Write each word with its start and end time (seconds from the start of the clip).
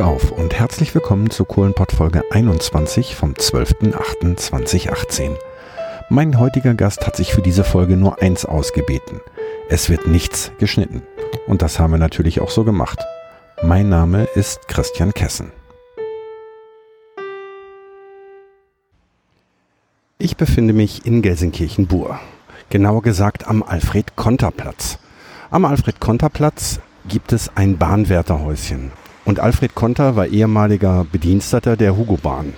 Auf 0.00 0.32
und 0.32 0.58
herzlich 0.58 0.94
willkommen 0.94 1.30
zur 1.30 1.46
Kohlenpott 1.46 1.92
Folge 1.92 2.24
21 2.30 3.14
vom 3.14 3.34
12.08.2018. 3.34 5.36
Mein 6.08 6.38
heutiger 6.38 6.72
Gast 6.74 7.06
hat 7.06 7.16
sich 7.16 7.34
für 7.34 7.42
diese 7.42 7.64
Folge 7.64 7.98
nur 7.98 8.22
eins 8.22 8.46
ausgebeten. 8.46 9.20
Es 9.68 9.90
wird 9.90 10.06
nichts 10.06 10.52
geschnitten. 10.58 11.02
Und 11.46 11.60
das 11.60 11.78
haben 11.78 11.92
wir 11.92 11.98
natürlich 11.98 12.40
auch 12.40 12.48
so 12.48 12.64
gemacht. 12.64 12.98
Mein 13.62 13.90
Name 13.90 14.24
ist 14.34 14.68
Christian 14.68 15.12
Kessen. 15.12 15.52
Ich 20.18 20.36
befinde 20.36 20.72
mich 20.72 21.04
in 21.04 21.20
Gelsenkirchen-Bur. 21.20 22.18
Genauer 22.70 23.02
gesagt 23.02 23.46
am 23.46 23.62
Alfred-Konter-Platz. 23.62 24.98
Am 25.50 25.66
Alfred-Konter-Platz 25.66 26.80
gibt 27.06 27.32
es 27.32 27.54
ein 27.54 27.76
Bahnwärterhäuschen. 27.76 28.92
Und 29.24 29.40
Alfred 29.40 29.74
Konter 29.74 30.16
war 30.16 30.26
ehemaliger 30.26 31.06
Bediensteter 31.10 31.76
der 31.76 31.96
Hugo-Bahn. 31.96 32.54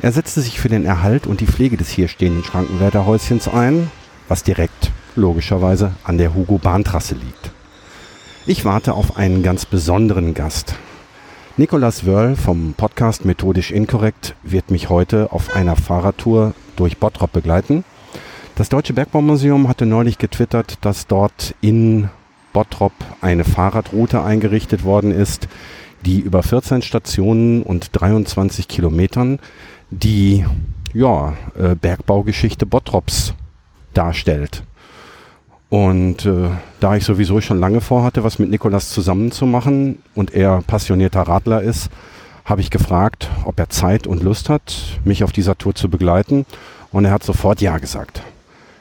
Er 0.00 0.12
setzte 0.12 0.40
sich 0.40 0.60
für 0.60 0.68
den 0.68 0.84
Erhalt 0.84 1.26
und 1.26 1.40
die 1.40 1.46
Pflege 1.46 1.76
des 1.76 1.90
hier 1.90 2.08
stehenden 2.08 2.44
Schrankenwärterhäuschens 2.44 3.48
ein, 3.48 3.90
was 4.28 4.44
direkt, 4.44 4.92
logischerweise, 5.16 5.92
an 6.04 6.18
der 6.18 6.34
Hugo-Bahntrasse 6.34 7.14
liegt. 7.14 7.50
Ich 8.46 8.64
warte 8.64 8.94
auf 8.94 9.16
einen 9.16 9.42
ganz 9.42 9.66
besonderen 9.66 10.34
Gast. 10.34 10.74
Nicolas 11.56 12.06
Wörl 12.06 12.36
vom 12.36 12.74
Podcast 12.76 13.24
Methodisch 13.24 13.72
Inkorrekt 13.72 14.36
wird 14.44 14.70
mich 14.70 14.88
heute 14.88 15.32
auf 15.32 15.56
einer 15.56 15.74
Fahrradtour 15.74 16.54
durch 16.76 16.98
Bottrop 16.98 17.32
begleiten. 17.32 17.84
Das 18.54 18.68
Deutsche 18.68 18.92
Bergbaumuseum 18.92 19.68
hatte 19.68 19.84
neulich 19.84 20.18
getwittert, 20.18 20.78
dass 20.82 21.08
dort 21.08 21.56
in 21.60 22.08
Bottrop 22.52 22.92
eine 23.20 23.44
Fahrradroute 23.44 24.22
eingerichtet 24.22 24.84
worden 24.84 25.10
ist, 25.10 25.48
die 26.04 26.20
über 26.20 26.42
14 26.42 26.82
Stationen 26.82 27.62
und 27.62 27.90
23 27.92 28.68
Kilometern 28.68 29.38
die 29.90 30.44
ja, 30.92 31.34
äh, 31.58 31.74
Bergbaugeschichte 31.74 32.66
Bottrops 32.66 33.34
darstellt. 33.94 34.62
Und 35.70 36.24
äh, 36.24 36.50
da 36.80 36.96
ich 36.96 37.04
sowieso 37.04 37.40
schon 37.40 37.60
lange 37.60 37.80
vorhatte, 37.80 38.24
was 38.24 38.38
mit 38.38 38.50
Nikolas 38.50 38.90
zusammen 38.90 39.32
zu 39.32 39.44
machen 39.44 39.98
und 40.14 40.34
er 40.34 40.62
passionierter 40.66 41.22
Radler 41.22 41.62
ist, 41.62 41.90
habe 42.44 42.62
ich 42.62 42.70
gefragt, 42.70 43.28
ob 43.44 43.58
er 43.60 43.68
Zeit 43.68 44.06
und 44.06 44.22
Lust 44.22 44.48
hat, 44.48 44.98
mich 45.04 45.22
auf 45.24 45.32
dieser 45.32 45.58
Tour 45.58 45.74
zu 45.74 45.90
begleiten. 45.90 46.46
Und 46.90 47.04
er 47.04 47.10
hat 47.10 47.22
sofort 47.22 47.60
Ja 47.60 47.76
gesagt. 47.76 48.22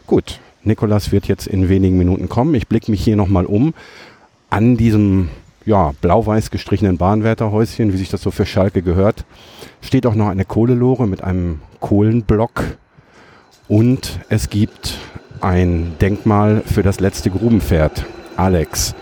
Gut, 0.06 0.40
Nikolas 0.68 1.12
wird 1.12 1.28
jetzt 1.28 1.48
in 1.48 1.70
wenigen 1.70 1.98
Minuten 1.98 2.30
kommen. 2.30 2.54
Ich 2.56 2.68
blicke 2.68 2.92
mich 2.92 3.04
hier 3.04 3.16
nochmal 3.16 3.46
um. 3.46 3.74
An 4.50 4.78
diesem 4.78 5.30
ja, 5.66 5.92
blau-weiß 6.02 6.50
gestrichenen 6.52 6.98
Bahnwärterhäuschen, 6.98 7.92
wie 7.92 7.98
sich 7.98 8.10
das 8.10 8.22
so 8.22 8.32
für 8.32 8.46
Schalke 8.46 8.82
gehört, 8.82 9.26
steht 9.82 10.06
auch 10.06 10.16
noch 10.16 10.28
eine 10.28 10.46
Kohlelore 10.46 11.08
mit 11.08 11.24
einem 11.24 11.60
Kohlenblock. 11.80 12.64
Und 13.68 14.20
es 14.30 14.50
gibt 14.50 14.98
ein 15.42 15.96
Denkmal 16.00 16.64
für 16.66 16.84
das 16.84 17.00
letzte 17.00 17.30
Grubenpferd, 17.30 18.06
Alex. 18.38 18.96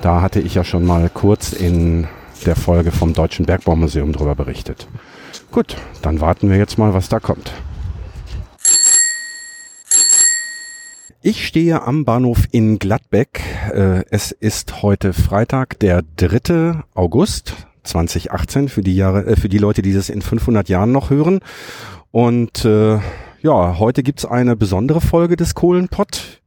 Da 0.00 0.22
hatte 0.22 0.40
ich 0.40 0.54
ja 0.54 0.64
schon 0.64 0.86
mal 0.86 1.10
kurz 1.12 1.52
in 1.52 2.06
der 2.46 2.56
Folge 2.56 2.92
vom 2.92 3.12
Deutschen 3.12 3.44
Bergbaumuseum 3.44 4.12
drüber 4.12 4.34
berichtet. 4.34 4.88
Gut, 5.52 5.76
dann 6.00 6.20
warten 6.20 6.50
wir 6.50 6.56
jetzt 6.56 6.78
mal, 6.78 6.94
was 6.94 7.08
da 7.08 7.20
kommt. 7.20 7.52
Ich 11.28 11.44
stehe 11.44 11.82
am 11.82 12.04
Bahnhof 12.04 12.44
in 12.52 12.78
Gladbeck. 12.78 13.42
Äh, 13.74 14.04
es 14.10 14.30
ist 14.30 14.82
heute 14.82 15.12
Freitag, 15.12 15.76
der 15.80 16.04
3. 16.18 16.84
August 16.94 17.66
2018 17.82 18.68
für 18.68 18.82
die 18.82 18.94
Jahre, 18.94 19.26
äh, 19.26 19.34
für 19.34 19.48
die 19.48 19.58
Leute, 19.58 19.82
die 19.82 19.92
das 19.92 20.08
in 20.08 20.22
500 20.22 20.68
Jahren 20.68 20.92
noch 20.92 21.10
hören. 21.10 21.40
Und 22.12 22.64
äh, 22.64 23.00
ja, 23.42 23.78
heute 23.80 24.04
gibt's 24.04 24.24
eine 24.24 24.54
besondere 24.54 25.00
Folge 25.00 25.34
des 25.34 25.56
Kohlenpott. 25.56 26.42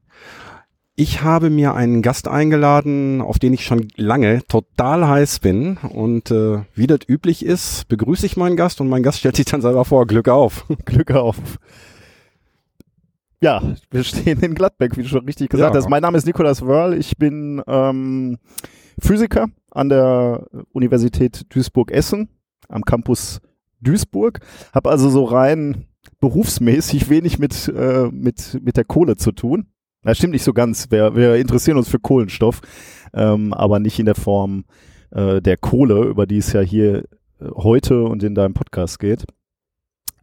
Ich 0.95 1.23
habe 1.23 1.49
mir 1.49 1.73
einen 1.73 2.01
Gast 2.01 2.29
eingeladen, 2.29 3.19
auf 3.19 3.37
den 3.37 3.51
ich 3.51 3.65
schon 3.65 3.89
lange 3.97 4.43
total 4.47 5.09
heiß 5.09 5.39
bin. 5.39 5.75
Und 5.75 6.31
äh, 6.31 6.59
wie 6.73 6.87
das 6.87 6.99
üblich 7.05 7.45
ist, 7.45 7.89
begrüße 7.89 8.25
ich 8.25 8.37
meinen 8.37 8.55
Gast 8.55 8.79
und 8.79 8.87
mein 8.87 9.03
Gast 9.03 9.19
stellt 9.19 9.35
sich 9.35 9.45
dann 9.45 9.61
selber 9.61 9.83
vor. 9.83 10.07
Glück 10.07 10.29
auf. 10.29 10.65
Glück 10.85 11.11
auf. 11.11 11.35
Ja, 13.41 13.61
wir 13.89 14.03
stehen 14.03 14.41
in 14.41 14.53
Gladbeck, 14.53 14.97
wie 14.97 15.03
du 15.03 15.07
schon 15.07 15.25
richtig 15.25 15.49
gesagt 15.49 15.73
ja. 15.73 15.79
hast. 15.79 15.89
Mein 15.89 16.01
Name 16.01 16.17
ist 16.17 16.25
Nikolaus 16.25 16.61
Wörl. 16.61 16.93
Ich 16.97 17.17
bin 17.17 17.61
ähm, 17.67 18.37
Physiker 18.99 19.47
an 19.71 19.87
der 19.87 20.45
Universität 20.73 21.45
Duisburg-Essen 21.53 22.27
am 22.67 22.83
Campus 22.83 23.39
Duisburg. 23.79 24.41
Habe 24.73 24.89
also 24.89 25.09
so 25.09 25.23
rein 25.23 25.85
berufsmäßig 26.19 27.09
wenig 27.09 27.39
mit, 27.39 27.69
äh, 27.69 28.09
mit, 28.11 28.59
mit 28.61 28.75
der 28.75 28.83
Kohle 28.83 29.15
zu 29.15 29.31
tun. 29.31 29.67
Das 30.03 30.17
stimmt 30.17 30.33
nicht 30.33 30.43
so 30.43 30.53
ganz. 30.53 30.91
Wir, 30.91 31.15
wir 31.15 31.35
interessieren 31.35 31.77
uns 31.77 31.87
für 31.87 31.99
Kohlenstoff, 31.99 32.59
ähm, 33.13 33.53
aber 33.53 33.79
nicht 33.79 33.99
in 33.99 34.05
der 34.05 34.15
Form 34.15 34.65
äh, 35.11 35.41
der 35.41 35.55
Kohle, 35.55 36.03
über 36.03 36.25
die 36.25 36.37
es 36.37 36.51
ja 36.51 36.59
hier 36.59 37.05
äh, 37.39 37.45
heute 37.55 38.03
und 38.03 38.21
in 38.21 38.35
deinem 38.35 38.53
Podcast 38.53 38.99
geht. 38.99 39.25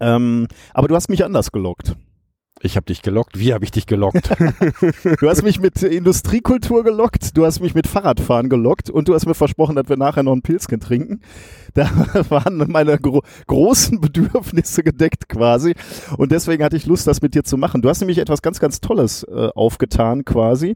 Ähm, 0.00 0.48
aber 0.74 0.88
du 0.88 0.94
hast 0.94 1.08
mich 1.08 1.24
anders 1.24 1.50
gelockt. 1.50 1.96
Ich 2.62 2.76
habe 2.76 2.86
dich 2.86 3.02
gelockt. 3.02 3.38
Wie 3.38 3.52
habe 3.52 3.64
ich 3.64 3.70
dich 3.70 3.86
gelockt? 3.86 4.30
du 5.20 5.28
hast 5.28 5.42
mich 5.42 5.60
mit 5.60 5.82
Industriekultur 5.82 6.84
gelockt, 6.84 7.36
du 7.36 7.44
hast 7.44 7.60
mich 7.60 7.74
mit 7.74 7.86
Fahrradfahren 7.86 8.48
gelockt 8.48 8.88
und 8.88 9.08
du 9.08 9.14
hast 9.14 9.26
mir 9.26 9.34
versprochen, 9.34 9.76
dass 9.76 9.88
wir 9.88 9.98
nachher 9.98 10.22
noch 10.22 10.32
ein 10.32 10.42
Pilzchen 10.42 10.80
trinken. 10.80 11.20
Da 11.76 11.90
waren 12.30 12.64
meine 12.68 12.98
gro 12.98 13.22
großen 13.46 14.00
Bedürfnisse 14.00 14.82
gedeckt 14.82 15.28
quasi 15.28 15.74
und 16.16 16.32
deswegen 16.32 16.64
hatte 16.64 16.76
ich 16.76 16.86
Lust, 16.86 17.06
das 17.06 17.20
mit 17.20 17.34
dir 17.34 17.44
zu 17.44 17.56
machen. 17.58 17.82
Du 17.82 17.88
hast 17.88 18.00
nämlich 18.00 18.18
etwas 18.18 18.40
ganz, 18.42 18.60
ganz 18.60 18.80
Tolles 18.80 19.24
äh, 19.24 19.48
aufgetan 19.54 20.24
quasi. 20.24 20.74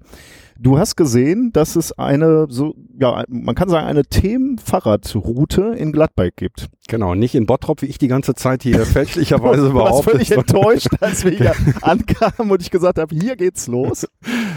Du 0.62 0.78
hast 0.78 0.94
gesehen, 0.94 1.54
dass 1.54 1.74
es 1.74 1.92
eine, 1.92 2.46
so, 2.50 2.74
ja, 3.00 3.24
man 3.28 3.54
kann 3.54 3.70
sagen, 3.70 3.86
eine 3.86 4.04
Themenfahrradroute 4.04 5.74
in 5.78 5.90
Gladbeck 5.90 6.36
gibt. 6.36 6.68
Genau, 6.86 7.14
nicht 7.14 7.34
in 7.34 7.46
Bottrop, 7.46 7.80
wie 7.80 7.86
ich 7.86 7.96
die 7.96 8.08
ganze 8.08 8.34
Zeit 8.34 8.62
hier 8.62 8.80
fälschlicherweise 8.84 9.70
behauptet. 9.70 10.20
Ich 10.20 10.36
war 10.36 10.44
völlig 10.44 10.52
enttäuscht, 10.52 10.88
als 11.00 11.24
wir 11.24 11.30
hier 11.30 11.54
ankamen 11.80 12.50
und 12.50 12.60
ich 12.60 12.70
gesagt 12.70 12.98
habe, 12.98 13.14
hier 13.14 13.36
geht's 13.36 13.68
los. 13.68 14.06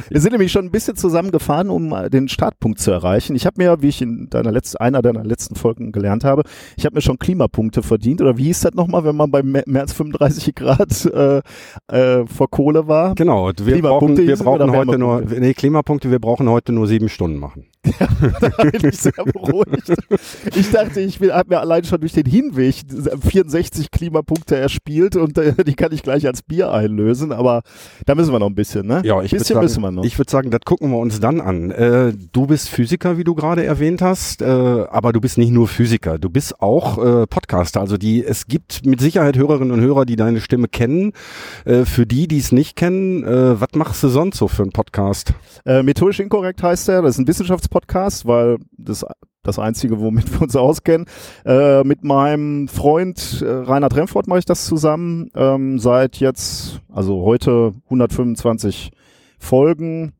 Wir 0.09 0.19
sind 0.19 0.33
nämlich 0.33 0.51
schon 0.51 0.65
ein 0.65 0.71
bisschen 0.71 0.97
zusammengefahren, 0.97 1.69
um 1.69 1.95
den 2.09 2.27
Startpunkt 2.27 2.79
zu 2.79 2.91
erreichen. 2.91 3.33
Ich 3.35 3.45
habe 3.45 3.63
mir, 3.63 3.81
wie 3.81 3.87
ich 3.87 4.01
in 4.01 4.29
deiner 4.29 4.51
letzten, 4.51 4.77
einer 4.77 5.01
deiner 5.01 5.23
letzten 5.23 5.55
Folgen 5.55 5.93
gelernt 5.93 6.25
habe, 6.25 6.32
ich 6.75 6.85
habe 6.85 6.95
mir 6.95 7.01
schon 7.01 7.17
Klimapunkte 7.17 7.81
verdient. 7.81 8.21
Oder 8.21 8.37
wie 8.37 8.45
hieß 8.45 8.61
das 8.61 8.73
nochmal, 8.73 9.05
wenn 9.05 9.15
man 9.15 9.31
bei 9.31 9.41
mehr, 9.41 9.63
mehr 9.67 9.81
als 9.81 9.93
35 9.93 10.53
Grad 10.55 11.05
äh, 11.05 11.41
äh, 11.87 12.25
vor 12.27 12.49
Kohle 12.49 12.87
war? 12.87 13.15
Genau, 13.15 13.51
wir 13.57 13.81
brauchen, 13.81 14.17
wir 14.17 14.37
brauchen 14.37 14.71
heute 14.71 14.97
nur, 14.97 15.21
nee, 15.21 15.53
Klimapunkte 15.53 15.93
Punkte, 15.93 16.09
wir 16.09 16.19
brauchen 16.19 16.49
heute 16.49 16.71
nur 16.71 16.87
sieben 16.87 17.07
Stunden 17.07 17.37
machen. 17.37 17.67
Ja, 17.85 18.07
da 18.39 18.63
bin 18.63 18.89
ich 18.89 18.97
sehr 18.97 19.11
beruhigt. 19.11 19.91
Ich 20.55 20.71
dachte, 20.71 21.01
ich 21.01 21.19
habe 21.19 21.49
mir 21.49 21.59
allein 21.59 21.83
schon 21.83 21.99
durch 21.99 22.13
den 22.13 22.25
Hinweg 22.25 22.75
64 23.21 23.91
Klimapunkte 23.91 24.55
erspielt 24.55 25.17
und 25.17 25.37
äh, 25.37 25.63
die 25.65 25.73
kann 25.73 25.91
ich 25.91 26.01
gleich 26.01 26.25
als 26.25 26.41
Bier 26.43 26.71
einlösen, 26.71 27.33
aber 27.33 27.61
da 28.05 28.15
müssen 28.15 28.31
wir 28.31 28.39
noch 28.39 28.47
ein 28.47 28.55
bisschen, 28.55 28.87
ne? 28.87 29.01
Ja, 29.03 29.21
ich 29.21 29.31
bisschen 29.31 29.55
sagen, 29.55 29.65
müssen 29.65 29.81
wir 29.81 29.91
noch. 29.91 30.05
Ich 30.05 30.17
würde 30.17 30.31
sagen, 30.31 30.49
das 30.49 30.61
gucken 30.65 30.91
wir 30.91 30.97
uns 30.97 31.19
dann 31.19 31.41
an. 31.41 31.71
Äh, 31.71 32.13
du 32.31 32.47
bist 32.47 32.69
Physiker, 32.69 33.17
wie 33.17 33.25
du 33.25 33.35
gerade 33.35 33.65
erwähnt 33.65 34.01
hast, 34.01 34.41
äh, 34.41 34.45
aber 34.45 35.11
du 35.11 35.19
bist 35.19 35.37
nicht 35.37 35.51
nur 35.51 35.67
Physiker, 35.67 36.17
du 36.17 36.29
bist 36.29 36.61
auch 36.61 36.97
äh, 36.97 37.27
Podcaster. 37.27 37.81
Also 37.81 37.97
die, 37.97 38.23
es 38.23 38.47
gibt 38.47 38.85
mit 38.85 39.01
Sicherheit 39.01 39.37
Hörerinnen 39.37 39.71
und 39.71 39.81
Hörer, 39.81 40.05
die 40.05 40.15
deine 40.15 40.39
Stimme 40.39 40.69
kennen. 40.69 41.11
Äh, 41.65 41.83
für 41.83 42.05
die, 42.05 42.29
die 42.29 42.37
es 42.37 42.53
nicht 42.53 42.77
kennen, 42.77 43.25
äh, 43.25 43.59
was 43.59 43.69
machst 43.75 44.03
du 44.03 44.07
sonst 44.07 44.37
so 44.37 44.47
für 44.47 44.63
einen 44.63 44.71
Podcast? 44.71 45.33
methodisch 45.65 46.19
inkorrekt 46.19 46.61
heißt 46.61 46.89
er, 46.89 47.01
das 47.01 47.15
ist 47.15 47.19
ein 47.19 47.27
Wissenschafts 47.27 47.67
Podcast, 47.73 48.27
weil 48.27 48.59
das 48.77 49.03
das 49.41 49.59
einzige, 49.59 49.99
womit 49.99 50.31
wir 50.31 50.41
uns 50.41 50.55
auskennen. 50.55 51.05
Äh, 51.45 51.83
mit 51.83 52.03
meinem 52.03 52.67
Freund 52.67 53.41
äh, 53.41 53.49
Rainer 53.49 53.89
Tremfort 53.89 54.23
mache 54.27 54.39
ich 54.39 54.45
das 54.45 54.65
zusammen. 54.65 55.29
Ähm, 55.35 55.79
seit 55.79 56.17
jetzt, 56.17 56.81
also 56.89 57.23
heute 57.23 57.73
125 57.85 58.91
Folgen. 59.39 60.13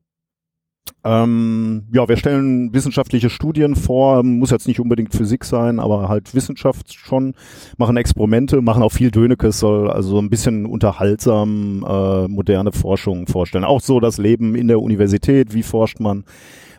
Ähm, 1.02 1.84
ja, 1.92 2.06
wir 2.08 2.16
stellen 2.16 2.74
wissenschaftliche 2.74 3.30
Studien 3.30 3.74
vor, 3.74 4.22
muss 4.22 4.50
jetzt 4.50 4.68
nicht 4.68 4.80
unbedingt 4.80 5.14
Physik 5.14 5.44
sein, 5.44 5.80
aber 5.80 6.08
halt 6.08 6.34
Wissenschaft 6.34 6.92
schon, 6.92 7.34
machen 7.78 7.96
Experimente, 7.96 8.60
machen 8.60 8.82
auch 8.82 8.92
viel 8.92 9.10
Dönekes, 9.10 9.60
soll 9.60 9.90
also 9.90 10.18
ein 10.18 10.28
bisschen 10.28 10.66
unterhaltsam 10.66 11.84
äh, 11.88 12.28
moderne 12.28 12.72
Forschung 12.72 13.26
vorstellen. 13.26 13.64
Auch 13.64 13.80
so 13.80 14.00
das 14.00 14.18
Leben 14.18 14.54
in 14.54 14.68
der 14.68 14.80
Universität, 14.80 15.54
wie 15.54 15.62
forscht 15.62 16.00
man, 16.00 16.24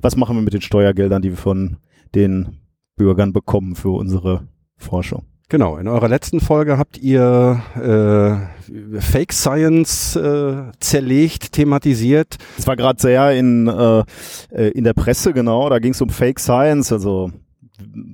was 0.05 0.15
machen 0.15 0.35
wir 0.35 0.43
mit 0.43 0.53
den 0.53 0.61
Steuergeldern, 0.61 1.23
die 1.23 1.31
wir 1.31 1.37
von 1.37 1.77
den 2.13 2.59
Bürgern 2.95 3.33
bekommen 3.33 3.75
für 3.75 3.89
unsere 3.89 4.47
Forschung. 4.77 5.25
Genau, 5.49 5.77
in 5.77 5.87
eurer 5.87 6.07
letzten 6.07 6.39
Folge 6.39 6.77
habt 6.77 6.99
ihr 6.99 7.59
äh, 7.75 8.99
Fake 9.01 9.33
Science 9.33 10.15
äh, 10.15 10.71
zerlegt, 10.79 11.53
thematisiert. 11.53 12.37
Es 12.55 12.67
war 12.67 12.75
gerade 12.75 13.01
sehr 13.01 13.31
in, 13.31 13.67
äh, 13.67 14.03
äh, 14.51 14.69
in 14.69 14.83
der 14.83 14.93
Presse, 14.93 15.33
genau, 15.33 15.69
da 15.69 15.79
ging 15.79 15.93
es 15.93 16.01
um 16.01 16.09
Fake 16.09 16.39
Science, 16.39 16.91
also 16.91 17.31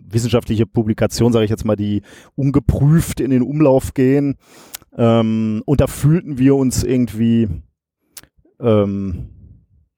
wissenschaftliche 0.09 0.65
Publikationen, 0.65 1.33
sage 1.33 1.43
ich 1.43 1.51
jetzt 1.51 1.65
mal, 1.65 1.75
die 1.75 2.03
ungeprüft 2.35 3.19
in 3.19 3.31
den 3.31 3.41
Umlauf 3.41 3.93
gehen. 3.93 4.38
Ähm, 4.97 5.61
und 5.65 5.81
da 5.81 5.88
fühlten 5.88 6.38
wir 6.38 6.55
uns 6.55 6.83
irgendwie, 6.83 7.49
ähm, 8.61 9.40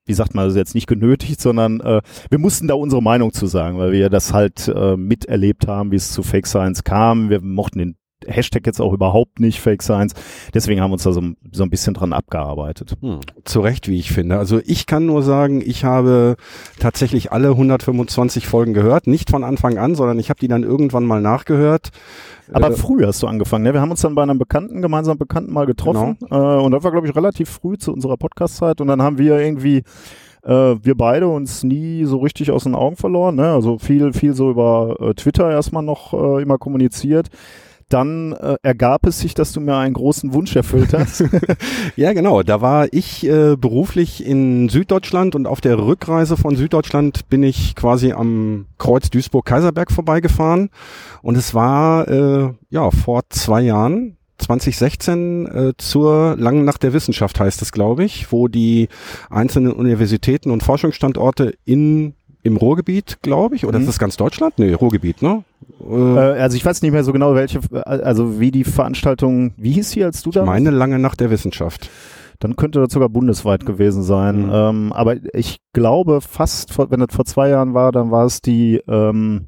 wie 0.06 0.14
sagt 0.14 0.36
man, 0.36 0.46
also 0.46 0.58
jetzt 0.58 0.76
nicht 0.76 0.88
genötigt, 0.88 1.40
sondern 1.40 1.80
äh, 1.80 2.02
wir 2.30 2.40
mussten 2.40 2.68
da 2.68 2.74
unsere 2.74 3.02
Meinung 3.02 3.32
zu 3.34 3.48
sagen, 3.48 3.78
weil 3.78 3.92
wir 3.92 4.10
das 4.10 4.34
halt 4.34 4.68
äh, 4.68 4.98
miterlebt 4.98 5.68
haben, 5.68 5.92
wie 5.92 5.96
es 5.96 6.12
zu 6.12 6.24
Fake 6.24 6.48
Science 6.48 6.84
kam. 6.84 7.30
Wir 7.30 7.42
mochten 7.42 7.80
den 7.80 7.96
Hashtag 8.28 8.66
jetzt 8.66 8.82
auch 8.82 8.94
überhaupt 8.94 9.40
nicht 9.40 9.60
Fake 9.60 9.84
Science. 9.84 10.14
Deswegen 10.54 10.82
haben 10.82 10.92
wir 10.92 10.94
uns 10.94 11.04
da 11.04 11.12
so, 11.12 11.22
so 11.52 11.64
ein 11.64 11.70
bisschen 11.70 11.94
dran 11.94 12.14
abgearbeitet. 12.14 12.96
Hm. 13.02 13.20
Zu 13.44 13.62
Recht, 13.62 13.88
wie 13.88 14.00
ich 14.00 14.12
finde. 14.12 14.38
Also 14.38 14.60
ich 14.66 14.86
kann 14.86 15.06
nur 15.06 15.24
sagen, 15.24 15.62
ich 15.66 15.84
habe 15.84 16.36
tatsächlich 16.80 17.32
alle 17.32 17.50
125 17.50 18.48
Folgen 18.48 18.74
gehört. 18.74 19.08
Nicht 19.08 19.30
von 19.30 19.44
Anfang 19.44 19.78
an, 19.78 19.96
sondern 19.96 20.20
ich 20.20 20.30
habe 20.30 20.40
die 20.40 20.48
dann 20.48 20.64
irgendwann 20.64 21.06
mal 21.06 21.22
nachgehört. 21.22 21.90
Aber 22.52 22.70
äh, 22.70 22.74
früh 22.74 23.06
hast 23.06 23.24
du 23.24 23.28
angefangen, 23.28 23.64
ne? 23.64 23.74
Wir 23.74 23.82
haben 23.82 23.92
uns 23.92 24.02
dann 24.02 24.16
bei 24.16 24.24
einem 24.24 24.38
Bekannten, 24.38 24.82
gemeinsamen 24.82 25.18
Bekannten 25.18 25.54
mal 25.54 25.66
getroffen. 25.66 26.18
Genau. 26.20 26.60
Äh, 26.60 26.64
und 26.64 26.72
das 26.72 26.84
war, 26.84 26.92
glaube 26.92 27.08
ich, 27.08 27.16
relativ 27.16 27.50
früh 27.50 27.78
zu 27.78 27.94
unserer 27.94 28.18
Podcast-Zeit. 28.18 28.82
Und 28.82 28.88
dann 28.88 29.02
haben 29.02 29.18
wir 29.18 29.40
irgendwie 29.40 29.84
äh, 30.44 30.76
wir 30.82 30.96
beide 30.96 31.28
uns 31.28 31.64
nie 31.64 32.06
so 32.06 32.18
richtig 32.18 32.52
aus 32.52 32.64
den 32.64 32.76
Augen 32.76 32.96
verloren. 32.96 33.36
Ne? 33.36 33.52
Also 33.52 33.78
viel, 33.78 34.14
viel 34.14 34.34
so 34.34 34.50
über 34.52 34.98
äh, 35.00 35.14
Twitter 35.14 35.50
erstmal 35.50 35.84
noch 35.84 36.14
äh, 36.14 36.42
immer 36.42 36.58
kommuniziert 36.58 37.30
dann 37.94 38.34
äh, 38.34 38.56
ergab 38.64 39.06
es 39.06 39.20
sich, 39.20 39.34
dass 39.34 39.52
du 39.54 39.62
mir 39.62 39.78
einen 39.78 39.94
großen 39.94 40.34
Wunsch 40.34 40.56
erfüllt 40.56 40.94
hast. 40.94 41.24
ja, 41.96 42.14
genau. 42.14 42.44
Da 42.44 42.62
war 42.62 42.88
ich 42.92 43.26
äh, 43.26 43.56
beruflich 43.56 44.26
in 44.26 44.70
Süddeutschland 44.70 45.36
und 45.36 45.46
auf 45.46 45.62
der 45.62 45.78
Rückreise 45.78 46.36
von 46.36 46.56
Süddeutschland 46.56 47.30
bin 47.30 47.44
ich 47.44 47.76
quasi 47.76 48.12
am 48.12 48.66
Kreuz 48.80 49.10
Duisburg-Kaiserberg 49.10 49.92
vorbeigefahren. 49.92 50.70
Und 51.22 51.38
es 51.38 51.54
war 51.54 52.08
äh, 52.08 52.54
ja 52.70 52.90
vor 52.92 53.22
zwei 53.30 53.62
Jahren, 53.62 54.18
2016 54.40 55.46
äh, 55.46 55.74
zur 55.78 56.36
Langen 56.38 56.66
Nacht 56.66 56.84
der 56.84 56.94
Wissenschaft 56.94 57.40
heißt 57.40 57.62
es, 57.62 57.72
glaube 57.72 58.04
ich, 58.04 58.32
wo 58.32 58.48
die 58.48 58.90
einzelnen 59.30 59.72
Universitäten 59.72 60.52
und 60.52 60.64
Forschungsstandorte 60.64 61.56
in 61.66 62.16
im 62.44 62.58
Ruhrgebiet, 62.58 63.20
glaube 63.22 63.56
ich, 63.56 63.66
oder 63.66 63.80
mhm. 63.80 63.86
ist 63.86 63.88
das 63.88 64.00
ganz 64.00 64.18
Deutschland? 64.18 64.60
Nee, 64.60 64.74
Ruhrgebiet, 64.74 65.22
ne? 65.22 65.44
Äh, 65.82 65.94
also 65.94 66.58
ich 66.58 66.66
weiß 66.66 66.82
nicht 66.82 66.92
mehr 66.92 67.04
so 67.04 67.14
genau, 67.14 67.36
welche, 67.36 67.62
also 67.86 68.40
wie 68.40 68.52
die 68.52 68.66
Veranstaltung, 68.66 69.54
wie 69.58 69.72
hieß 69.72 69.92
sie, 69.92 70.04
als 70.04 70.24
du 70.24 70.32
da 70.32 70.46
Meine 70.46 70.70
lange 70.70 71.00
Nacht 71.00 71.22
der 71.22 71.32
Wissenschaft. 71.32 71.90
Dann 72.40 72.58
könnte 72.58 72.82
das 72.82 72.92
sogar 72.92 73.08
bundesweit 73.08 73.66
gewesen 73.66 74.04
sein. 74.04 74.48
Mhm. 74.48 74.52
Ähm, 74.54 74.94
aber 74.94 75.16
ich 75.34 75.60
glaube 75.72 76.20
fast, 76.20 76.78
wenn 76.78 77.00
das 77.00 77.16
vor 77.16 77.26
zwei 77.26 77.50
Jahren 77.50 77.74
war, 77.74 77.94
dann 77.94 78.12
war 78.12 78.26
es 78.26 78.42
die 78.42 78.82
ähm, 78.88 79.48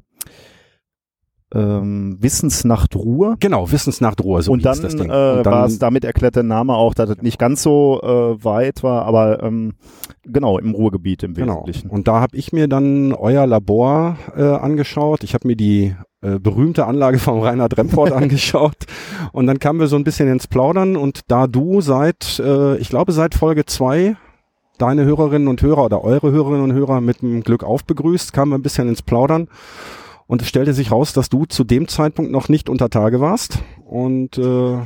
ähm, 1.56 2.16
Wissensnacht 2.20 2.94
Ruhr. 2.94 3.36
Genau, 3.40 3.70
Wissensnacht 3.70 4.22
Ruhr. 4.22 4.42
So 4.42 4.52
und, 4.52 4.64
dann, 4.64 4.80
das 4.80 4.94
Ding. 4.94 5.08
Äh, 5.08 5.38
und 5.38 5.46
dann 5.46 5.52
war 5.52 5.66
es 5.66 5.78
damit 5.78 6.04
erklärt 6.04 6.36
der 6.36 6.42
Name 6.42 6.74
auch, 6.74 6.94
dass 6.94 7.08
es 7.08 7.22
nicht 7.22 7.38
ganz 7.38 7.62
so 7.62 8.00
äh, 8.02 8.44
weit 8.44 8.82
war, 8.82 9.06
aber 9.06 9.42
ähm, 9.42 9.74
genau 10.24 10.58
im 10.58 10.74
Ruhrgebiet 10.74 11.22
im 11.22 11.34
genau. 11.34 11.54
Wesentlichen. 11.66 11.88
Und 11.88 12.08
da 12.08 12.20
habe 12.20 12.36
ich 12.36 12.52
mir 12.52 12.68
dann 12.68 13.12
euer 13.12 13.46
Labor 13.46 14.18
äh, 14.36 14.42
angeschaut. 14.42 15.24
Ich 15.24 15.34
habe 15.34 15.48
mir 15.48 15.56
die 15.56 15.94
äh, 16.20 16.38
berühmte 16.38 16.86
Anlage 16.86 17.18
von 17.20 17.40
Reinhard 17.40 17.78
Remford 17.78 18.12
angeschaut 18.12 18.76
und 19.32 19.46
dann 19.46 19.58
kamen 19.58 19.80
wir 19.80 19.86
so 19.86 19.96
ein 19.96 20.04
bisschen 20.04 20.28
ins 20.28 20.46
Plaudern 20.46 20.96
und 20.96 21.20
da 21.28 21.46
du 21.46 21.80
seit, 21.80 22.38
äh, 22.38 22.76
ich 22.76 22.90
glaube 22.90 23.12
seit 23.12 23.34
Folge 23.34 23.64
zwei 23.64 24.16
deine 24.78 25.06
Hörerinnen 25.06 25.48
und 25.48 25.62
Hörer 25.62 25.86
oder 25.86 26.04
eure 26.04 26.32
Hörerinnen 26.32 26.62
und 26.62 26.72
Hörer 26.74 27.00
mit 27.00 27.22
dem 27.22 27.42
Glück 27.42 27.64
aufbegrüßt, 27.64 28.34
kamen 28.34 28.52
wir 28.52 28.58
ein 28.58 28.62
bisschen 28.62 28.88
ins 28.88 29.00
Plaudern 29.00 29.48
und 30.26 30.42
es 30.42 30.48
stellte 30.48 30.72
sich 30.72 30.90
raus, 30.90 31.12
dass 31.12 31.28
du 31.28 31.44
zu 31.44 31.64
dem 31.64 31.88
Zeitpunkt 31.88 32.30
noch 32.30 32.48
nicht 32.48 32.68
unter 32.68 32.90
Tage 32.90 33.20
warst. 33.20 33.58
Und 33.84 34.38
äh, 34.38 34.78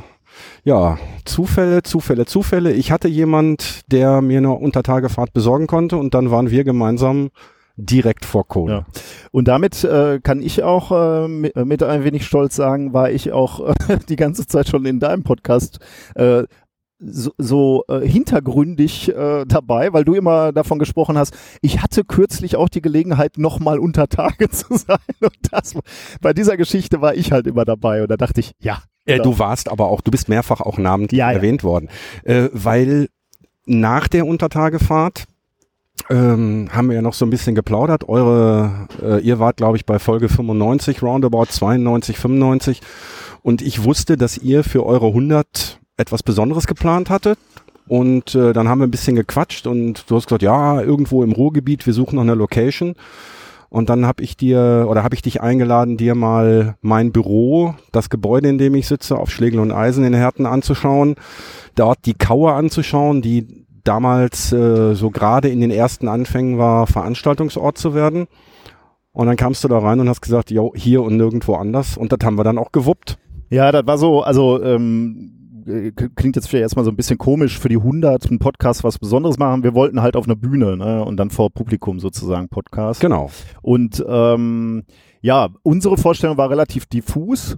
ja, 0.63 0.97
Zufälle, 1.25 1.83
Zufälle, 1.83 2.25
Zufälle. 2.25 2.71
Ich 2.73 2.91
hatte 2.91 3.07
jemand, 3.07 3.81
der 3.91 4.21
mir 4.21 4.37
eine 4.37 4.51
Untertagefahrt 4.51 5.33
besorgen 5.33 5.67
konnte 5.67 5.97
und 5.97 6.13
dann 6.13 6.31
waren 6.31 6.51
wir 6.51 6.63
gemeinsam 6.63 7.31
direkt 7.77 8.25
vor 8.25 8.47
Kohle. 8.47 8.73
Ja. 8.73 8.85
Und 9.31 9.47
damit 9.47 9.83
äh, 9.83 10.19
kann 10.21 10.41
ich 10.41 10.63
auch 10.63 10.91
äh, 10.91 11.27
mit, 11.27 11.83
ein 11.83 12.03
wenig 12.03 12.25
Stolz 12.25 12.55
sagen, 12.55 12.93
war 12.93 13.11
ich 13.11 13.31
auch 13.31 13.69
äh, 13.69 13.97
die 14.09 14.15
ganze 14.15 14.45
Zeit 14.45 14.67
schon 14.67 14.85
in 14.85 14.99
deinem 14.99 15.23
Podcast 15.23 15.79
äh, 16.15 16.43
so, 17.01 17.31
so 17.37 17.83
äh, 17.87 18.07
hintergründig 18.07 19.09
äh, 19.09 19.45
dabei, 19.45 19.91
weil 19.93 20.05
du 20.05 20.13
immer 20.13 20.51
davon 20.51 20.79
gesprochen 20.79 21.17
hast, 21.17 21.35
ich 21.61 21.81
hatte 21.81 22.03
kürzlich 22.03 22.55
auch 22.55 22.69
die 22.69 22.81
Gelegenheit, 22.81 23.37
nochmal 23.37 23.79
unter 23.79 24.07
Tage 24.07 24.49
zu 24.51 24.75
sein. 24.75 24.97
Und 25.19 25.33
das, 25.51 25.73
bei 26.21 26.33
dieser 26.33 26.57
Geschichte 26.57 27.01
war 27.01 27.15
ich 27.15 27.31
halt 27.31 27.47
immer 27.47 27.65
dabei. 27.65 28.03
Und 28.03 28.11
da 28.11 28.17
dachte 28.17 28.39
ich, 28.39 28.53
ja. 28.59 28.81
Äh, 29.05 29.19
du 29.19 29.39
warst 29.39 29.69
aber 29.69 29.87
auch, 29.87 30.01
du 30.01 30.11
bist 30.11 30.29
mehrfach 30.29 30.61
auch 30.61 30.77
namentlich 30.77 31.17
ja, 31.17 31.31
erwähnt 31.31 31.63
ja. 31.63 31.69
worden. 31.69 31.89
Äh, 32.23 32.49
weil 32.53 33.09
nach 33.65 34.07
der 34.07 34.27
Untertagefahrt 34.27 35.25
ähm, 36.09 36.69
haben 36.71 36.89
wir 36.89 36.95
ja 36.95 37.01
noch 37.01 37.13
so 37.13 37.25
ein 37.25 37.29
bisschen 37.29 37.55
geplaudert. 37.55 38.07
Eure, 38.07 38.87
äh, 39.01 39.21
ihr 39.21 39.39
wart, 39.39 39.57
glaube 39.57 39.77
ich, 39.77 39.85
bei 39.85 39.97
Folge 39.99 40.29
95, 40.29 41.01
roundabout 41.01 41.45
92, 41.45 42.17
95. 42.17 42.81
Und 43.41 43.61
ich 43.61 43.83
wusste, 43.83 44.17
dass 44.17 44.37
ihr 44.37 44.63
für 44.63 44.85
eure 44.85 45.07
100 45.07 45.80
etwas 46.01 46.23
Besonderes 46.23 46.67
geplant 46.67 47.09
hattet. 47.09 47.39
Und 47.87 48.35
äh, 48.35 48.53
dann 48.53 48.69
haben 48.69 48.79
wir 48.79 48.87
ein 48.87 48.91
bisschen 48.91 49.15
gequatscht 49.15 49.67
und 49.67 50.09
du 50.09 50.15
hast 50.15 50.27
gesagt, 50.27 50.43
ja, 50.43 50.81
irgendwo 50.81 51.23
im 51.23 51.31
Ruhrgebiet, 51.31 51.85
wir 51.85 51.93
suchen 51.93 52.15
noch 52.15 52.23
eine 52.23 52.35
Location. 52.35 52.95
Und 53.69 53.89
dann 53.89 54.05
habe 54.05 54.21
ich 54.23 54.35
dir 54.35 54.85
oder 54.89 55.03
habe 55.03 55.15
ich 55.15 55.21
dich 55.21 55.41
eingeladen, 55.41 55.95
dir 55.95 56.13
mal 56.13 56.75
mein 56.81 57.13
Büro, 57.13 57.73
das 57.93 58.09
Gebäude, 58.09 58.49
in 58.49 58.57
dem 58.57 58.75
ich 58.75 58.87
sitze, 58.87 59.17
auf 59.17 59.31
Schlegel 59.31 59.61
und 59.61 59.71
Eisen 59.71 60.03
in 60.03 60.13
Herten 60.13 60.45
anzuschauen, 60.45 61.15
dort 61.75 62.05
die 62.05 62.13
Kauer 62.13 62.53
anzuschauen, 62.53 63.21
die 63.21 63.65
damals 63.83 64.51
äh, 64.51 64.93
so 64.93 65.09
gerade 65.09 65.47
in 65.49 65.61
den 65.61 65.71
ersten 65.71 66.07
Anfängen 66.07 66.57
war, 66.57 66.85
Veranstaltungsort 66.85 67.77
zu 67.77 67.93
werden. 67.93 68.27
Und 69.13 69.27
dann 69.27 69.35
kamst 69.35 69.63
du 69.63 69.67
da 69.67 69.79
rein 69.79 69.99
und 69.99 70.07
hast 70.07 70.21
gesagt, 70.21 70.51
jo, 70.51 70.73
hier 70.75 71.01
und 71.01 71.17
nirgendwo 71.17 71.55
anders. 71.55 71.97
Und 71.97 72.11
das 72.11 72.19
haben 72.23 72.35
wir 72.35 72.43
dann 72.43 72.57
auch 72.57 72.71
gewuppt. 72.71 73.17
Ja, 73.49 73.71
das 73.71 73.85
war 73.85 73.97
so, 73.97 74.21
also 74.21 74.63
ähm, 74.63 75.31
äh, 75.33 75.40
klingt 76.15 76.35
jetzt 76.35 76.47
vielleicht 76.47 76.63
erstmal 76.63 76.85
so 76.85 76.91
ein 76.91 76.95
bisschen 76.95 77.17
komisch 77.17 77.59
für 77.59 77.69
die 77.69 77.77
100 77.77 78.27
einen 78.27 78.39
Podcast 78.39 78.83
was 78.83 78.99
Besonderes 78.99 79.37
machen. 79.37 79.63
Wir 79.63 79.73
wollten 79.73 80.01
halt 80.01 80.15
auf 80.15 80.25
einer 80.25 80.35
Bühne 80.35 80.77
ne? 80.77 81.03
und 81.03 81.17
dann 81.17 81.29
vor 81.29 81.49
Publikum 81.49 81.99
sozusagen 81.99 82.49
Podcast. 82.49 83.01
Genau. 83.01 83.29
Und 83.61 84.03
ähm, 84.07 84.83
ja, 85.21 85.49
unsere 85.63 85.97
Vorstellung 85.97 86.37
war 86.37 86.49
relativ 86.49 86.85
diffus. 86.87 87.57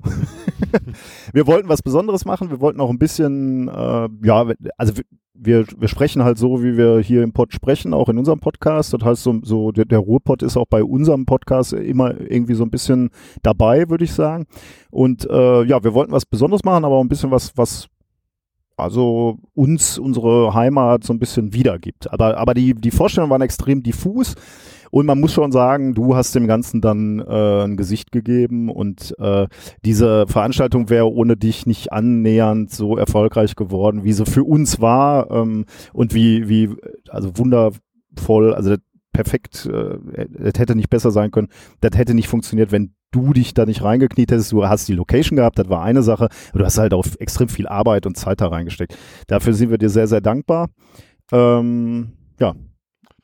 wir 1.33 1.48
wollten 1.48 1.69
was 1.69 1.81
Besonderes 1.81 2.25
machen. 2.25 2.50
Wir 2.50 2.60
wollten 2.60 2.81
auch 2.81 2.89
ein 2.89 3.00
bisschen, 3.00 3.69
äh, 3.69 4.10
ja, 4.24 4.45
also 4.77 4.93
wir, 5.33 5.65
wir 5.77 5.88
sprechen 5.88 6.24
halt 6.24 6.38
so, 6.38 6.63
wie 6.63 6.77
wir 6.77 7.00
hier 7.00 7.24
im 7.24 7.33
Pod 7.33 7.53
sprechen, 7.53 7.93
auch 7.93 8.10
in 8.10 8.17
unserem 8.17 8.39
Podcast. 8.39 8.93
Das 8.93 9.01
heißt, 9.03 9.24
so, 9.24 9.39
so 9.43 9.72
der, 9.72 9.86
der 9.86 10.00
Ruhrpod 10.00 10.43
ist 10.43 10.57
auch 10.57 10.67
bei 10.67 10.83
unserem 10.83 11.25
Podcast 11.25 11.74
immer 11.74 12.19
irgendwie 12.19 12.53
so 12.53 12.63
ein 12.63 12.69
bisschen 12.69 13.10
dabei, 13.41 13.89
würde 13.89 14.03
ich 14.03 14.13
sagen. 14.13 14.45
Und 14.91 15.27
äh, 15.29 15.63
ja, 15.63 15.83
wir 15.83 15.93
wollten 15.93 16.12
was 16.12 16.25
Besonderes 16.25 16.63
machen, 16.63 16.86
aber 16.86 16.95
auch 16.95 17.01
ein 17.03 17.10
bisschen 17.10 17.31
was, 17.31 17.57
was 17.57 17.88
also 18.77 19.39
uns 19.53 19.98
unsere 19.98 20.53
Heimat 20.53 21.03
so 21.03 21.13
ein 21.13 21.20
bisschen 21.20 21.53
wiedergibt. 21.53 22.12
Aber, 22.12 22.38
aber 22.38 22.53
die, 22.53 22.74
die 22.74 22.92
Vorstellungen 22.92 23.32
waren 23.32 23.42
extrem 23.42 23.84
diffus. 23.84 24.36
Und 24.92 25.08
man 25.08 25.20
muss 25.20 25.34
schon 25.34 25.51
sagen, 25.51 25.96
du 25.96 26.15
hast 26.15 26.36
dem 26.36 26.46
Ganzen 26.46 26.80
dann 26.80 27.20
äh, 27.20 27.63
ein 27.63 27.77
Gesicht 27.77 28.12
gegeben. 28.12 28.70
Und 28.70 29.15
äh, 29.18 29.48
diese 29.84 30.27
Veranstaltung 30.27 30.89
wäre 30.89 31.12
ohne 31.12 31.36
dich 31.36 31.65
nicht 31.65 31.92
annähernd 31.92 32.70
so 32.70 32.96
erfolgreich 32.96 33.56
geworden, 33.56 34.03
wie 34.03 34.13
sie 34.13 34.25
für 34.25 34.44
uns 34.44 34.82
war. 34.82 35.32
Ähm, 35.32 35.65
und 35.94 36.13
wie, 36.13 36.48
wie, 36.48 36.70
also 37.10 37.36
wundervoll, 37.38 38.53
also 38.53 38.75
perfekt, 39.13 39.65
äh, 39.65 40.27
das 40.29 40.60
hätte 40.60 40.75
nicht 40.75 40.89
besser 40.89 41.12
sein 41.12 41.32
können. 41.32 41.48
Das 41.82 41.98
hätte 41.98 42.13
nicht 42.13 42.27
funktioniert, 42.27 42.72
wenn 42.72 42.96
du 43.12 43.32
dich 43.32 43.53
da 43.53 43.65
nicht 43.65 43.84
reingekniet 43.84 44.32
hättest. 44.32 44.51
Du 44.51 44.67
hast 44.67 44.88
die 44.88 44.93
Location 44.93 45.38
gehabt, 45.38 45.60
das 45.60 45.70
war 45.70 45.84
eine 45.84 46.03
Sache. 46.03 46.29
Du 46.53 46.65
hast 46.65 46.77
halt 46.77 46.93
auch 46.93 47.05
extrem 47.20 47.48
viel 47.48 47.67
Arbeit 47.67 48.05
und 48.05 48.17
Zeit 48.17 48.41
da 48.41 48.48
reingesteckt. 48.48 48.98
Dafür 49.27 49.53
sind 49.53 49.70
wir 49.70 49.77
dir 49.77 49.89
sehr, 49.89 50.08
sehr 50.08 50.22
dankbar. 50.22 50.70
Ähm, 51.32 52.13
ja. 52.39 52.55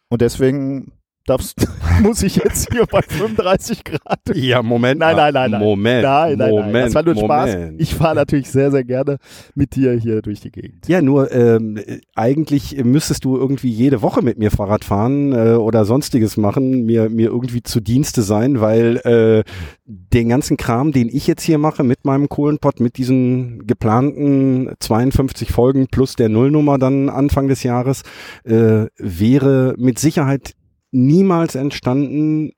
Und 0.09 0.21
deswegen 0.21 0.93
darfst, 1.29 1.67
muss 2.01 2.23
ich 2.23 2.37
jetzt 2.37 2.71
hier 2.71 2.85
bei 2.85 3.01
35 3.01 3.83
Grad. 3.83 4.19
Ja, 4.33 4.61
Moment. 4.61 4.99
Nein, 4.99 5.15
nein, 5.15 5.33
nein, 5.33 5.51
nein. 5.51 5.61
Moment. 5.61 6.03
Nein, 6.03 6.37
nein, 6.37 6.49
Moment, 6.49 6.71
nein. 6.73 6.85
Das 6.85 6.95
war 6.95 7.03
nur 7.03 7.15
Moment. 7.15 7.49
Spaß. 7.51 7.71
Ich 7.77 7.95
fahre 7.95 8.15
natürlich 8.15 8.49
sehr, 8.49 8.71
sehr 8.71 8.83
gerne 8.83 9.17
mit 9.55 9.75
dir 9.75 9.93
hier 9.93 10.21
durch 10.21 10.39
die 10.39 10.51
Gegend. 10.51 10.87
Ja, 10.87 11.01
nur 11.01 11.31
ähm, 11.31 11.79
eigentlich 12.15 12.83
müsstest 12.83 13.25
du 13.25 13.37
irgendwie 13.37 13.69
jede 13.69 14.01
Woche 14.01 14.21
mit 14.21 14.37
mir 14.37 14.51
Fahrrad 14.51 14.83
fahren 14.83 15.33
äh, 15.33 15.53
oder 15.53 15.85
sonstiges 15.85 16.37
machen, 16.37 16.85
mir, 16.85 17.09
mir 17.09 17.29
irgendwie 17.29 17.63
zu 17.63 17.79
Dienste 17.79 18.21
sein, 18.21 18.61
weil 18.61 18.97
äh, 18.97 19.43
den 19.85 20.29
ganzen 20.29 20.57
Kram, 20.57 20.91
den 20.91 21.09
ich 21.09 21.27
jetzt 21.27 21.43
hier 21.43 21.57
mache 21.57 21.83
mit 21.83 22.05
meinem 22.05 22.29
Kohlenpott, 22.29 22.79
mit 22.79 22.97
diesen 22.97 23.65
geplanten 23.67 24.69
52 24.79 25.51
Folgen 25.51 25.87
plus 25.87 26.15
der 26.15 26.29
Nullnummer 26.29 26.77
dann 26.77 27.09
Anfang 27.09 27.47
des 27.47 27.63
Jahres, 27.63 28.03
äh, 28.43 28.85
wäre 28.97 29.75
mit 29.77 29.99
Sicherheit 29.99 30.53
niemals 30.91 31.55
entstanden, 31.55 32.51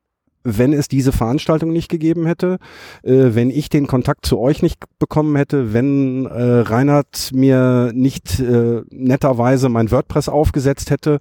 wenn 0.44 0.74
es 0.74 0.88
diese 0.88 1.12
Veranstaltung 1.12 1.72
nicht 1.72 1.90
gegeben 1.90 2.26
hätte, 2.26 2.58
äh, 3.04 3.30
wenn 3.36 3.50
ich 3.50 3.70
den 3.70 3.88
Kontakt 3.88 4.26
zu 4.26 4.40
euch 4.40 4.64
nicht 4.64 4.80
bekommen 4.98 5.36
hätte, 5.36 5.74
wenn 5.74 6.26
äh, 6.26 6.60
Reinhard 6.62 7.30
mir 7.34 7.92
nicht 7.94 8.40
äh, 8.40 8.82
netterweise 8.90 9.70
mein 9.70 9.92
WordPress 9.92 10.30
aufgesetzt 10.30 10.90
hätte 10.90 11.20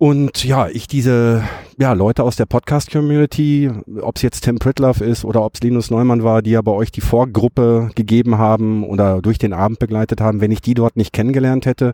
und 0.00 0.44
ja, 0.44 0.66
ich 0.66 0.86
diese 0.86 1.44
ja, 1.78 1.92
Leute 1.92 2.22
aus 2.22 2.34
der 2.34 2.46
Podcast-Community, 2.46 3.70
ob 4.00 4.16
es 4.16 4.22
jetzt 4.22 4.40
Tim 4.40 4.58
Pritlove 4.58 5.04
ist 5.04 5.26
oder 5.26 5.44
ob 5.44 5.56
es 5.56 5.60
Linus 5.60 5.90
Neumann 5.90 6.24
war, 6.24 6.40
die 6.40 6.52
ja 6.52 6.62
bei 6.62 6.72
euch 6.72 6.90
die 6.90 7.02
Vorgruppe 7.02 7.90
gegeben 7.94 8.38
haben 8.38 8.82
oder 8.82 9.20
durch 9.20 9.36
den 9.36 9.52
Abend 9.52 9.78
begleitet 9.78 10.22
haben, 10.22 10.40
wenn 10.40 10.52
ich 10.52 10.62
die 10.62 10.72
dort 10.72 10.96
nicht 10.96 11.12
kennengelernt 11.12 11.66
hätte, 11.66 11.92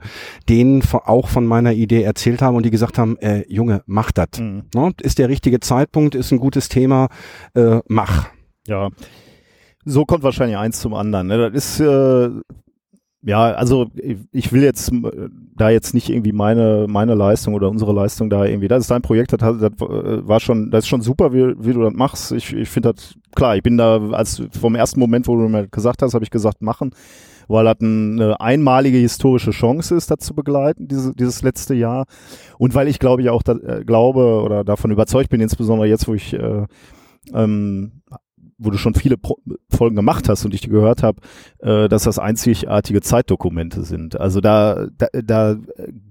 denen 0.48 0.84
auch 0.92 1.26
von 1.26 1.46
meiner 1.46 1.72
Idee 1.72 2.04
erzählt 2.04 2.42
haben 2.42 2.54
und 2.54 2.64
die 2.64 2.70
gesagt 2.70 2.96
haben, 2.96 3.18
äh, 3.18 3.44
Junge, 3.48 3.82
mach 3.86 4.12
das. 4.12 4.38
Mhm. 4.38 4.66
Ne? 4.72 4.92
Ist 5.02 5.18
der 5.18 5.28
richtige 5.28 5.58
Zeitpunkt, 5.58 6.14
ist 6.14 6.30
ein 6.30 6.38
gutes 6.38 6.68
Thema, 6.68 7.08
äh, 7.54 7.80
mach. 7.88 8.28
Ja, 8.68 8.90
so 9.84 10.04
kommt 10.04 10.22
wahrscheinlich 10.22 10.58
eins 10.58 10.78
zum 10.78 10.94
anderen. 10.94 11.26
Ne? 11.26 11.50
Das 11.50 11.54
ist 11.54 11.80
äh, 11.80 12.30
ja, 13.22 13.52
also 13.52 13.86
ich 14.30 14.52
will 14.52 14.62
jetzt 14.62 14.92
da 15.56 15.70
jetzt 15.70 15.94
nicht 15.94 16.10
irgendwie 16.10 16.32
meine 16.32 16.86
meine 16.88 17.14
Leistung 17.14 17.54
oder 17.54 17.68
unsere 17.70 17.92
Leistung 17.92 18.30
da 18.30 18.44
irgendwie. 18.44 18.68
Das 18.68 18.82
ist 18.82 18.90
dein 18.90 19.02
Projekt, 19.02 19.32
das, 19.32 19.40
das 19.40 19.72
war 19.80 20.38
schon, 20.38 20.70
das 20.70 20.84
ist 20.84 20.88
schon 20.88 21.00
super, 21.00 21.32
wie, 21.32 21.54
wie 21.58 21.72
du 21.72 21.82
das 21.82 21.94
machst. 21.94 22.32
Ich, 22.32 22.52
ich 22.52 22.68
finde 22.68 22.92
das 22.92 23.14
klar. 23.34 23.56
Ich 23.56 23.62
bin 23.62 23.78
da 23.78 24.10
als 24.10 24.42
vom 24.58 24.74
ersten 24.74 25.00
Moment, 25.00 25.26
wo 25.26 25.36
du 25.36 25.48
mir 25.48 25.66
gesagt 25.68 26.02
hast, 26.02 26.14
habe 26.14 26.24
ich 26.24 26.30
gesagt 26.30 26.62
machen, 26.62 26.92
weil 27.48 27.64
das 27.64 27.80
eine 27.80 28.40
einmalige 28.40 28.98
historische 28.98 29.50
Chance 29.50 29.94
ist, 29.94 30.10
das 30.10 30.18
zu 30.18 30.34
begleiten, 30.34 30.86
diese, 30.86 31.14
dieses 31.14 31.42
letzte 31.42 31.74
Jahr. 31.74 32.04
Und 32.58 32.74
weil 32.74 32.86
ich 32.86 32.98
glaube 32.98 33.22
ich 33.22 33.30
auch 33.30 33.42
da, 33.42 33.54
äh, 33.54 33.84
glaube 33.84 34.42
oder 34.42 34.62
davon 34.62 34.90
überzeugt 34.90 35.30
bin, 35.30 35.40
insbesondere 35.40 35.88
jetzt, 35.88 36.06
wo 36.06 36.14
ich 36.14 36.32
äh, 36.34 36.66
ähm, 37.32 38.02
wo 38.58 38.70
du 38.70 38.78
schon 38.78 38.94
viele 38.94 39.16
Pro 39.16 39.38
Folgen 39.68 39.96
gemacht 39.96 40.28
hast 40.28 40.44
und 40.44 40.54
ich 40.54 40.62
gehört 40.68 41.02
habe, 41.02 41.20
äh, 41.58 41.88
dass 41.88 42.04
das 42.04 42.18
einzigartige 42.18 43.02
Zeitdokumente 43.02 43.82
sind. 43.82 44.18
Also 44.18 44.40
da, 44.40 44.86
da, 44.96 45.08
da 45.12 45.56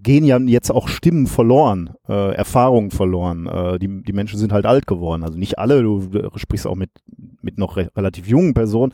gehen 0.04 0.24
ja 0.24 0.38
jetzt 0.38 0.70
auch 0.70 0.88
Stimmen 0.88 1.26
verloren, 1.26 1.92
äh, 2.08 2.36
Erfahrungen 2.36 2.92
verloren. 2.92 3.48
Äh, 3.48 3.80
die, 3.80 4.04
die 4.04 4.14
Menschen 4.14 4.38
sind 4.38 4.52
halt 4.52 4.66
alt 4.66 4.86
geworden. 4.86 5.24
Also 5.24 5.40
nicht 5.40 5.58
alle, 5.58 5.82
du, 5.82 6.00
du 6.00 6.30
sprichst 6.36 6.68
auch 6.68 6.76
mit, 6.76 6.92
mit 7.42 7.58
noch 7.58 7.78
re 7.78 7.90
relativ 7.96 8.28
jungen 8.28 8.54
Personen, 8.54 8.94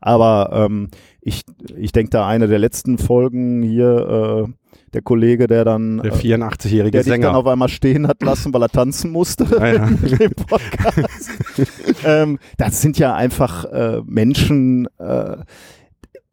aber 0.00 0.50
ähm, 0.52 0.88
ich, 1.24 1.42
ich 1.76 1.92
denke 1.92 2.10
da 2.10 2.26
eine 2.26 2.48
der 2.48 2.58
letzten 2.58 2.98
Folgen 2.98 3.62
hier, 3.62 4.46
äh, 4.48 4.52
der 4.92 5.02
Kollege, 5.02 5.46
der 5.46 5.64
dann 5.64 5.98
der 5.98 6.12
84-jährige 6.12 6.90
der 6.90 7.04
Sänger, 7.04 7.16
dich 7.16 7.26
dann 7.26 7.34
auf 7.36 7.46
einmal 7.46 7.68
stehen 7.68 8.08
hat 8.08 8.22
lassen, 8.22 8.52
weil 8.52 8.62
er 8.62 8.68
tanzen 8.68 9.10
musste 9.10 9.44
ja. 9.44 9.88
Podcast. 10.46 11.30
ähm, 12.04 12.38
das 12.58 12.82
sind 12.82 12.98
ja 12.98 13.14
einfach 13.14 13.64
äh, 13.66 14.02
Menschen. 14.04 14.86
Äh, 14.98 15.36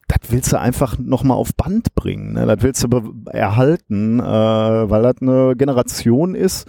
das 0.08 0.32
willst 0.32 0.52
du 0.52 0.60
einfach 0.60 0.98
nochmal 0.98 1.38
auf 1.38 1.54
Band 1.56 1.94
bringen. 1.94 2.34
Ne? 2.34 2.48
Das 2.48 2.64
willst 2.64 2.84
du 2.84 3.14
erhalten, 3.28 4.20
äh, 4.20 4.24
weil 4.24 5.04
das 5.04 5.22
eine 5.22 5.56
Generation 5.56 6.34
ist, 6.34 6.68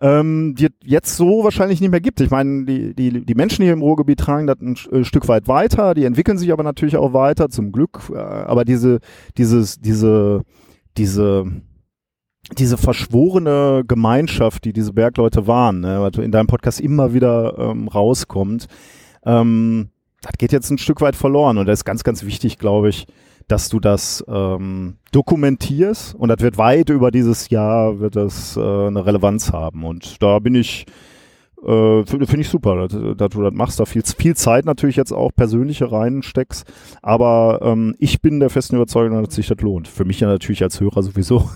ähm, 0.00 0.54
die 0.56 0.68
jetzt 0.82 1.16
so 1.16 1.44
wahrscheinlich 1.44 1.80
nicht 1.80 1.90
mehr 1.90 2.00
gibt. 2.00 2.20
Ich 2.20 2.30
meine, 2.30 2.64
die, 2.64 2.94
die, 2.94 3.24
die 3.24 3.34
Menschen 3.34 3.62
hier 3.62 3.72
im 3.72 3.82
Ruhrgebiet 3.82 4.20
tragen 4.20 4.46
das 4.46 4.60
ein 4.60 4.76
äh, 4.92 5.04
Stück 5.04 5.28
weit 5.28 5.48
weiter, 5.48 5.94
die 5.94 6.04
entwickeln 6.04 6.38
sich 6.38 6.52
aber 6.52 6.62
natürlich 6.62 6.96
auch 6.96 7.12
weiter, 7.12 7.48
zum 7.48 7.72
Glück. 7.72 8.10
Äh, 8.12 8.18
aber 8.18 8.64
diese, 8.64 8.98
dieses, 9.38 9.80
diese, 9.80 10.42
diese, 10.96 11.46
diese 12.58 12.76
verschworene 12.76 13.84
Gemeinschaft, 13.86 14.64
die 14.64 14.72
diese 14.72 14.92
Bergleute 14.92 15.46
waren, 15.46 15.80
ne, 15.80 16.00
was 16.00 16.22
in 16.22 16.32
deinem 16.32 16.48
Podcast 16.48 16.80
immer 16.80 17.14
wieder 17.14 17.56
ähm, 17.58 17.88
rauskommt, 17.88 18.66
ähm, 19.24 19.90
das 20.22 20.32
geht 20.38 20.52
jetzt 20.52 20.70
ein 20.70 20.78
Stück 20.78 21.00
weit 21.00 21.16
verloren. 21.16 21.58
Und 21.58 21.66
das 21.66 21.80
ist 21.80 21.84
ganz, 21.84 22.02
ganz 22.02 22.24
wichtig, 22.24 22.58
glaube 22.58 22.88
ich, 22.88 23.06
dass 23.48 23.68
du 23.68 23.80
das 23.80 24.24
ähm, 24.28 24.96
dokumentierst 25.12 26.14
und 26.14 26.28
das 26.28 26.40
wird 26.40 26.58
weit 26.58 26.90
über 26.90 27.10
dieses 27.10 27.50
Jahr 27.50 28.00
wird 28.00 28.16
das 28.16 28.56
äh, 28.56 28.60
eine 28.60 29.04
Relevanz 29.04 29.52
haben. 29.52 29.84
Und 29.84 30.22
da 30.22 30.38
bin 30.38 30.54
ich 30.54 30.86
äh, 31.64 32.04
Finde 32.04 32.40
ich 32.40 32.48
super, 32.48 32.86
dass, 32.86 33.16
dass, 33.16 33.30
du 33.30 33.42
das 33.42 33.54
machst. 33.54 33.80
Da 33.80 33.86
viel, 33.86 34.02
viel 34.02 34.36
Zeit 34.36 34.66
natürlich 34.66 34.96
jetzt 34.96 35.12
auch 35.12 35.30
persönliche 35.34 35.90
reinsteckst. 35.90 36.66
Aber 37.00 37.60
ähm, 37.62 37.94
ich 37.98 38.20
bin 38.20 38.38
der 38.40 38.50
festen 38.50 38.76
Überzeugung, 38.76 39.22
dass 39.22 39.34
sich 39.34 39.48
das 39.48 39.58
lohnt. 39.60 39.88
Für 39.88 40.04
mich 40.04 40.20
ja 40.20 40.28
natürlich 40.28 40.62
als 40.62 40.80
Hörer 40.80 41.02
sowieso. 41.02 41.48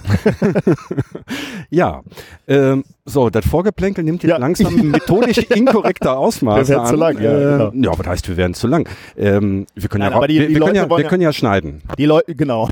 ja, 1.70 2.00
ähm, 2.46 2.84
so, 3.08 3.30
das 3.30 3.46
Vorgeplänkel 3.46 4.04
nimmt 4.04 4.22
jetzt 4.22 4.30
ja. 4.30 4.38
langsam 4.38 4.74
methodisch 4.90 5.38
inkorrekter 5.50 6.18
Ausmaße 6.18 6.68
wir 6.68 6.80
an. 6.82 6.86
zu 6.86 6.96
lang, 6.96 7.20
ja. 7.20 7.30
Äh, 7.30 7.70
genau. 7.70 7.92
Ja, 7.92 7.98
was 7.98 8.06
heißt, 8.06 8.28
wir 8.28 8.36
werden 8.36 8.54
zu 8.54 8.66
lang? 8.66 8.88
Ähm, 9.16 9.66
wir 9.74 9.88
können 9.88 10.04
Nein, 10.04 10.20
ja, 10.20 10.26
die, 10.26 10.38
wir, 10.38 10.48
die 10.48 10.54
wir, 10.54 10.60
können 10.60 10.74
ja, 10.76 10.88
wir 10.88 11.04
können 11.04 11.22
ja 11.22 11.32
schneiden. 11.32 11.82
Die 11.96 12.06
Leute, 12.06 12.34
genau. 12.34 12.68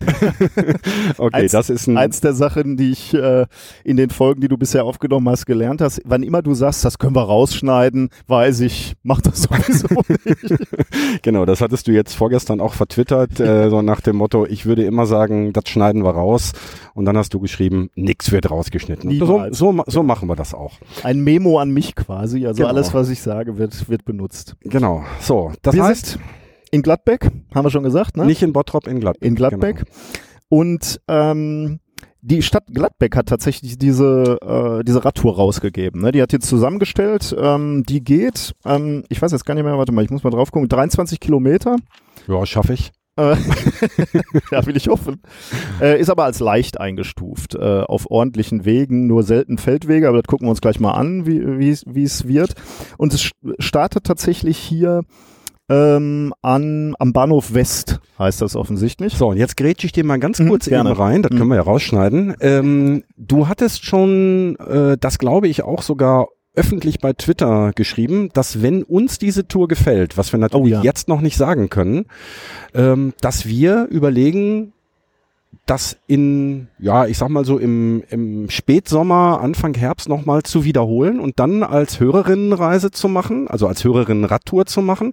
okay, 1.19 1.37
eins, 1.37 1.53
das 1.53 1.71
ist 1.71 1.87
ein 1.87 1.97
eins 1.97 2.21
der 2.21 2.35
Sachen, 2.35 2.77
die 2.77 2.91
ich 2.91 3.15
äh, 3.15 3.47
in 3.85 3.97
den 3.97 4.11
Folgen, 4.11 4.41
die 4.41 4.49
du 4.49 4.57
bisher 4.57 4.85
aufgenommen 4.85 5.29
hast, 5.29 5.47
gelernt 5.47 5.81
hast. 5.81 6.01
Wann 6.05 6.23
immer 6.23 6.43
du 6.43 6.55
sagst, 6.55 6.85
das 6.85 6.99
können 6.99 7.17
wir 7.17 7.23
rausschneiden, 7.23 8.11
weiß 8.27 8.61
ich, 8.61 8.95
mach 9.03 9.21
das 9.21 9.43
sowieso 9.51 9.89
nicht. 10.25 11.23
genau, 11.23 11.45
das 11.45 11.61
hattest 11.61 11.89
du 11.89 11.93
jetzt 11.93 12.15
vorgestern 12.15 12.61
auch 12.61 12.75
vertwittert, 12.75 13.41
äh, 13.41 13.71
so 13.71 13.83
nach 13.83 14.01
dem 14.01 14.17
Motto, 14.17 14.47
ich 14.47 14.67
würde 14.67 14.85
immer 14.85 15.07
sagen, 15.07 15.53
das 15.53 15.69
schneiden 15.69 16.05
wir 16.05 16.11
raus. 16.11 16.53
Und 16.95 17.05
dann 17.05 17.17
hast 17.17 17.35
du 17.35 17.41
geschrieben, 17.41 17.91
nichts 17.95 18.33
wird 18.33 18.51
rausgeschnitten. 18.51 19.19
So, 19.19 19.45
so, 19.51 19.83
so 19.87 20.03
machen 20.03 20.26
wir 20.27 20.37
das 20.37 20.55
auch. 20.55 20.75
Ein 21.03 21.21
Memo 21.21 21.59
an 21.59 21.71
mich 21.71 21.95
quasi. 21.95 22.47
Also 22.47 22.59
genau. 22.59 22.69
alles, 22.69 22.95
was 22.95 23.09
ich 23.09 23.21
sage, 23.21 23.59
wird, 23.59 23.89
wird 23.89 24.05
benutzt. 24.05 24.57
Genau. 24.61 25.05
So, 25.21 25.53
das 25.63 25.75
wir 25.75 25.85
heißt. 25.85 26.19
In 26.73 26.83
Gladbeck, 26.83 27.31
haben 27.55 27.65
wir 27.65 27.71
schon 27.71 27.85
gesagt, 27.85 28.17
ne? 28.17 28.27
Nicht 28.27 28.43
in 28.43 28.53
Bottrop, 28.53 28.87
in 28.87 29.01
Gladbeck. 29.01 29.27
In 29.27 29.35
Gladbeck. 29.37 29.77
Genau. 29.77 29.91
Und 30.49 31.01
ähm, 31.09 31.79
die 32.29 32.43
Stadt 32.43 32.65
Gladbeck 32.73 33.17
hat 33.17 33.27
tatsächlich 33.27 33.79
diese, 33.79 34.39
äh, 34.43 34.85
diese 34.85 35.05
Radtour 35.05 35.37
rausgegeben. 35.37 36.01
Ne? 36.03 36.11
Die 36.11 36.21
hat 36.21 36.33
jetzt 36.33 36.49
zusammengestellt. 36.49 37.35
Ähm, 37.39 37.85
die 37.89 38.03
geht, 38.03 38.53
ähm, 38.65 39.05
ich 39.09 39.23
weiß 39.23 39.31
jetzt 39.31 39.47
gar 39.47 39.55
nicht 39.55 39.63
mehr, 39.65 39.79
warte 39.79 39.93
mal, 39.93 40.05
ich 40.05 40.11
muss 40.11 40.25
mal 40.25 40.31
drauf 40.31 40.51
gucken, 40.51 40.69
23 40.69 41.21
Kilometer. 41.21 41.77
Ja, 42.27 42.45
schaffe 42.45 42.73
ich. 42.73 42.91
Äh, 43.17 43.37
ja, 44.51 44.67
will 44.67 44.77
ich 44.77 44.89
hoffen. 44.89 45.21
Äh, 45.81 46.01
ist 46.01 46.11
aber 46.11 46.25
als 46.25 46.41
leicht 46.41 46.81
eingestuft. 46.81 47.55
Äh, 47.55 47.83
auf 47.83 48.11
ordentlichen 48.11 48.65
Wegen, 48.65 49.07
nur 49.07 49.23
selten 49.23 49.59
Feldwege, 49.59 50.09
aber 50.09 50.19
das 50.19 50.27
gucken 50.27 50.47
wir 50.47 50.51
uns 50.51 50.61
gleich 50.61 50.81
mal 50.81 50.93
an, 50.93 51.27
wie 51.27 51.59
wie 51.59 52.03
es 52.03 52.29
wird. 52.29 52.55
Und 52.99 53.15
es 53.15 53.31
startet 53.59 54.05
tatsächlich 54.05 54.59
hier 54.59 55.03
ähm, 55.69 56.33
an, 56.43 56.95
am 56.99 57.13
Bahnhof 57.13 57.53
West, 57.55 58.01
heißt 58.19 58.41
das 58.41 58.55
offensichtlich. 58.55 59.15
So, 59.15 59.29
und 59.29 59.37
jetzt 59.37 59.57
grätsche 59.57 59.87
ich 59.87 59.93
dir 59.93 60.05
mal 60.05 60.19
ganz 60.19 60.39
mhm, 60.39 60.49
kurz 60.49 60.69
mhm, 60.69 60.75
eben 60.75 60.87
rein, 60.87 61.23
das 61.23 61.31
können 61.31 61.45
mhm. 61.45 61.49
wir 61.49 61.57
ja 61.57 61.63
rausschneiden. 61.63 62.37
Ähm, 62.41 63.05
du 63.17 63.49
hattest 63.49 63.85
schon, 63.85 64.57
äh, 64.57 64.97
das 64.99 65.19
glaube 65.19 65.49
ich 65.49 65.65
auch 65.65 65.83
sogar 65.83 66.29
öffentlich 66.57 66.99
bei 66.99 67.13
Twitter 67.13 67.73
geschrieben, 67.75 68.31
dass 68.33 68.63
wenn 68.63 68.83
uns 68.83 69.19
diese 69.19 69.47
Tour 69.47 69.69
gefällt, 69.69 70.17
was 70.17 70.33
wir 70.33 70.39
natürlich 70.39 70.73
oh 70.73 70.77
ja. 70.77 70.83
jetzt 70.83 71.09
noch 71.09 71.21
nicht 71.21 71.37
sagen 71.37 71.69
können, 71.71 72.07
ähm, 72.75 73.13
dass 73.21 73.47
wir 73.47 73.87
überlegen, 73.91 74.73
das 75.67 75.97
in, 76.07 76.69
ja, 76.79 77.07
ich 77.07 77.19
sag 77.19 77.29
mal 77.29 77.45
so 77.45 77.59
im, 77.59 78.05
im 78.09 78.49
Spätsommer, 78.49 79.41
Anfang 79.43 79.75
Herbst 79.75 80.09
nochmal 80.09 80.45
zu 80.45 80.63
wiederholen 80.63 81.19
und 81.19 81.41
dann 81.41 81.65
als 81.65 81.99
Hörerinnenreise 81.99 82.93
zu 82.93 83.09
machen, 83.09 83.49
also 83.49 83.67
als 83.67 83.83
Hörerinnen-Radtour 83.83 84.67
zu 84.67 84.81
machen, 84.81 85.13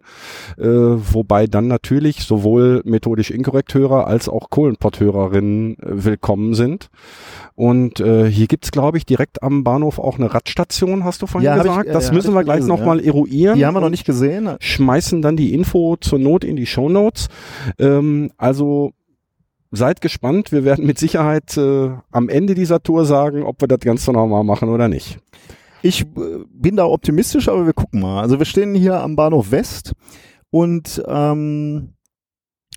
äh, 0.60 0.64
wobei 0.64 1.48
dann 1.48 1.68
natürlich 1.68 2.24
sowohl 2.24 2.84
methodisch 2.86 3.32
inkorrekt 3.32 3.74
Hörer 3.74 4.06
als 4.06 4.30
auch 4.30 4.52
Kohlenpott-Hörerinnen 4.52 5.78
äh, 5.80 6.04
willkommen 6.06 6.54
sind. 6.54 6.90
Und 7.56 8.00
äh, 8.00 8.30
hier 8.30 8.46
gibt's 8.46 8.72
glaube 8.72 9.00
ich, 9.00 9.08
direkt 9.08 9.42
am 9.42 9.64
Bahnhof 9.64 9.98
auch 9.98 10.18
eine 10.18 10.34
Radstation, 10.34 11.04
hast 11.04 11.24
du 11.24 11.28
vorhin 11.28 11.48
ja, 11.48 11.58
gesagt. 11.58 11.88
Ich, 11.88 11.94
das 11.94 12.10
äh, 12.10 12.14
müssen 12.14 12.34
wir 12.36 12.44
gleich 12.44 12.64
nochmal 12.64 13.00
ja. 13.00 13.08
eruieren. 13.08 13.58
Die 13.58 13.66
haben 13.66 13.76
wir 13.76 13.82
noch 13.82 13.90
nicht 13.90 14.06
gesehen. 14.06 14.56
Schmeißen 14.60 15.24
dann 15.24 15.36
die 15.36 15.54
Info 15.54 15.96
zur 15.98 16.20
Not 16.20 16.44
in 16.44 16.56
die 16.56 16.68
Show 16.68 16.90
Notes. 16.90 17.30
Ähm, 17.80 18.32
also 18.38 18.94
seid 19.74 20.02
gespannt. 20.02 20.52
Wir 20.52 20.64
werden 20.64 20.86
mit 20.86 21.00
Sicherheit 21.00 21.58
äh, 21.58 21.90
am 22.12 22.30
Ende 22.30 22.54
dieser 22.54 22.82
Tour 22.82 23.06
sagen, 23.06 23.44
ob 23.44 23.62
wir 23.62 23.68
das 23.68 23.80
Ganze 23.80 24.12
nochmal 24.12 24.44
machen 24.44 24.70
oder 24.70 24.88
nicht. 24.88 25.20
Ich 25.82 26.02
äh, 26.02 26.06
bin 26.54 26.76
da 26.76 26.86
optimistisch, 26.86 27.50
aber 27.50 27.66
wir 27.66 27.74
gucken 27.74 28.02
mal. 28.02 28.22
Also 28.22 28.38
wir 28.38 28.46
stehen 28.46 28.76
hier 28.76 29.02
am 29.02 29.16
Bahnhof 29.16 29.52
West 29.52 29.94
und 30.52 31.04
ähm, 31.08 31.94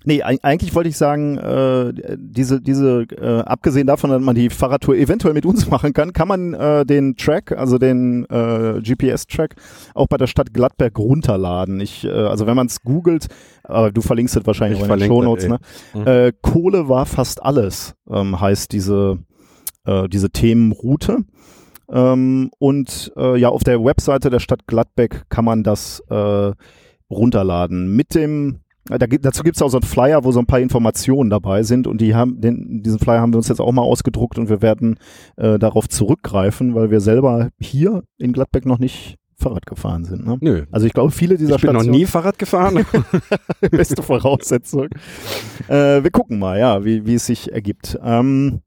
Nee, 0.07 0.21
eigentlich 0.23 0.73
wollte 0.73 0.87
ich 0.87 0.95
sagen, 0.95 1.37
äh, 1.37 1.91
diese, 2.15 2.61
diese, 2.61 3.01
äh, 3.19 3.41
abgesehen 3.41 3.87
davon, 3.87 4.09
dass 4.09 4.21
man 4.21 4.35
die 4.35 4.49
Fahrradtour 4.49 4.95
eventuell 4.95 5.33
mit 5.33 5.45
uns 5.45 5.67
machen 5.69 5.91
kann, 5.91 6.13
kann 6.13 6.29
man 6.29 6.53
äh, 6.53 6.85
den 6.85 7.17
Track, 7.17 7.51
also 7.51 7.77
den 7.77 8.23
äh, 8.29 8.79
GPS-Track, 8.81 9.55
auch 9.95 10.07
bei 10.07 10.15
der 10.15 10.27
Stadt 10.27 10.53
Gladberg 10.53 10.97
runterladen. 10.97 11.81
Ich, 11.81 12.05
äh, 12.05 12.09
also 12.09 12.47
wenn 12.47 12.55
man 12.55 12.67
es 12.67 12.83
googelt, 12.83 13.27
aber 13.67 13.91
du 13.91 14.01
verlinkst 14.01 14.35
es 14.35 14.45
wahrscheinlich 14.45 14.81
auch 14.81 14.89
in 14.89 14.99
den 14.99 15.07
Shownotes, 15.07 15.47
ne? 15.47 15.59
Mhm. 15.93 16.07
Äh, 16.07 16.33
Kohle 16.41 16.89
war 16.89 17.05
fast 17.05 17.43
alles, 17.43 17.95
ähm, 18.09 18.39
heißt 18.39 18.71
diese, 18.71 19.19
äh, 19.85 20.07
diese 20.09 20.29
Themenroute. 20.29 21.19
Ähm, 21.89 22.49
und 22.59 23.13
äh, 23.15 23.37
ja, 23.37 23.49
auf 23.49 23.63
der 23.63 23.83
Webseite 23.83 24.29
der 24.29 24.39
Stadt 24.39 24.67
Gladbeck 24.67 25.23
kann 25.29 25.45
man 25.45 25.63
das 25.63 26.03
äh, 26.09 26.51
runterladen. 27.09 27.95
Mit 27.95 28.15
dem 28.15 28.59
da, 28.89 29.05
dazu 29.05 29.43
gibt 29.43 29.57
es 29.57 29.61
auch 29.61 29.69
so 29.69 29.77
einen 29.77 29.85
Flyer, 29.85 30.23
wo 30.23 30.31
so 30.31 30.39
ein 30.39 30.45
paar 30.45 30.59
Informationen 30.59 31.29
dabei 31.29 31.63
sind 31.63 31.87
und 31.87 31.99
die 31.99 32.15
haben, 32.15 32.39
den, 32.39 32.83
diesen 32.83 32.99
Flyer 32.99 33.19
haben 33.19 33.33
wir 33.33 33.37
uns 33.37 33.49
jetzt 33.49 33.59
auch 33.59 33.71
mal 33.71 33.81
ausgedruckt 33.81 34.39
und 34.39 34.49
wir 34.49 34.61
werden 34.61 34.97
äh, 35.35 35.59
darauf 35.59 35.89
zurückgreifen, 35.89 36.73
weil 36.73 36.89
wir 36.89 37.01
selber 37.01 37.49
hier 37.59 38.03
in 38.17 38.31
Gladbeck 38.31 38.65
noch 38.65 38.79
nicht 38.79 39.17
Fahrrad 39.37 39.65
gefahren 39.65 40.03
sind. 40.03 40.25
Ne? 40.25 40.37
Nö. 40.41 40.65
Also 40.71 40.87
ich 40.87 40.93
glaube, 40.93 41.11
viele 41.11 41.37
dieser 41.37 41.55
Ich 41.55 41.61
bin 41.61 41.73
noch 41.73 41.83
nie 41.83 42.05
Fahrrad 42.05 42.39
gefahren. 42.39 42.85
Beste 43.71 44.01
Voraussetzung. 44.01 44.87
äh, 45.67 46.03
wir 46.03 46.11
gucken 46.11 46.39
mal, 46.39 46.59
ja, 46.59 46.83
wie, 46.83 47.05
wie 47.05 47.15
es 47.15 47.25
sich 47.25 47.51
ergibt. 47.51 47.99
Ähm, 48.03 48.61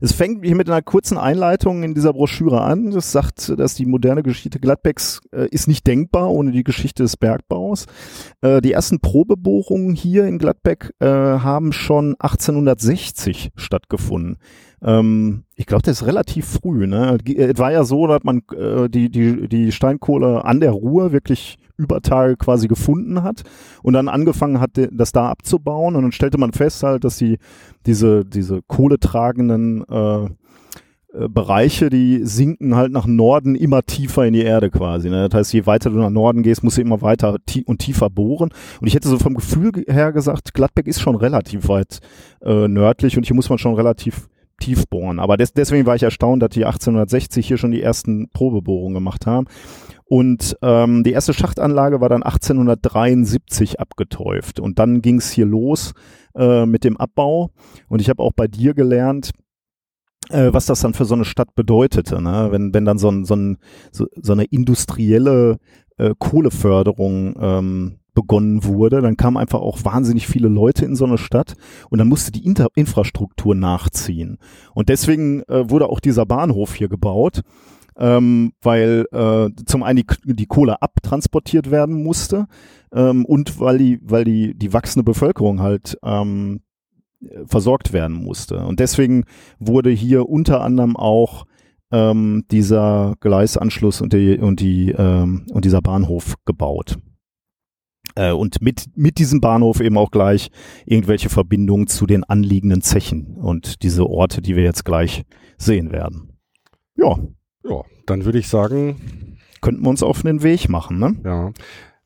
es 0.00 0.12
fängt 0.12 0.44
hier 0.44 0.56
mit 0.56 0.68
einer 0.68 0.82
kurzen 0.82 1.18
Einleitung 1.18 1.82
in 1.82 1.94
dieser 1.94 2.12
Broschüre 2.12 2.62
an. 2.62 2.90
Das 2.90 3.12
sagt, 3.12 3.52
dass 3.58 3.74
die 3.74 3.86
moderne 3.86 4.22
Geschichte 4.22 4.58
Gladbecks 4.58 5.20
äh, 5.32 5.48
ist 5.50 5.68
nicht 5.68 5.86
denkbar 5.86 6.30
ohne 6.30 6.52
die 6.52 6.64
Geschichte 6.64 7.02
des 7.02 7.16
Bergbaus. 7.16 7.86
Äh, 8.40 8.60
die 8.60 8.72
ersten 8.72 9.00
Probebohrungen 9.00 9.94
hier 9.94 10.26
in 10.26 10.38
Gladbeck 10.38 10.92
äh, 11.00 11.06
haben 11.06 11.72
schon 11.72 12.16
1860 12.18 13.50
stattgefunden. 13.56 14.38
Ähm, 14.86 15.42
ich 15.56 15.66
glaube, 15.66 15.82
das 15.82 16.00
ist 16.00 16.06
relativ 16.06 16.46
früh. 16.46 16.86
Ne? 16.86 17.18
Es 17.36 17.58
war 17.58 17.72
ja 17.72 17.84
so, 17.84 18.06
dass 18.06 18.22
man 18.22 18.42
äh, 18.56 18.88
die, 18.88 19.10
die, 19.10 19.48
die 19.48 19.72
Steinkohle 19.72 20.44
an 20.44 20.60
der 20.60 20.70
Ruhr 20.70 21.12
wirklich 21.12 21.58
über 21.76 22.00
Tage 22.00 22.36
quasi 22.36 22.68
gefunden 22.68 23.22
hat 23.22 23.42
und 23.82 23.92
dann 23.92 24.08
angefangen 24.08 24.60
hat, 24.60 24.70
das 24.92 25.12
da 25.12 25.28
abzubauen 25.28 25.96
und 25.96 26.02
dann 26.02 26.12
stellte 26.12 26.38
man 26.38 26.52
fest 26.52 26.82
halt, 26.82 27.04
dass 27.04 27.18
die 27.18 27.36
diese 27.84 28.24
diese 28.24 28.62
kohletragenden 28.66 29.84
äh, 29.86 30.28
äh, 31.16 31.28
Bereiche, 31.28 31.90
die 31.90 32.24
sinken 32.24 32.76
halt 32.76 32.92
nach 32.92 33.06
Norden 33.06 33.54
immer 33.54 33.82
tiefer 33.82 34.26
in 34.26 34.34
die 34.34 34.42
Erde 34.42 34.70
quasi. 34.70 35.10
Ne? 35.10 35.28
Das 35.28 35.38
heißt, 35.38 35.52
je 35.52 35.66
weiter 35.66 35.90
du 35.90 35.96
nach 35.96 36.10
Norden 36.10 36.42
gehst, 36.42 36.62
musst 36.62 36.78
du 36.78 36.82
immer 36.82 37.02
weiter 37.02 37.36
tie 37.46 37.64
und 37.64 37.78
tiefer 37.78 38.10
bohren. 38.10 38.50
Und 38.80 38.86
ich 38.86 38.94
hätte 38.94 39.08
so 39.08 39.18
vom 39.18 39.34
Gefühl 39.34 39.72
her 39.88 40.12
gesagt, 40.12 40.54
Gladbeck 40.54 40.86
ist 40.86 41.00
schon 41.00 41.16
relativ 41.16 41.68
weit 41.68 42.00
äh, 42.42 42.68
nördlich 42.68 43.16
und 43.16 43.26
hier 43.26 43.36
muss 43.36 43.48
man 43.48 43.58
schon 43.58 43.74
relativ 43.74 44.28
tief 44.58 44.86
bohren. 44.88 45.18
Aber 45.18 45.36
des 45.36 45.52
deswegen 45.52 45.86
war 45.86 45.96
ich 45.96 46.02
erstaunt, 46.02 46.42
dass 46.42 46.50
die 46.50 46.64
1860 46.64 47.46
hier 47.46 47.58
schon 47.58 47.70
die 47.70 47.82
ersten 47.82 48.28
Probebohrungen 48.30 48.94
gemacht 48.94 49.26
haben. 49.26 49.46
Und 50.04 50.56
ähm, 50.62 51.02
die 51.02 51.12
erste 51.12 51.34
Schachtanlage 51.34 52.00
war 52.00 52.08
dann 52.08 52.22
1873 52.22 53.80
abgetäuft. 53.80 54.60
Und 54.60 54.78
dann 54.78 55.02
ging 55.02 55.18
es 55.18 55.30
hier 55.30 55.46
los 55.46 55.92
äh, 56.36 56.64
mit 56.64 56.84
dem 56.84 56.96
Abbau. 56.96 57.50
Und 57.88 58.00
ich 58.00 58.08
habe 58.08 58.22
auch 58.22 58.32
bei 58.32 58.46
dir 58.46 58.74
gelernt, 58.74 59.32
äh, 60.30 60.52
was 60.52 60.66
das 60.66 60.80
dann 60.80 60.94
für 60.94 61.04
so 61.04 61.14
eine 61.14 61.24
Stadt 61.24 61.54
bedeutete, 61.54 62.20
ne? 62.20 62.48
wenn, 62.50 62.72
wenn 62.72 62.84
dann 62.84 62.98
so, 62.98 63.10
ein, 63.10 63.24
so, 63.24 63.34
ein, 63.34 63.58
so, 63.90 64.06
so 64.20 64.32
eine 64.32 64.44
industrielle 64.44 65.58
äh, 65.98 66.14
Kohleförderung 66.18 67.34
ähm, 67.40 67.98
begonnen 68.16 68.64
wurde, 68.64 69.00
dann 69.00 69.16
kamen 69.16 69.36
einfach 69.36 69.60
auch 69.60 69.84
wahnsinnig 69.84 70.26
viele 70.26 70.48
Leute 70.48 70.84
in 70.84 70.96
so 70.96 71.04
eine 71.04 71.18
Stadt 71.18 71.54
und 71.90 71.98
dann 71.98 72.08
musste 72.08 72.32
die 72.32 72.44
Inter 72.44 72.66
Infrastruktur 72.74 73.54
nachziehen. 73.54 74.38
Und 74.74 74.88
deswegen 74.88 75.42
äh, 75.44 75.70
wurde 75.70 75.88
auch 75.88 76.00
dieser 76.00 76.26
Bahnhof 76.26 76.74
hier 76.74 76.88
gebaut 76.88 77.42
ähm, 77.98 78.52
weil 78.60 79.06
äh, 79.12 79.48
zum 79.64 79.82
einen 79.82 80.02
die, 80.24 80.34
die 80.34 80.46
Kohle 80.46 80.82
abtransportiert 80.82 81.70
werden 81.70 82.02
musste 82.02 82.46
ähm, 82.92 83.24
und 83.24 83.58
weil 83.58 83.78
die, 83.78 83.98
weil 84.02 84.24
die, 84.24 84.54
die 84.54 84.72
wachsende 84.72 85.04
Bevölkerung 85.04 85.60
halt 85.60 85.98
ähm, 86.04 86.60
versorgt 87.46 87.92
werden 87.92 88.16
musste. 88.16 88.58
Und 88.58 88.80
deswegen 88.80 89.24
wurde 89.58 89.90
hier 89.90 90.28
unter 90.28 90.60
anderem 90.60 90.96
auch 90.96 91.46
ähm, 91.90 92.44
dieser 92.50 93.14
Gleisanschluss 93.20 94.00
und, 94.00 94.12
die, 94.12 94.38
und, 94.38 94.60
die, 94.60 94.90
ähm, 94.90 95.46
und 95.50 95.64
dieser 95.64 95.80
Bahnhof 95.80 96.34
gebaut. 96.44 96.98
Äh, 98.16 98.32
und 98.32 98.60
mit, 98.60 98.86
mit 98.96 99.18
diesem 99.18 99.40
Bahnhof 99.40 99.80
eben 99.80 99.96
auch 99.96 100.10
gleich 100.10 100.50
irgendwelche 100.84 101.28
Verbindungen 101.28 101.86
zu 101.86 102.06
den 102.06 102.24
anliegenden 102.24 102.82
Zechen 102.82 103.36
und 103.36 103.82
diese 103.82 104.06
Orte, 104.06 104.42
die 104.42 104.56
wir 104.56 104.64
jetzt 104.64 104.84
gleich 104.84 105.22
sehen 105.58 105.92
werden. 105.92 106.38
Ja, 106.96 107.16
ja, 107.62 107.82
dann 108.06 108.24
würde 108.24 108.38
ich 108.38 108.48
sagen, 108.48 109.36
könnten 109.60 109.82
wir 109.82 109.90
uns 109.90 110.02
auf 110.02 110.22
den 110.22 110.42
Weg 110.42 110.68
machen, 110.68 110.98
ne? 110.98 111.16
Ja. 111.24 111.52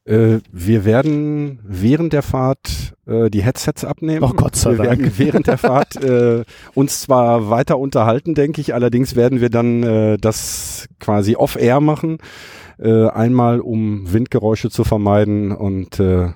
Äh, 0.04 0.40
wir 0.50 0.84
werden 0.84 1.60
während 1.62 2.12
der 2.12 2.22
Fahrt 2.22 2.94
äh, 3.06 3.30
die 3.30 3.42
Headsets 3.42 3.84
abnehmen. 3.84 4.24
Oh 4.24 4.32
Gott 4.34 4.56
sei 4.56 4.72
wir 4.72 4.84
Dank. 4.84 4.98
Wir 4.98 5.06
werden 5.06 5.18
während 5.18 5.46
der 5.46 5.58
Fahrt 5.58 5.96
äh, 6.02 6.44
uns 6.74 7.02
zwar 7.02 7.50
weiter 7.50 7.78
unterhalten, 7.78 8.34
denke 8.34 8.60
ich, 8.60 8.74
allerdings 8.74 9.14
werden 9.14 9.40
wir 9.40 9.50
dann 9.50 9.82
äh, 9.82 10.16
das 10.16 10.88
quasi 10.98 11.36
off-air 11.36 11.80
machen. 11.80 12.18
Äh, 12.80 13.08
einmal 13.08 13.60
um 13.60 14.10
Windgeräusche 14.10 14.70
zu 14.70 14.84
vermeiden 14.84 15.52
und 15.52 16.00
äh, 16.00 16.30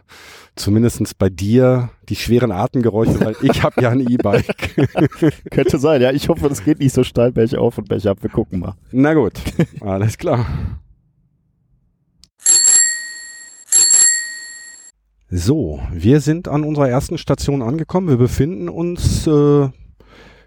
zumindestens 0.56 1.14
bei 1.14 1.30
dir 1.30 1.88
die 2.10 2.16
schweren 2.16 2.52
Atemgeräusche, 2.52 3.18
weil 3.20 3.34
ich 3.40 3.62
habe 3.62 3.80
ja 3.80 3.88
ein 3.88 4.00
E-Bike. 4.08 4.76
Könnte 5.50 5.78
sein, 5.78 6.02
ja. 6.02 6.12
Ich 6.12 6.28
hoffe, 6.28 6.48
das 6.50 6.62
geht 6.62 6.80
nicht 6.80 6.92
so 6.92 7.02
steil 7.02 7.32
Berg 7.32 7.54
auf 7.54 7.78
und 7.78 7.88
Berg 7.88 8.04
ab. 8.04 8.18
Wir 8.20 8.28
gucken 8.28 8.60
mal. 8.60 8.74
Na 8.92 9.14
gut, 9.14 9.32
alles 9.80 10.18
klar. 10.18 10.46
So, 15.30 15.80
wir 15.92 16.20
sind 16.20 16.46
an 16.46 16.62
unserer 16.62 16.90
ersten 16.90 17.16
Station 17.16 17.62
angekommen. 17.62 18.08
Wir 18.08 18.18
befinden 18.18 18.68
uns 18.68 19.26
äh, 19.26 19.68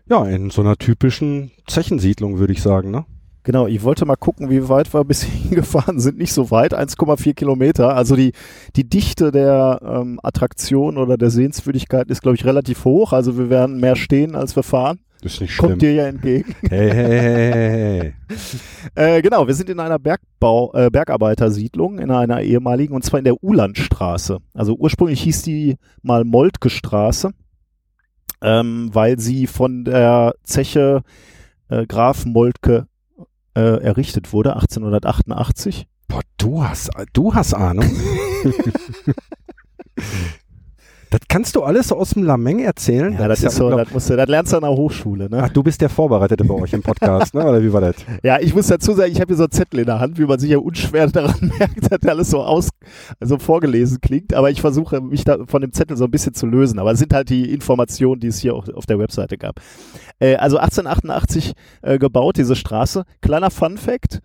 ja 0.09 0.25
in 0.27 0.51
so 0.51 0.61
einer 0.61 0.77
typischen 0.77 1.51
Zechensiedlung, 1.67 2.37
würde 2.37 2.53
ich 2.53 2.61
sagen, 2.61 2.91
ne? 2.91 3.05
Genau, 3.47 3.65
ich 3.65 3.81
wollte 3.81 4.03
mal 4.03 4.17
gucken, 4.17 4.49
wie 4.49 4.67
weit 4.67 4.93
wir 4.93 5.05
bis 5.05 5.23
hingefahren 5.23 6.01
sind. 6.01 6.17
Nicht 6.17 6.33
so 6.33 6.51
weit, 6.51 6.77
1,4 6.77 7.33
Kilometer. 7.33 7.95
Also 7.95 8.17
die, 8.17 8.33
die 8.75 8.83
Dichte 8.83 9.31
der 9.31 9.79
ähm, 9.81 10.19
Attraktion 10.21 10.97
oder 10.97 11.17
der 11.17 11.29
Sehenswürdigkeit 11.29 12.09
ist, 12.09 12.21
glaube 12.21 12.35
ich, 12.35 12.43
relativ 12.43 12.83
hoch. 12.83 13.13
Also 13.13 13.37
wir 13.37 13.49
werden 13.49 13.79
mehr 13.79 13.95
stehen, 13.95 14.35
als 14.35 14.57
wir 14.57 14.63
fahren. 14.63 14.99
Das 15.21 15.35
ist 15.35 15.39
nicht 15.39 15.53
schlimm. 15.53 15.69
Kommt 15.69 15.81
dir 15.81 15.93
ja 15.93 16.07
entgegen. 16.07 16.55
Hey, 16.69 16.91
hey, 16.91 17.21
hey, 17.21 18.01
hey. 18.01 18.13
äh, 19.17 19.21
genau, 19.21 19.47
wir 19.47 19.53
sind 19.53 19.69
in 19.69 19.79
einer 19.79 19.97
Bergbau, 19.97 20.73
äh, 20.73 20.89
Bergarbeitersiedlung, 20.89 21.99
in 21.99 22.11
einer 22.11 22.41
ehemaligen, 22.41 22.93
und 22.93 23.05
zwar 23.05 23.19
in 23.19 23.23
der 23.23 23.41
Ulandstraße. 23.41 24.39
Also 24.55 24.75
ursprünglich 24.75 25.21
hieß 25.21 25.43
die 25.43 25.77
mal 26.01 26.25
Moltke 26.25 26.69
Straße, 26.69 27.31
ähm, 28.41 28.89
weil 28.91 29.17
sie 29.21 29.47
von 29.47 29.85
der 29.85 30.35
Zeche 30.43 31.03
äh, 31.69 31.85
Graf 31.85 32.25
Moltke 32.25 32.87
äh, 33.57 33.81
errichtet 33.83 34.33
wurde, 34.33 34.53
1888. 34.53 35.87
Boah, 36.07 36.21
du 36.37 36.63
hast, 36.63 36.91
du 37.13 37.33
hast 37.33 37.55
Ahnung. 37.55 37.89
das 41.09 41.21
kannst 41.29 41.55
du 41.55 41.63
alles 41.63 41.91
aus 41.91 42.11
dem 42.11 42.23
Lameng 42.23 42.59
erzählen? 42.59 43.13
Ja, 43.13 43.27
das, 43.27 43.41
das 43.41 43.53
ist 43.53 43.59
so, 43.59 43.69
das, 43.69 43.91
musst 43.91 44.09
du, 44.09 44.17
das 44.17 44.27
lernst 44.27 44.51
du 44.51 44.57
an 44.57 44.63
der 44.63 44.71
Hochschule, 44.71 45.29
ne? 45.29 45.43
Ach, 45.43 45.49
du 45.49 45.63
bist 45.63 45.81
der 45.81 45.89
Vorbereitete 45.89 46.43
bei 46.43 46.53
euch 46.53 46.73
im 46.73 46.81
Podcast, 46.81 47.33
ne? 47.33 47.45
Oder 47.45 47.61
wie 47.61 47.71
war 47.71 47.81
das? 47.81 47.95
Ja, 48.23 48.39
ich 48.39 48.53
muss 48.53 48.67
dazu 48.67 48.93
sagen, 48.93 49.11
ich 49.11 49.21
habe 49.21 49.27
hier 49.27 49.37
so 49.37 49.43
einen 49.43 49.51
Zettel 49.51 49.81
in 49.81 49.85
der 49.85 49.99
Hand, 49.99 50.17
wie 50.17 50.25
man 50.25 50.39
sich 50.39 50.49
ja 50.49 50.57
unschwer 50.57 51.07
daran 51.07 51.51
merkt, 51.59 51.91
dass 51.91 52.09
alles 52.09 52.29
so 52.31 52.41
aus, 52.41 52.69
also 53.19 53.37
vorgelesen 53.37 53.99
klingt, 54.01 54.33
aber 54.33 54.49
ich 54.49 54.59
versuche 54.59 54.99
mich 55.01 55.23
da 55.23 55.37
von 55.45 55.61
dem 55.61 55.71
Zettel 55.71 55.95
so 55.97 56.05
ein 56.05 56.11
bisschen 56.11 56.33
zu 56.33 56.45
lösen. 56.45 56.79
Aber 56.79 56.91
es 56.91 56.99
sind 56.99 57.13
halt 57.13 57.29
die 57.29 57.53
Informationen, 57.53 58.19
die 58.19 58.27
es 58.27 58.39
hier 58.39 58.55
auch 58.55 58.67
auf 58.73 58.85
der 58.85 58.99
Webseite 58.99 59.37
gab. 59.37 59.61
Äh, 60.19 60.35
also 60.35 60.57
1888 60.57 61.53
äh, 61.83 61.99
gebaut, 61.99 62.37
diese 62.37 62.55
Straße. 62.55 63.03
Kleiner 63.21 63.51
Fun 63.51 63.77
Fact. 63.77 64.19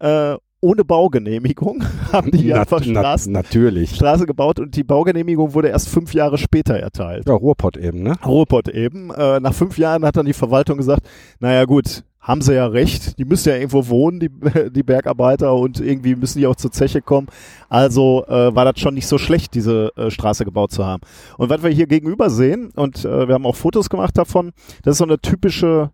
Äh, 0.00 0.36
ohne 0.60 0.84
Baugenehmigung 0.84 1.84
haben 2.12 2.30
die 2.30 2.48
Nat 2.48 2.60
einfach 2.60 2.82
Straßen, 2.82 3.32
nat 3.32 3.44
natürlich. 3.44 3.94
Straße 3.94 4.26
gebaut 4.26 4.58
und 4.58 4.76
die 4.76 4.84
Baugenehmigung 4.84 5.54
wurde 5.54 5.68
erst 5.68 5.88
fünf 5.88 6.14
Jahre 6.14 6.38
später 6.38 6.74
erteilt. 6.74 7.28
Ja, 7.28 7.34
Ruhrpott 7.34 7.76
eben, 7.76 8.02
ne? 8.02 8.16
Ruhrpott 8.24 8.68
eben. 8.68 9.10
Äh, 9.10 9.40
nach 9.40 9.54
fünf 9.54 9.78
Jahren 9.78 10.04
hat 10.04 10.16
dann 10.16 10.26
die 10.26 10.32
Verwaltung 10.32 10.78
gesagt, 10.78 11.06
naja 11.40 11.64
gut, 11.64 12.04
haben 12.26 12.40
sie 12.40 12.54
ja 12.54 12.66
recht, 12.66 13.18
die 13.18 13.24
müssen 13.24 13.50
ja 13.50 13.54
irgendwo 13.54 13.86
wohnen, 13.86 14.18
die, 14.18 14.30
die 14.70 14.82
Bergarbeiter, 14.82 15.54
und 15.54 15.80
irgendwie 15.80 16.16
müssen 16.16 16.40
die 16.40 16.46
auch 16.48 16.56
zur 16.56 16.72
Zeche 16.72 17.00
kommen. 17.00 17.28
Also 17.68 18.24
äh, 18.26 18.52
war 18.54 18.64
das 18.64 18.80
schon 18.80 18.94
nicht 18.94 19.06
so 19.06 19.16
schlecht, 19.16 19.54
diese 19.54 19.92
äh, 19.96 20.10
Straße 20.10 20.44
gebaut 20.44 20.72
zu 20.72 20.84
haben. 20.84 21.02
Und 21.38 21.50
was 21.50 21.62
wir 21.62 21.70
hier 21.70 21.86
gegenüber 21.86 22.28
sehen, 22.28 22.72
und 22.74 23.04
äh, 23.04 23.28
wir 23.28 23.34
haben 23.34 23.46
auch 23.46 23.54
Fotos 23.54 23.88
gemacht 23.88 24.18
davon, 24.18 24.52
das 24.82 24.92
ist 24.92 24.98
so 24.98 25.04
eine 25.04 25.20
typische, 25.20 25.90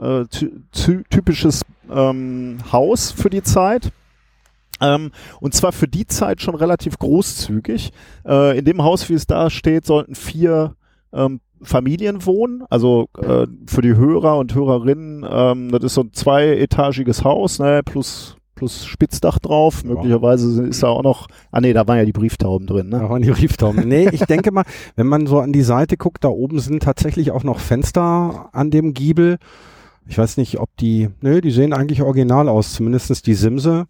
äh, 0.00 0.24
ty 0.26 1.02
typisches 1.10 1.62
ähm, 1.90 2.58
Haus 2.70 3.10
für 3.10 3.28
die 3.28 3.42
Zeit. 3.42 3.90
Ähm, 4.82 5.12
und 5.40 5.54
zwar 5.54 5.72
für 5.72 5.88
die 5.88 6.06
Zeit 6.06 6.42
schon 6.42 6.54
relativ 6.54 6.98
großzügig. 6.98 7.92
Äh, 8.26 8.58
in 8.58 8.64
dem 8.64 8.82
Haus, 8.82 9.08
wie 9.08 9.14
es 9.14 9.26
da 9.26 9.48
steht, 9.50 9.86
sollten 9.86 10.14
vier 10.14 10.74
ähm, 11.12 11.40
Familien 11.62 12.26
wohnen. 12.26 12.64
Also 12.68 13.08
äh, 13.18 13.46
für 13.66 13.82
die 13.82 13.96
Hörer 13.96 14.38
und 14.38 14.54
Hörerinnen, 14.54 15.26
ähm, 15.28 15.70
das 15.70 15.84
ist 15.84 15.94
so 15.94 16.02
ein 16.02 16.12
zweietagiges 16.12 17.24
Haus, 17.24 17.58
ne, 17.58 17.82
plus 17.84 18.36
plus 18.62 18.86
Spitzdach 18.86 19.40
drauf. 19.40 19.82
Ja. 19.82 19.94
Möglicherweise 19.94 20.62
ist 20.62 20.84
da 20.84 20.86
auch 20.86 21.02
noch, 21.02 21.26
ah 21.50 21.60
nee, 21.60 21.72
da 21.72 21.88
waren 21.88 21.98
ja 21.98 22.04
die 22.04 22.12
Brieftauben 22.12 22.68
drin. 22.68 22.90
Ne? 22.90 23.00
Da 23.00 23.10
waren 23.10 23.20
die 23.20 23.30
Brieftauben. 23.30 23.88
Nee, 23.88 24.08
ich 24.12 24.20
denke 24.26 24.52
mal, 24.52 24.64
wenn 24.94 25.08
man 25.08 25.26
so 25.26 25.40
an 25.40 25.52
die 25.52 25.62
Seite 25.62 25.96
guckt, 25.96 26.22
da 26.22 26.28
oben 26.28 26.60
sind 26.60 26.80
tatsächlich 26.80 27.32
auch 27.32 27.42
noch 27.42 27.58
Fenster 27.58 28.50
an 28.52 28.70
dem 28.70 28.94
Giebel. 28.94 29.38
Ich 30.06 30.16
weiß 30.16 30.36
nicht, 30.36 30.60
ob 30.60 30.68
die, 30.76 31.08
nö, 31.22 31.40
die 31.40 31.50
sehen 31.50 31.72
eigentlich 31.72 32.02
original 32.02 32.48
aus, 32.48 32.74
zumindestens 32.74 33.22
die 33.22 33.34
Simse. 33.34 33.86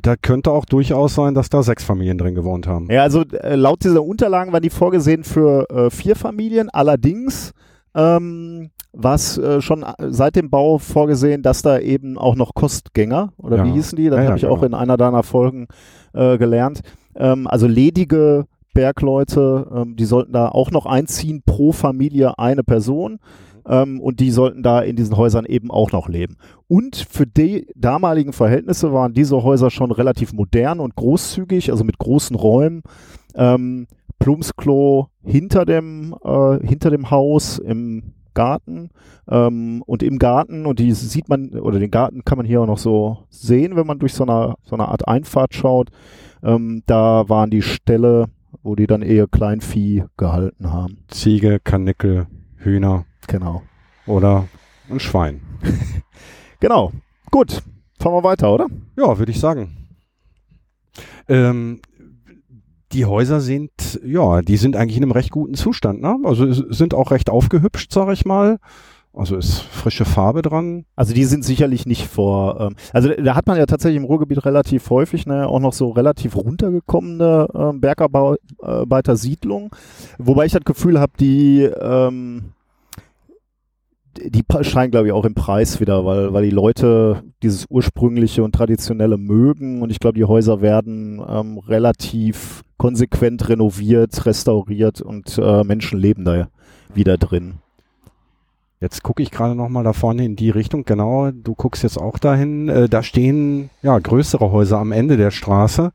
Da 0.00 0.16
könnte 0.16 0.50
auch 0.52 0.64
durchaus 0.64 1.14
sein, 1.14 1.34
dass 1.34 1.50
da 1.50 1.62
sechs 1.62 1.84
Familien 1.84 2.18
drin 2.18 2.34
gewohnt 2.34 2.66
haben. 2.66 2.88
Ja, 2.90 3.02
also 3.02 3.22
äh, 3.22 3.56
laut 3.56 3.84
dieser 3.84 4.02
Unterlagen 4.02 4.52
waren 4.52 4.62
die 4.62 4.70
vorgesehen 4.70 5.24
für 5.24 5.68
äh, 5.70 5.90
vier 5.90 6.16
Familien. 6.16 6.70
Allerdings 6.70 7.52
ähm, 7.94 8.70
war 8.92 9.14
es 9.14 9.36
äh, 9.38 9.60
schon 9.60 9.82
äh, 9.82 9.92
seit 10.08 10.36
dem 10.36 10.50
Bau 10.50 10.78
vorgesehen, 10.78 11.42
dass 11.42 11.62
da 11.62 11.78
eben 11.78 12.16
auch 12.18 12.36
noch 12.36 12.54
Kostgänger, 12.54 13.32
oder 13.36 13.58
Ja. 13.58 13.64
wie 13.66 13.72
hießen 13.72 13.96
die? 13.96 14.08
Das 14.08 14.16
Ja, 14.18 14.22
ja, 14.22 14.28
habe 14.30 14.38
ich 14.38 14.46
auch 14.46 14.60
genau. 14.60 14.76
in 14.78 14.82
einer 14.82 14.96
deiner 14.96 15.22
Folgen 15.22 15.66
äh, 16.14 16.38
gelernt. 16.38 16.80
Ähm, 17.14 17.46
also 17.46 17.66
ledige 17.66 18.46
Bergleute, 18.74 19.66
ähm, 19.74 19.96
die 19.96 20.04
sollten 20.06 20.32
da 20.32 20.48
auch 20.48 20.70
noch 20.70 20.86
einziehen, 20.86 21.42
pro 21.44 21.72
Familie 21.72 22.38
eine 22.38 22.64
Person. 22.64 23.18
Ähm, 23.66 24.00
und 24.00 24.20
die 24.20 24.30
sollten 24.30 24.62
da 24.62 24.80
in 24.80 24.96
diesen 24.96 25.16
Häusern 25.16 25.44
eben 25.44 25.70
auch 25.70 25.92
noch 25.92 26.08
leben. 26.08 26.36
Und 26.68 26.96
für 26.96 27.26
die 27.26 27.66
damaligen 27.76 28.32
Verhältnisse 28.32 28.92
waren 28.92 29.14
diese 29.14 29.42
Häuser 29.42 29.70
schon 29.70 29.90
relativ 29.90 30.32
modern 30.32 30.80
und 30.80 30.96
großzügig, 30.96 31.70
also 31.70 31.84
mit 31.84 31.98
großen 31.98 32.36
Räumen. 32.36 32.82
Ähm, 33.34 33.86
Plumpsklo 34.18 35.08
hinter 35.24 35.64
dem, 35.64 36.14
äh, 36.22 36.66
hinter 36.66 36.90
dem 36.90 37.10
Haus 37.10 37.58
im 37.58 38.14
Garten 38.34 38.90
ähm, 39.28 39.82
und 39.86 40.02
im 40.02 40.18
Garten 40.18 40.66
und 40.66 40.78
die 40.78 40.92
sieht 40.92 41.28
man 41.28 41.50
oder 41.50 41.78
den 41.78 41.90
Garten 41.90 42.24
kann 42.24 42.38
man 42.38 42.46
hier 42.46 42.60
auch 42.62 42.66
noch 42.66 42.78
so 42.78 43.18
sehen, 43.28 43.76
wenn 43.76 43.86
man 43.86 43.98
durch 43.98 44.14
so 44.14 44.24
eine 44.24 44.54
so 44.64 44.74
eine 44.74 44.88
Art 44.88 45.06
Einfahrt 45.08 45.54
schaut. 45.54 45.90
Ähm, 46.42 46.82
da 46.86 47.28
waren 47.28 47.50
die 47.50 47.62
Ställe, 47.62 48.26
wo 48.62 48.74
die 48.74 48.86
dann 48.86 49.02
eher 49.02 49.26
Kleinvieh 49.26 50.04
gehalten 50.16 50.72
haben. 50.72 50.98
Ziege, 51.08 51.60
Kanickel, 51.62 52.26
Hühner 52.56 53.04
Genau. 53.26 53.62
oder 54.06 54.48
ein 54.90 55.00
Schwein. 55.00 55.40
Genau. 56.60 56.92
Gut. 57.32 57.60
Fahren 57.98 58.14
wir 58.14 58.22
weiter, 58.22 58.54
oder? 58.54 58.68
Ja, 58.96 59.18
würde 59.18 59.32
ich 59.32 59.40
sagen. 59.40 59.88
Ähm, 61.28 61.80
die 62.92 63.04
Häuser 63.04 63.40
sind, 63.40 63.72
ja, 64.04 64.42
die 64.42 64.56
sind 64.56 64.76
eigentlich 64.76 64.96
in 64.96 65.02
einem 65.02 65.10
recht 65.10 65.32
guten 65.32 65.54
Zustand, 65.54 66.00
ne? 66.00 66.18
Also 66.22 66.52
sind 66.72 66.94
auch 66.94 67.10
recht 67.10 67.30
aufgehübscht, 67.30 67.90
sag 67.92 68.12
ich 68.12 68.24
mal. 68.24 68.58
Also 69.14 69.36
ist 69.36 69.58
frische 69.58 70.04
Farbe 70.04 70.40
dran. 70.40 70.86
Also 70.94 71.12
die 71.14 71.24
sind 71.24 71.44
sicherlich 71.44 71.84
nicht 71.84 72.06
vor. 72.06 72.60
Ähm, 72.60 72.76
also 72.92 73.08
da 73.08 73.34
hat 73.34 73.48
man 73.48 73.58
ja 73.58 73.66
tatsächlich 73.66 73.98
im 73.98 74.04
Ruhrgebiet 74.04 74.44
relativ 74.44 74.88
häufig 74.88 75.26
ne, 75.26 75.48
auch 75.48 75.60
noch 75.60 75.72
so 75.72 75.90
relativ 75.90 76.36
runtergekommene 76.36 77.48
ähm, 77.54 77.80
Bergarbeitersiedlungen, 77.80 79.70
wobei 80.18 80.46
ich 80.46 80.52
das 80.52 80.64
Gefühl 80.64 81.00
habe, 81.00 81.12
die 81.18 81.62
ähm, 81.62 82.52
die 84.18 84.44
scheinen, 84.62 84.90
glaube 84.90 85.06
ich, 85.06 85.12
auch 85.12 85.24
im 85.24 85.34
Preis 85.34 85.80
wieder, 85.80 86.04
weil, 86.04 86.32
weil 86.32 86.44
die 86.44 86.50
Leute 86.50 87.22
dieses 87.42 87.66
ursprüngliche 87.68 88.44
und 88.44 88.54
traditionelle 88.54 89.16
mögen 89.16 89.82
und 89.82 89.90
ich 89.90 90.00
glaube, 90.00 90.18
die 90.18 90.24
Häuser 90.24 90.60
werden 90.60 91.22
ähm, 91.26 91.58
relativ 91.58 92.62
konsequent 92.76 93.48
renoviert, 93.48 94.26
restauriert 94.26 95.00
und 95.00 95.38
äh, 95.38 95.64
Menschen 95.64 95.98
leben 95.98 96.24
da 96.24 96.48
wieder 96.94 97.16
drin. 97.16 97.54
Jetzt 98.80 99.04
gucke 99.04 99.22
ich 99.22 99.30
gerade 99.30 99.54
noch 99.54 99.68
mal 99.68 99.84
da 99.84 99.92
vorne 99.92 100.24
in 100.24 100.34
die 100.34 100.50
Richtung. 100.50 100.84
Genau, 100.84 101.30
du 101.30 101.54
guckst 101.54 101.84
jetzt 101.84 101.98
auch 101.98 102.18
dahin. 102.18 102.68
Äh, 102.68 102.88
da 102.88 103.04
stehen 103.04 103.70
ja 103.80 103.96
größere 103.96 104.50
Häuser 104.50 104.78
am 104.78 104.90
Ende 104.90 105.16
der 105.16 105.30
Straße. 105.30 105.92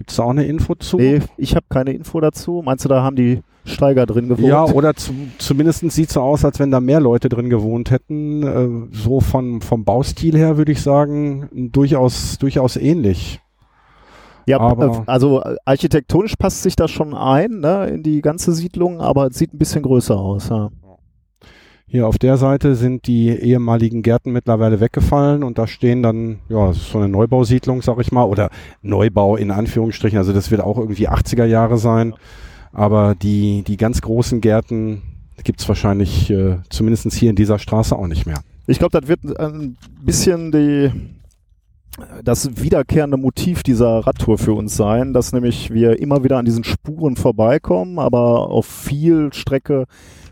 Gibt 0.00 0.12
es 0.12 0.16
da 0.16 0.22
auch 0.22 0.30
eine 0.30 0.44
Info 0.44 0.74
zu? 0.76 0.96
Nee, 0.96 1.20
ich 1.36 1.54
habe 1.54 1.66
keine 1.68 1.92
Info 1.92 2.18
dazu. 2.22 2.62
Meinst 2.64 2.86
du, 2.86 2.88
da 2.88 3.02
haben 3.02 3.16
die 3.16 3.42
Steiger 3.66 4.06
drin 4.06 4.28
gewohnt? 4.30 4.48
Ja, 4.48 4.64
oder 4.64 4.94
zu, 4.94 5.12
zumindest 5.36 5.80
sieht 5.90 6.08
es 6.08 6.14
so 6.14 6.22
aus, 6.22 6.42
als 6.42 6.58
wenn 6.58 6.70
da 6.70 6.80
mehr 6.80 7.00
Leute 7.00 7.28
drin 7.28 7.50
gewohnt 7.50 7.90
hätten. 7.90 8.42
Äh, 8.42 8.96
so 8.96 9.20
von, 9.20 9.60
vom 9.60 9.84
Baustil 9.84 10.38
her 10.38 10.56
würde 10.56 10.72
ich 10.72 10.80
sagen, 10.80 11.50
durchaus, 11.70 12.38
durchaus 12.38 12.76
ähnlich. 12.78 13.40
ja 14.46 14.58
aber- 14.58 14.86
äh, 14.86 15.02
also 15.04 15.42
architektonisch 15.66 16.34
passt 16.36 16.62
sich 16.62 16.76
das 16.76 16.90
schon 16.90 17.12
ein, 17.12 17.60
ne, 17.60 17.88
in 17.88 18.02
die 18.02 18.22
ganze 18.22 18.52
Siedlung, 18.54 19.02
aber 19.02 19.26
es 19.26 19.36
sieht 19.36 19.52
ein 19.52 19.58
bisschen 19.58 19.82
größer 19.82 20.16
aus. 20.18 20.48
Ja. 20.48 20.70
Hier 21.92 22.06
auf 22.06 22.18
der 22.18 22.36
Seite 22.36 22.76
sind 22.76 23.08
die 23.08 23.30
ehemaligen 23.30 24.02
Gärten 24.02 24.30
mittlerweile 24.30 24.78
weggefallen 24.78 25.42
und 25.42 25.58
da 25.58 25.66
stehen 25.66 26.04
dann, 26.04 26.38
ja, 26.48 26.70
es 26.70 26.88
so 26.88 26.98
eine 26.98 27.08
Neubausiedlung, 27.08 27.82
sag 27.82 27.98
ich 27.98 28.12
mal, 28.12 28.22
oder 28.22 28.48
Neubau 28.80 29.34
in 29.34 29.50
Anführungsstrichen. 29.50 30.16
Also 30.16 30.32
das 30.32 30.52
wird 30.52 30.60
auch 30.60 30.78
irgendwie 30.78 31.08
80er 31.08 31.46
Jahre 31.46 31.78
sein. 31.78 32.14
Aber 32.72 33.16
die, 33.16 33.64
die 33.66 33.76
ganz 33.76 34.02
großen 34.02 34.40
Gärten 34.40 35.02
gibt's 35.42 35.66
wahrscheinlich 35.66 36.30
äh, 36.30 36.58
zumindest 36.68 37.12
hier 37.12 37.30
in 37.30 37.34
dieser 37.34 37.58
Straße 37.58 37.96
auch 37.96 38.06
nicht 38.06 38.24
mehr. 38.24 38.38
Ich 38.68 38.78
glaube, 38.78 39.00
das 39.00 39.08
wird 39.08 39.40
ein 39.40 39.76
bisschen 40.00 40.52
die 40.52 40.92
das 42.22 42.62
wiederkehrende 42.62 43.16
Motiv 43.16 43.64
dieser 43.64 44.06
Radtour 44.06 44.38
für 44.38 44.52
uns 44.52 44.76
sein, 44.76 45.12
dass 45.12 45.32
nämlich 45.32 45.72
wir 45.72 45.98
immer 45.98 46.22
wieder 46.22 46.38
an 46.38 46.44
diesen 46.44 46.62
Spuren 46.62 47.16
vorbeikommen, 47.16 47.98
aber 47.98 48.48
auf 48.48 48.66
viel 48.66 49.32
Strecke 49.32 49.86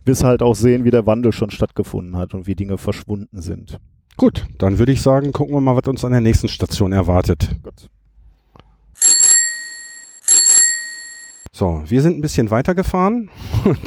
es 0.09 0.25
halt 0.25 0.43
auch 0.43 0.55
sehen, 0.55 0.85
wie 0.85 0.91
der 0.91 1.07
Wandel 1.07 1.33
schon 1.33 1.51
stattgefunden 1.51 2.17
hat 2.17 2.35
und 2.35 2.47
wie 2.47 2.55
Dinge 2.55 2.79
verschwunden 2.79 3.41
sind. 3.41 3.79
Gut, 4.17 4.47
dann 4.59 4.79
würde 4.79 4.93
ich 4.93 5.01
sagen, 5.03 5.33
gucken 5.33 5.55
wir 5.55 5.61
mal, 5.61 5.77
was 5.77 5.87
uns 5.89 6.05
an 6.05 6.13
der 6.13 6.21
nächsten 6.21 6.49
Station 6.49 6.93
erwartet. 6.93 7.57
Gut. 7.63 7.89
So, 11.53 11.83
wir 11.87 12.03
sind 12.03 12.17
ein 12.17 12.21
bisschen 12.21 12.53
weitergefahren 12.53 13.31
und 13.65 13.81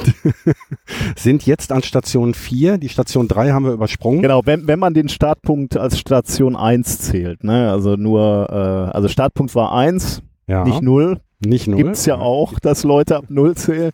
sind 1.16 1.46
jetzt 1.46 1.72
an 1.72 1.82
Station 1.82 2.34
4. 2.34 2.76
Die 2.76 2.90
Station 2.90 3.28
3 3.28 3.52
haben 3.52 3.64
wir 3.64 3.72
übersprungen. 3.72 4.20
Genau, 4.20 4.42
wenn, 4.44 4.66
wenn 4.66 4.78
man 4.78 4.92
den 4.92 5.08
Startpunkt 5.08 5.78
als 5.78 5.98
Station 5.98 6.54
1 6.54 6.98
zählt, 6.98 7.44
ne? 7.44 7.70
Also 7.70 7.96
nur, 7.96 8.48
äh, 8.50 8.94
also 8.94 9.08
Startpunkt 9.08 9.54
war 9.54 9.72
1, 9.72 10.22
Ja, 10.48 10.64
nicht 10.64 10.82
0. 10.82 11.20
nicht 11.40 11.66
null. 11.66 11.82
Gibt's 11.82 12.04
ja 12.04 12.16
auch, 12.16 12.58
dass 12.58 12.84
Leute 12.84 13.16
ab 13.16 13.24
0 13.28 13.54
zählen. 13.56 13.90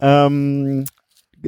Ähm, 0.00 0.84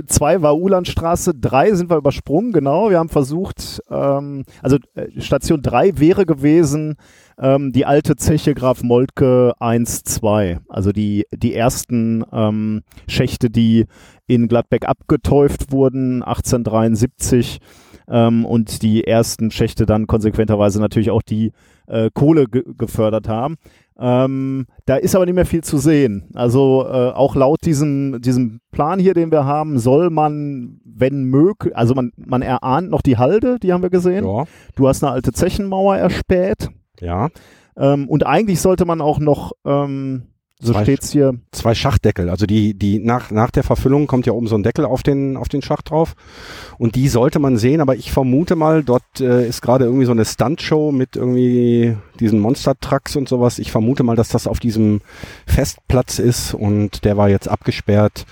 zwei 0.07 0.43
war 0.43 0.57
Ulandstraße, 0.57 1.35
drei 1.35 1.73
sind 1.75 1.91
wir 1.91 1.97
übersprungen, 1.97 2.53
genau. 2.53 2.91
Wir 2.91 2.99
haben 2.99 3.09
versucht, 3.09 3.81
ähm, 3.91 4.45
also 4.63 4.79
äh, 4.95 5.21
Station 5.21 5.63
3 5.63 5.99
wäre 5.99 6.27
gewesen 6.27 6.97
ähm, 7.39 7.73
die 7.73 7.87
alte 7.87 8.17
Zeche 8.17 8.55
Graf 8.55 8.83
Moltke 8.83 9.55
1, 9.59 10.05
2. 10.05 10.61
Also 10.69 10.93
die, 10.93 11.27
die 11.35 11.55
ersten 11.55 12.25
ähm, 12.33 12.83
Schächte, 13.07 13.51
die 13.51 13.87
in 14.27 14.49
Gladbeck 14.49 14.87
abgetäuft 14.89 15.73
wurden, 15.73 16.23
1873. 16.23 17.59
Ähm, 18.09 18.45
und 18.45 18.83
die 18.83 19.07
ersten 19.07 19.51
Schächte 19.51 19.87
dann 19.87 20.07
konsequenterweise 20.07 20.81
natürlich 20.81 21.11
auch 21.11 21.23
die 21.23 21.53
äh, 21.87 22.11
Kohle 22.13 22.47
ge 22.47 22.63
gefördert 22.77 23.29
haben. 23.29 23.57
Ähm, 23.99 24.67
da 24.87 24.97
ist 24.97 25.15
aber 25.15 25.27
nicht 25.27 25.35
mehr 25.35 25.47
viel 25.47 25.63
zu 25.63 25.79
sehen. 25.79 26.31
Also 26.35 26.85
äh, 26.87 27.11
auch 27.11 27.37
laut 27.37 27.59
diesem, 27.65 28.21
diesem 28.21 28.61
Plan 28.73 28.99
hier, 28.99 29.15
den 29.15 29.31
wir 29.31 29.45
haben, 29.45 29.79
soll 29.79 30.11
man, 30.11 30.81
wenn 30.85 31.25
möglich, 31.25 31.77
also 31.77 31.95
man, 31.95 32.13
man 32.17 32.43
erahnt 32.43 32.91
noch 32.91 33.03
die 33.03 33.19
Halde, 33.19 33.59
die 33.63 33.73
haben 33.73 33.83
wir 33.83 33.91
gesehen. 33.91 34.25
Ja, 34.25 34.45
Du 34.75 34.89
hast 34.89 35.03
eine 35.05 35.13
alte 35.13 35.33
Zechenmauer 35.33 35.97
erspäht. 35.97 36.69
ja. 37.01 37.29
Ähm, 37.75 38.07
und 38.07 38.27
eigentlich 38.27 38.61
sollte 38.61 38.85
man 38.85 39.01
auch 39.01 39.19
noch, 39.19 39.53
ähm, 39.65 40.25
so 40.65 40.73
Zwei 40.73 40.85
steht's 40.85 41.11
hier, 41.11 41.35
Zwei 41.51 41.75
Schachtdeckel. 41.75 42.31
Also 42.31 42.47
die, 42.47 42.75
die 42.75 43.01
nach, 43.01 43.33
nach 43.33 43.51
der 43.51 43.65
Verfüllung 43.65 44.07
kommt 44.07 44.27
ja 44.27 44.33
oben 44.33 44.47
so 44.47 44.55
ein 44.55 44.63
Deckel 44.63 44.85
auf 44.85 45.03
den, 45.03 45.37
auf 45.37 45.49
den 45.49 45.61
Schacht 45.61 45.91
drauf. 45.91 46.15
Und 46.79 46.95
die 46.95 47.09
sollte 47.09 47.41
man 47.41 47.57
sehen, 47.57 47.81
aber 47.81 47.97
ich 47.97 48.13
vermute 48.13 48.55
mal, 48.55 48.85
dort 48.85 49.03
äh, 49.21 49.47
ist 49.47 49.61
gerade 49.61 49.87
irgendwie 49.87 50.05
so 50.05 50.13
eine 50.13 50.25
Stuntshow 50.25 50.93
mit 50.93 51.17
irgendwie 51.17 51.97
diesen 52.21 52.39
Monster-Trucks 52.39 53.17
und 53.17 53.29
sowas. 53.29 53.59
Ich 53.59 53.73
vermute 53.73 54.05
mal, 54.05 54.15
dass 54.15 54.29
das 54.29 54.47
auf 54.47 54.61
diesem 54.61 55.01
Festplatz 55.47 56.21
ist 56.21 56.55
und 56.55 57.05
der 57.05 57.17
war 57.17 57.29
jetzt 57.29 57.49
abgesperrt. 57.49 58.25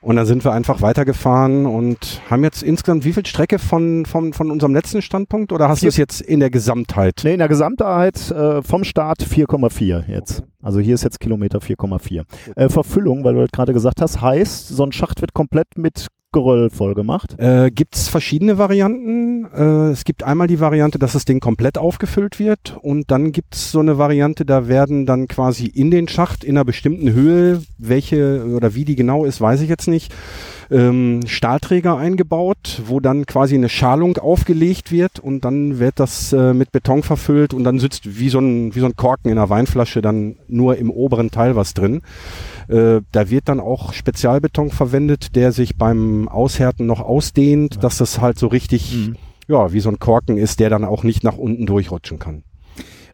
Und 0.00 0.14
dann 0.14 0.26
sind 0.26 0.44
wir 0.44 0.52
einfach 0.52 0.80
weitergefahren 0.80 1.66
und 1.66 2.22
haben 2.30 2.44
jetzt 2.44 2.62
insgesamt 2.62 3.04
wie 3.04 3.12
viel 3.12 3.26
Strecke 3.26 3.58
von, 3.58 4.06
von, 4.06 4.32
von 4.32 4.50
unserem 4.50 4.72
letzten 4.72 5.02
Standpunkt 5.02 5.52
oder 5.52 5.68
hast 5.68 5.82
du 5.82 5.88
es 5.88 5.96
jetzt 5.96 6.20
in 6.20 6.38
der 6.38 6.50
Gesamtheit? 6.50 7.22
nee, 7.24 7.32
in 7.32 7.38
der 7.38 7.48
Gesamtheit 7.48 8.30
äh, 8.30 8.62
vom 8.62 8.84
Start 8.84 9.22
4,4 9.22 10.08
jetzt. 10.08 10.44
Also 10.62 10.78
hier 10.78 10.94
ist 10.94 11.02
jetzt 11.02 11.18
Kilometer 11.18 11.58
4,4. 11.58 12.22
Äh, 12.54 12.68
Verfüllung, 12.68 13.24
weil 13.24 13.34
du 13.34 13.40
das 13.40 13.50
gerade 13.50 13.72
gesagt 13.72 14.00
hast, 14.00 14.20
heißt, 14.20 14.68
so 14.68 14.84
ein 14.84 14.92
Schacht 14.92 15.20
wird 15.20 15.34
komplett 15.34 15.76
mit 15.76 16.06
Geröll 16.30 16.68
voll 16.68 16.94
gemacht. 16.94 17.38
Äh, 17.38 17.70
gibt 17.70 17.96
es 17.96 18.08
verschiedene 18.08 18.58
Varianten. 18.58 19.46
Äh, 19.46 19.92
es 19.92 20.04
gibt 20.04 20.22
einmal 20.22 20.46
die 20.46 20.60
Variante, 20.60 20.98
dass 20.98 21.14
das 21.14 21.24
Ding 21.24 21.40
komplett 21.40 21.78
aufgefüllt 21.78 22.38
wird 22.38 22.76
und 22.82 23.10
dann 23.10 23.32
gibt 23.32 23.54
es 23.54 23.72
so 23.72 23.80
eine 23.80 23.96
Variante, 23.96 24.44
da 24.44 24.68
werden 24.68 25.06
dann 25.06 25.26
quasi 25.26 25.66
in 25.66 25.90
den 25.90 26.06
Schacht 26.06 26.44
in 26.44 26.56
einer 26.56 26.66
bestimmten 26.66 27.12
Höhe, 27.12 27.62
welche 27.78 28.44
oder 28.44 28.74
wie 28.74 28.84
die 28.84 28.94
genau 28.94 29.24
ist, 29.24 29.40
weiß 29.40 29.62
ich 29.62 29.70
jetzt 29.70 29.88
nicht, 29.88 30.14
ähm, 30.70 31.20
Stahlträger 31.26 31.96
eingebaut, 31.96 32.82
wo 32.86 33.00
dann 33.00 33.24
quasi 33.24 33.54
eine 33.54 33.68
Schalung 33.68 34.18
aufgelegt 34.18 34.92
wird 34.92 35.18
und 35.18 35.44
dann 35.44 35.78
wird 35.78 35.98
das 35.98 36.32
äh, 36.32 36.52
mit 36.52 36.72
Beton 36.72 37.02
verfüllt 37.02 37.54
und 37.54 37.64
dann 37.64 37.78
sitzt 37.78 38.18
wie 38.18 38.28
so 38.28 38.38
ein, 38.38 38.74
wie 38.74 38.80
so 38.80 38.86
ein 38.86 38.96
Korken 38.96 39.30
in 39.30 39.38
einer 39.38 39.48
Weinflasche 39.48 40.02
dann 40.02 40.36
nur 40.46 40.76
im 40.76 40.90
oberen 40.90 41.30
Teil 41.30 41.56
was 41.56 41.74
drin. 41.74 42.02
Äh, 42.68 43.00
da 43.12 43.30
wird 43.30 43.48
dann 43.48 43.60
auch 43.60 43.92
Spezialbeton 43.92 44.70
verwendet, 44.70 45.34
der 45.36 45.52
sich 45.52 45.76
beim 45.76 46.28
Aushärten 46.28 46.86
noch 46.86 47.00
ausdehnt, 47.00 47.82
dass 47.82 47.98
das 47.98 48.20
halt 48.20 48.38
so 48.38 48.46
richtig 48.48 49.12
ja, 49.48 49.72
wie 49.72 49.80
so 49.80 49.88
ein 49.88 49.98
Korken 49.98 50.36
ist, 50.36 50.60
der 50.60 50.70
dann 50.70 50.84
auch 50.84 51.02
nicht 51.04 51.24
nach 51.24 51.38
unten 51.38 51.64
durchrutschen 51.66 52.18
kann. 52.18 52.42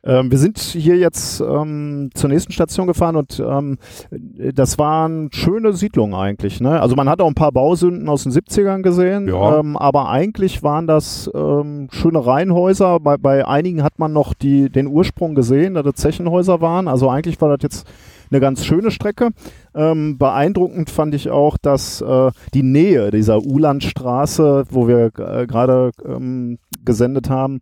Ähm, 0.06 0.30
wir 0.30 0.36
sind 0.36 0.58
hier 0.58 0.96
jetzt 0.98 1.40
ähm, 1.40 2.10
zur 2.12 2.28
nächsten 2.28 2.52
Station 2.52 2.86
gefahren 2.86 3.16
und 3.16 3.40
ähm, 3.40 3.78
das 4.10 4.78
waren 4.78 5.30
schöne 5.32 5.72
Siedlungen 5.72 6.14
eigentlich. 6.14 6.60
Ne? 6.60 6.78
Also 6.78 6.94
man 6.94 7.08
hat 7.08 7.22
auch 7.22 7.28
ein 7.28 7.34
paar 7.34 7.52
Bausünden 7.52 8.08
aus 8.10 8.24
den 8.24 8.32
70ern 8.32 8.82
gesehen, 8.82 9.28
Ja. 9.28 9.60
ähm, 9.60 9.78
aber 9.78 10.10
eigentlich 10.10 10.62
waren 10.62 10.86
das 10.86 11.30
ähm, 11.34 11.88
schöne 11.90 12.26
Reihenhäuser. 12.26 13.00
Bei, 13.00 13.16
bei 13.16 13.46
einigen 13.48 13.82
hat 13.82 13.98
man 13.98 14.12
noch 14.12 14.34
die, 14.34 14.68
den 14.68 14.88
Ursprung 14.88 15.34
gesehen, 15.34 15.72
dass 15.72 15.84
das 15.84 15.94
Zechenhäuser 15.94 16.60
waren. 16.60 16.86
Also 16.86 17.08
eigentlich 17.08 17.40
war 17.40 17.56
das 17.56 17.62
jetzt 17.62 17.86
eine 18.34 18.40
ganz 18.40 18.64
schöne 18.64 18.90
Strecke. 18.90 19.30
Ähm, 19.74 20.18
beeindruckend 20.18 20.90
fand 20.90 21.14
ich 21.14 21.30
auch, 21.30 21.56
dass 21.56 22.00
äh, 22.00 22.30
die 22.52 22.62
Nähe 22.62 23.10
dieser 23.10 23.44
Ulandstraße, 23.44 24.64
wo 24.70 24.88
wir 24.88 25.06
äh, 25.18 25.46
gerade 25.46 25.92
ähm, 26.04 26.58
gesendet 26.84 27.30
haben, 27.30 27.60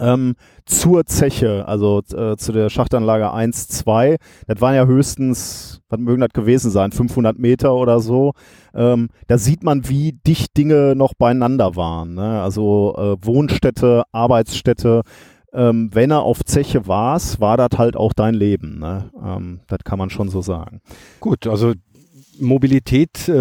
ähm, 0.00 0.34
zur 0.64 1.06
Zeche, 1.06 1.66
also 1.66 2.02
äh, 2.14 2.36
zu 2.36 2.52
der 2.52 2.70
Schachtanlage 2.70 3.32
1, 3.32 3.68
2, 3.68 4.16
das 4.46 4.60
waren 4.60 4.74
ja 4.74 4.86
höchstens, 4.86 5.80
was 5.88 5.98
mögen 5.98 6.20
das 6.20 6.32
gewesen 6.32 6.70
sein, 6.70 6.92
500 6.92 7.38
Meter 7.38 7.74
oder 7.74 8.00
so. 8.00 8.32
Ähm, 8.74 9.08
da 9.26 9.38
sieht 9.38 9.62
man, 9.62 9.88
wie 9.88 10.12
dicht 10.12 10.56
Dinge 10.56 10.94
noch 10.94 11.14
beieinander 11.14 11.76
waren. 11.76 12.14
Ne? 12.14 12.42
Also 12.42 12.94
äh, 12.96 13.26
Wohnstätte, 13.26 14.04
Arbeitsstätte. 14.12 15.02
Ähm, 15.52 15.90
wenn 15.92 16.10
er 16.10 16.22
auf 16.22 16.44
Zeche 16.44 16.86
warst, 16.86 17.40
war 17.40 17.56
das 17.56 17.78
halt 17.78 17.96
auch 17.96 18.12
dein 18.12 18.34
Leben. 18.34 18.78
Ne? 18.78 19.10
Ähm, 19.24 19.60
das 19.66 19.78
kann 19.84 19.98
man 19.98 20.10
schon 20.10 20.28
so 20.28 20.42
sagen. 20.42 20.80
Gut, 21.20 21.46
also 21.46 21.72
Mobilität, 22.40 23.28
äh, 23.28 23.32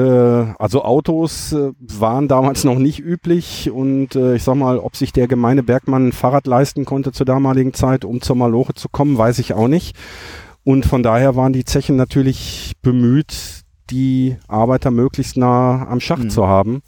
also 0.57 0.83
Autos 0.83 1.53
äh, 1.53 1.71
waren 1.79 2.27
damals 2.27 2.63
noch 2.63 2.79
nicht 2.79 2.99
üblich 2.99 3.69
und 3.69 4.15
äh, 4.15 4.35
ich 4.35 4.43
sag 4.43 4.55
mal, 4.55 4.79
ob 4.79 4.95
sich 4.95 5.11
der 5.13 5.27
gemeine 5.27 5.63
Bergmann 5.63 6.07
ein 6.07 6.11
Fahrrad 6.13 6.47
leisten 6.47 6.85
konnte 6.85 7.11
zur 7.11 7.25
damaligen 7.25 7.73
Zeit, 7.73 8.05
um 8.05 8.21
zur 8.21 8.35
Maloche 8.35 8.73
zu 8.73 8.89
kommen, 8.89 9.17
weiß 9.17 9.39
ich 9.39 9.53
auch 9.53 9.67
nicht. 9.67 9.95
Und 10.63 10.85
von 10.85 11.03
daher 11.03 11.35
waren 11.35 11.53
die 11.53 11.65
Zechen 11.65 11.95
natürlich 11.95 12.73
bemüht, 12.81 13.61
die 13.89 14.35
Arbeiter 14.47 14.91
möglichst 14.91 15.37
nah 15.37 15.87
am 15.87 15.99
Schacht 15.99 16.23
Mhm. 16.25 16.29
zu 16.29 16.47
haben. 16.47 16.81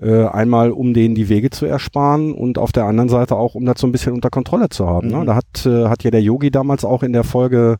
Äh, 0.00 0.26
einmal, 0.26 0.70
um 0.70 0.94
denen 0.94 1.16
die 1.16 1.28
Wege 1.28 1.50
zu 1.50 1.66
ersparen 1.66 2.32
und 2.32 2.56
auf 2.56 2.70
der 2.70 2.84
anderen 2.84 3.08
Seite 3.08 3.34
auch, 3.34 3.56
um 3.56 3.64
das 3.64 3.80
so 3.80 3.86
ein 3.86 3.92
bisschen 3.92 4.12
unter 4.12 4.30
Kontrolle 4.30 4.68
zu 4.68 4.86
haben. 4.86 5.08
Ne? 5.08 5.16
Mhm. 5.16 5.26
Da 5.26 5.34
hat, 5.34 5.66
äh, 5.66 5.86
hat 5.88 6.04
ja 6.04 6.12
der 6.12 6.22
Yogi 6.22 6.52
damals 6.52 6.84
auch 6.84 7.02
in 7.02 7.12
der 7.12 7.24
Folge 7.24 7.78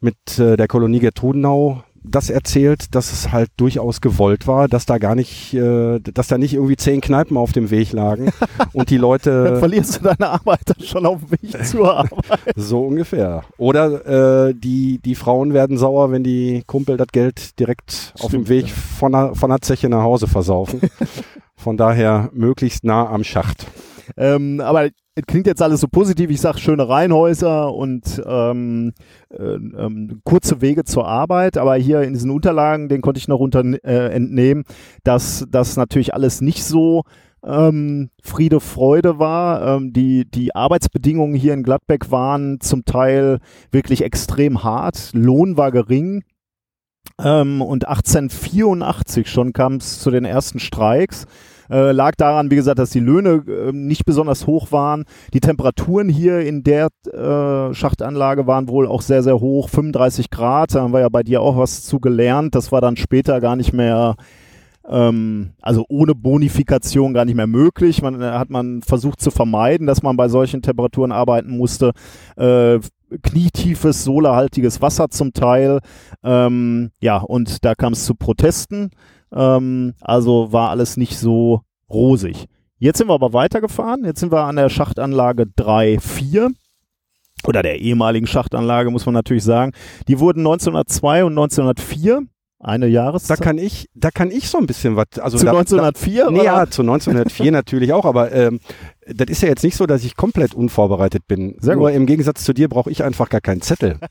mit 0.00 0.38
äh, 0.38 0.56
der 0.56 0.68
Kolonie 0.68 1.00
Gertrudenau 1.00 1.82
das 2.04 2.28
erzählt, 2.28 2.94
dass 2.94 3.12
es 3.12 3.32
halt 3.32 3.50
durchaus 3.56 4.02
gewollt 4.02 4.46
war, 4.46 4.68
dass 4.68 4.84
da 4.84 4.98
gar 4.98 5.14
nicht, 5.14 5.54
äh, 5.54 6.00
dass 6.00 6.28
da 6.28 6.36
nicht 6.36 6.52
irgendwie 6.52 6.76
zehn 6.76 7.00
Kneipen 7.00 7.36
auf 7.38 7.52
dem 7.52 7.70
Weg 7.70 7.92
lagen 7.92 8.30
und 8.74 8.90
die 8.90 8.96
Dann 8.96 9.02
Leute 9.02 9.56
verlierst 9.58 9.96
du 9.96 10.04
deine 10.04 10.28
Arbeiter 10.28 10.74
schon 10.84 11.06
auf 11.06 11.20
dem 11.20 11.32
Weg 11.32 11.66
zur 11.66 11.96
Arbeit. 11.96 12.40
so 12.56 12.84
ungefähr. 12.84 13.44
Oder 13.56 14.48
äh, 14.48 14.54
die, 14.54 14.98
die 14.98 15.14
Frauen 15.14 15.54
werden 15.54 15.78
sauer, 15.78 16.12
wenn 16.12 16.22
die 16.22 16.62
Kumpel 16.66 16.98
das 16.98 17.08
Geld 17.08 17.58
direkt 17.58 18.12
auf 18.20 18.30
dem 18.30 18.44
Stimmt, 18.44 18.48
Weg 18.50 18.66
ja. 18.66 18.74
von 18.74 19.12
der, 19.12 19.34
von 19.34 19.48
der 19.48 19.62
Zeche 19.62 19.88
nach 19.88 20.02
Hause 20.02 20.26
versaufen. 20.28 20.80
Von 21.64 21.78
daher 21.78 22.28
möglichst 22.34 22.84
nah 22.84 23.08
am 23.08 23.24
Schacht. 23.24 23.66
Ähm, 24.18 24.60
aber 24.60 24.90
es 25.14 25.24
klingt 25.26 25.46
jetzt 25.46 25.62
alles 25.62 25.80
so 25.80 25.88
positiv. 25.88 26.28
Ich 26.28 26.42
sage 26.42 26.58
schöne 26.58 26.90
Reihenhäuser 26.90 27.72
und 27.72 28.22
ähm, 28.26 28.92
äh, 29.30 29.42
ähm, 29.42 30.20
kurze 30.24 30.60
Wege 30.60 30.84
zur 30.84 31.08
Arbeit. 31.08 31.56
Aber 31.56 31.74
hier 31.76 32.02
in 32.02 32.12
diesen 32.12 32.30
Unterlagen, 32.30 32.90
den 32.90 33.00
konnte 33.00 33.16
ich 33.16 33.28
noch 33.28 33.40
unter, 33.40 33.64
äh, 33.82 34.12
entnehmen, 34.12 34.64
dass 35.04 35.46
das 35.48 35.78
natürlich 35.78 36.12
alles 36.12 36.42
nicht 36.42 36.64
so 36.64 37.04
ähm, 37.42 38.10
Friede, 38.22 38.60
Freude 38.60 39.18
war. 39.18 39.76
Ähm, 39.76 39.94
die, 39.94 40.30
die 40.30 40.54
Arbeitsbedingungen 40.54 41.34
hier 41.34 41.54
in 41.54 41.62
Gladbeck 41.62 42.10
waren 42.10 42.60
zum 42.60 42.84
Teil 42.84 43.38
wirklich 43.70 44.04
extrem 44.04 44.64
hart. 44.64 45.12
Lohn 45.14 45.56
war 45.56 45.72
gering. 45.72 46.24
Ähm, 47.18 47.62
und 47.62 47.88
1884 47.88 49.30
schon 49.30 49.54
kam 49.54 49.76
es 49.76 50.00
zu 50.00 50.10
den 50.10 50.26
ersten 50.26 50.58
Streiks. 50.58 51.24
Äh, 51.70 51.92
lag 51.92 52.14
daran, 52.16 52.50
wie 52.50 52.56
gesagt, 52.56 52.78
dass 52.78 52.90
die 52.90 53.00
Löhne 53.00 53.44
äh, 53.46 53.72
nicht 53.72 54.04
besonders 54.04 54.46
hoch 54.46 54.72
waren. 54.72 55.04
Die 55.32 55.40
Temperaturen 55.40 56.08
hier 56.08 56.40
in 56.40 56.62
der 56.62 56.88
äh, 57.12 57.74
Schachtanlage 57.74 58.46
waren 58.46 58.68
wohl 58.68 58.86
auch 58.86 59.02
sehr, 59.02 59.22
sehr 59.22 59.40
hoch. 59.40 59.68
35 59.68 60.30
Grad, 60.30 60.74
da 60.74 60.82
haben 60.82 60.92
wir 60.92 61.00
ja 61.00 61.08
bei 61.08 61.22
dir 61.22 61.40
auch 61.40 61.56
was 61.56 61.84
zu 61.84 62.00
gelernt. 62.00 62.54
Das 62.54 62.72
war 62.72 62.80
dann 62.80 62.96
später 62.96 63.40
gar 63.40 63.56
nicht 63.56 63.72
mehr, 63.72 64.16
ähm, 64.88 65.52
also 65.62 65.84
ohne 65.88 66.14
Bonifikation 66.14 67.14
gar 67.14 67.24
nicht 67.24 67.36
mehr 67.36 67.46
möglich. 67.46 68.02
Man 68.02 68.20
äh, 68.20 68.24
hat 68.24 68.50
man 68.50 68.82
versucht 68.82 69.20
zu 69.20 69.30
vermeiden, 69.30 69.86
dass 69.86 70.02
man 70.02 70.16
bei 70.16 70.28
solchen 70.28 70.62
Temperaturen 70.62 71.12
arbeiten 71.12 71.56
musste. 71.56 71.92
Äh, 72.36 72.80
knietiefes, 73.22 74.04
solarhaltiges 74.04 74.82
Wasser 74.82 75.08
zum 75.08 75.32
Teil. 75.32 75.80
Ähm, 76.22 76.90
ja, 77.00 77.18
und 77.18 77.64
da 77.64 77.74
kam 77.74 77.92
es 77.92 78.04
zu 78.04 78.14
Protesten. 78.14 78.90
Ähm, 79.32 79.94
also 80.00 80.52
war 80.52 80.70
alles 80.70 80.96
nicht 80.96 81.18
so 81.18 81.60
rosig. 81.90 82.46
Jetzt 82.78 82.98
sind 82.98 83.08
wir 83.08 83.14
aber 83.14 83.32
weitergefahren. 83.32 84.04
Jetzt 84.04 84.20
sind 84.20 84.32
wir 84.32 84.42
an 84.44 84.56
der 84.56 84.68
Schachtanlage 84.68 85.46
3, 85.56 85.98
4 86.00 86.50
oder 87.46 87.62
der 87.62 87.80
ehemaligen 87.80 88.26
Schachtanlage, 88.26 88.90
muss 88.90 89.06
man 89.06 89.14
natürlich 89.14 89.44
sagen. 89.44 89.72
Die 90.08 90.18
wurden 90.18 90.40
1902 90.40 91.24
und 91.24 91.32
1904, 91.32 92.22
eine 92.60 92.86
Da 92.86 92.90
Jahreszeit. 92.92 93.40
kann 93.40 93.58
ich, 93.58 93.88
da 93.94 94.10
kann 94.10 94.30
ich 94.30 94.48
so 94.48 94.58
ein 94.58 94.66
bisschen 94.66 94.96
was. 94.96 95.06
Also 95.18 95.36
zu 95.38 95.44
da, 95.44 95.50
1904? 95.52 96.24
Da, 96.24 96.30
nee, 96.30 96.44
ja, 96.44 96.66
zu 96.70 96.82
1904 96.82 97.52
natürlich 97.52 97.92
auch, 97.92 98.06
aber 98.06 98.32
ähm, 98.32 98.60
das 99.06 99.28
ist 99.28 99.42
ja 99.42 99.48
jetzt 99.48 99.62
nicht 99.62 99.76
so, 99.76 99.86
dass 99.86 100.04
ich 100.04 100.16
komplett 100.16 100.54
unvorbereitet 100.54 101.26
bin. 101.28 101.56
Sehr 101.60 101.76
Nur 101.76 101.88
gut. 101.90 101.96
im 101.96 102.06
Gegensatz 102.06 102.44
zu 102.44 102.54
dir 102.54 102.68
brauche 102.68 102.90
ich 102.90 103.04
einfach 103.04 103.28
gar 103.28 103.42
keinen 103.42 103.60
Zettel. 103.60 103.98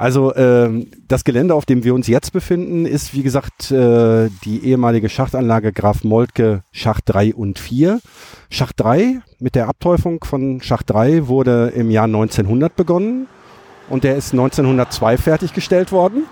Also 0.00 0.34
ähm, 0.34 0.86
das 1.08 1.24
Gelände, 1.24 1.54
auf 1.54 1.66
dem 1.66 1.84
wir 1.84 1.92
uns 1.92 2.06
jetzt 2.06 2.32
befinden, 2.32 2.86
ist 2.86 3.12
wie 3.12 3.22
gesagt 3.22 3.70
äh, 3.70 4.30
die 4.46 4.64
ehemalige 4.64 5.10
Schachtanlage 5.10 5.74
Graf 5.74 6.04
Moltke 6.04 6.62
Schacht 6.72 7.02
3 7.04 7.34
und 7.34 7.58
4. 7.58 8.00
Schacht 8.48 8.80
3 8.80 9.20
mit 9.40 9.54
der 9.54 9.68
Abteufung 9.68 10.24
von 10.24 10.62
Schacht 10.62 10.88
3 10.88 11.28
wurde 11.28 11.74
im 11.76 11.90
Jahr 11.90 12.06
1900 12.06 12.74
begonnen 12.74 13.26
und 13.90 14.02
der 14.04 14.16
ist 14.16 14.32
1902 14.32 15.18
fertiggestellt 15.18 15.92
worden. 15.92 16.24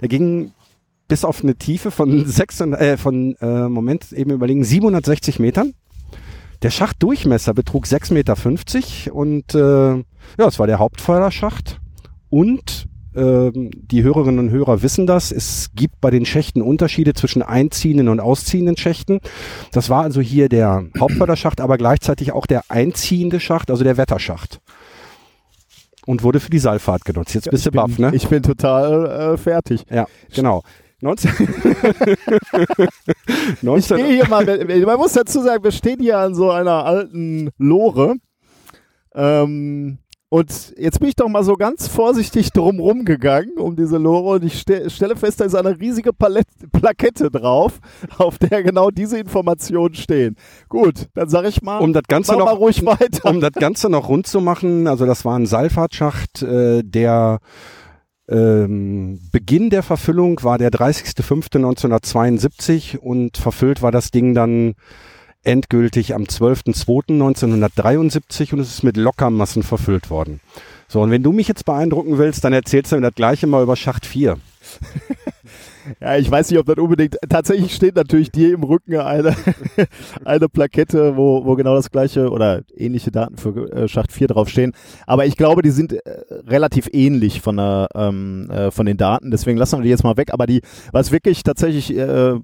Der 0.00 0.06
ging 0.06 0.52
bis 1.08 1.24
auf 1.24 1.42
eine 1.42 1.56
Tiefe 1.56 1.90
von 1.90 2.24
600, 2.26 2.80
äh, 2.80 2.96
von 2.96 3.34
äh, 3.40 3.68
Moment 3.68 4.12
eben 4.12 4.30
überlegen 4.30 4.62
760 4.62 5.40
Metern. 5.40 5.74
Der 6.62 6.70
Schachtdurchmesser 6.70 7.54
betrug 7.54 7.86
6,50 7.86 8.12
Meter 8.14 9.14
und 9.16 9.52
äh, 9.56 9.96
ja, 9.96 10.46
es 10.46 10.60
war 10.60 10.68
der 10.68 10.78
Hauptförderschacht 10.78 11.80
und 12.28 12.86
die 13.12 14.02
Hörerinnen 14.02 14.38
und 14.38 14.50
Hörer 14.50 14.82
wissen 14.82 15.06
das. 15.06 15.32
Es 15.32 15.70
gibt 15.74 16.00
bei 16.00 16.10
den 16.10 16.24
Schächten 16.24 16.62
Unterschiede 16.62 17.12
zwischen 17.14 17.42
einziehenden 17.42 18.08
und 18.08 18.20
ausziehenden 18.20 18.76
Schächten. 18.76 19.20
Das 19.72 19.90
war 19.90 20.02
also 20.02 20.20
hier 20.20 20.48
der 20.48 20.84
Hauptförderschacht, 20.98 21.60
aber 21.60 21.76
gleichzeitig 21.76 22.32
auch 22.32 22.46
der 22.46 22.62
einziehende 22.68 23.40
Schacht, 23.40 23.70
also 23.70 23.82
der 23.82 23.96
Wetterschacht. 23.96 24.60
Und 26.06 26.22
wurde 26.22 26.40
für 26.40 26.50
die 26.50 26.58
Seilfahrt 26.58 27.04
genutzt. 27.04 27.34
Jetzt 27.34 27.50
bist 27.50 27.66
du 27.66 27.70
ich 27.70 27.72
bin, 27.72 27.80
baff, 27.80 27.98
ne? 27.98 28.10
Ich 28.14 28.28
bin 28.28 28.42
total 28.42 29.34
äh, 29.34 29.36
fertig. 29.36 29.84
Ja, 29.90 30.06
genau. 30.34 30.62
19 31.02 31.30
Ich 33.26 33.62
19 33.62 33.98
stehe 33.98 34.14
hier 34.14 34.28
mal, 34.28 34.44
man 34.44 34.98
muss 34.98 35.14
dazu 35.14 35.40
sagen, 35.40 35.64
wir 35.64 35.72
stehen 35.72 36.00
hier 36.00 36.18
an 36.18 36.34
so 36.34 36.50
einer 36.50 36.84
alten 36.84 37.50
Lore. 37.58 38.16
Ähm, 39.14 39.98
und 40.30 40.72
jetzt 40.78 41.00
bin 41.00 41.08
ich 41.08 41.16
doch 41.16 41.28
mal 41.28 41.42
so 41.42 41.56
ganz 41.56 41.88
vorsichtig 41.88 42.52
drumrum 42.52 43.04
gegangen 43.04 43.58
um 43.58 43.74
diese 43.74 43.98
Lore 43.98 44.36
und 44.36 44.44
ich 44.44 44.60
ste 44.60 44.88
stelle 44.88 45.16
fest, 45.16 45.40
da 45.40 45.44
ist 45.44 45.56
eine 45.56 45.80
riesige 45.80 46.12
Palette, 46.12 46.68
Plakette 46.72 47.32
drauf, 47.32 47.80
auf 48.18 48.38
der 48.38 48.62
genau 48.62 48.90
diese 48.90 49.18
Informationen 49.18 49.96
stehen. 49.96 50.36
Gut, 50.68 51.08
dann 51.14 51.28
sage 51.28 51.48
ich 51.48 51.62
mal, 51.62 51.78
um 51.78 51.92
das 51.92 52.04
Ganze 52.06 52.30
mach 52.32 52.44
mal 52.44 52.52
noch, 52.52 52.60
ruhig 52.60 52.86
weiter. 52.86 53.28
um 53.28 53.40
das 53.40 53.54
Ganze 53.54 53.90
noch 53.90 54.08
rund 54.08 54.28
zu 54.28 54.40
machen, 54.40 54.86
also 54.86 55.04
das 55.04 55.24
war 55.24 55.36
ein 55.36 55.46
Seilfahrtschacht, 55.46 56.42
äh, 56.42 56.84
der 56.84 57.40
ähm, 58.28 59.18
Beginn 59.32 59.70
der 59.70 59.82
Verfüllung 59.82 60.44
war 60.44 60.58
der 60.58 60.70
30.05.1972 60.70 62.98
und 62.98 63.36
verfüllt 63.36 63.82
war 63.82 63.90
das 63.90 64.12
Ding 64.12 64.34
dann 64.34 64.74
endgültig 65.44 66.14
am 66.14 66.24
12.02.1973 66.24 68.52
und 68.52 68.60
es 68.60 68.68
ist 68.68 68.82
mit 68.82 68.96
Lockermassen 68.96 69.62
verfüllt 69.62 70.10
worden. 70.10 70.40
So, 70.88 71.00
und 71.00 71.10
wenn 71.10 71.22
du 71.22 71.32
mich 71.32 71.48
jetzt 71.48 71.64
beeindrucken 71.64 72.18
willst, 72.18 72.44
dann 72.44 72.52
erzählst 72.52 72.92
du 72.92 72.96
mir 72.96 73.02
das 73.02 73.14
gleiche 73.14 73.46
mal 73.46 73.62
über 73.62 73.76
Schacht 73.76 74.04
4. 74.06 74.36
Ja, 76.00 76.16
ich 76.16 76.30
weiß 76.30 76.50
nicht, 76.50 76.60
ob 76.60 76.66
das 76.66 76.76
unbedingt. 76.76 77.16
Tatsächlich 77.28 77.74
steht 77.74 77.96
natürlich 77.96 78.30
dir 78.30 78.54
im 78.54 78.62
Rücken 78.62 78.96
eine, 78.96 79.34
eine 80.24 80.48
Plakette, 80.48 81.16
wo, 81.16 81.44
wo 81.44 81.56
genau 81.56 81.74
das 81.74 81.90
gleiche 81.90 82.30
oder 82.30 82.62
ähnliche 82.76 83.10
Daten 83.10 83.36
für 83.36 83.70
äh, 83.72 83.88
Schacht 83.88 84.12
4 84.12 84.28
draufstehen. 84.28 84.72
Aber 85.06 85.26
ich 85.26 85.36
glaube, 85.36 85.62
die 85.62 85.70
sind 85.70 85.92
äh, 85.92 86.00
relativ 86.46 86.88
ähnlich 86.92 87.40
von, 87.40 87.56
der, 87.56 87.88
ähm, 87.94 88.50
äh, 88.50 88.70
von 88.70 88.86
den 88.86 88.96
Daten. 88.96 89.30
Deswegen 89.30 89.58
lassen 89.58 89.78
wir 89.78 89.82
die 89.82 89.90
jetzt 89.90 90.04
mal 90.04 90.16
weg. 90.16 90.32
Aber 90.32 90.46
die, 90.46 90.62
was 90.92 91.12
wirklich 91.12 91.42
tatsächlich 91.42 91.96
äh, 91.96 92.34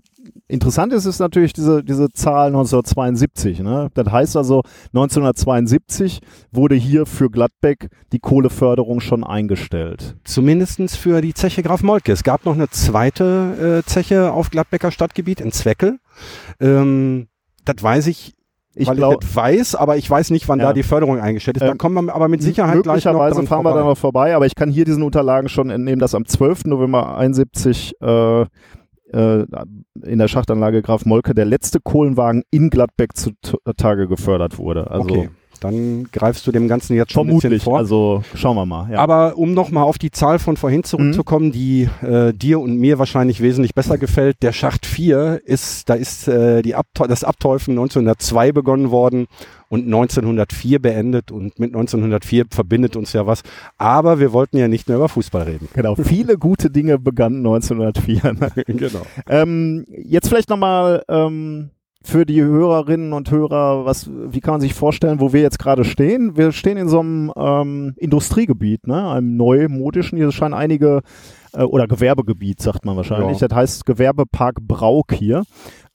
interessant 0.48 0.92
ist, 0.92 1.04
ist 1.06 1.18
natürlich 1.18 1.52
diese, 1.52 1.82
diese 1.84 2.08
Zahl 2.12 2.48
1972. 2.48 3.60
Ne? 3.60 3.88
Das 3.94 4.10
heißt 4.10 4.36
also, 4.36 4.62
1972 4.94 6.20
wurde 6.52 6.74
hier 6.74 7.06
für 7.06 7.30
Gladbeck 7.30 7.88
die 8.12 8.18
Kohleförderung 8.18 9.00
schon 9.00 9.24
eingestellt. 9.24 10.16
Zumindestens 10.24 10.96
für 10.96 11.20
die 11.20 11.34
Zeche 11.34 11.62
Graf 11.62 11.82
Moltke. 11.82 12.12
Es 12.12 12.22
gab 12.22 12.44
noch 12.44 12.54
eine 12.54 12.68
zweite 12.70 13.82
äh, 13.84 13.88
Zeche 13.88 14.32
auf 14.32 14.50
Gladbecker 14.50 14.90
Stadtgebiet 14.90 15.40
in 15.40 15.52
Zweckel. 15.52 15.98
Ähm, 16.60 17.28
das 17.64 17.82
weiß 17.82 18.06
ich 18.06 18.34
Ich 18.74 18.88
weil 18.88 18.96
glaube, 18.96 19.24
ich 19.24 19.34
weiß, 19.34 19.74
aber 19.74 19.96
ich 19.96 20.08
weiß 20.08 20.30
nicht, 20.30 20.48
wann 20.48 20.60
Ja. 20.60 20.66
da 20.66 20.72
die 20.74 20.82
Förderung 20.82 21.18
eingestellt 21.18 21.56
ist. 21.56 21.62
da 21.62 21.70
Ähm, 21.72 21.78
kommen 21.78 22.04
wir 22.06 22.14
aber 22.14 22.28
mit 22.28 22.42
Sicherheit 22.42 22.82
gleich 22.82 23.04
noch 23.04 23.12
möglicherweise 23.14 23.46
fahren 23.46 23.64
wir 23.64 23.70
vorbei. 23.70 23.80
da 23.80 23.86
noch 23.86 23.98
vorbei, 23.98 24.36
aber 24.36 24.46
ich 24.46 24.54
kann 24.54 24.70
hier 24.70 24.84
diesen 24.84 25.02
Unterlagen 25.02 25.48
schon 25.48 25.70
entnehmen, 25.70 25.98
dass 25.98 26.14
am 26.14 26.26
12. 26.26 26.66
November 26.66 27.16
71 27.16 27.94
äh, 28.00 28.44
äh, 29.12 29.44
in 30.02 30.18
der 30.18 30.28
Schachtanlage 30.28 30.82
Graf 30.82 31.04
Molke 31.04 31.34
der 31.34 31.44
letzte 31.44 31.80
Kohlenwagen 31.80 32.42
in 32.50 32.70
Gladbeck 32.70 33.16
zutage 33.16 34.08
gefördert 34.08 34.58
wurde. 34.58 34.90
Also 34.90 35.08
okay, 35.08 35.30
dann 35.58 36.08
greifst 36.12 36.46
du 36.46 36.52
dem 36.52 36.68
Ganzen 36.68 36.94
jetzt 36.96 37.12
schon 37.12 37.28
ein 37.28 37.34
bisschen 37.34 37.58
vermutlich, 37.58 37.62
vor. 37.62 37.78
also 37.78 38.22
schauen 38.34 38.56
wir 38.56 38.66
mal. 38.66 38.90
Ja. 38.90 38.98
Aber 38.98 39.36
um 39.36 39.54
nochmal 39.54 39.84
auf 39.84 39.98
die 39.98 40.10
Zahl 40.10 40.38
von 40.38 40.56
vorhin 40.56 40.84
zurückzukommen, 40.84 41.52
die 41.52 41.88
äh, 42.02 42.32
dir 42.32 42.60
und 42.60 42.78
mir 42.78 42.98
wahrscheinlich 42.98 43.40
wesentlich 43.40 43.74
besser 43.74 43.98
gefällt, 43.98 44.42
der 44.42 44.52
Schacht 44.52 44.86
4 44.86 45.40
ist, 45.44 45.88
da 45.88 45.94
ist 45.94 46.28
äh, 46.28 46.62
die 46.62 46.74
Abteu 46.74 47.06
das 47.06 47.24
Abteufen 47.24 47.72
1902 47.72 48.52
begonnen 48.52 48.90
worden 48.90 49.26
und 49.68 49.84
1904 49.84 50.80
beendet 50.80 51.30
und 51.30 51.58
mit 51.58 51.74
1904 51.74 52.46
verbindet 52.50 52.96
uns 52.96 53.12
ja 53.12 53.26
was. 53.26 53.42
Aber 53.78 54.20
wir 54.20 54.32
wollten 54.32 54.56
ja 54.58 54.68
nicht 54.68 54.88
mehr 54.88 54.96
über 54.96 55.08
Fußball 55.08 55.42
reden. 55.42 55.68
Genau, 55.74 55.96
viele 55.96 56.38
gute 56.38 56.70
Dinge 56.70 56.98
begannen 56.98 57.38
1904. 57.38 58.32
ne? 58.32 58.50
genau. 58.66 59.02
Ähm, 59.28 59.86
jetzt 60.04 60.28
vielleicht 60.28 60.50
nochmal 60.50 61.04
ähm, 61.08 61.70
für 62.06 62.24
die 62.24 62.40
Hörerinnen 62.40 63.12
und 63.12 63.30
Hörer, 63.30 63.84
was, 63.84 64.08
wie 64.08 64.40
kann 64.40 64.54
man 64.54 64.60
sich 64.60 64.74
vorstellen, 64.74 65.20
wo 65.20 65.32
wir 65.32 65.42
jetzt 65.42 65.58
gerade 65.58 65.84
stehen? 65.84 66.36
Wir 66.36 66.52
stehen 66.52 66.76
in 66.76 66.88
so 66.88 67.00
einem 67.00 67.32
ähm, 67.36 67.94
Industriegebiet, 67.96 68.86
ne? 68.86 69.10
einem 69.10 69.36
neumodischen. 69.36 70.16
Hier 70.16 70.30
scheinen 70.30 70.54
einige, 70.54 71.02
äh, 71.52 71.62
oder 71.62 71.88
Gewerbegebiet, 71.88 72.62
sagt 72.62 72.84
man 72.84 72.96
wahrscheinlich. 72.96 73.40
Ja. 73.40 73.48
Das 73.48 73.56
heißt 73.56 73.86
Gewerbepark 73.86 74.56
Brauk 74.62 75.12
hier. 75.14 75.42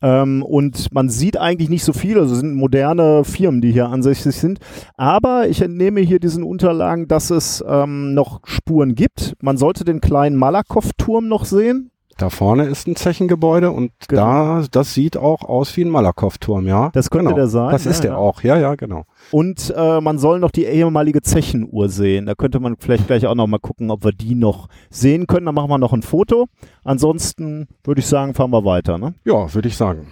Ähm, 0.02 0.44
und 0.44 0.94
man 0.94 1.10
sieht 1.10 1.38
eigentlich 1.38 1.70
nicht 1.70 1.86
so 1.86 1.94
viel, 1.94 2.18
also 2.18 2.34
es 2.34 2.42
sind 2.42 2.56
moderne 2.56 3.24
Firmen, 3.24 3.62
die 3.62 3.72
hier 3.72 3.88
ansässig 3.88 4.36
sind. 4.36 4.60
Aber 4.98 5.48
ich 5.48 5.62
entnehme 5.62 6.02
hier 6.02 6.20
diesen 6.20 6.44
Unterlagen, 6.44 7.08
dass 7.08 7.30
es 7.30 7.64
ähm, 7.66 8.14
noch 8.14 8.42
Spuren 8.44 8.96
gibt. 8.96 9.36
Man 9.42 9.58
sollte 9.58 9.86
den 9.86 10.02
kleinen 10.02 10.36
Malakow-Turm 10.36 11.28
noch 11.28 11.46
sehen. 11.46 11.92
Da 12.18 12.30
vorne 12.30 12.66
ist 12.66 12.88
ein 12.88 12.96
Zechengebäude 12.96 13.72
und 13.72 13.92
Genau. 14.08 14.22
da, 14.22 14.64
das 14.70 14.94
sieht 14.94 15.18
auch 15.18 15.44
aus 15.44 15.76
wie 15.76 15.84
ein 15.86 15.90
Malakow-Turm, 15.90 16.68
ja. 16.68 16.90
Das 16.94 17.10
könnte 17.10 17.26
genau. 17.28 17.36
der 17.36 17.48
sein. 17.48 17.72
Das 17.72 17.86
ist 17.86 17.98
ja, 17.98 18.02
der 18.02 18.12
ja. 18.12 18.18
auch, 18.18 18.44
ja, 18.44 18.58
ja, 18.58 18.76
genau. 18.76 19.06
Und 19.32 19.74
äh, 19.76 20.02
man 20.02 20.20
soll 20.20 20.40
noch 20.40 20.52
die 20.52 20.66
ehemalige 20.66 21.22
Zechenuhr 21.22 21.90
sehen. 21.90 22.26
Da 22.28 22.36
könnte 22.36 22.60
man 22.60 22.76
vielleicht 22.78 23.08
gleich 23.08 23.26
auch 23.26 23.36
noch 23.36 23.48
mal 23.48 23.60
gucken, 23.60 23.90
ob 23.90 24.04
wir 24.04 24.12
die 24.12 24.36
noch 24.36 24.68
sehen 24.90 25.26
können. 25.26 25.46
Dann 25.48 25.56
machen 25.56 25.70
wir 25.70 25.78
noch 25.78 25.94
ein 25.94 26.04
Foto. 26.04 26.48
Ansonsten 26.84 27.68
würde 27.84 28.00
ich 28.02 28.08
sagen, 28.08 28.34
fahren 28.34 28.52
wir 28.52 28.66
weiter. 28.66 28.98
Ne? 28.98 29.16
Ja, 29.26 29.54
würde 29.54 29.68
ich 29.68 29.78
sagen. 29.78 30.08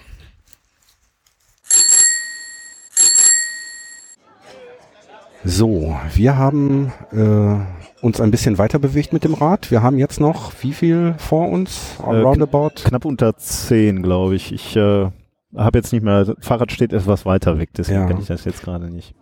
So, 5.45 5.95
wir 6.13 6.37
haben 6.37 6.91
äh, 7.11 7.78
uns 8.01 8.21
ein 8.21 8.31
bisschen 8.31 8.57
weiter 8.57 8.79
bewegt 8.79 9.13
mit 9.13 9.23
dem 9.23 9.33
Rad. 9.33 9.71
Wir 9.71 9.81
haben 9.83 9.97
jetzt 9.97 10.19
noch 10.19 10.51
wie 10.61 10.73
viel 10.73 11.15
vor 11.17 11.49
uns? 11.49 11.95
Äh, 11.99 12.15
Roundabout. 12.21 12.71
Knapp 12.85 13.05
unter 13.05 13.35
10, 13.35 14.01
glaube 14.03 14.35
ich. 14.35 14.51
Ich 14.53 14.75
äh, 14.75 15.07
habe 15.55 15.77
jetzt 15.77 15.91
nicht 15.91 16.03
mehr, 16.03 16.25
das 16.25 16.35
Fahrrad 16.39 16.71
steht 16.71 16.93
etwas 16.93 17.25
weiter 17.25 17.57
weg, 17.59 17.69
deswegen 17.77 18.01
Ja. 18.01 18.07
kann 18.07 18.19
ich 18.19 18.27
das 18.27 18.45
jetzt 18.45 18.61
gerade 18.63 18.89
nicht. 18.89 19.13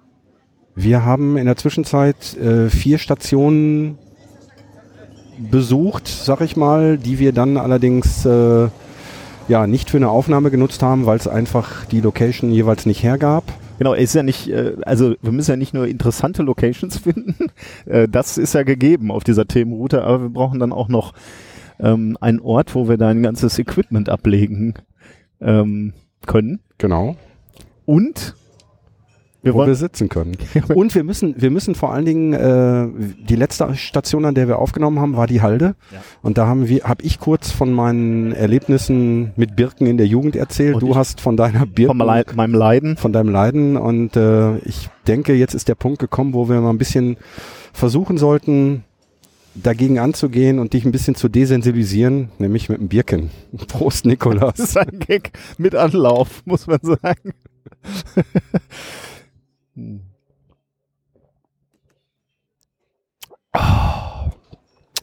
Wir 0.75 1.03
haben 1.05 1.37
in 1.37 1.45
der 1.45 1.55
Zwischenzeit 1.57 2.37
äh, 2.37 2.69
vier 2.69 2.99
Stationen 2.99 3.97
besucht, 5.39 6.07
sag 6.07 6.41
ich 6.41 6.55
mal, 6.55 6.97
die 6.97 7.19
wir 7.19 7.31
dann 7.31 7.57
allerdings 7.57 8.25
äh, 8.25 8.67
ja 9.47 9.67
nicht 9.67 9.89
für 9.89 9.97
eine 9.97 10.09
Aufnahme 10.09 10.51
genutzt 10.51 10.81
haben, 10.83 11.05
weil 11.05 11.17
es 11.17 11.27
einfach 11.27 11.85
die 11.85 12.01
Location 12.01 12.51
jeweils 12.51 12.85
nicht 12.85 13.03
hergab. 13.03 13.43
Genau, 13.77 13.93
ist 13.93 14.15
ja 14.15 14.23
nicht, 14.23 14.49
äh, 14.49 14.75
also 14.83 15.15
wir 15.21 15.31
müssen 15.31 15.51
ja 15.51 15.57
nicht 15.57 15.73
nur 15.73 15.87
interessante 15.87 16.43
Locations 16.43 16.97
finden, 16.99 17.51
äh, 17.85 18.07
das 18.07 18.37
ist 18.37 18.53
ja 18.53 18.63
gegeben 18.63 19.11
auf 19.11 19.23
dieser 19.23 19.47
Themenroute, 19.47 20.03
aber 20.03 20.23
wir 20.23 20.29
brauchen 20.29 20.59
dann 20.59 20.71
auch 20.71 20.89
noch 20.89 21.13
ähm, 21.79 22.17
einen 22.21 22.39
Ort, 22.39 22.75
wo 22.75 22.89
wir 22.89 22.97
dein 22.97 23.21
ganzes 23.23 23.57
Equipment 23.59 24.09
ablegen 24.09 24.73
ähm, 25.41 25.93
können. 26.25 26.59
Genau. 26.77 27.15
Und 27.85 28.35
wir 29.43 29.53
wo 29.53 29.59
wollen 29.59 29.67
wir 29.67 29.75
sitzen 29.75 30.09
können. 30.09 30.35
Und 30.73 30.95
wir 30.95 31.03
müssen, 31.03 31.39
wir 31.39 31.51
müssen 31.51 31.75
vor 31.75 31.93
allen 31.93 32.05
Dingen, 32.05 32.33
äh, 32.33 32.87
die 33.23 33.35
letzte 33.35 33.75
Station, 33.75 34.25
an 34.25 34.35
der 34.35 34.47
wir 34.47 34.59
aufgenommen 34.59 34.99
haben, 34.99 35.15
war 35.15 35.27
die 35.27 35.41
Halde. 35.41 35.75
Ja. 35.91 36.01
Und 36.21 36.37
da 36.37 36.47
haben 36.47 36.67
wir, 36.67 36.83
habe 36.83 37.03
ich 37.03 37.19
kurz 37.19 37.51
von 37.51 37.71
meinen 37.71 38.31
Erlebnissen 38.31 39.33
mit 39.35 39.55
Birken 39.55 39.85
in 39.85 39.97
der 39.97 40.07
Jugend 40.07 40.35
erzählt. 40.35 40.75
Und 40.75 40.81
du 40.81 40.95
hast 40.95 41.21
von 41.21 41.37
deiner 41.37 41.65
Birken, 41.65 41.97
von 41.97 42.35
meinem 42.35 42.53
Leiden. 42.53 42.97
von 42.97 43.13
deinem 43.13 43.29
Leiden. 43.29 43.77
Und 43.77 44.15
äh, 44.15 44.57
ich 44.59 44.89
denke, 45.07 45.33
jetzt 45.33 45.53
ist 45.53 45.67
der 45.67 45.75
Punkt 45.75 45.99
gekommen, 45.99 46.33
wo 46.33 46.49
wir 46.49 46.59
mal 46.59 46.71
ein 46.71 46.77
bisschen 46.77 47.17
versuchen 47.73 48.17
sollten, 48.17 48.83
dagegen 49.53 49.99
anzugehen 49.99 50.59
und 50.59 50.73
dich 50.73 50.85
ein 50.85 50.91
bisschen 50.91 51.15
zu 51.15 51.29
desensibilisieren, 51.29 52.29
nämlich 52.37 52.69
mit 52.69 52.79
dem 52.79 52.87
Birken. 52.87 53.29
Prost, 53.67 54.05
Nikolas. 54.05 54.55
Das 54.55 54.69
ist 54.69 54.77
ein 54.77 54.99
Gag 54.99 55.31
mit 55.57 55.75
Anlauf, 55.75 56.41
muss 56.45 56.67
man 56.67 56.79
sagen. 56.81 57.33
Hm. 59.77 60.01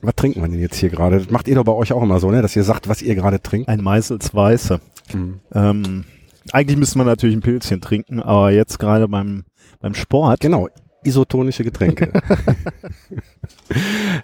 Was 0.03 0.15
trinken 0.17 0.43
wir 0.43 0.49
denn 0.49 0.61
jetzt 0.61 0.77
hier 0.77 0.91
gerade? 0.91 1.19
Das 1.19 1.31
macht 1.31 1.49
ihr 1.49 1.55
doch 1.55 1.65
bei 1.65 1.73
euch 1.73 1.93
auch 1.93 2.03
immer 2.03 2.21
so, 2.21 2.31
ne? 2.31 2.43
dass 2.43 2.55
ihr 2.55 2.65
sagt, 2.65 2.89
was 2.89 3.01
ihr 3.01 3.15
gerade 3.15 3.41
trinkt. 3.41 3.69
ein 3.69 3.83
Meißels 3.83 4.35
Weiße. 4.35 4.81
Mhm. 5.15 5.41
Ähm, 5.55 6.05
eigentlich 6.53 6.77
müsste 6.77 6.99
man 6.99 7.07
natürlich 7.07 7.37
ein 7.37 7.41
Pilzchen 7.41 7.81
trinken, 7.81 8.21
aber 8.21 8.51
jetzt 8.51 8.79
gerade 8.79 9.09
beim, 9.09 9.45
beim 9.81 9.95
Sport. 9.95 10.41
Genau, 10.41 10.69
isotonische 11.05 11.65
Getränke. 11.65 12.13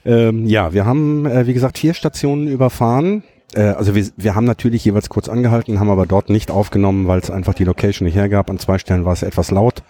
ähm, 0.05 0.47
ja, 0.47 0.75
wir 0.75 0.85
haben, 0.85 1.25
äh, 1.25 1.47
wie 1.47 1.55
gesagt, 1.55 1.79
vier 1.79 1.95
Stationen 1.95 2.47
überfahren. 2.47 3.23
Äh, 3.55 3.63
also 3.63 3.95
wir, 3.95 4.07
wir 4.17 4.35
haben 4.35 4.45
natürlich 4.45 4.85
jeweils 4.85 5.09
kurz 5.09 5.29
angehalten, 5.29 5.81
haben 5.81 5.91
aber 5.91 6.07
dort 6.07 6.29
nicht 6.29 6.51
aufgenommen, 6.51 7.07
weil 7.07 7.21
es 7.21 7.31
einfach 7.31 7.55
die 7.55 7.65
Location 7.65 8.05
nicht 8.05 8.17
hergab. 8.17 8.51
An 8.51 8.59
zwei 8.59 8.79
Stellen 8.79 9.07
war 9.07 9.15
es 9.15 9.23
etwas 9.23 9.51
laut. 9.51 9.83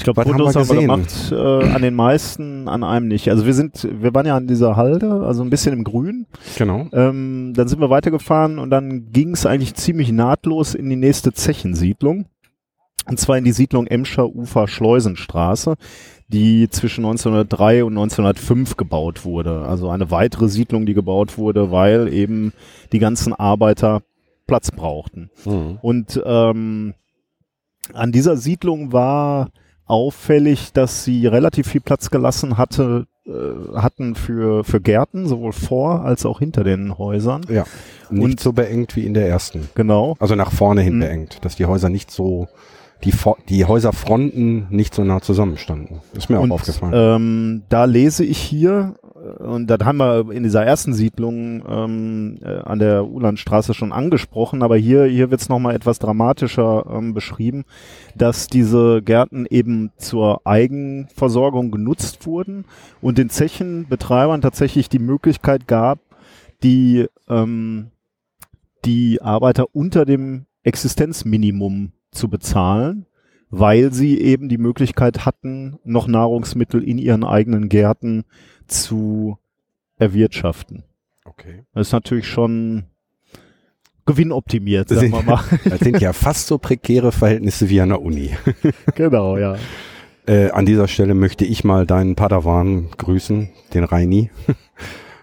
Ich 0.00 0.04
glaube, 0.04 0.16
Was 0.16 0.26
haben 0.26 0.38
Fotos 0.38 0.54
wir 0.54 0.60
haben 0.62 0.68
wir 0.70 0.80
gemacht, 0.80 1.30
äh, 1.30 1.74
an 1.74 1.82
den 1.82 1.94
meisten, 1.94 2.68
an 2.68 2.84
einem 2.84 3.06
nicht. 3.06 3.28
Also 3.28 3.44
wir 3.44 3.52
sind, 3.52 3.86
wir 4.00 4.14
waren 4.14 4.24
ja 4.24 4.34
an 4.34 4.46
dieser 4.46 4.74
Halde, 4.74 5.24
also 5.26 5.42
ein 5.42 5.50
bisschen 5.50 5.74
im 5.74 5.84
Grün. 5.84 6.24
Genau. 6.56 6.88
Ähm, 6.94 7.52
dann 7.54 7.68
sind 7.68 7.82
wir 7.82 7.90
weitergefahren 7.90 8.58
und 8.58 8.70
dann 8.70 9.12
ging 9.12 9.34
es 9.34 9.44
eigentlich 9.44 9.74
ziemlich 9.74 10.10
nahtlos 10.10 10.74
in 10.74 10.88
die 10.88 10.96
nächste 10.96 11.34
Zechensiedlung. 11.34 12.24
Und 13.04 13.20
zwar 13.20 13.36
in 13.36 13.44
die 13.44 13.52
Siedlung 13.52 13.86
Emscher 13.86 14.34
Ufer 14.34 14.68
Schleusenstraße, 14.68 15.74
die 16.28 16.70
zwischen 16.70 17.04
1903 17.04 17.84
und 17.84 17.92
1905 17.92 18.78
gebaut 18.78 19.26
wurde. 19.26 19.66
Also 19.66 19.90
eine 19.90 20.10
weitere 20.10 20.48
Siedlung, 20.48 20.86
die 20.86 20.94
gebaut 20.94 21.36
wurde, 21.36 21.70
weil 21.70 22.10
eben 22.10 22.54
die 22.92 23.00
ganzen 23.00 23.34
Arbeiter 23.34 24.00
Platz 24.46 24.70
brauchten. 24.70 25.28
Mhm. 25.44 25.78
Und 25.82 26.22
ähm, 26.24 26.94
an 27.92 28.12
dieser 28.12 28.38
Siedlung 28.38 28.94
war 28.94 29.50
auffällig, 29.90 30.72
dass 30.72 31.04
sie 31.04 31.26
relativ 31.26 31.66
viel 31.68 31.80
Platz 31.80 32.10
gelassen 32.10 32.56
hatte, 32.56 33.06
äh, 33.26 33.30
hatten 33.76 34.14
für, 34.14 34.64
für 34.64 34.80
Gärten, 34.80 35.26
sowohl 35.26 35.52
vor 35.52 36.04
als 36.04 36.24
auch 36.24 36.38
hinter 36.38 36.64
den 36.64 36.96
Häusern. 36.96 37.42
Ja. 37.48 37.64
Nicht 38.10 38.24
Und- 38.24 38.40
so 38.40 38.52
beengt 38.52 38.96
wie 38.96 39.04
in 39.04 39.14
der 39.14 39.28
ersten. 39.28 39.68
Genau. 39.74 40.16
Also 40.20 40.34
nach 40.34 40.52
vorne 40.52 40.80
hin 40.82 40.96
Mhm. 40.96 41.00
beengt, 41.00 41.44
dass 41.44 41.56
die 41.56 41.66
Häuser 41.66 41.88
nicht 41.90 42.10
so, 42.10 42.48
die, 43.04 43.12
die 43.48 43.64
Häuserfronten 43.64 44.66
nicht 44.70 44.94
so 44.94 45.04
nah 45.04 45.20
zusammenstanden. 45.20 46.00
Ist 46.14 46.28
mir 46.30 46.38
auch 46.38 46.42
Und 46.44 46.52
aufgefallen. 46.52 46.92
ähm, 46.94 47.62
da 47.68 47.84
lese 47.84 48.24
ich 48.24 48.38
hier, 48.38 48.94
und 49.38 49.66
das 49.66 49.80
haben 49.80 49.98
wir 49.98 50.30
in 50.30 50.42
dieser 50.42 50.64
ersten 50.64 50.94
Siedlung 50.94 51.62
ähm, 51.68 52.38
äh, 52.42 52.58
an 52.60 52.78
der 52.78 53.06
Ulandstraße 53.06 53.74
schon 53.74 53.92
angesprochen, 53.92 54.62
aber 54.62 54.76
hier, 54.76 55.04
hier 55.04 55.30
wird 55.30 55.40
es 55.40 55.48
nochmal 55.48 55.74
etwas 55.74 55.98
dramatischer 55.98 56.86
ähm, 56.90 57.12
beschrieben, 57.12 57.64
dass 58.14 58.46
diese 58.46 59.02
Gärten 59.02 59.46
eben 59.48 59.92
zur 59.98 60.46
Eigenversorgung 60.46 61.70
genutzt 61.70 62.26
wurden 62.26 62.64
und 63.02 63.18
den 63.18 63.28
Zechenbetreibern 63.28 64.40
tatsächlich 64.40 64.88
die 64.88 64.98
Möglichkeit 64.98 65.68
gab, 65.68 65.98
die, 66.62 67.06
ähm, 67.28 67.90
die 68.84 69.20
Arbeiter 69.20 69.66
unter 69.74 70.06
dem 70.06 70.46
Existenzminimum 70.62 71.92
zu 72.10 72.28
bezahlen 72.28 73.06
weil 73.50 73.92
sie 73.92 74.20
eben 74.20 74.48
die 74.48 74.58
Möglichkeit 74.58 75.26
hatten, 75.26 75.80
noch 75.84 76.06
Nahrungsmittel 76.06 76.84
in 76.84 76.98
ihren 76.98 77.24
eigenen 77.24 77.68
Gärten 77.68 78.24
zu 78.70 79.38
erwirtschaften. 79.98 80.84
okay. 81.24 81.64
Das 81.74 81.88
ist 81.88 81.92
natürlich 81.92 82.26
schon 82.26 82.84
gewinnoptimiert, 84.06 84.88
sagen 84.88 85.12
wir 85.12 85.22
mal. 85.22 85.44
Das 85.64 85.80
sind 85.80 86.00
ja 86.00 86.12
fast 86.12 86.46
so 86.46 86.58
prekäre 86.58 87.12
Verhältnisse 87.12 87.68
wie 87.68 87.80
an 87.80 87.90
der 87.90 88.02
Uni. 88.02 88.30
genau, 88.94 89.36
ja. 89.36 89.56
Äh, 90.26 90.50
an 90.50 90.66
dieser 90.66 90.88
Stelle 90.88 91.14
möchte 91.14 91.44
ich 91.44 91.64
mal 91.64 91.86
deinen 91.86 92.16
Padawan 92.16 92.90
grüßen, 92.96 93.50
den 93.74 93.84
Reini. 93.84 94.30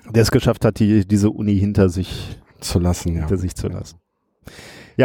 Der 0.10 0.22
es 0.22 0.32
geschafft 0.32 0.64
hat, 0.64 0.80
die, 0.80 1.06
diese 1.06 1.30
Uni 1.30 1.58
hinter 1.58 1.90
sich 1.90 2.38
zu 2.60 2.80
lassen, 2.80 3.14
ja. 3.14 3.20
Hinter 3.22 3.38
sich 3.38 3.56
zu 3.56 3.68
lassen. 3.68 3.98
Ja, 4.46 4.52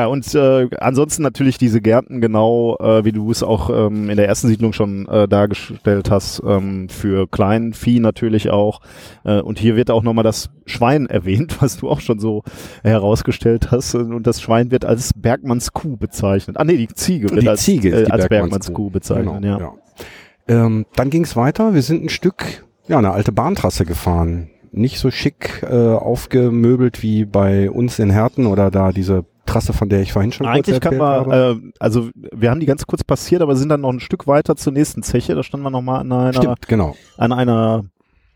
und 0.07 0.35
äh, 0.35 0.71
ansonsten 0.81 1.23
natürlich 1.23 1.59
diese 1.59 1.83
Gärten 1.83 2.23
genau, 2.23 2.79
äh, 2.79 3.05
wie 3.05 3.13
du 3.13 3.31
es 3.31 3.43
auch 3.43 3.69
ähm, 3.69 4.09
in 4.09 4.17
der 4.17 4.27
ersten 4.27 4.49
Siedlung 4.49 4.73
schon 4.73 5.07
äh, 5.07 5.29
dargestellt 5.29 6.11
hast, 6.11 6.43
ähm, 6.47 6.89
für 6.89 7.29
Kleinvieh 7.29 8.01
natürlich 8.01 8.49
auch. 8.49 8.81
Äh, 9.25 9.43
und 9.43 9.59
hier 9.59 9.77
wird 9.77 9.91
auch 9.91 10.03
nochmal 10.03 10.25
das 10.25 10.49
Schwein 10.65 11.07
erwähnt, 11.07 11.59
was 11.61 11.77
du 11.77 11.91
auch 11.91 12.01
schon 12.01 12.19
so 12.19 12.43
herausgestellt 12.83 13.71
hast. 13.71 13.95
Und 13.95 14.27
das 14.27 14.41
Schwein 14.41 14.71
wird 14.71 14.87
als 14.87 15.13
Bergmannskuh 15.15 15.99
bezeichnet. 15.99 16.57
Ah 16.59 16.65
nee, 16.65 16.79
die 16.79 16.89
Ziege 16.89 17.29
wird 17.29 17.43
die 17.43 17.49
als, 17.51 17.63
Ziege 17.63 17.91
äh, 17.91 18.11
als 18.11 18.29
Bergmannskuh. 18.29 18.29
Bergmannskuh 18.29 18.91
bezeichnet. 18.91 19.43
Genau, 19.43 19.59
ja. 19.59 19.61
ja. 19.61 20.65
Ähm, 20.65 20.87
dann 20.97 21.11
ging 21.11 21.25
es 21.25 21.37
weiter. 21.37 21.75
Wir 21.75 21.83
sind 21.83 22.03
ein 22.03 22.09
Stück, 22.09 22.65
ja, 22.89 22.97
eine 22.97 23.11
alte 23.11 23.31
Bahntrasse 23.31 23.85
gefahren. 23.85 24.49
Nicht 24.71 24.99
so 24.99 25.11
schick 25.11 25.63
äh, 25.69 25.75
aufgemöbelt 25.75 27.03
wie 27.03 27.27
bei 27.27 27.71
uns 27.71 27.99
in 27.99 28.09
Herten 28.09 28.47
oder 28.47 28.71
da 28.71 28.91
diese 28.91 29.27
Trasse, 29.47 29.73
von 29.73 29.89
der 29.89 30.01
ich 30.03 30.13
vorhin 30.13 30.33
schon 30.33 30.47
Eigentlich 30.47 30.81
kurz 30.81 30.85
kann 30.85 30.97
man, 30.99 31.09
habe. 31.09 31.61
äh, 31.63 31.73
also 31.79 32.11
wir 32.15 32.51
haben 32.51 32.61
die 32.61 32.67
ganz 32.67 32.87
kurz 32.87 33.05
passiert, 33.05 33.43
aber 33.43 33.57
sind 33.57 33.69
dann 33.69 33.81
noch 33.81 33.93
ein 33.93 34.01
Stück 34.01 34.27
weiter 34.27 34.57
zur 34.57 34.73
nächsten 34.73 35.03
Zeche. 35.03 35.35
Da 35.35 35.43
standen 35.43 35.65
wir 35.65 35.71
nochmal 35.71 36.01
an 36.01 36.13
einer, 36.13 36.33
Stimmt, 36.33 36.69
genau. 36.69 36.97
an 37.17 37.33
einer 37.33 37.85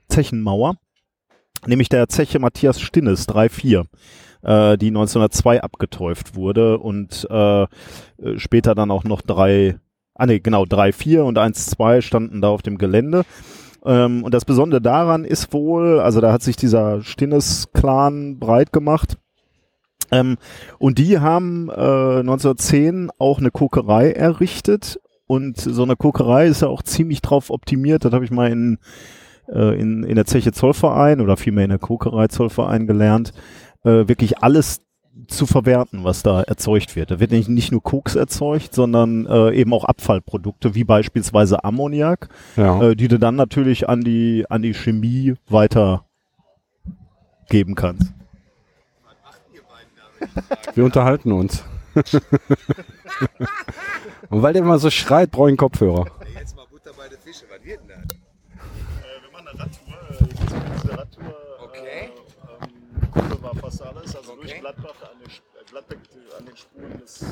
Zechenmauer, 0.08 0.74
nämlich 1.66 1.88
der 1.88 2.08
Zeche 2.08 2.38
Matthias 2.38 2.80
Stinnes 2.80 3.28
3-4, 3.28 3.84
äh, 4.42 4.78
die 4.78 4.88
1902 4.88 5.62
abgetäuft 5.62 6.34
wurde 6.34 6.78
und 6.78 7.26
äh, 7.30 7.66
später 8.36 8.74
dann 8.74 8.90
auch 8.90 9.04
noch 9.04 9.22
drei, 9.22 9.78
ah 10.14 10.26
nee, 10.26 10.40
genau, 10.40 10.64
3-4 10.64 11.20
und 11.20 11.38
1-2 11.38 12.02
standen 12.02 12.40
da 12.40 12.48
auf 12.48 12.62
dem 12.62 12.78
Gelände. 12.78 13.24
Ähm, 13.84 14.24
und 14.24 14.34
das 14.34 14.44
Besondere 14.44 14.80
daran 14.80 15.24
ist 15.24 15.52
wohl, 15.52 16.00
also 16.00 16.20
da 16.20 16.32
hat 16.32 16.42
sich 16.42 16.56
dieser 16.56 17.02
Stinnes-Clan 17.02 18.38
breit 18.38 18.72
gemacht. 18.72 19.18
Ähm, 20.10 20.36
und 20.78 20.98
die 20.98 21.18
haben 21.18 21.68
äh, 21.68 22.20
1910 22.20 23.10
auch 23.18 23.38
eine 23.38 23.50
Kokerei 23.50 24.12
errichtet. 24.12 25.00
Und 25.26 25.58
so 25.58 25.82
eine 25.82 25.96
Kokerei 25.96 26.46
ist 26.46 26.62
ja 26.62 26.68
auch 26.68 26.82
ziemlich 26.82 27.20
drauf 27.20 27.50
optimiert. 27.50 28.04
Das 28.04 28.12
habe 28.12 28.24
ich 28.24 28.30
mal 28.30 28.50
in, 28.50 28.78
äh, 29.52 29.78
in, 29.80 30.04
in 30.04 30.14
der 30.14 30.24
Zeche 30.26 30.52
Zollverein 30.52 31.20
oder 31.20 31.36
vielmehr 31.36 31.64
in 31.64 31.70
der 31.70 31.78
Kokerei 31.80 32.28
Zollverein 32.28 32.86
gelernt, 32.86 33.32
äh, 33.84 34.06
wirklich 34.08 34.38
alles 34.42 34.82
zu 35.28 35.46
verwerten, 35.46 36.04
was 36.04 36.22
da 36.22 36.42
erzeugt 36.42 36.94
wird. 36.94 37.10
Da 37.10 37.18
wird 37.18 37.30
nicht, 37.30 37.48
nicht 37.48 37.72
nur 37.72 37.82
Koks 37.82 38.14
erzeugt, 38.16 38.74
sondern 38.74 39.26
äh, 39.26 39.50
eben 39.54 39.72
auch 39.72 39.84
Abfallprodukte, 39.84 40.74
wie 40.74 40.84
beispielsweise 40.84 41.64
Ammoniak, 41.64 42.28
Ja. 42.56 42.82
äh, 42.82 42.94
die 42.94 43.08
du 43.08 43.18
dann 43.18 43.34
natürlich 43.34 43.88
an 43.88 44.02
die, 44.02 44.44
an 44.50 44.60
die 44.62 44.74
Chemie 44.74 45.34
weitergeben 45.48 46.04
kannst. 47.74 48.12
Wir 50.74 50.84
unterhalten 50.84 51.32
uns. 51.32 51.64
Und 54.28 54.42
weil 54.42 54.52
der 54.52 54.62
immer 54.62 54.78
so 54.78 54.90
schreit, 54.90 55.30
brauche 55.30 55.48
ich 55.48 55.52
einen 55.52 55.56
Kopfhörer. 55.56 56.06
Jetzt 56.38 56.54
mal 56.56 56.66
Butter 56.70 56.90
bei 56.96 57.08
den 57.08 57.18
Fische. 57.18 57.44
Was 57.50 57.64
wird 57.64 57.80
denn 57.80 57.88
das? 57.88 58.16
wir 59.22 59.30
machen 59.32 59.48
eine 59.48 59.58
Radtour. 59.58 59.94
Diese 60.82 60.98
Radtour 60.98 61.36
Okay. 61.64 62.10
ähm, 63.14 63.42
war 63.42 63.54
fast 63.56 63.82
alles. 63.82 64.14
Also 64.16 64.36
durch 64.36 64.54
Gladbach 64.60 64.94
an 65.02 65.18
den, 65.20 65.30
Gladbach 65.70 65.96
an 66.38 66.44
den 66.46 66.56
Spuren 66.56 67.00
des. 67.00 67.22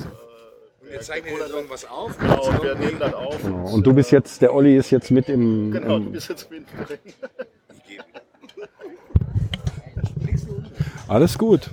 Und 0.80 0.90
wir 0.90 1.01
zeichnen 1.01 1.34
jetzt 1.38 1.51
irgendwas 1.51 1.84
auf. 1.86 2.18
Genau, 2.18 2.47
und 2.49 2.62
wir 2.62 2.74
nehmen 2.74 2.99
das 2.99 3.14
auf. 3.14 3.42
Genau. 3.42 3.68
Und 3.70 3.86
du 3.86 3.92
bist 3.95 4.11
jetzt, 4.12 4.42
der 4.42 4.55
Olli 4.55 4.76
ist 4.76 4.90
jetzt 4.90 5.11
mit 5.11 5.28
im. 5.28 5.70
Genau, 5.72 5.99
du 5.99 6.07
im 6.07 6.12
bist 6.12 6.28
jetzt 6.28 6.51
mit 6.51 6.66
drin. 6.88 6.99
alles 11.09 11.38
gut. 11.38 11.70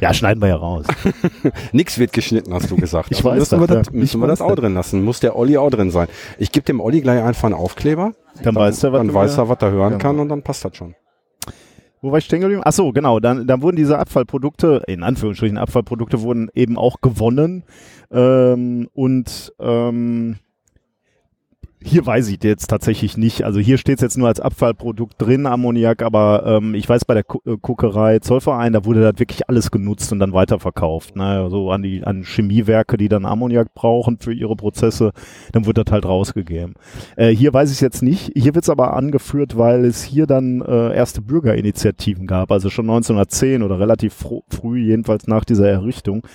Ja, 0.00 0.14
schneiden 0.14 0.40
wir 0.42 0.48
ja 0.48 0.56
raus. 0.56 0.86
Nix 1.72 1.98
wird 1.98 2.12
geschnitten, 2.12 2.52
hast 2.54 2.70
du 2.70 2.76
gesagt. 2.76 3.08
Ich 3.10 3.22
weiß 3.24 3.38
müssen 3.38 3.60
wir 3.60 3.66
das, 3.66 3.76
das, 3.78 3.86
ja. 3.88 3.92
müssen 4.00 4.16
Ich 4.18 4.20
wir 4.22 4.26
das 4.28 4.40
auch 4.40 4.48
das. 4.50 4.56
drin 4.60 4.74
lassen. 4.74 5.02
Muss 5.04 5.20
der 5.20 5.36
Olli 5.36 5.56
auch 5.56 5.70
drin 5.70 5.90
sein. 5.90 6.08
Ich 6.38 6.52
gebe 6.52 6.64
dem 6.64 6.80
Olli 6.80 7.00
gleich 7.00 7.22
einfach 7.22 7.44
einen 7.44 7.54
Aufkleber. 7.54 8.12
Dann 8.42 8.54
weiß 8.54 8.84
er, 8.84 8.92
was 8.92 8.98
Dann 9.00 9.14
weiß 9.14 9.38
er, 9.38 9.48
was 9.48 9.58
er 9.60 9.70
hören 9.70 9.90
Genau. 9.92 10.02
kann 10.02 10.18
und 10.18 10.28
dann 10.28 10.42
passt 10.42 10.64
das 10.64 10.76
schon. 10.76 10.94
Wo 12.02 12.10
war 12.10 12.18
ich 12.18 12.24
stehen 12.24 12.40
geblieben? 12.40 12.62
Ach 12.64 12.72
so, 12.72 12.92
genau. 12.92 13.20
Dann, 13.20 13.46
dann 13.46 13.60
wurden 13.60 13.76
diese 13.76 13.98
Abfallprodukte, 13.98 14.82
in 14.86 15.02
Anführungsstrichen 15.02 15.58
Abfallprodukte, 15.58 16.22
wurden 16.22 16.48
eben 16.54 16.78
auch 16.78 17.02
gewonnen. 17.02 17.64
Ähm, 18.10 18.88
und 18.94 19.52
ähm, 19.60 20.36
hier 21.82 22.04
weiß 22.04 22.28
ich 22.28 22.42
jetzt 22.44 22.66
tatsächlich 22.66 23.16
nicht. 23.16 23.42
Also 23.44 23.58
hier 23.58 23.78
steht 23.78 23.96
es 23.96 24.02
jetzt 24.02 24.18
nur 24.18 24.28
als 24.28 24.38
Abfallprodukt 24.38 25.14
drin, 25.18 25.46
Ammoniak, 25.46 26.02
aber 26.02 26.44
ähm, 26.46 26.74
ich 26.74 26.86
weiß 26.88 27.06
bei 27.06 27.14
der 27.14 27.24
äh, 27.46 27.56
Kokerei 27.60 28.18
Zollverein, 28.18 28.74
da 28.74 28.84
wurde 28.84 29.00
das 29.00 29.18
wirklich 29.18 29.48
alles 29.48 29.70
genutzt 29.70 30.12
und 30.12 30.18
dann 30.18 30.34
weiterverkauft. 30.34 31.16
Ne? 31.16 31.48
So 31.50 31.70
an 31.70 31.82
die 31.82 32.04
an 32.04 32.22
Chemiewerke, 32.24 32.96
die 32.98 33.08
dann 33.08 33.24
Ammoniak 33.24 33.72
brauchen 33.72 34.18
für 34.18 34.34
ihre 34.34 34.56
Prozesse, 34.56 35.12
dann 35.52 35.64
wird 35.64 35.78
das 35.78 35.86
halt 35.90 36.04
rausgegeben. 36.04 36.74
Äh, 37.16 37.30
hier 37.30 37.54
weiß 37.54 37.70
ich 37.70 37.76
es 37.76 37.80
jetzt 37.80 38.02
nicht. 38.02 38.30
Hier 38.34 38.54
wird 38.54 38.64
es 38.64 38.70
aber 38.70 38.94
angeführt, 38.94 39.56
weil 39.56 39.86
es 39.86 40.02
hier 40.04 40.26
dann 40.26 40.60
äh, 40.60 40.94
erste 40.94 41.22
Bürgerinitiativen 41.22 42.26
gab, 42.26 42.52
also 42.52 42.68
schon 42.68 42.90
1910 42.90 43.62
oder 43.62 43.80
relativ 43.80 44.14
fro- 44.20 44.42
früh, 44.50 44.80
jedenfalls 44.80 45.26
nach 45.26 45.46
dieser 45.46 45.68
Errichtung, 45.68 46.26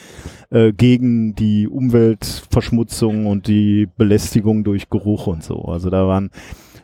äh, 0.50 0.74
gegen 0.74 1.36
die 1.36 1.68
Umweltverschmutzung 1.68 3.28
und 3.28 3.48
die 3.48 3.88
Belästigung 3.98 4.64
durch 4.64 4.89
Geruch 4.89 5.28
und 5.36 5.44
so. 5.44 5.64
Also 5.66 5.90
da 5.90 6.08
waren 6.08 6.30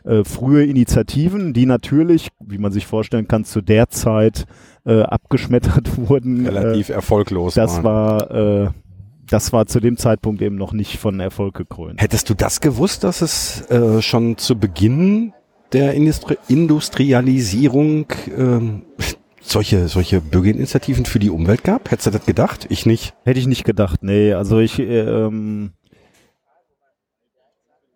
äh, 0.04 0.24
frühe 0.24 0.64
Initiativen, 0.64 1.52
die 1.52 1.66
natürlich, 1.66 2.28
wie 2.40 2.58
man 2.58 2.72
sich 2.72 2.86
vorstellen 2.86 3.28
kann, 3.28 3.44
zu 3.44 3.60
der 3.60 3.88
Zeit 3.88 4.46
äh, 4.84 5.02
abgeschmettert 5.02 5.96
wurden. 6.08 6.46
Relativ 6.46 6.88
erfolglos. 6.88 7.56
Äh, 7.56 7.60
das 7.60 7.82
waren. 7.82 7.84
war 7.84 8.64
äh, 8.64 8.70
das 9.28 9.52
war 9.52 9.64
zu 9.66 9.80
dem 9.80 9.96
Zeitpunkt 9.96 10.42
eben 10.42 10.56
noch 10.56 10.74
nicht 10.74 10.98
von 10.98 11.18
Erfolg 11.18 11.54
gekrönt. 11.54 12.02
Hättest 12.02 12.28
du 12.28 12.34
das 12.34 12.60
gewusst, 12.60 13.02
dass 13.02 13.22
es 13.22 13.62
äh, 13.70 14.02
schon 14.02 14.36
zu 14.36 14.58
Beginn 14.58 15.32
der 15.72 15.94
Industri 15.94 16.36
Industrialisierung 16.48 18.06
ähm, 18.36 18.82
solche, 19.40 19.88
solche 19.88 20.20
Bürgerinitiativen 20.20 21.06
für 21.06 21.18
die 21.18 21.30
Umwelt 21.30 21.64
gab? 21.64 21.90
Hättest 21.90 22.08
du 22.08 22.10
das 22.10 22.26
gedacht? 22.26 22.66
Ich 22.68 22.84
nicht. 22.84 23.14
Hätte 23.24 23.38
ich 23.38 23.46
nicht 23.46 23.64
gedacht, 23.64 24.02
nee. 24.02 24.34
Also 24.34 24.58
ich, 24.58 24.78
äh, 24.78 25.00
ähm, 25.00 25.72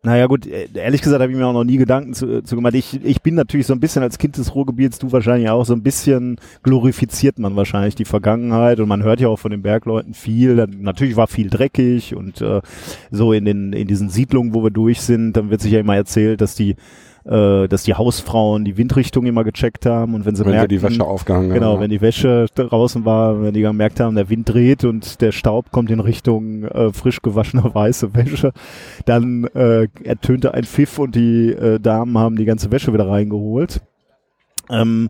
naja 0.06 0.26
gut, 0.28 0.46
äh, 0.46 0.68
ehrlich 0.72 1.02
gesagt 1.02 1.20
habe 1.20 1.32
ich 1.32 1.36
mir 1.36 1.46
auch 1.48 1.52
noch 1.52 1.64
nie 1.64 1.78
Gedanken 1.78 2.14
zu, 2.14 2.40
zu 2.44 2.54
gemacht. 2.54 2.74
Ich, 2.74 3.04
ich 3.04 3.22
bin 3.22 3.34
natürlich 3.34 3.66
so 3.66 3.72
ein 3.72 3.80
bisschen 3.80 4.04
als 4.04 4.18
Kind 4.18 4.38
des 4.38 4.54
Ruhrgebiets, 4.54 5.00
du 5.00 5.10
wahrscheinlich 5.10 5.50
auch, 5.50 5.64
so 5.64 5.72
ein 5.72 5.82
bisschen 5.82 6.36
glorifiziert 6.62 7.40
man 7.40 7.56
wahrscheinlich 7.56 7.96
die 7.96 8.04
Vergangenheit 8.04 8.78
und 8.78 8.86
man 8.86 9.02
hört 9.02 9.18
ja 9.18 9.26
auch 9.26 9.40
von 9.40 9.50
den 9.50 9.62
Bergleuten 9.62 10.14
viel. 10.14 10.64
Natürlich 10.78 11.16
war 11.16 11.26
viel 11.26 11.50
dreckig 11.50 12.14
und 12.14 12.40
äh, 12.40 12.60
so 13.10 13.32
in 13.32 13.44
den 13.44 13.72
in 13.72 13.88
diesen 13.88 14.08
Siedlungen, 14.08 14.54
wo 14.54 14.62
wir 14.62 14.70
durch 14.70 15.00
sind, 15.00 15.32
dann 15.32 15.50
wird 15.50 15.60
sich 15.60 15.72
ja 15.72 15.80
immer 15.80 15.96
erzählt, 15.96 16.40
dass 16.40 16.54
die 16.54 16.76
äh, 17.28 17.66
dass 17.68 17.82
die 17.82 17.94
Hausfrauen 17.94 18.64
die 18.64 18.76
Windrichtung 18.76 19.26
immer 19.26 19.42
gecheckt 19.44 19.84
haben 19.86 20.14
und 20.14 20.24
wenn 20.24 20.36
sie 20.36 20.44
Wenn 20.44 20.52
sie 20.52 20.56
merken, 20.56 20.68
die 20.68 20.82
Wäsche 20.82 21.04
aufgehangen 21.04 21.50
Genau, 21.52 21.74
haben. 21.74 21.80
wenn 21.80 21.90
die 21.90 22.00
Wäsche 22.00 22.46
draußen 22.54 23.04
war, 23.04 23.42
wenn 23.42 23.52
die 23.54 23.62
gemerkt 23.62 23.98
haben, 24.00 24.14
der 24.14 24.28
Wind 24.30 24.48
dreht 24.48 24.84
und 24.84 25.20
der 25.20 25.32
Staub 25.32 25.72
kommt 25.72 25.90
in 25.90 26.00
Richtung 26.00 26.64
äh, 26.64 26.92
frisch 26.92 27.22
gewaschener 27.22 27.74
weiße 27.74 28.14
Wäsche, 28.14 28.52
dann 29.06 29.44
äh, 29.54 29.88
ertönte 30.04 30.54
ein 30.54 30.64
Pfiff 30.64 30.98
und 30.98 31.14
die 31.16 31.50
äh, 31.50 31.80
Damen 31.80 32.16
haben 32.18 32.36
die 32.36 32.44
ganze 32.44 32.70
Wäsche 32.70 32.92
wieder 32.92 33.08
reingeholt. 33.08 33.80
Ähm, 34.70 35.08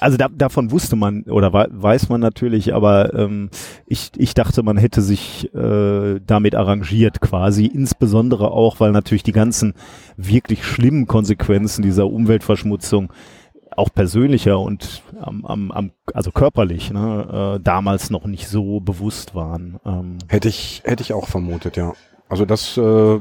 also 0.00 0.16
da, 0.16 0.28
davon 0.28 0.70
wusste 0.70 0.96
man 0.96 1.22
oder 1.24 1.52
wei- 1.52 1.68
weiß 1.70 2.08
man 2.08 2.20
natürlich, 2.20 2.74
aber 2.74 3.14
ähm, 3.14 3.50
ich, 3.86 4.10
ich 4.16 4.34
dachte, 4.34 4.62
man 4.62 4.76
hätte 4.76 5.00
sich 5.02 5.52
äh, 5.54 6.20
damit 6.26 6.54
arrangiert 6.54 7.20
quasi, 7.20 7.66
insbesondere 7.66 8.50
auch, 8.50 8.80
weil 8.80 8.92
natürlich 8.92 9.22
die 9.22 9.32
ganzen 9.32 9.74
wirklich 10.16 10.64
schlimmen 10.64 11.06
Konsequenzen 11.06 11.82
dieser 11.82 12.06
Umweltverschmutzung 12.08 13.12
auch 13.76 13.90
persönlicher 13.94 14.58
und 14.58 15.02
am, 15.20 15.46
am, 15.46 15.70
am 15.70 15.90
also 16.12 16.32
körperlich 16.32 16.90
ne, 16.92 17.56
äh, 17.58 17.62
damals 17.62 18.10
noch 18.10 18.26
nicht 18.26 18.48
so 18.48 18.80
bewusst 18.80 19.34
waren. 19.36 19.78
Ähm, 19.86 20.18
Hätte 20.26 20.48
ich, 20.48 20.82
hätte 20.84 21.02
ich 21.02 21.12
auch 21.12 21.28
vermutet, 21.28 21.76
ja. 21.76 21.92
Also 22.28 22.44
das, 22.44 22.76
äh, 22.76 23.20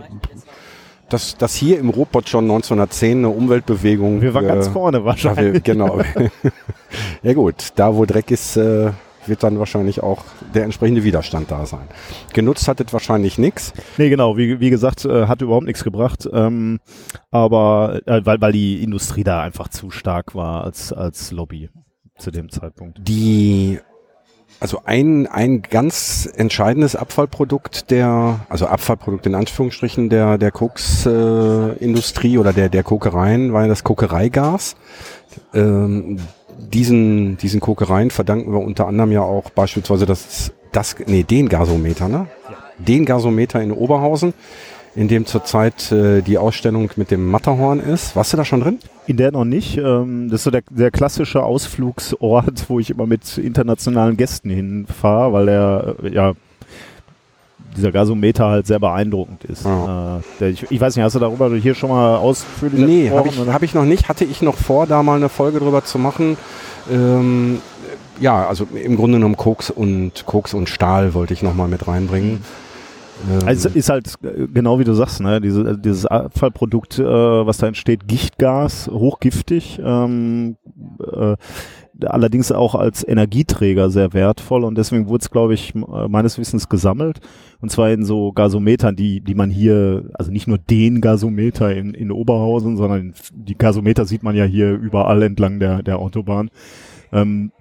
dass, 1.09 1.37
dass 1.37 1.55
hier 1.55 1.79
im 1.79 1.89
Ruhrpott 1.89 2.29
schon 2.29 2.45
1910 2.45 3.19
eine 3.19 3.29
Umweltbewegung. 3.29 4.21
wir 4.21 4.33
waren 4.33 4.47
ganz 4.47 4.67
äh, 4.67 4.71
vorne 4.71 4.97
Ja, 4.97 5.03
wir, 5.03 5.05
wahrscheinlich. 5.05 5.63
genau. 5.63 6.01
ja 7.23 7.33
gut, 7.33 7.69
da 7.75 7.95
wo 7.95 8.05
Dreck 8.05 8.31
ist, 8.31 8.57
äh, 8.57 8.91
wird 9.25 9.43
dann 9.43 9.59
wahrscheinlich 9.59 10.01
auch 10.01 10.23
der 10.53 10.63
entsprechende 10.63 11.03
Widerstand 11.03 11.51
da 11.51 11.65
sein. 11.65 11.87
Genutzt 12.33 12.67
hat 12.67 12.81
es 12.81 12.91
wahrscheinlich 12.91 13.37
nichts. 13.37 13.73
Nee, 13.97 14.09
genau, 14.09 14.37
wie, 14.37 14.59
wie 14.59 14.69
gesagt, 14.69 15.05
äh, 15.05 15.27
hat 15.27 15.41
überhaupt 15.41 15.65
nichts 15.65 15.83
gebracht. 15.83 16.27
Ähm, 16.31 16.79
aber 17.31 18.01
äh, 18.05 18.25
weil, 18.25 18.41
weil 18.41 18.51
die 18.51 18.83
Industrie 18.83 19.23
da 19.23 19.41
einfach 19.41 19.67
zu 19.67 19.91
stark 19.91 20.35
war 20.35 20.63
als, 20.63 20.91
als 20.91 21.31
Lobby 21.31 21.69
zu 22.17 22.31
dem 22.31 22.49
Zeitpunkt. 22.49 22.99
Die 23.01 23.79
Also 24.61 24.81
ein, 24.83 25.25
ein 25.27 25.61
ganz 25.61 26.29
entscheidendes 26.35 26.95
Abfallprodukt 26.95 27.91
der, 27.91 28.41
also 28.49 28.67
Abfallprodukt 28.67 29.25
in 29.25 29.35
Anführungsstrichen 29.35 30.09
der, 30.09 30.37
der 30.37 30.51
Koksindustrie 30.51 32.35
äh, 32.35 32.37
oder 32.37 32.51
der, 32.51 32.67
der 32.67 32.83
Kokereien 32.83 33.53
war 33.53 33.61
ja 33.61 33.67
das 33.69 33.85
Kokereigas. 33.85 34.75
Ähm, 35.53 36.19
diesen, 36.57 37.37
diesen 37.37 37.61
Kokereien 37.61 38.11
verdanken 38.11 38.51
wir 38.51 38.59
unter 38.59 38.87
anderem 38.87 39.13
ja 39.13 39.21
auch 39.21 39.49
beispielsweise 39.49 40.05
das, 40.05 40.51
das 40.73 40.97
nee, 41.05 41.23
den 41.23 41.47
Gasometer, 41.47 42.09
ne? 42.09 42.27
Den 42.77 43.05
Gasometer 43.05 43.61
in 43.61 43.71
Oberhausen, 43.71 44.33
in 44.99 45.07
dem 45.07 45.25
zurzeit 45.25 45.93
äh, 45.93 46.21
die 46.21 46.37
Ausstellung 46.37 46.89
mit 46.97 47.09
dem 47.09 47.31
Matterhorn 47.31 47.79
ist. 47.79 48.17
Warst 48.17 48.33
du 48.33 48.37
da 48.37 48.43
schon 48.43 48.59
drin? 48.59 48.79
In 49.07 49.15
der 49.15 49.31
noch 49.31 49.45
nicht. 49.45 49.77
Ähm, 49.77 50.27
das 50.29 50.41
ist 50.41 50.43
so 50.43 50.51
der, 50.51 50.61
der 50.69 50.91
klassische 50.91 51.41
Ausflugsort, 51.41 52.65
wo 52.67 52.81
ich 52.81 52.89
immer 52.89 53.07
mit 53.07 53.37
internationalen 53.37 54.17
Gästen 54.17 54.49
hinfahre, 54.49 55.31
weil 55.31 55.45
der, 55.45 55.95
äh, 56.03 56.13
ja, 56.13 56.33
dieser 57.77 57.93
Gasometer 57.93 58.47
halt 58.47 58.67
sehr 58.67 58.79
beeindruckend 58.79 59.45
ist. 59.45 59.63
Ja. 59.63 60.17
Äh, 60.17 60.21
der, 60.41 60.49
ich, 60.49 60.69
ich 60.69 60.81
weiß 60.81 60.97
nicht, 60.97 61.05
hast 61.05 61.15
du 61.15 61.19
darüber 61.19 61.49
hier 61.55 61.75
schon 61.75 61.91
mal 61.91 62.17
ausführlich 62.17 62.85
Nee, 62.85 63.09
habe 63.09 63.29
ich, 63.29 63.39
hab 63.39 63.63
ich 63.63 63.73
noch 63.73 63.85
nicht. 63.85 64.09
Hatte 64.09 64.25
ich 64.25 64.41
noch 64.41 64.57
vor, 64.57 64.85
da 64.85 65.01
mal 65.01 65.15
eine 65.15 65.29
Folge 65.29 65.59
drüber 65.59 65.85
zu 65.85 65.97
machen. 65.97 66.35
Ähm, 66.91 67.61
ja, 68.19 68.45
also 68.45 68.67
im 68.73 68.97
Grunde 68.97 69.17
genommen 69.17 69.37
Koks 69.37 69.69
und 69.69 70.25
Koks 70.25 70.53
und 70.53 70.67
Stahl 70.67 71.13
wollte 71.13 71.33
ich 71.33 71.41
noch 71.41 71.53
mal 71.53 71.69
mit 71.69 71.87
reinbringen. 71.87 72.43
Ähm, 73.29 73.47
Also 73.47 73.69
ist 73.69 73.89
halt 73.89 74.13
genau 74.53 74.79
wie 74.79 74.83
du 74.83 74.93
sagst, 74.93 75.21
ne? 75.21 75.41
Diese, 75.41 75.77
dieses 75.77 76.05
Abfallprodukt, 76.05 76.99
äh, 76.99 77.03
was 77.03 77.57
da 77.57 77.67
entsteht, 77.67 78.07
Gichtgas, 78.07 78.89
hochgiftig, 78.91 79.79
ähm, 79.83 80.57
äh, 81.11 81.35
allerdings 82.05 82.51
auch 82.51 82.75
als 82.75 83.05
Energieträger 83.05 83.89
sehr 83.89 84.13
wertvoll 84.13 84.63
und 84.63 84.77
deswegen 84.77 85.09
wurde 85.09 85.21
es, 85.21 85.31
glaube 85.31 85.53
ich, 85.53 85.75
äh, 85.75 86.07
meines 86.07 86.37
Wissens 86.37 86.69
gesammelt 86.69 87.19
und 87.61 87.71
zwar 87.71 87.91
in 87.91 88.05
so 88.05 88.31
Gasometern, 88.31 88.95
die, 88.95 89.21
die 89.21 89.35
man 89.35 89.49
hier, 89.49 90.09
also 90.13 90.31
nicht 90.31 90.47
nur 90.47 90.57
den 90.57 91.01
Gasometer 91.01 91.75
in, 91.75 91.93
in 91.93 92.11
Oberhausen, 92.11 92.77
sondern 92.77 93.13
die 93.33 93.57
Gasometer 93.57 94.05
sieht 94.05 94.23
man 94.23 94.35
ja 94.35 94.45
hier 94.45 94.71
überall 94.71 95.23
entlang 95.23 95.59
der, 95.59 95.83
der 95.83 95.99
Autobahn. 95.99 96.49
Ähm, 97.11 97.51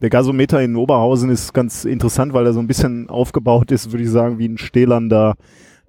der 0.00 0.10
Gasometer 0.10 0.62
in 0.62 0.76
Oberhausen 0.76 1.30
ist 1.30 1.52
ganz 1.52 1.84
interessant, 1.84 2.32
weil 2.32 2.46
er 2.46 2.52
so 2.52 2.60
ein 2.60 2.66
bisschen 2.66 3.08
aufgebaut 3.08 3.70
ist, 3.72 3.90
würde 3.92 4.04
ich 4.04 4.10
sagen, 4.10 4.38
wie 4.38 4.48
ein 4.48 4.58
stählernder 4.58 5.36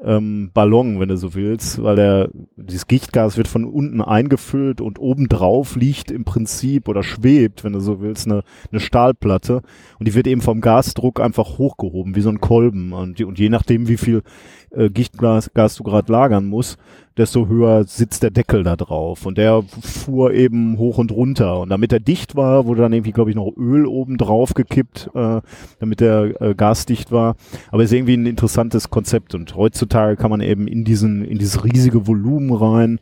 ähm, 0.02 0.52
Ballon, 0.54 1.00
wenn 1.00 1.10
du 1.10 1.18
so 1.18 1.34
willst, 1.34 1.84
weil 1.84 1.96
der, 1.96 2.30
dieses 2.56 2.88
Gichtgas 2.88 3.38
wird 3.38 3.48
von 3.48 3.66
unten 3.66 4.02
eingefüllt 4.02 4.82
und 4.82 4.98
obendrauf 5.00 5.76
liegt 5.76 6.10
im 6.10 6.24
Prinzip 6.24 6.88
oder 6.88 7.04
schwebt, 7.04 7.64
wenn 7.64 7.74
du 7.74 7.82
so 7.82 8.00
willst, 8.00 8.26
eine, 8.26 8.44
eine 8.72 8.80
Stahlplatte. 8.80 9.62
Und 10.00 10.08
die 10.08 10.16
wird 10.16 10.28
eben 10.28 10.42
vom 10.42 10.62
Gasdruck 10.62 11.20
einfach 11.20 11.58
hochgehoben, 11.58 12.16
wie 12.16 12.22
so 12.22 12.30
ein 12.30 12.40
Kolben. 12.40 12.94
Und, 12.94 13.22
und 13.22 13.40
je 13.40 13.50
nachdem, 13.50 13.88
wie 13.88 13.98
viel 13.98 14.24
äh, 14.72 14.90
Gichtgas 14.90 15.54
Gas 15.54 15.76
du 15.76 15.84
gerade 15.84 16.12
lagern 16.12 16.46
musst, 16.46 16.78
desto 17.18 17.48
höher 17.48 17.84
sitzt 17.84 18.24
der 18.24 18.32
Deckel 18.32 18.64
da 18.64 18.76
drauf. 18.76 19.26
Und 19.26 19.38
der 19.38 19.64
fuhr 19.82 20.34
eben 20.34 20.78
hoch 20.78 20.98
und 20.98 21.12
runter. 21.12 21.60
Und 21.60 21.70
damit 21.70 21.92
er 21.92 22.00
dicht 22.00 22.36
war, 22.36 22.66
wurde 22.66 22.82
dann 22.82 22.94
irgendwie, 22.94 23.12
glaube 23.12 23.30
ich, 23.30 23.36
noch 23.36 23.52
Öl 23.58 23.86
oben 23.86 24.18
drauf 24.18 24.54
gekippt, 24.54 25.10
äh, 25.14 25.42
damit 25.80 26.00
der 26.00 26.42
äh, 26.42 26.56
gasdicht 26.56 27.12
war. 27.12 27.36
Aber 27.72 27.84
ist 27.84 27.94
irgendwie 27.94 28.16
ein 28.16 28.26
interessantes 28.26 28.90
Konzept. 28.90 29.36
Und 29.36 29.56
heutzutage 29.56 30.16
kann 30.16 30.32
man 30.32 30.42
eben 30.42 30.68
in 30.68 30.86
diesen, 30.86 31.26
in 31.26 31.38
dieses 31.38 31.64
riesige 31.64 32.08
Volumen 32.08 32.54
rein. 32.54 33.00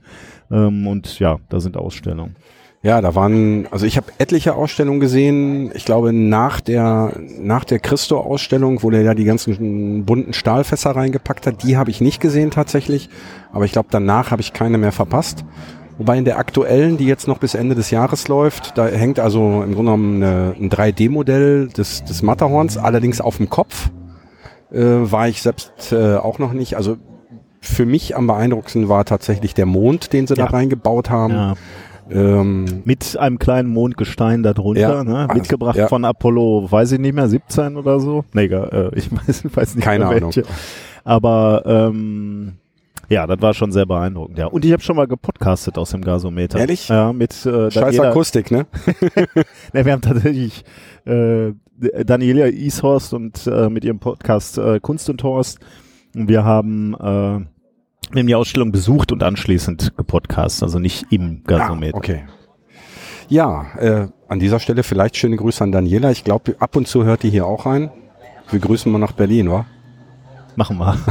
Ähm, 0.50 0.88
und 0.88 1.20
ja, 1.20 1.38
da 1.50 1.60
sind 1.60 1.78
Ausstellungen. 1.78 2.36
Ja, 2.84 3.02
da 3.02 3.16
waren, 3.16 3.68
also 3.72 3.86
ich 3.86 3.98
habe 3.98 4.12
etliche 4.20 4.54
Ausstellungen 4.54 5.00
gesehen. 5.00 5.72
Ich 5.74 5.84
glaube, 5.84 6.14
nach 6.14 6.62
der, 6.62 7.12
nach 7.40 7.66
der 7.66 7.80
Christo-Ausstellung, 7.80 8.84
wo 8.84 8.90
der 8.92 9.02
ja 9.02 9.14
die 9.16 9.26
ganzen 9.26 10.06
bunten 10.06 10.34
Stahlfässer 10.34 10.92
reingepackt 10.92 11.48
hat, 11.48 11.64
die 11.64 11.76
habe 11.76 11.90
ich 11.90 12.02
nicht 12.02 12.22
gesehen 12.22 12.52
tatsächlich. 12.52 13.10
Aber 13.52 13.66
ich 13.66 13.72
glaube, 13.72 13.90
danach 13.92 14.32
habe 14.32 14.42
ich 14.42 14.54
keine 14.54 14.78
mehr 14.78 14.92
verpasst. 14.92 15.44
Wobei 15.98 16.20
in 16.20 16.26
der 16.26 16.38
aktuellen, 16.38 16.98
die 16.98 17.08
jetzt 17.08 17.28
noch 17.28 17.40
bis 17.40 17.56
Ende 17.56 17.74
des 17.74 17.90
Jahres 17.90 18.28
läuft, 18.28 18.78
da 18.78 18.86
hängt 18.86 19.20
also 19.20 19.64
im 19.64 19.74
Grunde 19.74 19.92
genommen 19.92 20.24
eine, 20.24 20.56
ein 20.60 20.70
3D-Modell 20.70 21.70
des, 21.70 22.04
des 22.04 22.22
Matterhorns, 22.22 22.78
allerdings 22.78 23.20
auf 23.20 23.38
dem 23.38 23.50
Kopf. 23.50 23.90
Äh, 24.72 24.80
war 24.80 25.28
ich 25.28 25.42
selbst 25.42 25.92
äh, 25.92 26.18
auch 26.18 26.38
noch 26.38 26.54
nicht. 26.54 26.76
Also 26.78 26.98
für 27.60 27.88
mich 27.88 28.16
am 28.16 28.28
beeindruckendsten 28.28 28.88
war 28.88 29.04
tatsächlich 29.06 29.56
der 29.56 29.66
Mond, 29.66 30.14
den 30.14 30.28
sie 30.28 30.36
Ja. 30.36 30.46
da 30.46 30.52
reingebaut 30.52 31.10
haben. 31.10 31.34
Ja. 31.34 31.54
Ähm, 32.10 32.84
Mit 32.86 33.18
einem 33.18 33.40
kleinen 33.40 33.70
Mondgestein 33.70 34.44
darunter, 34.44 34.82
Ja, 34.82 35.04
ne? 35.04 35.18
also, 35.20 35.34
mitgebracht 35.34 35.78
ja. 35.78 35.88
von 35.88 36.06
Apollo, 36.06 36.68
weiß 36.72 36.94
ich 36.94 37.00
nicht 37.00 37.14
mehr, 37.14 37.28
17 37.28 37.76
oder 37.76 38.00
so. 38.00 38.24
Nee, 38.34 38.46
äh, 38.46 38.92
ich 38.96 39.12
weiß, 39.28 39.44
weiß 39.56 39.76
nicht 39.76 39.84
Keine 39.84 40.06
mehr 40.06 40.18
Ahnung. 40.18 40.36
welche. 40.36 40.44
Aber 41.04 41.64
ähm, 41.66 42.54
ja, 43.10 43.26
das 43.26 43.42
war 43.42 43.54
schon 43.54 43.72
sehr 43.72 43.86
beeindruckend. 43.86 44.38
Ja, 44.38 44.48
und 44.48 44.66
ich 44.66 44.74
habe 44.74 44.82
schon 44.84 44.98
mal 44.98 45.08
gepodcastet 45.08 45.78
aus 45.78 45.92
dem 45.92 46.02
Gasometer. 46.02 46.60
Ehrlich? 46.60 46.90
Ja, 46.90 47.14
mit 47.14 47.34
äh, 47.46 47.72
Scheiß 47.72 47.74
Daniela, 47.74 48.10
Akustik, 48.10 48.52
ne? 48.52 48.66
ne, 49.74 49.86
wir 49.86 49.94
haben 49.94 50.02
tatsächlich 50.02 50.66
äh, 51.06 51.54
Daniela 52.06 52.48
Ishorst 52.48 53.14
und 53.14 53.48
äh, 53.48 53.70
mit 53.70 53.86
ihrem 53.86 54.00
Podcast 54.00 54.58
äh, 54.58 54.80
Kunst 54.82 55.10
und 55.10 55.24
Horst. 55.24 55.60
Und 56.16 56.28
wir 56.28 56.44
haben 56.44 56.96
äh, 56.96 57.46
wir 58.12 58.20
haben 58.22 58.28
die 58.28 58.36
Ausstellung 58.36 58.72
besucht 58.72 59.12
und 59.12 59.24
anschließend 59.24 59.96
gepodcast, 59.98 60.64
also 60.64 60.80
nicht 60.80 61.08
im 61.12 61.44
Gasometer. 61.44 61.96
Ah, 61.96 61.98
okay. 61.98 62.24
Ja, 63.30 63.66
äh, 63.78 64.08
an 64.28 64.40
dieser 64.40 64.60
Stelle 64.60 64.84
vielleicht 64.84 65.18
schöne 65.18 65.36
Grüße 65.36 65.64
an 65.64 65.72
Daniela. 65.72 66.12
Ich 66.12 66.24
glaube, 66.24 66.56
ab 66.60 66.76
und 66.76 66.88
zu 66.88 67.04
hört 67.04 67.24
die 67.24 67.30
hier 67.30 67.46
auch 67.46 67.66
rein. 67.66 67.92
Wir 68.50 68.60
grüßen 68.60 68.90
mal 68.92 69.00
nach 69.00 69.12
Berlin, 69.12 69.52
wa? 69.52 69.66
Machen 70.56 70.78
wir. 70.78 70.98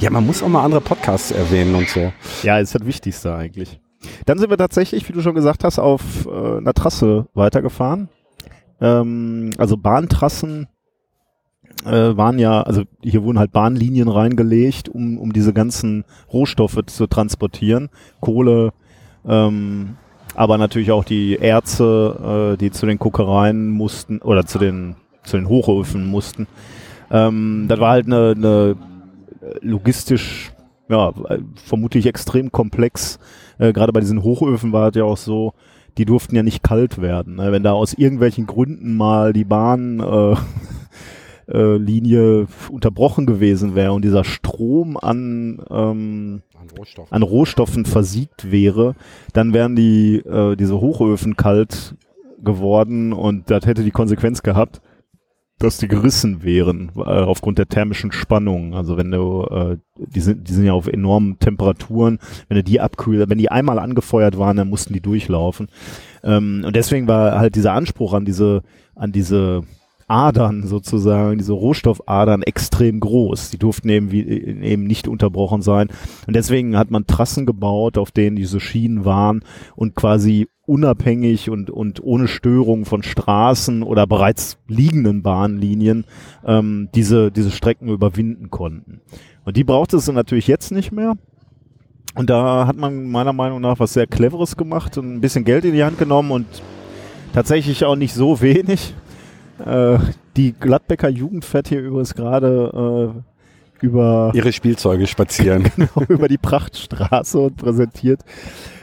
Ja, 0.00 0.10
man 0.10 0.26
muss 0.26 0.42
auch 0.42 0.48
mal 0.48 0.64
andere 0.64 0.80
Podcasts 0.80 1.30
erwähnen 1.30 1.74
und 1.74 1.88
so. 1.88 2.12
Ja, 2.42 2.58
ist 2.58 2.74
das 2.74 2.84
Wichtigste 2.84 3.34
eigentlich. 3.34 3.80
Dann 4.26 4.38
sind 4.38 4.50
wir 4.50 4.56
tatsächlich, 4.56 5.08
wie 5.08 5.12
du 5.12 5.20
schon 5.20 5.34
gesagt 5.34 5.62
hast, 5.62 5.78
auf 5.78 6.26
äh, 6.26 6.58
einer 6.58 6.72
Trasse 6.72 7.26
weitergefahren. 7.34 8.08
Ähm, 8.80 9.50
also 9.58 9.76
Bahntrassen 9.76 10.68
äh, 11.84 12.16
waren 12.16 12.38
ja, 12.38 12.62
also 12.62 12.82
hier 13.02 13.22
wurden 13.22 13.38
halt 13.38 13.52
Bahnlinien 13.52 14.08
reingelegt, 14.08 14.88
um, 14.88 15.18
um 15.18 15.32
diese 15.32 15.52
ganzen 15.52 16.04
Rohstoffe 16.32 16.80
zu 16.86 17.06
transportieren. 17.06 17.88
Kohle, 18.20 18.72
ähm, 19.26 19.96
aber 20.34 20.58
natürlich 20.58 20.92
auch 20.92 21.04
die 21.04 21.36
Erze, 21.36 22.54
äh, 22.54 22.56
die 22.56 22.70
zu 22.70 22.86
den 22.86 22.98
Kokereien 22.98 23.70
mussten 23.70 24.18
oder 24.18 24.46
zu 24.46 24.58
den, 24.58 24.96
zu 25.22 25.36
den 25.36 25.48
Hochöfen 25.48 26.06
mussten. 26.06 26.46
Ähm, 27.10 27.66
das 27.68 27.80
war 27.80 27.90
halt 27.90 28.06
eine, 28.06 28.34
eine 28.36 28.76
logistisch, 29.60 30.52
ja, 30.88 31.12
vermutlich 31.64 32.06
extrem 32.06 32.52
komplex. 32.52 33.18
Äh, 33.58 33.72
Gerade 33.72 33.92
bei 33.92 34.00
diesen 34.00 34.22
Hochöfen 34.22 34.72
war 34.72 34.88
es 34.88 34.96
ja 34.96 35.04
auch 35.04 35.16
so, 35.16 35.54
die 35.98 36.04
durften 36.04 36.36
ja 36.36 36.42
nicht 36.42 36.62
kalt 36.62 37.00
werden. 37.00 37.36
Ne? 37.36 37.52
Wenn 37.52 37.62
da 37.62 37.72
aus 37.72 37.94
irgendwelchen 37.94 38.46
Gründen 38.46 38.96
mal 38.96 39.32
die 39.32 39.44
Bahn 39.44 40.00
äh, 40.00 40.36
äh, 41.50 41.76
Linie 41.76 42.46
unterbrochen 42.70 43.26
gewesen 43.26 43.74
wäre 43.74 43.92
und 43.92 44.04
dieser 44.04 44.24
Strom 44.24 44.96
an 44.96 45.62
ähm, 45.70 46.42
An 46.54 46.68
Rohstoffen. 46.76 47.12
an 47.12 47.22
Rohstoffen 47.22 47.84
versiegt 47.84 48.50
wäre, 48.50 48.94
dann 49.32 49.52
wären 49.52 49.76
die 49.76 50.16
äh, 50.16 50.56
diese 50.56 50.80
Hochöfen 50.80 51.36
kalt 51.36 51.96
geworden 52.42 53.12
und 53.12 53.50
das 53.50 53.66
hätte 53.66 53.84
die 53.84 53.90
Konsequenz 53.90 54.42
gehabt, 54.42 54.80
dass 55.58 55.76
die 55.76 55.88
gerissen 55.88 56.42
wären 56.42 56.90
äh, 56.96 57.00
aufgrund 57.00 57.58
der 57.58 57.68
thermischen 57.68 58.12
Spannung. 58.12 58.74
Also 58.74 58.96
wenn 58.96 59.10
du 59.10 59.44
äh, 59.44 59.76
die 59.96 60.20
sind 60.20 60.48
die 60.48 60.54
sind 60.54 60.64
ja 60.64 60.72
auf 60.72 60.86
enormen 60.88 61.38
Temperaturen, 61.38 62.18
wenn 62.48 62.56
du 62.56 62.64
die 62.64 62.80
abkühlst, 62.80 63.28
wenn 63.28 63.38
die 63.38 63.50
einmal 63.50 63.78
angefeuert 63.78 64.38
waren, 64.38 64.56
dann 64.56 64.70
mussten 64.70 64.94
die 64.94 65.02
durchlaufen. 65.02 65.68
Ähm, 66.24 66.62
und 66.64 66.74
deswegen 66.74 67.06
war 67.08 67.38
halt 67.38 67.56
dieser 67.56 67.74
Anspruch 67.74 68.14
an 68.14 68.24
diese 68.24 68.62
an 68.94 69.12
diese 69.12 69.62
Adern 70.10 70.66
sozusagen, 70.66 71.38
diese 71.38 71.52
Rohstoffadern 71.52 72.42
extrem 72.42 73.00
groß. 73.00 73.50
Die 73.50 73.58
durften 73.58 73.88
eben, 73.88 74.10
wie, 74.10 74.22
eben 74.26 74.84
nicht 74.84 75.08
unterbrochen 75.08 75.62
sein. 75.62 75.88
Und 76.26 76.34
deswegen 76.34 76.76
hat 76.76 76.90
man 76.90 77.06
Trassen 77.06 77.46
gebaut, 77.46 77.96
auf 77.96 78.10
denen 78.10 78.36
diese 78.36 78.60
Schienen 78.60 79.04
waren 79.04 79.44
und 79.76 79.94
quasi 79.94 80.48
unabhängig 80.66 81.50
und, 81.50 81.70
und 81.70 82.02
ohne 82.02 82.28
Störung 82.28 82.84
von 82.84 83.02
Straßen 83.02 83.82
oder 83.82 84.06
bereits 84.06 84.58
liegenden 84.68 85.22
Bahnlinien 85.22 86.04
ähm, 86.44 86.88
diese, 86.94 87.30
diese 87.32 87.50
Strecken 87.50 87.88
überwinden 87.88 88.50
konnten. 88.50 89.00
Und 89.44 89.56
die 89.56 89.64
braucht 89.64 89.94
es 89.94 90.10
natürlich 90.10 90.46
jetzt 90.46 90.70
nicht 90.70 90.92
mehr. 90.92 91.16
Und 92.14 92.30
da 92.30 92.66
hat 92.66 92.76
man 92.76 93.08
meiner 93.10 93.32
Meinung 93.32 93.60
nach 93.60 93.78
was 93.78 93.92
sehr 93.92 94.06
Cleveres 94.06 94.56
gemacht 94.56 94.98
und 94.98 95.14
ein 95.14 95.20
bisschen 95.20 95.44
Geld 95.44 95.64
in 95.64 95.72
die 95.72 95.84
Hand 95.84 95.98
genommen 95.98 96.30
und 96.32 96.46
tatsächlich 97.32 97.84
auch 97.84 97.96
nicht 97.96 98.14
so 98.14 98.40
wenig. 98.40 98.94
Äh, 99.60 99.98
die 100.36 100.52
Gladbecker 100.52 101.08
Jugend 101.08 101.44
fährt 101.44 101.68
hier 101.68 101.80
übrigens 101.80 102.14
gerade 102.14 103.14
äh, 103.14 103.84
über, 103.84 104.32
Ihre 104.34 104.52
Spielzeuge 104.52 105.06
spazieren. 105.06 105.70
über 106.08 106.28
die 106.28 106.38
Prachtstraße 106.38 107.38
und 107.38 107.56
präsentiert, 107.56 108.20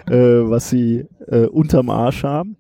äh, 0.08 0.14
was 0.16 0.70
sie 0.70 1.06
äh, 1.28 1.46
unterm 1.46 1.90
Arsch 1.90 2.24
haben. 2.24 2.58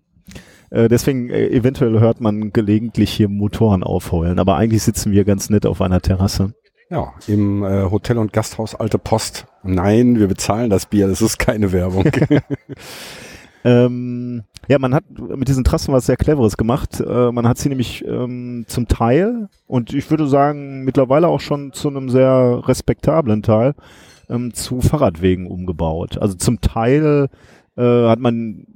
Äh, 0.70 0.88
deswegen 0.88 1.30
äh, 1.30 1.47
eventuell 1.47 1.99
hört 1.99 2.22
man 2.22 2.51
gelegentlich 2.51 3.11
hier 3.11 3.30
Motoren 3.30 3.84
aufheulen, 3.84 4.39
aber 4.39 4.57
eigentlich 4.57 4.84
sitzen 4.84 5.11
wir 5.11 5.24
ganz 5.24 5.49
nett 5.49 5.65
auf 5.65 5.82
einer 5.82 6.01
Terrasse. 6.01 6.53
Ja, 6.89 7.13
im 7.28 7.63
äh, 7.63 7.89
Hotel 7.89 8.18
und 8.18 8.32
Gasthaus 8.32 8.74
Alte 8.74 8.97
Post. 8.97 9.45
Nein, 9.63 10.20
wir 10.20 10.28
bezahlen 10.28 10.70
das 10.70 10.86
Bier, 10.86 11.07
das 11.07 11.22
ist 11.22 11.38
keine 11.38 11.72
Werbung. 11.72 12.05
Ähm, 13.68 14.43
ja, 14.70 14.80
man 14.80 14.95
hat 14.95 15.03
mit 15.18 15.49
diesen 15.49 15.65
Trassen 15.65 15.93
was 15.93 16.05
sehr 16.05 16.15
Cleveres 16.15 16.55
gemacht. 16.55 17.01
Äh, 17.01 17.32
man 17.34 17.47
hat 17.47 17.57
sie 17.57 17.68
nämlich 17.68 18.05
ähm, 18.05 18.63
zum 18.68 18.88
Teil 18.88 19.49
und 19.68 19.93
ich 19.93 20.09
würde 20.09 20.28
sagen 20.28 20.86
mittlerweile 20.86 21.28
auch 21.28 21.41
schon 21.41 21.74
zu 21.74 21.89
einem 21.89 22.09
sehr 22.09 22.61
respektablen 22.65 23.43
Teil 23.43 23.76
ähm, 24.30 24.53
zu 24.53 24.80
Fahrradwegen 24.80 25.47
umgebaut. 25.47 26.18
Also 26.18 26.36
zum 26.36 26.61
Teil 26.61 27.28
äh, 27.76 28.07
hat 28.07 28.20
man 28.20 28.68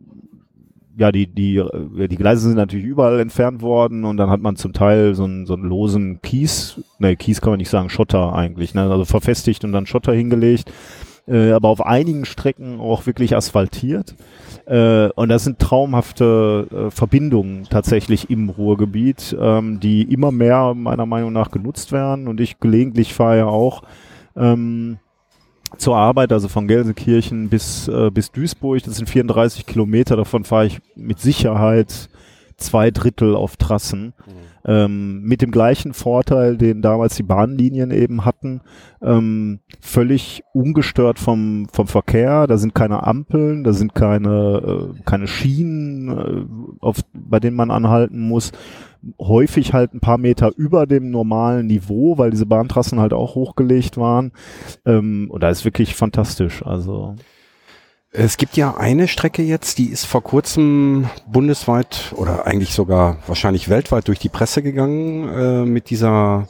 ja, 0.97 1.11
die, 1.11 1.27
die, 1.27 1.55
äh, 1.55 2.07
die 2.09 2.17
Gleise 2.17 2.47
sind 2.47 2.57
natürlich 2.57 2.85
überall 2.85 3.21
entfernt 3.21 3.61
worden 3.61 4.03
und 4.03 4.17
dann 4.17 4.29
hat 4.29 4.41
man 4.41 4.57
zum 4.57 4.73
Teil 4.73 5.15
so 5.15 5.23
einen, 5.23 5.45
so 5.45 5.53
einen 5.53 5.63
losen 5.63 6.21
Kies, 6.21 6.81
ne, 6.99 7.15
Kies 7.15 7.39
kann 7.39 7.51
man 7.51 7.59
nicht 7.59 7.69
sagen, 7.69 7.89
Schotter 7.89 8.33
eigentlich, 8.33 8.73
ne, 8.73 8.91
also 8.91 9.05
verfestigt 9.05 9.63
und 9.63 9.71
dann 9.71 9.85
Schotter 9.85 10.11
hingelegt, 10.11 10.71
äh, 11.27 11.51
aber 11.51 11.69
auf 11.69 11.85
einigen 11.85 12.25
Strecken 12.25 12.79
auch 12.79 13.05
wirklich 13.05 13.35
asphaltiert. 13.35 14.15
Äh, 14.65 15.09
und 15.09 15.29
das 15.29 15.43
sind 15.43 15.59
traumhafte 15.59 16.67
äh, 16.71 16.91
Verbindungen 16.91 17.67
tatsächlich 17.69 18.29
im 18.29 18.49
Ruhrgebiet, 18.49 19.35
ähm, 19.39 19.79
die 19.79 20.03
immer 20.03 20.31
mehr 20.31 20.73
meiner 20.73 21.05
Meinung 21.05 21.33
nach 21.33 21.51
genutzt 21.51 21.91
werden. 21.91 22.27
Und 22.27 22.39
ich 22.39 22.59
gelegentlich 22.59 23.13
fahre 23.13 23.37
ja 23.39 23.45
auch 23.45 23.83
ähm, 24.35 24.99
zur 25.77 25.95
Arbeit, 25.95 26.31
also 26.31 26.47
von 26.47 26.67
Gelsenkirchen 26.67 27.49
bis, 27.49 27.87
äh, 27.87 28.09
bis 28.11 28.31
Duisburg. 28.31 28.83
Das 28.83 28.95
sind 28.95 29.09
34 29.09 29.65
Kilometer. 29.65 30.15
Davon 30.15 30.43
fahre 30.43 30.67
ich 30.67 30.79
mit 30.95 31.19
Sicherheit 31.19 32.09
zwei 32.57 32.91
Drittel 32.91 33.35
auf 33.35 33.57
Trassen. 33.57 34.13
Mhm. 34.25 34.50
Ähm, 34.65 35.21
mit 35.23 35.41
dem 35.41 35.51
gleichen 35.51 35.93
Vorteil, 35.93 36.57
den 36.57 36.81
damals 36.81 37.15
die 37.15 37.23
Bahnlinien 37.23 37.91
eben 37.91 38.25
hatten, 38.25 38.61
ähm, 39.01 39.59
völlig 39.79 40.43
ungestört 40.53 41.19
vom, 41.19 41.67
vom 41.71 41.87
Verkehr. 41.87 42.47
Da 42.47 42.57
sind 42.57 42.75
keine 42.75 43.05
Ampeln, 43.05 43.63
da 43.63 43.73
sind 43.73 43.95
keine, 43.95 44.93
äh, 44.97 45.01
keine 45.03 45.27
Schienen, 45.27 46.09
äh, 46.09 46.45
auf, 46.79 47.01
bei 47.13 47.39
denen 47.39 47.55
man 47.55 47.71
anhalten 47.71 48.19
muss. 48.27 48.51
Häufig 49.19 49.73
halt 49.73 49.93
ein 49.93 49.99
paar 49.99 50.19
Meter 50.19 50.51
über 50.55 50.85
dem 50.85 51.09
normalen 51.09 51.65
Niveau, 51.67 52.19
weil 52.19 52.29
diese 52.29 52.45
Bahntrassen 52.45 52.99
halt 52.99 53.13
auch 53.13 53.33
hochgelegt 53.35 53.97
waren. 53.97 54.31
Ähm, 54.85 55.27
und 55.31 55.41
da 55.41 55.49
ist 55.49 55.65
wirklich 55.65 55.95
fantastisch. 55.95 56.63
Also 56.63 57.15
es 58.13 58.37
gibt 58.37 58.57
ja 58.57 58.75
eine 58.75 59.07
Strecke 59.07 59.41
jetzt, 59.41 59.77
die 59.77 59.85
ist 59.85 60.05
vor 60.05 60.21
kurzem 60.21 61.09
bundesweit 61.27 62.13
oder 62.15 62.45
eigentlich 62.45 62.73
sogar 62.73 63.17
wahrscheinlich 63.25 63.69
weltweit 63.69 64.07
durch 64.07 64.19
die 64.19 64.29
Presse 64.29 64.61
gegangen 64.61 65.29
äh, 65.29 65.65
mit 65.65 65.89
dieser 65.89 66.47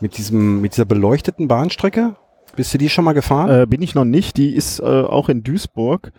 mit 0.00 0.18
diesem 0.18 0.60
mit 0.60 0.72
dieser 0.72 0.84
beleuchteten 0.84 1.46
Bahnstrecke. 1.46 2.16
Bist 2.56 2.74
du 2.74 2.78
die 2.78 2.88
schon 2.88 3.04
mal 3.04 3.12
gefahren? 3.12 3.62
Äh, 3.62 3.66
bin 3.66 3.80
ich 3.82 3.94
noch 3.94 4.04
nicht. 4.04 4.36
Die 4.36 4.54
ist 4.54 4.80
äh, 4.80 4.82
auch 4.82 5.28
in 5.28 5.44
Duisburg. 5.44 6.10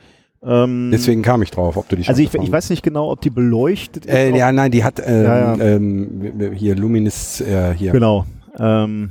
Ähm, 0.43 0.91
Deswegen 0.91 1.23
kam 1.23 1.41
ich 1.41 1.51
drauf, 1.51 1.75
ob 1.75 1.89
du 1.89 1.95
die 1.95 2.03
schon 2.03 2.13
Also 2.13 2.21
ich, 2.21 2.33
ich 2.33 2.51
weiß 2.51 2.69
nicht 2.69 2.83
genau, 2.83 3.11
ob 3.11 3.21
die 3.21 3.31
beleuchtet 3.31 4.05
ist. 4.05 4.13
Äh, 4.13 4.37
ja, 4.37 4.51
nein, 4.51 4.71
die 4.71 4.83
hat 4.83 5.01
ähm, 5.05 5.23
ja, 5.23 5.55
ja. 5.55 5.57
Ähm, 5.57 6.53
hier 6.53 6.75
Luminis 6.75 7.41
äh, 7.41 7.73
hier. 7.73 7.91
Genau. 7.91 8.25
Ähm, 8.57 9.09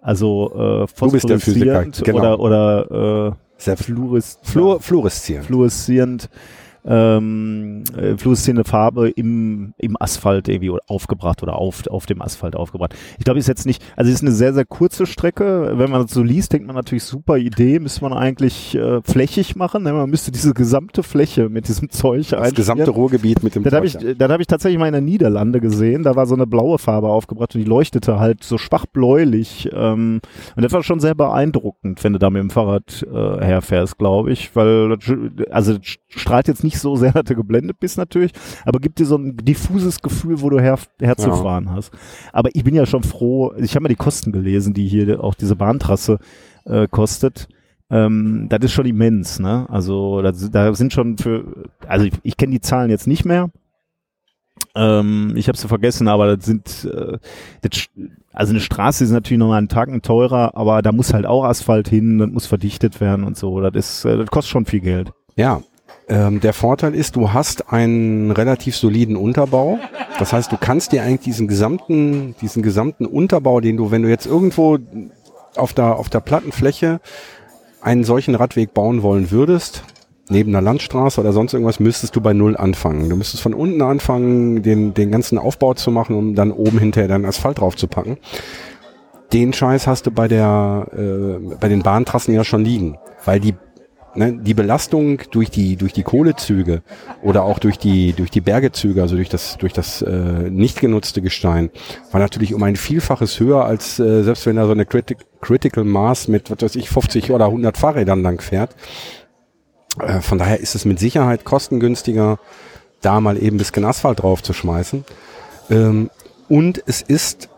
also 0.00 0.86
äh, 0.86 0.86
du 0.98 1.10
bist 1.12 1.28
der 1.28 1.38
Physiker, 1.38 1.84
genau. 1.84 2.18
oder 2.18 2.40
oder 2.40 3.28
äh, 3.28 3.47
sehr 3.58 3.76
fluores, 3.76 4.38
Fluor, 4.42 4.80
fluoreszierend. 4.80 5.46
Fluoreszierend 5.46 6.28
ähm, 6.84 7.84
äh, 7.96 8.16
fluoreszierende 8.16 8.64
Farbe 8.64 9.10
im, 9.10 9.74
im 9.78 9.96
Asphalt 10.00 10.48
irgendwie 10.48 10.72
aufgebracht 10.86 11.42
oder 11.42 11.56
auf, 11.56 11.86
auf 11.88 12.06
dem 12.06 12.22
Asphalt 12.22 12.56
aufgebracht. 12.56 12.94
Ich 13.18 13.24
glaube, 13.24 13.38
ist 13.38 13.48
jetzt 13.48 13.66
nicht, 13.66 13.82
also 13.96 14.08
es 14.08 14.16
ist 14.16 14.22
eine 14.22 14.32
sehr, 14.32 14.54
sehr 14.54 14.64
kurze 14.64 15.06
Strecke. 15.06 15.72
Wenn 15.76 15.90
man 15.90 16.02
das 16.02 16.12
so 16.12 16.22
liest, 16.22 16.52
denkt 16.52 16.66
man 16.66 16.76
natürlich 16.76 17.04
super 17.04 17.36
Idee, 17.36 17.78
müsste 17.78 18.02
man 18.02 18.12
eigentlich 18.12 18.74
äh, 18.74 19.00
flächig 19.02 19.56
machen. 19.56 19.82
Ne? 19.82 19.92
Man 19.92 20.10
müsste 20.10 20.30
diese 20.30 20.54
gesamte 20.54 21.02
Fläche 21.02 21.48
mit 21.48 21.68
diesem 21.68 21.90
Zeug 21.90 22.28
Das 22.30 22.54
gesamte 22.54 22.90
Ruhrgebiet 22.90 23.42
mit 23.42 23.54
dem 23.54 23.64
das 23.64 23.72
Zeug. 23.72 23.94
Hab 23.94 24.02
ich, 24.02 24.18
das 24.18 24.30
habe 24.30 24.42
ich 24.42 24.46
tatsächlich 24.46 24.78
mal 24.78 24.86
in 24.86 24.92
der 24.92 25.02
Niederlande 25.02 25.60
gesehen. 25.60 26.02
Da 26.02 26.16
war 26.16 26.26
so 26.26 26.34
eine 26.34 26.46
blaue 26.46 26.78
Farbe 26.78 27.08
aufgebracht 27.08 27.54
und 27.54 27.60
die 27.60 27.68
leuchtete 27.68 28.18
halt 28.18 28.44
so 28.44 28.58
schwach 28.58 28.86
bläulich. 28.86 29.68
Ähm, 29.72 30.20
und 30.56 30.62
das 30.62 30.72
war 30.72 30.82
schon 30.82 31.00
sehr 31.00 31.14
beeindruckend, 31.14 32.02
wenn 32.04 32.12
du 32.12 32.18
da 32.18 32.30
mit 32.30 32.42
dem 32.42 32.50
Fahrrad 32.50 33.06
äh, 33.10 33.44
herfährst, 33.44 33.98
glaube 33.98 34.32
ich, 34.32 34.54
weil 34.54 34.96
also 35.50 35.76
strahlt 36.08 36.48
jetzt 36.48 36.64
nicht 36.64 36.67
nicht 36.68 36.78
so 36.78 36.96
sehr, 36.96 37.12
dass 37.14 37.24
du 37.24 37.34
geblendet 37.34 37.80
bist 37.80 37.96
natürlich, 37.96 38.32
aber 38.64 38.78
gibt 38.78 38.98
dir 38.98 39.06
so 39.06 39.16
ein 39.16 39.36
diffuses 39.36 40.00
Gefühl, 40.00 40.40
wo 40.40 40.50
du 40.50 40.60
her, 40.60 40.78
herzufahren 41.00 41.66
ja. 41.66 41.72
hast. 41.72 41.92
Aber 42.32 42.50
ich 42.52 42.64
bin 42.64 42.74
ja 42.74 42.86
schon 42.86 43.02
froh, 43.02 43.52
ich 43.56 43.74
habe 43.74 43.84
mal 43.84 43.88
die 43.88 43.96
Kosten 43.96 44.32
gelesen, 44.32 44.74
die 44.74 44.86
hier 44.86 45.22
auch 45.22 45.34
diese 45.34 45.56
Bahntrasse 45.56 46.18
äh, 46.64 46.86
kostet. 46.88 47.48
Ähm, 47.90 48.46
das 48.50 48.60
ist 48.64 48.72
schon 48.72 48.86
immens, 48.86 49.38
ne? 49.38 49.66
Also 49.70 50.20
da, 50.20 50.32
da 50.32 50.74
sind 50.74 50.92
schon 50.92 51.16
für, 51.16 51.70
also 51.86 52.04
ich, 52.04 52.12
ich 52.22 52.36
kenne 52.36 52.52
die 52.52 52.60
Zahlen 52.60 52.90
jetzt 52.90 53.06
nicht 53.06 53.24
mehr. 53.24 53.50
Ähm, 54.74 55.32
ich 55.36 55.48
habe 55.48 55.56
sie 55.56 55.68
vergessen, 55.68 56.06
aber 56.08 56.36
das 56.36 56.44
sind, 56.44 56.84
äh, 56.84 57.18
das, 57.62 57.86
also 58.32 58.50
eine 58.50 58.60
Straße 58.60 59.04
ist 59.04 59.10
natürlich 59.10 59.38
noch 59.38 59.52
einen 59.52 59.68
Tagen 59.68 60.02
teurer, 60.02 60.54
aber 60.54 60.82
da 60.82 60.92
muss 60.92 61.14
halt 61.14 61.24
auch 61.24 61.44
Asphalt 61.44 61.88
hin, 61.88 62.18
das 62.18 62.28
muss 62.28 62.46
verdichtet 62.46 63.00
werden 63.00 63.24
und 63.24 63.36
so. 63.36 63.60
Das 63.60 63.74
ist, 63.74 64.04
äh, 64.04 64.18
das 64.18 64.30
kostet 64.30 64.52
schon 64.52 64.66
viel 64.66 64.80
Geld. 64.80 65.12
Ja, 65.36 65.62
ähm, 66.08 66.40
der 66.40 66.52
Vorteil 66.52 66.94
ist, 66.94 67.16
du 67.16 67.32
hast 67.32 67.72
einen 67.72 68.30
relativ 68.30 68.76
soliden 68.76 69.16
Unterbau. 69.16 69.78
Das 70.18 70.32
heißt, 70.32 70.50
du 70.50 70.56
kannst 70.56 70.92
dir 70.92 71.02
eigentlich 71.02 71.20
diesen 71.20 71.48
gesamten, 71.48 72.34
diesen 72.40 72.62
gesamten 72.62 73.06
Unterbau, 73.06 73.60
den 73.60 73.76
du, 73.76 73.90
wenn 73.90 74.02
du 74.02 74.08
jetzt 74.08 74.26
irgendwo 74.26 74.78
auf 75.56 75.74
der, 75.74 75.96
auf 75.96 76.08
der 76.08 76.20
Plattenfläche 76.20 77.00
einen 77.80 78.04
solchen 78.04 78.34
Radweg 78.34 78.74
bauen 78.74 79.02
wollen 79.02 79.30
würdest, 79.30 79.84
neben 80.30 80.50
einer 80.50 80.62
Landstraße 80.62 81.20
oder 81.20 81.32
sonst 81.32 81.52
irgendwas, 81.52 81.80
müsstest 81.80 82.16
du 82.16 82.20
bei 82.20 82.32
Null 82.32 82.56
anfangen. 82.56 83.08
Du 83.08 83.16
müsstest 83.16 83.42
von 83.42 83.54
unten 83.54 83.80
anfangen, 83.82 84.62
den, 84.62 84.94
den 84.94 85.10
ganzen 85.10 85.38
Aufbau 85.38 85.74
zu 85.74 85.90
machen, 85.90 86.16
um 86.16 86.34
dann 86.34 86.52
oben 86.52 86.78
hinterher 86.78 87.08
deinen 87.08 87.24
Asphalt 87.24 87.60
drauf 87.60 87.76
zu 87.76 87.86
packen. 87.86 88.18
Den 89.32 89.52
Scheiß 89.52 89.86
hast 89.86 90.06
du 90.06 90.10
bei 90.10 90.26
der, 90.26 90.86
äh, 90.96 91.56
bei 91.60 91.68
den 91.68 91.82
Bahntrassen 91.82 92.34
ja 92.34 92.44
schon 92.44 92.64
liegen, 92.64 92.96
weil 93.24 93.40
die 93.40 93.54
ne, 94.14 94.38
die 94.40 94.54
Belastung 94.54 95.20
durch 95.30 95.50
die 95.50 95.76
durch 95.76 95.92
die 95.92 96.02
Kohlezüge 96.02 96.82
oder 97.22 97.44
auch 97.44 97.58
durch 97.58 97.78
die 97.78 98.12
durch 98.12 98.30
die 98.30 98.40
Bergezüge, 98.40 99.02
also 99.02 99.16
durch 99.16 99.28
das 99.28 99.58
durch 99.58 99.72
das 99.72 100.02
äh, 100.02 100.50
nicht 100.50 100.80
genutzte 100.80 101.22
Gestein, 101.22 101.70
war 102.10 102.20
natürlich 102.20 102.54
um 102.54 102.62
ein 102.62 102.76
Vielfaches 102.76 103.40
höher 103.40 103.64
als 103.64 103.98
äh, 103.98 104.22
selbst 104.22 104.46
wenn 104.46 104.56
da 104.56 104.66
so 104.66 104.72
eine 104.72 104.86
Critic 104.86 105.18
Critical 105.40 105.84
Mass 105.84 106.28
mit 106.28 106.50
was 106.50 106.60
weiß 106.60 106.76
ich 106.76 106.90
50 106.90 107.30
oder 107.30 107.46
100 107.46 107.76
Fahrrädern 107.76 108.22
lang 108.22 108.40
fährt. 108.40 108.74
Äh, 110.00 110.20
von 110.20 110.38
daher 110.38 110.60
ist 110.60 110.74
es 110.74 110.84
mit 110.84 110.98
Sicherheit 110.98 111.44
kostengünstiger, 111.44 112.38
da 113.00 113.20
mal 113.20 113.40
eben 113.42 113.58
bisschen 113.58 113.84
Asphalt 113.84 114.22
drauf 114.22 114.42
zu 114.42 114.52
schmeißen. 114.52 115.04
Ähm, 115.70 116.10
und 116.48 116.82
es 116.86 117.02
ist 117.02 117.48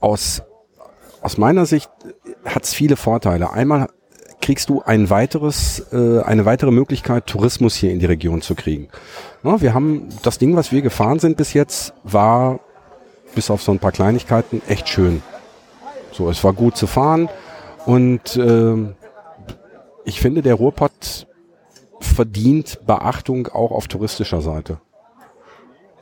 aus 0.00 0.42
aus 1.26 1.38
meiner 1.38 1.66
Sicht 1.66 1.90
hat 2.44 2.62
es 2.62 2.72
viele 2.72 2.94
Vorteile. 2.94 3.50
Einmal 3.50 3.88
kriegst 4.46 4.68
du 4.68 4.80
ein 4.80 5.10
weiteres, 5.10 5.88
äh, 5.92 6.20
eine 6.20 6.44
weitere 6.44 6.70
Möglichkeit, 6.70 7.26
Tourismus 7.26 7.74
hier 7.74 7.90
in 7.90 7.98
die 7.98 8.06
Region 8.06 8.42
zu 8.42 8.54
kriegen. 8.54 8.86
Ja, 9.42 9.60
wir 9.60 9.74
haben 9.74 10.08
das 10.22 10.38
Ding, 10.38 10.54
was 10.54 10.70
wir 10.70 10.82
gefahren 10.82 11.18
sind 11.18 11.36
bis 11.36 11.52
jetzt, 11.52 11.94
war 12.04 12.60
bis 13.34 13.50
auf 13.50 13.60
so 13.60 13.72
ein 13.72 13.80
paar 13.80 13.90
Kleinigkeiten 13.90 14.62
echt 14.68 14.88
schön. 14.88 15.20
So, 16.12 16.30
es 16.30 16.44
war 16.44 16.52
gut 16.52 16.76
zu 16.76 16.86
fahren 16.86 17.28
und 17.86 18.36
äh, 18.36 18.94
ich 20.04 20.20
finde, 20.20 20.42
der 20.42 20.54
Ruhrpott 20.54 21.26
verdient 21.98 22.78
Beachtung 22.86 23.48
auch 23.48 23.72
auf 23.72 23.88
touristischer 23.88 24.42
Seite. 24.42 24.78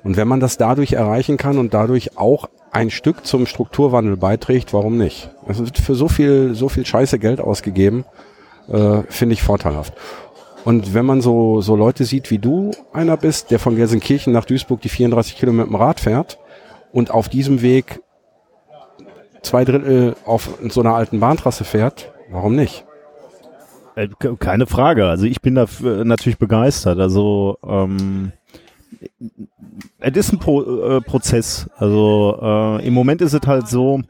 Und 0.03 0.18
wenn 0.18 0.28
man 0.28 0.40
das 0.40 0.59
dadurch 0.59 0.92
erreichen 0.92 1.38
kann 1.38 1.57
und 1.57 1.72
dadurch 1.72 2.18
auch 2.18 2.51
ein 2.72 2.90
Stück 2.90 3.24
zum 3.24 3.47
Strukturwandel 3.47 4.18
beiträgt, 4.18 4.74
warum 4.74 4.99
nicht? 4.99 5.30
Es 5.49 5.61
wird 5.61 5.78
für 5.78 5.95
so 5.95 6.09
viel, 6.09 6.55
so 6.55 6.68
viel 6.68 6.84
Scheiße 6.84 7.18
Geld 7.18 7.40
ausgegeben 7.40 8.05
äh, 8.68 9.02
finde 9.08 9.34
ich 9.34 9.42
vorteilhaft. 9.42 9.94
Und 10.64 10.94
wenn 10.94 11.04
man 11.04 11.20
so, 11.20 11.60
so 11.60 11.76
Leute 11.76 12.04
sieht, 12.04 12.30
wie 12.30 12.38
du 12.38 12.70
einer 12.92 13.16
bist, 13.16 13.50
der 13.50 13.58
von 13.58 13.76
Gelsenkirchen 13.76 14.32
nach 14.32 14.46
Duisburg 14.46 14.80
die 14.80 14.88
34 14.88 15.36
Kilometer 15.36 15.66
mit 15.66 15.72
dem 15.72 15.80
Rad 15.80 16.00
fährt 16.00 16.38
und 16.92 17.10
auf 17.10 17.28
diesem 17.28 17.60
Weg 17.60 18.00
zwei 19.42 19.64
Drittel 19.64 20.16
auf 20.24 20.48
so 20.68 20.80
einer 20.80 20.94
alten 20.94 21.20
Bahntrasse 21.20 21.64
fährt, 21.64 22.12
warum 22.30 22.54
nicht? 22.54 22.86
Äh, 23.94 24.08
keine 24.38 24.66
Frage. 24.66 25.06
Also 25.06 25.26
ich 25.26 25.42
bin 25.42 25.54
da 25.54 25.66
natürlich 25.80 26.38
begeistert. 26.38 26.98
Also 26.98 27.58
ähm, 27.66 28.32
es 30.00 30.16
ist 30.16 30.32
ein 30.32 30.38
Pro 30.38 30.62
äh, 30.62 31.00
Prozess. 31.00 31.68
Also 31.76 32.38
äh, 32.40 32.86
im 32.86 32.94
Moment 32.94 33.20
ist 33.20 33.34
es 33.34 33.46
halt 33.46 33.68
so, 33.68 34.00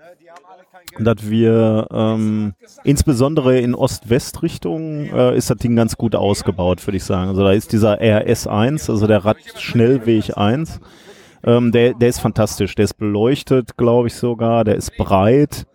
dass 0.99 1.29
wir 1.29 1.89
ähm, 1.91 2.55
insbesondere 2.85 3.59
in 3.59 3.75
Ost-West-Richtung 3.75 5.07
äh, 5.07 5.37
ist 5.37 5.51
das 5.51 5.59
Ding 5.59 5.77
ganz 5.77 5.97
gut 5.97 6.15
ausgebaut, 6.15 6.87
würde 6.87 6.97
ich 6.97 7.05
sagen. 7.05 7.29
Also 7.29 7.43
da 7.43 7.53
ist 7.53 7.73
dieser 7.73 8.01
RS1, 8.01 8.91
also 8.91 9.07
der 9.07 9.25
Radschnellweg 9.25 10.37
1, 10.37 10.81
ähm, 11.45 11.73
der, 11.73 11.95
der 11.95 12.09
ist 12.09 12.21
fantastisch. 12.21 12.75
Der 12.75 12.85
ist 12.85 12.95
beleuchtet, 12.95 13.77
glaube 13.77 14.09
ich 14.09 14.15
sogar, 14.15 14.65
der 14.65 14.77
ist 14.77 14.97
breit. 14.97 15.67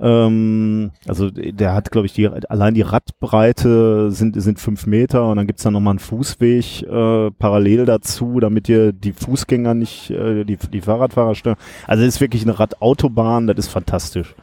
Ähm, 0.00 0.92
also 1.08 1.30
der 1.30 1.74
hat, 1.74 1.90
glaube 1.90 2.06
ich, 2.06 2.12
die, 2.12 2.28
allein 2.28 2.74
die 2.74 2.82
Radbreite 2.82 4.12
sind, 4.12 4.40
sind 4.40 4.60
fünf 4.60 4.86
Meter 4.86 5.28
und 5.28 5.36
dann 5.36 5.46
gibt's 5.46 5.64
da 5.64 5.70
nochmal 5.70 5.92
einen 5.92 5.98
Fußweg 5.98 6.82
äh, 6.82 7.30
parallel 7.32 7.84
dazu, 7.84 8.38
damit 8.38 8.68
dir 8.68 8.92
die 8.92 9.12
Fußgänger 9.12 9.74
nicht, 9.74 10.10
äh, 10.10 10.44
die, 10.44 10.56
die 10.56 10.80
Fahrradfahrer 10.80 11.34
stören. 11.34 11.56
Also 11.86 12.04
ist 12.04 12.20
wirklich 12.20 12.42
eine 12.42 12.58
Radautobahn, 12.58 13.48
das 13.48 13.58
ist 13.58 13.68
fantastisch. 13.68 14.36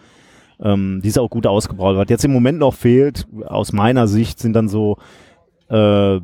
Ähm, 0.61 1.01
die 1.03 1.09
ist 1.09 1.19
auch 1.19 1.29
gut 1.29 1.47
ausgebaut. 1.47 1.97
Was 1.97 2.09
jetzt 2.09 2.25
im 2.25 2.33
Moment 2.33 2.59
noch 2.59 2.73
fehlt, 2.73 3.27
aus 3.45 3.73
meiner 3.73 4.07
Sicht, 4.07 4.39
sind 4.39 4.53
dann 4.53 4.69
so 4.69 4.97
äh, 5.69 6.19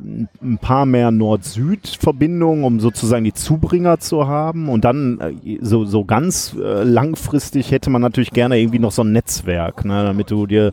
ein 0.00 0.58
paar 0.60 0.86
mehr 0.86 1.10
Nord-Süd-Verbindungen, 1.10 2.64
um 2.64 2.80
sozusagen 2.80 3.24
die 3.24 3.32
Zubringer 3.32 3.98
zu 3.98 4.26
haben. 4.26 4.68
Und 4.68 4.84
dann 4.84 5.20
äh, 5.20 5.58
so, 5.60 5.84
so 5.84 6.04
ganz 6.04 6.54
äh, 6.54 6.82
langfristig 6.82 7.70
hätte 7.70 7.90
man 7.90 8.02
natürlich 8.02 8.30
gerne 8.30 8.58
irgendwie 8.58 8.78
noch 8.78 8.92
so 8.92 9.02
ein 9.02 9.12
Netzwerk, 9.12 9.84
ne, 9.84 10.04
damit 10.04 10.30
du 10.30 10.46
dir 10.46 10.72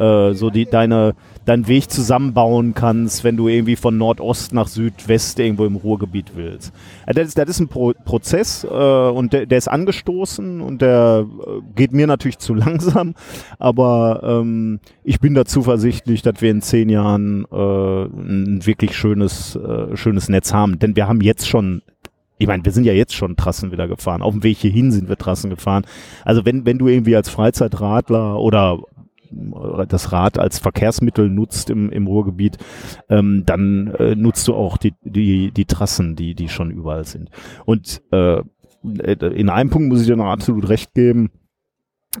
äh, 0.00 0.32
so 0.34 0.50
die, 0.50 0.66
deine, 0.66 1.14
deinen 1.44 1.68
Weg 1.68 1.90
zusammenbauen 1.90 2.74
kannst, 2.74 3.22
wenn 3.22 3.36
du 3.36 3.48
irgendwie 3.48 3.76
von 3.76 3.98
Nordost 3.98 4.52
nach 4.54 4.66
Südwest 4.66 5.38
irgendwo 5.38 5.66
im 5.66 5.76
Ruhrgebiet 5.76 6.32
willst. 6.34 6.72
Äh, 7.06 7.14
das, 7.14 7.28
ist, 7.28 7.38
das 7.38 7.48
ist 7.48 7.60
ein 7.60 7.68
Pro 7.68 7.92
Prozess 8.04 8.64
äh, 8.64 8.68
und 8.68 9.32
der, 9.32 9.46
der 9.46 9.58
ist 9.58 9.68
angestoßen 9.68 10.60
und 10.60 10.80
der 10.82 11.26
äh, 11.26 11.60
geht 11.74 11.92
mir 11.92 12.06
natürlich 12.06 12.38
zu 12.38 12.54
langsam, 12.60 13.14
aber 13.58 14.20
ähm, 14.24 14.80
ich 15.04 15.20
bin 15.20 15.34
da 15.34 15.44
zuversichtlich, 15.44 16.22
dass 16.22 16.40
wir 16.40 16.50
in 16.50 16.62
zehn 16.62 16.88
Jahren 16.88 17.44
äh, 17.52 18.04
ein 18.04 18.60
wirklich 18.64 18.96
schönes, 18.96 19.56
äh, 19.56 19.96
schönes 19.96 20.28
Netz 20.28 20.52
haben. 20.52 20.78
Denn 20.78 20.96
wir 20.96 21.08
haben 21.08 21.20
jetzt 21.20 21.48
schon 21.48 21.82
ich 22.40 22.46
meine, 22.46 22.64
wir 22.64 22.72
sind 22.72 22.84
ja 22.84 22.94
jetzt 22.94 23.14
schon 23.14 23.36
Trassen 23.36 23.70
wieder 23.70 23.86
gefahren. 23.86 24.22
Auf 24.22 24.32
dem 24.32 24.42
Weg 24.42 24.56
hierhin 24.56 24.92
sind 24.92 25.10
wir 25.10 25.18
Trassen 25.18 25.50
gefahren. 25.50 25.84
Also 26.24 26.46
wenn, 26.46 26.64
wenn 26.64 26.78
du 26.78 26.88
irgendwie 26.88 27.14
als 27.14 27.28
Freizeitradler 27.28 28.38
oder 28.38 28.78
das 29.88 30.12
Rad 30.12 30.38
als 30.38 30.58
Verkehrsmittel 30.58 31.28
nutzt 31.28 31.70
im, 31.70 31.90
im 31.90 32.06
Ruhrgebiet, 32.06 32.58
ähm, 33.08 33.44
dann 33.46 33.88
äh, 33.98 34.14
nutzt 34.14 34.48
du 34.48 34.54
auch 34.54 34.76
die, 34.76 34.94
die, 35.02 35.50
die 35.52 35.66
Trassen, 35.66 36.16
die, 36.16 36.34
die 36.34 36.48
schon 36.48 36.70
überall 36.70 37.04
sind. 37.04 37.30
Und 37.64 38.02
äh, 38.12 38.42
in 38.82 39.50
einem 39.50 39.70
Punkt 39.70 39.88
muss 39.88 40.00
ich 40.00 40.06
dir 40.06 40.16
noch 40.16 40.30
absolut 40.30 40.68
recht 40.68 40.94
geben. 40.94 41.30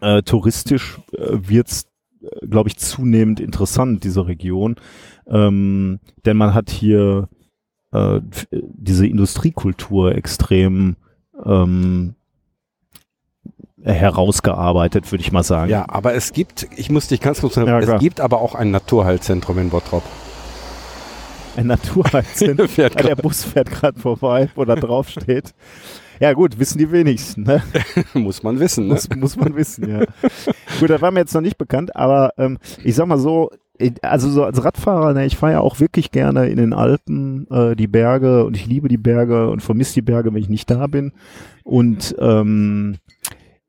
Äh, 0.00 0.22
touristisch 0.22 1.00
äh, 1.12 1.38
wird's 1.40 1.90
äh, 2.22 2.46
glaube 2.46 2.68
ich, 2.68 2.76
zunehmend 2.76 3.40
interessant, 3.40 4.04
diese 4.04 4.26
Region. 4.26 4.76
Ähm, 5.26 6.00
denn 6.24 6.36
man 6.36 6.54
hat 6.54 6.70
hier 6.70 7.28
äh, 7.92 8.20
diese 8.50 9.06
Industriekultur 9.06 10.14
extrem 10.14 10.96
ähm, 11.44 12.14
herausgearbeitet, 13.84 15.10
würde 15.10 15.22
ich 15.22 15.32
mal 15.32 15.42
sagen. 15.42 15.70
Ja, 15.70 15.86
aber 15.88 16.14
es 16.14 16.32
gibt, 16.32 16.68
ich 16.76 16.90
muss 16.90 17.08
dich 17.08 17.20
ganz 17.20 17.40
kurz 17.40 17.54
sagen, 17.54 17.68
ja, 17.68 17.78
es 17.80 18.00
gibt 18.00 18.20
aber 18.20 18.40
auch 18.40 18.54
ein 18.54 18.70
Naturheilzentrum 18.70 19.58
in 19.58 19.70
Bottrop. 19.70 20.02
Ein 21.56 21.66
Naturheilzentrum? 21.66 22.68
ja, 22.76 22.88
der 22.88 23.16
Bus 23.16 23.44
fährt 23.44 23.70
gerade 23.70 23.98
vorbei, 23.98 24.50
wo 24.54 24.64
da 24.64 24.76
drauf 24.76 25.08
steht. 25.08 25.54
Ja 26.20 26.34
gut, 26.34 26.58
wissen 26.58 26.78
die 26.78 26.92
wenigsten. 26.92 27.44
Ne? 27.44 27.62
muss 28.14 28.42
man 28.42 28.60
wissen. 28.60 28.86
Ne? 28.86 28.94
Muss, 28.94 29.08
muss 29.16 29.36
man 29.36 29.56
wissen, 29.56 29.88
ja. 29.88 30.04
gut, 30.78 30.90
das 30.90 31.00
war 31.00 31.10
mir 31.10 31.20
jetzt 31.20 31.34
noch 31.34 31.40
nicht 31.40 31.56
bekannt, 31.56 31.96
aber 31.96 32.32
ähm, 32.36 32.58
ich 32.84 32.94
sag 32.94 33.06
mal 33.06 33.18
so, 33.18 33.50
also 34.02 34.28
so 34.28 34.44
als 34.44 34.62
Radfahrer, 34.62 35.14
ne, 35.14 35.24
ich 35.24 35.36
fahre 35.36 35.52
ja 35.52 35.60
auch 35.60 35.80
wirklich 35.80 36.10
gerne 36.10 36.48
in 36.48 36.56
den 36.56 36.72
Alpen 36.72 37.46
äh, 37.50 37.74
die 37.74 37.86
Berge 37.86 38.44
und 38.44 38.56
ich 38.56 38.66
liebe 38.66 38.88
die 38.88 38.98
Berge 38.98 39.48
und 39.48 39.62
vermisse 39.62 39.94
die 39.94 40.02
Berge, 40.02 40.34
wenn 40.34 40.42
ich 40.42 40.48
nicht 40.48 40.70
da 40.70 40.86
bin. 40.86 41.12
Und 41.64 42.14
ähm, 42.18 42.96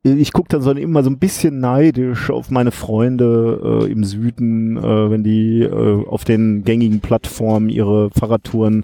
ich 0.04 0.34
gucke 0.34 0.50
dann 0.50 0.62
so 0.62 0.72
immer 0.72 1.04
so 1.04 1.10
ein 1.12 1.20
bisschen 1.20 1.60
neidisch 1.60 2.32
auf 2.32 2.50
meine 2.50 2.72
Freunde 2.72 3.84
äh, 3.84 3.92
im 3.92 4.04
Süden, 4.04 4.78
äh, 4.78 5.12
wenn 5.12 5.24
die 5.24 5.62
äh, 5.62 6.06
auf 6.08 6.24
den 6.24 6.64
gängigen 6.64 7.02
Plattformen 7.02 7.70
ihre 7.70 8.10
Fahrradtouren 8.10 8.84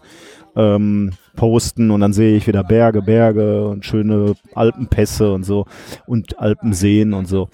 ähm, 0.55 1.13
posten 1.35 1.89
und 1.89 2.01
dann 2.01 2.13
sehe 2.13 2.35
ich 2.35 2.47
wieder 2.47 2.63
Berge, 2.63 3.01
Berge 3.01 3.67
und 3.67 3.85
schöne 3.85 4.35
Alpenpässe 4.53 5.31
und 5.31 5.43
so 5.43 5.65
und 6.05 6.37
Alpenseen 6.39 7.13
und 7.13 7.27
so. 7.27 7.49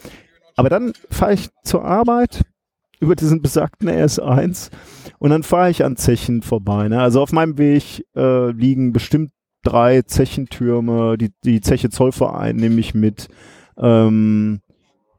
Aber 0.56 0.70
dann 0.70 0.94
fahre 1.10 1.34
ich 1.34 1.50
zur 1.64 1.86
Arbeit 1.86 2.44
über 3.00 3.16
diesen 3.16 3.42
besagten 3.42 3.90
RS1 3.90 4.72
und 5.20 5.30
dann 5.30 5.44
fahre 5.44 5.70
ich 5.70 5.84
an 5.84 5.96
Zechen 5.96 6.42
vorbei. 6.42 6.90
Ne? 6.90 7.02
Also 7.02 7.22
auf 7.22 7.32
meinem 7.32 7.58
Weg 7.58 8.06
äh, 8.16 8.52
liegen 8.52 8.94
bestimmt 8.94 9.32
drei 9.64 10.02
Zechentürme, 10.04 11.18
die, 11.18 11.32
die 11.44 11.62
Zeche 11.62 11.90
Zollverein 11.90 12.56
nehme 12.56 12.80
ich 12.80 12.94
mit. 12.94 13.28
Ähm, 13.78 14.62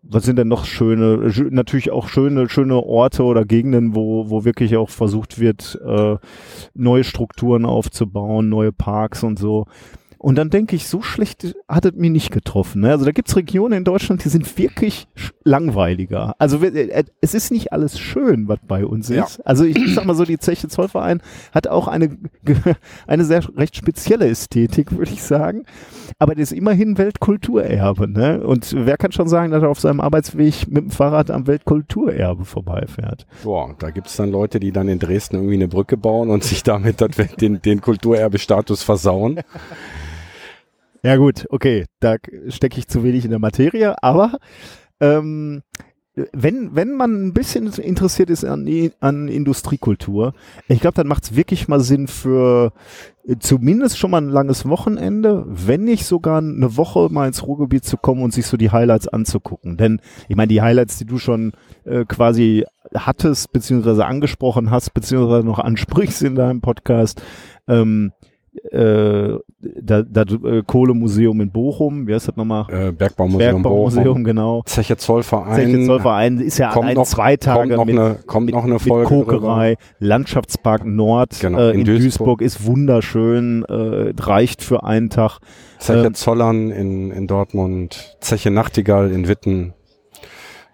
was 0.07 0.25
sind 0.25 0.37
denn 0.39 0.49
noch 0.49 0.67
schöne, 0.67 1.33
natürlich 1.51 1.91
auch 1.91 2.09
schöne, 2.09 2.49
schöne 2.49 2.77
Orte 2.77 3.25
oder 3.25 3.45
Gegenden, 3.45 3.95
wo, 3.95 4.29
wo 4.29 4.45
wirklich 4.45 4.77
auch 4.77 4.91
versucht 4.91 5.41
wird, 5.41 5.81
äh, 5.85 6.17
neue 6.75 7.05
Strukturen 7.05 7.65
aufzubauen, 7.65 8.49
neue 8.51 8.73
Parks 8.73 9.23
und 9.23 9.39
so. 9.39 9.67
Und 10.25 10.37
dann 10.37 10.49
denke 10.49 10.75
ich, 10.75 10.89
so 10.89 11.03
schlecht 11.03 11.55
hat 11.69 11.85
es 11.85 11.93
mir 11.97 12.09
nicht 12.09 12.31
getroffen. 12.31 12.81
Ne? 12.81 12.93
Also 12.93 13.05
da 13.05 13.13
gibt's 13.13 13.37
Regionen 13.37 13.75
in 13.75 13.85
Deutschland, 13.85 14.25
die 14.25 14.31
sind 14.31 14.57
wirklich 14.57 15.07
langweiliger. 15.45 16.35
Also 16.39 16.65
äh, 16.65 17.05
es 17.21 17.35
ist 17.35 17.53
nicht 17.53 17.75
alles 17.75 17.99
schön, 18.01 18.49
was 18.49 18.59
bei 18.67 18.87
uns 18.87 19.11
ist. 19.11 19.37
Ja. 19.37 19.45
Also 19.45 19.65
ich 19.65 19.77
sag 19.95 20.07
mal 20.07 20.15
so, 20.15 20.25
die 20.25 20.39
Zeche 20.39 20.69
Zollverein 20.69 21.21
hat 21.53 21.69
auch 21.69 21.89
eine, 21.89 22.17
eine 23.07 23.27
sehr 23.27 23.47
recht 23.55 23.77
spezielle 23.77 24.27
Ästhetik, 24.27 24.97
würde 24.97 25.13
ich 25.13 25.23
sagen. 25.23 25.67
Aber 26.19 26.35
das 26.35 26.53
ist 26.53 26.53
immerhin 26.53 26.97
Weltkulturerbe. 26.97 28.09
Ne? 28.09 28.41
Und 28.47 28.75
wer 28.75 28.97
kann 28.97 29.13
schon 29.13 29.29
sagen, 29.29 29.53
dass 29.53 29.63
er 29.63 29.69
auf 29.69 29.81
seinem 29.81 30.01
Arbeitsweg 30.01 30.69
mit 30.69 30.85
dem 30.85 30.91
Fahrrad 30.91 31.31
am 31.31 31.47
Weltkulturerbe 31.47 32.47
vorbeifährt? 32.47 33.27
Boah, 33.43 33.75
da 33.79 33.91
gibt's 33.91 34.17
dann 34.17 34.31
Leute, 34.31 34.59
die 34.59 34.73
dann 34.73 34.89
in 34.89 34.99
Dresden 34.99 35.37
irgendwie 35.37 35.57
eine 35.57 35.69
Brücke 35.69 35.99
bauen 35.99 36.31
und 36.31 36.45
sich 36.45 36.63
damit 36.63 37.05
den, 37.43 37.61
den 37.61 37.83
Kulturerbestatus 37.83 38.83
versauen. 38.83 39.41
Ja 41.05 41.17
gut, 41.17 41.47
okay, 41.51 41.85
da 42.01 42.17
stecke 42.49 42.79
ich 42.79 42.89
zu 42.89 43.05
wenig 43.05 43.27
in 43.27 43.31
der 43.31 43.39
Materie, 43.39 44.03
aber 44.03 44.39
ähm, 45.01 45.63
wenn, 46.33 46.75
wenn 46.75 46.93
man 46.97 47.27
ein 47.27 47.35
bisschen 47.35 47.71
interessiert 47.75 48.31
ist 48.31 48.43
an, 48.43 48.67
an 49.01 49.29
Industriekultur, 49.29 50.33
ich 50.67 50.81
glaube, 50.81 50.95
dann 50.95 51.07
macht 51.07 51.25
es 51.25 51.37
wirklich 51.37 51.69
mal 51.69 51.81
Sinn 51.81 52.07
für 52.07 52.73
äh, 53.27 53.37
zumindest 53.39 53.99
schon 53.99 54.13
mal 54.13 54.23
ein 54.23 54.31
langes 54.31 54.67
Wochenende, 54.67 55.45
wenn 55.47 55.85
nicht 55.85 56.07
sogar 56.07 56.39
eine 56.39 56.79
Woche 56.79 57.09
mal 57.11 57.27
ins 57.27 57.47
Ruhrgebiet 57.47 57.85
zu 57.85 57.99
kommen 57.99 58.23
und 58.23 58.33
sich 58.33 58.47
so 58.47 58.57
die 58.57 58.71
Highlights 58.71 59.07
anzugucken. 59.07 59.77
Denn 59.77 60.01
ich 60.29 60.37
meine, 60.37 60.49
die 60.49 60.63
Highlights, 60.63 60.97
die 60.97 61.05
du 61.05 61.19
schon 61.19 61.53
äh, 61.85 62.07
quasi 62.07 62.65
hattest, 62.95 63.53
beziehungsweise 63.53 64.07
angesprochen 64.07 64.71
hast, 64.71 64.95
beziehungsweise 64.95 65.45
noch 65.45 65.59
ansprichst 65.59 66.23
in 66.23 66.35
deinem 66.35 66.63
Podcast, 66.63 67.21
ähm, 67.69 68.13
äh, 68.71 69.39
das 69.61 70.05
da, 70.11 70.23
äh, 70.23 70.63
Kohlemuseum 70.67 71.41
in 71.41 71.51
Bochum, 71.51 72.07
wie 72.07 72.15
heißt 72.15 72.29
das 72.29 72.37
nochmal? 72.37 72.67
Äh, 72.69 72.93
Bergbaumuseum, 72.93 73.63
Bergbaumuseum 73.63 74.05
Bochum. 74.05 74.25
genau. 74.25 74.63
Zeche 74.67 74.97
Zollverein. 74.97 75.55
Zeche 75.55 75.87
Zollverein 75.87 76.41
ist 76.41 76.59
ja 76.59 76.71
kommt 76.71 76.89
ein 76.89 76.95
noch, 76.95 77.07
zwei 77.07 77.37
Tage 77.37 77.75
kommt 77.75 77.77
noch 77.77 77.85
mit, 77.87 77.99
eine, 77.99 78.19
kommt 78.27 78.47
mit, 78.47 78.55
noch 78.55 78.65
eine 78.65 78.79
Folge 78.79 79.09
Kokerei. 79.09 79.77
Landschaftspark 79.99 80.85
Nord 80.85 81.39
genau, 81.41 81.59
äh, 81.59 81.71
in, 81.71 81.81
in, 81.81 81.85
Duisburg. 81.85 82.39
Duisburg. 82.39 82.43
ist 82.43 82.67
wunderschön, 82.67 83.65
äh, 83.65 84.13
reicht 84.19 84.63
für 84.63 84.85
einen 84.85 85.11
Tag. 85.11 85.39
Zeche 85.79 86.07
Ähm, 86.07 86.15
Zollern 86.15 86.71
in, 86.71 87.11
in 87.11 87.27
Dortmund, 87.27 88.17
Zeche 88.21 88.51
Nachtigall 88.51 89.11
in 89.11 89.29
Witten. 89.29 89.75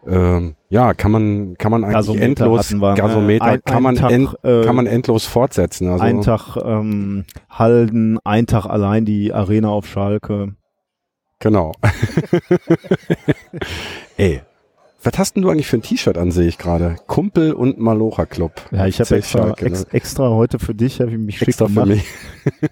Ähm, 0.07 0.55
ja, 0.71 0.95
kann 0.95 1.11
man, 1.11 1.57
kann 1.59 1.71
man 1.71 1.85
eigentlich 1.85 1.95
Gasometer 1.97 2.25
endlos, 2.25 2.71
wir, 2.73 2.79
ne? 2.91 2.95
Gasometer, 2.95 3.45
Ein- 3.45 3.63
kann, 3.65 3.83
man 3.83 3.95
Tag, 3.97 4.11
end, 4.13 4.35
äh, 4.43 4.65
kann 4.65 4.77
man 4.77 4.87
endlos 4.87 5.27
fortsetzen. 5.27 5.89
Also, 5.89 6.03
Ein 6.05 6.23
Tag 6.23 6.57
ähm, 6.57 7.25
Halden, 7.51 8.19
ein 8.25 8.47
Tag 8.47 8.67
allein 8.67 9.05
die 9.05 9.33
Arena 9.33 9.69
auf 9.69 9.87
Schalke. 9.87 10.55
Genau. 11.39 11.73
Ey, 14.17 14.43
was 15.03 15.19
hast 15.19 15.35
denn 15.37 15.43
du 15.43 15.51
eigentlich 15.51 15.67
für 15.67 15.77
ein 15.79 15.83
T-Shirt 15.83 16.19
an, 16.19 16.31
sehe 16.31 16.47
ich 16.49 16.59
gerade? 16.59 16.97
Kumpel 17.07 17.53
und 17.55 17.79
Malocha 17.79 18.27
Club. 18.27 18.53
Ja, 18.71 18.87
ich 18.87 19.01
habe 19.01 19.17
extra, 19.17 19.39
Schalke, 19.45 19.65
ne? 19.65 19.71
ex, 19.71 19.85
extra 19.85 20.29
heute 20.31 20.59
für 20.59 20.75
dich, 20.75 21.01
habe 21.01 21.11
ich 21.13 21.19
mich 21.19 21.41
Extra 21.43 21.67
schick 21.67 21.75
für 21.75 21.87
gemacht. 21.87 21.89
mich. 21.89 22.05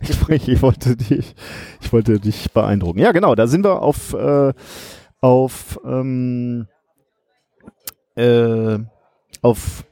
Ich, 0.31 0.49
ich 0.49 0.63
wollte 0.63 0.97
dich, 0.97 1.35
ich 1.81 1.93
wollte 1.93 2.21
dich 2.21 2.51
beeindrucken. 2.53 3.01
Ja, 3.01 3.13
genau, 3.13 3.35
da 3.35 3.47
sind 3.47 3.65
wir 3.65 3.83
auf, 3.83 4.13
äh, 4.15 4.53
auf, 5.21 5.79
ähm, 5.85 6.67
äh, 8.19 8.79
auf 9.43 9.85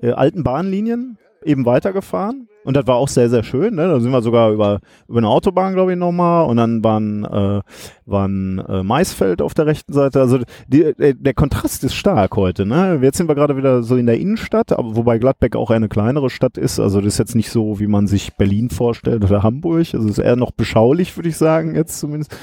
äh, 0.00 0.12
alten 0.12 0.42
Bahnlinien 0.42 1.18
eben 1.44 1.66
weitergefahren. 1.66 2.48
Und 2.62 2.76
das 2.76 2.86
war 2.86 2.96
auch 2.96 3.08
sehr, 3.08 3.30
sehr 3.30 3.42
schön. 3.42 3.76
Ne? 3.76 3.88
Da 3.88 4.00
sind 4.00 4.10
wir 4.10 4.20
sogar 4.20 4.52
über, 4.52 4.80
über 5.08 5.18
eine 5.18 5.28
Autobahn, 5.28 5.72
glaube 5.72 5.92
ich, 5.92 5.98
nochmal. 5.98 6.44
Und 6.46 6.58
dann 6.58 6.84
war 6.84 7.00
ein, 7.00 7.24
äh, 7.24 7.62
war 8.04 8.28
ein 8.28 8.58
äh, 8.58 8.82
Maisfeld 8.82 9.40
auf 9.40 9.54
der 9.54 9.64
rechten 9.64 9.94
Seite. 9.94 10.20
Also 10.20 10.40
die, 10.68 10.82
äh, 10.82 11.14
der 11.14 11.32
Kontrast 11.32 11.84
ist 11.84 11.94
stark 11.94 12.36
heute. 12.36 12.66
Ne? 12.66 12.98
Jetzt 13.00 13.16
sind 13.16 13.28
wir 13.28 13.34
gerade 13.34 13.56
wieder 13.56 13.82
so 13.82 13.96
in 13.96 14.04
der 14.04 14.18
Innenstadt, 14.18 14.72
aber 14.72 14.94
wobei 14.94 15.18
Gladbeck 15.18 15.56
auch 15.56 15.70
eine 15.70 15.88
kleinere 15.88 16.28
Stadt 16.28 16.58
ist. 16.58 16.78
Also 16.78 17.00
das 17.00 17.14
ist 17.14 17.18
jetzt 17.18 17.34
nicht 17.34 17.50
so, 17.50 17.80
wie 17.80 17.86
man 17.86 18.06
sich 18.06 18.34
Berlin 18.34 18.68
vorstellt 18.68 19.24
oder 19.24 19.42
Hamburg. 19.42 19.94
Also 19.94 20.06
es 20.06 20.18
ist 20.18 20.24
eher 20.24 20.36
noch 20.36 20.50
beschaulich, 20.50 21.16
würde 21.16 21.30
ich 21.30 21.38
sagen, 21.38 21.74
jetzt 21.74 21.98
zumindest. 21.98 22.36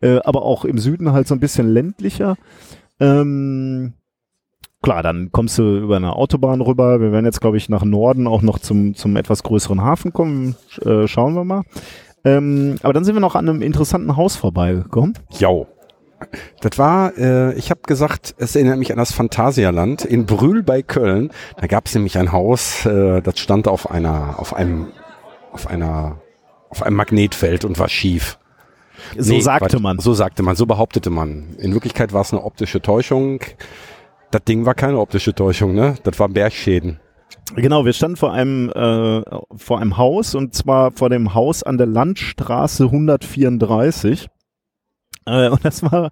Äh, 0.00 0.20
aber 0.24 0.42
auch 0.42 0.64
im 0.64 0.78
Süden 0.78 1.12
halt 1.12 1.28
so 1.28 1.34
ein 1.34 1.40
bisschen 1.40 1.68
ländlicher. 1.68 2.36
Ähm, 3.00 3.92
klar, 4.82 5.02
dann 5.02 5.30
kommst 5.32 5.58
du 5.58 5.78
über 5.78 5.96
eine 5.96 6.14
Autobahn 6.16 6.60
rüber. 6.60 7.00
Wir 7.00 7.12
werden 7.12 7.24
jetzt, 7.24 7.40
glaube 7.40 7.56
ich, 7.56 7.68
nach 7.68 7.84
Norden 7.84 8.26
auch 8.26 8.42
noch 8.42 8.58
zum, 8.58 8.94
zum 8.94 9.16
etwas 9.16 9.42
größeren 9.42 9.82
Hafen 9.82 10.12
kommen. 10.12 10.56
Äh, 10.84 11.06
schauen 11.06 11.34
wir 11.34 11.44
mal. 11.44 11.62
Ähm, 12.24 12.76
aber 12.82 12.92
dann 12.92 13.04
sind 13.04 13.14
wir 13.14 13.20
noch 13.20 13.34
an 13.34 13.48
einem 13.48 13.62
interessanten 13.62 14.16
Haus 14.16 14.36
vorbeigekommen. 14.36 15.14
Jau. 15.38 15.66
Das 16.60 16.78
war, 16.78 17.16
äh, 17.16 17.54
ich 17.54 17.70
habe 17.70 17.80
gesagt, 17.86 18.34
es 18.38 18.56
erinnert 18.56 18.78
mich 18.78 18.90
an 18.90 18.98
das 18.98 19.12
Phantasialand 19.12 20.04
in 20.04 20.26
Brühl 20.26 20.62
bei 20.64 20.82
Köln. 20.82 21.30
Da 21.58 21.68
gab 21.68 21.86
es 21.86 21.94
nämlich 21.94 22.18
ein 22.18 22.32
Haus, 22.32 22.84
äh, 22.86 23.22
das 23.22 23.38
stand 23.38 23.68
auf 23.68 23.90
einer, 23.90 24.38
auf 24.38 24.54
einem, 24.54 24.88
auf 25.52 25.68
einer, 25.68 26.20
auf 26.70 26.82
einem 26.82 26.96
Magnetfeld 26.96 27.64
und 27.64 27.78
war 27.78 27.88
schief. 27.88 28.38
So 29.16 29.32
Nee, 29.32 29.40
sagte 29.40 29.78
man. 29.78 30.00
So 30.00 30.12
sagte 30.12 30.42
man, 30.42 30.56
so 30.56 30.66
behauptete 30.66 31.10
man. 31.10 31.56
In 31.58 31.72
Wirklichkeit 31.72 32.12
war 32.12 32.22
es 32.22 32.32
eine 32.32 32.42
optische 32.42 32.82
Täuschung. 32.82 33.40
Das 34.30 34.44
Ding 34.44 34.66
war 34.66 34.74
keine 34.74 34.98
optische 34.98 35.34
Täuschung, 35.34 35.74
ne? 35.74 35.96
Das 36.04 36.18
war 36.18 36.28
Bergschäden. 36.28 37.00
Genau, 37.56 37.84
wir 37.84 37.94
standen 37.94 38.16
vor 38.16 38.32
einem, 38.32 38.70
äh, 38.70 39.22
vor 39.56 39.80
einem 39.80 39.96
Haus 39.96 40.34
und 40.34 40.54
zwar 40.54 40.90
vor 40.92 41.08
dem 41.08 41.34
Haus 41.34 41.62
an 41.62 41.78
der 41.78 41.86
Landstraße 41.86 42.84
134. 42.84 44.28
Äh, 45.24 45.48
und 45.48 45.64
das 45.64 45.82
war 45.82 46.10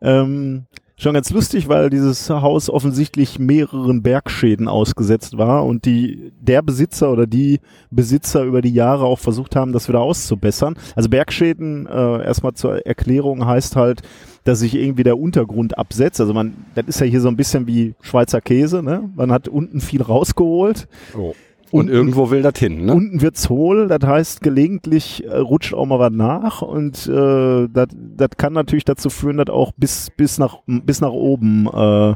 ähm, 0.00 0.66
schon 1.00 1.14
ganz 1.14 1.30
lustig, 1.30 1.68
weil 1.68 1.90
dieses 1.90 2.28
Haus 2.28 2.68
offensichtlich 2.68 3.38
mehreren 3.38 4.02
Bergschäden 4.02 4.68
ausgesetzt 4.68 5.38
war 5.38 5.64
und 5.64 5.86
die 5.86 6.32
der 6.40 6.62
Besitzer 6.62 7.10
oder 7.10 7.26
die 7.26 7.60
Besitzer 7.90 8.44
über 8.44 8.60
die 8.60 8.74
Jahre 8.74 9.06
auch 9.06 9.18
versucht 9.18 9.56
haben, 9.56 9.72
das 9.72 9.88
wieder 9.88 10.00
auszubessern. 10.00 10.76
Also 10.94 11.08
Bergschäden, 11.08 11.86
äh, 11.86 12.24
erstmal 12.24 12.52
zur 12.54 12.86
Erklärung, 12.86 13.46
heißt 13.46 13.76
halt, 13.76 14.02
dass 14.44 14.60
sich 14.60 14.74
irgendwie 14.74 15.02
der 15.02 15.18
Untergrund 15.18 15.78
absetzt. 15.78 16.20
Also 16.20 16.34
man, 16.34 16.54
das 16.74 16.86
ist 16.86 17.00
ja 17.00 17.06
hier 17.06 17.20
so 17.20 17.28
ein 17.28 17.36
bisschen 17.36 17.66
wie 17.66 17.94
Schweizer 18.02 18.40
Käse, 18.40 18.82
ne? 18.82 19.08
Man 19.14 19.32
hat 19.32 19.48
unten 19.48 19.80
viel 19.80 20.02
rausgeholt. 20.02 20.86
Oh. 21.16 21.34
Und 21.70 21.82
Und- 21.88 21.88
irgendwo 21.88 22.30
will 22.30 22.42
das 22.42 22.58
hin, 22.58 22.84
ne? 22.86 22.92
Unten 22.94 23.20
wird's 23.22 23.48
hohl, 23.48 23.86
das 23.86 24.00
heißt, 24.04 24.40
gelegentlich 24.40 25.24
äh, 25.24 25.36
rutscht 25.36 25.72
auch 25.74 25.86
mal 25.86 25.98
was 26.00 26.12
nach 26.12 26.62
und 26.62 27.06
äh, 27.06 27.68
das 27.72 28.30
kann 28.36 28.52
natürlich 28.54 28.84
dazu 28.84 29.08
führen, 29.10 29.36
dass 29.36 29.50
auch 29.50 29.72
bis, 29.76 30.10
bis, 30.16 30.38
nach, 30.38 30.58
bis 30.66 31.00
nach 31.00 31.10
oben 31.12 31.66
äh, 31.72 32.14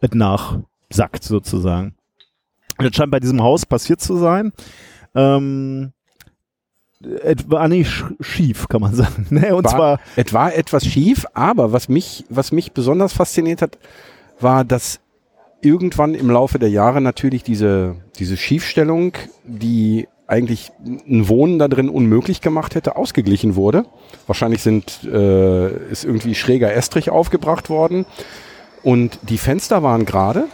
es 0.00 0.10
nachsackt 0.12 1.22
sozusagen. 1.22 1.94
Und 2.78 2.84
das 2.84 2.94
scheint 2.96 3.10
bei 3.12 3.20
diesem 3.20 3.42
Haus 3.42 3.64
passiert 3.64 4.00
zu 4.00 4.16
sein. 4.16 4.52
Ähm, 5.14 5.92
es 7.22 7.48
war 7.50 7.68
nicht 7.68 7.88
sch- 7.90 8.14
schief, 8.22 8.68
kann 8.68 8.80
man 8.80 8.94
sagen. 8.96 9.26
Ne? 9.30 9.54
Und 9.54 9.64
war, 9.64 9.70
zwar, 9.70 10.00
es 10.16 10.32
war 10.32 10.54
etwas 10.54 10.84
schief, 10.84 11.26
aber 11.34 11.72
was 11.72 11.88
mich, 11.88 12.24
was 12.28 12.52
mich 12.52 12.72
besonders 12.72 13.12
fasziniert 13.12 13.62
hat, 13.62 13.78
war, 14.40 14.64
dass 14.64 15.00
irgendwann 15.62 16.14
im 16.14 16.30
Laufe 16.30 16.58
der 16.58 16.70
Jahre 16.70 17.00
natürlich 17.00 17.42
diese, 17.42 17.96
diese 18.16 18.36
Schiefstellung, 18.36 19.12
die 19.44 20.08
eigentlich 20.26 20.72
ein 20.82 21.28
Wohnen 21.28 21.58
da 21.58 21.68
drin 21.68 21.88
unmöglich 21.88 22.40
gemacht 22.40 22.74
hätte, 22.74 22.96
ausgeglichen 22.96 23.54
wurde. 23.54 23.84
Wahrscheinlich 24.26 24.62
sind, 24.62 25.04
äh, 25.04 25.90
ist 25.90 26.04
irgendwie 26.04 26.34
schräger 26.34 26.72
Estrich 26.72 27.10
aufgebracht 27.10 27.70
worden 27.70 28.06
und 28.82 29.20
die 29.22 29.38
Fenster 29.38 29.84
waren 29.84 30.04
gerade. 30.04 30.44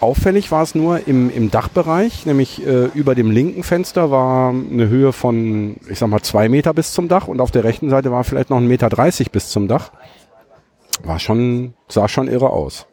Auffällig 0.00 0.50
war 0.50 0.62
es 0.62 0.74
nur 0.74 1.06
im, 1.08 1.30
im 1.30 1.50
Dachbereich, 1.50 2.24
nämlich 2.26 2.66
äh, 2.66 2.86
über 2.94 3.14
dem 3.14 3.30
linken 3.30 3.62
Fenster 3.62 4.10
war 4.10 4.50
eine 4.50 4.88
Höhe 4.88 5.12
von, 5.12 5.76
ich 5.88 5.98
sag 5.98 6.08
mal, 6.08 6.22
zwei 6.22 6.48
Meter 6.48 6.74
bis 6.74 6.92
zum 6.92 7.08
Dach 7.08 7.28
und 7.28 7.40
auf 7.40 7.50
der 7.50 7.64
rechten 7.64 7.90
Seite 7.90 8.10
war 8.10 8.24
vielleicht 8.24 8.50
noch 8.50 8.56
ein 8.58 8.66
Meter 8.66 8.88
dreißig 8.88 9.30
bis 9.30 9.50
zum 9.50 9.68
Dach. 9.68 9.92
War 11.02 11.18
schon, 11.18 11.74
sah 11.88 12.08
schon 12.08 12.28
irre 12.28 12.50
aus. 12.50 12.86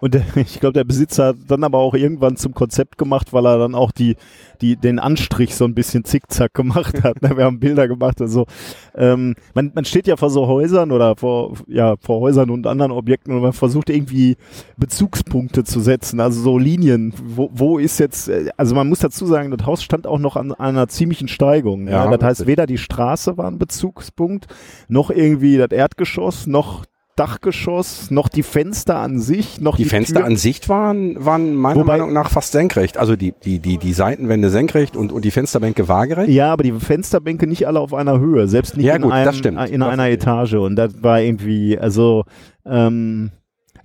Und 0.00 0.14
der, 0.14 0.22
ich 0.36 0.60
glaube, 0.60 0.74
der 0.74 0.84
Besitzer 0.84 1.28
hat 1.28 1.36
dann 1.48 1.64
aber 1.64 1.78
auch 1.78 1.94
irgendwann 1.94 2.36
zum 2.36 2.54
Konzept 2.54 2.98
gemacht, 2.98 3.32
weil 3.32 3.46
er 3.46 3.58
dann 3.58 3.74
auch 3.74 3.92
die, 3.92 4.16
die, 4.60 4.76
den 4.76 4.98
Anstrich 4.98 5.54
so 5.54 5.64
ein 5.64 5.74
bisschen 5.74 6.04
zickzack 6.04 6.54
gemacht 6.54 7.02
hat. 7.02 7.22
Ne? 7.22 7.36
Wir 7.36 7.44
haben 7.44 7.60
Bilder 7.60 7.88
gemacht. 7.88 8.20
Also 8.20 8.46
ähm, 8.94 9.34
man, 9.54 9.72
man 9.74 9.84
steht 9.84 10.06
ja 10.06 10.16
vor 10.16 10.30
so 10.30 10.46
Häusern 10.46 10.92
oder 10.92 11.16
vor, 11.16 11.54
ja, 11.66 11.94
vor 12.00 12.20
Häusern 12.20 12.50
und 12.50 12.66
anderen 12.66 12.92
Objekten 12.92 13.34
und 13.34 13.42
man 13.42 13.52
versucht 13.52 13.90
irgendwie 13.90 14.36
Bezugspunkte 14.76 15.64
zu 15.64 15.80
setzen, 15.80 16.20
also 16.20 16.40
so 16.40 16.58
Linien. 16.58 17.12
Wo, 17.24 17.50
wo 17.52 17.78
ist 17.78 17.98
jetzt, 17.98 18.28
äh, 18.28 18.50
also 18.56 18.74
man 18.74 18.88
muss 18.88 19.00
dazu 19.00 19.26
sagen, 19.26 19.50
das 19.50 19.66
Haus 19.66 19.82
stand 19.82 20.06
auch 20.06 20.18
noch 20.18 20.36
an, 20.36 20.52
einer 20.52 20.88
ziemlichen 20.88 21.28
Steigung. 21.28 21.88
Ja, 21.88 22.04
Ja, 22.04 22.16
das 22.16 22.22
heißt, 22.22 22.46
weder 22.46 22.66
die 22.66 22.78
Straße 22.78 23.36
war 23.36 23.46
ein 23.46 23.58
Bezugspunkt, 23.58 24.46
noch 24.88 25.10
irgendwie 25.10 25.56
das 25.56 25.70
Erdgeschoss, 25.70 26.46
noch 26.46 26.84
Dachgeschoss, 27.16 28.10
noch 28.10 28.28
die 28.28 28.42
Fenster 28.42 28.96
an 28.96 29.20
sich, 29.20 29.60
noch 29.60 29.76
Die, 29.76 29.84
die, 29.84 29.88
Fenster 29.88 30.16
Tür. 30.20 30.24
an 30.26 30.36
sich 30.36 30.68
waren, 30.68 31.24
waren 31.24 31.54
meiner 31.54 31.80
Wobei- 31.80 31.98
Meinung 31.98 32.12
nach 32.12 32.28
fast 32.30 32.52
senkrecht. 32.52 32.96
Also 32.98 33.16
die, 33.16 33.32
die, 33.44 33.60
die, 33.60 33.78
die 33.78 33.92
Seitenwände 33.92 34.50
senkrecht 34.50 34.96
und, 34.96 35.12
und 35.12 35.24
die 35.24 35.30
Fensterbänke 35.30 35.86
waagerecht. 35.88 36.28
Ja, 36.30 36.52
aber 36.52 36.64
die 36.64 36.72
Fensterbänke 36.72 37.46
nicht 37.46 37.66
alle 37.66 37.80
auf 37.80 37.94
einer 37.94 38.18
Höhe, 38.18 38.48
selbst 38.48 38.76
nicht 38.76 38.86
Ja, 38.86 38.96
in, 38.96 39.02
gut, 39.02 39.12
einem, 39.12 39.32
stimmt. 39.32 39.70
in 39.70 39.80
Das- 39.80 39.88
einer 39.90 40.08
Etage. 40.10 40.54
Und 40.54 40.76
das 40.76 41.02
war 41.02 41.20
irgendwie, 41.20 41.78
also 41.78 42.24
ähm, 42.66 43.30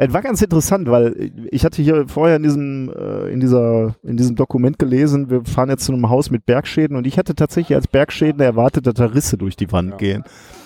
es 0.02 0.14
war 0.14 0.22
ganz 0.22 0.42
interessant, 0.42 0.90
weil 0.90 1.32
ich 1.52 1.66
hatte 1.66 1.82
hier 1.82 2.06
vorher 2.08 2.38
in 2.38 2.44
diesem, 2.44 2.90
äh, 2.98 3.30
in 3.32 3.42
dieser, 3.42 3.96
in 4.02 4.16
diesem 4.16 4.36
Dokument 4.38 4.80
gelesen, 4.80 5.30
wir 5.30 5.44
fahren 5.44 5.70
jetzt 5.70 5.84
zu 5.86 5.92
einem 5.94 6.10
Haus 6.10 6.32
mit 6.32 6.46
Bergschäden 6.46 6.96
und 6.96 7.06
ich 7.06 7.18
hatte 7.18 7.36
tatsächlich 7.36 7.76
als 7.76 7.88
Bergschäden 7.88 8.40
erwartet, 8.40 8.88
dass 8.88 8.94
da 8.94 9.06
Risse 9.08 9.38
durch 9.38 9.58
die 9.58 9.72
Wand 9.74 9.92
Ja. 9.92 9.98
gehen. 9.98 10.24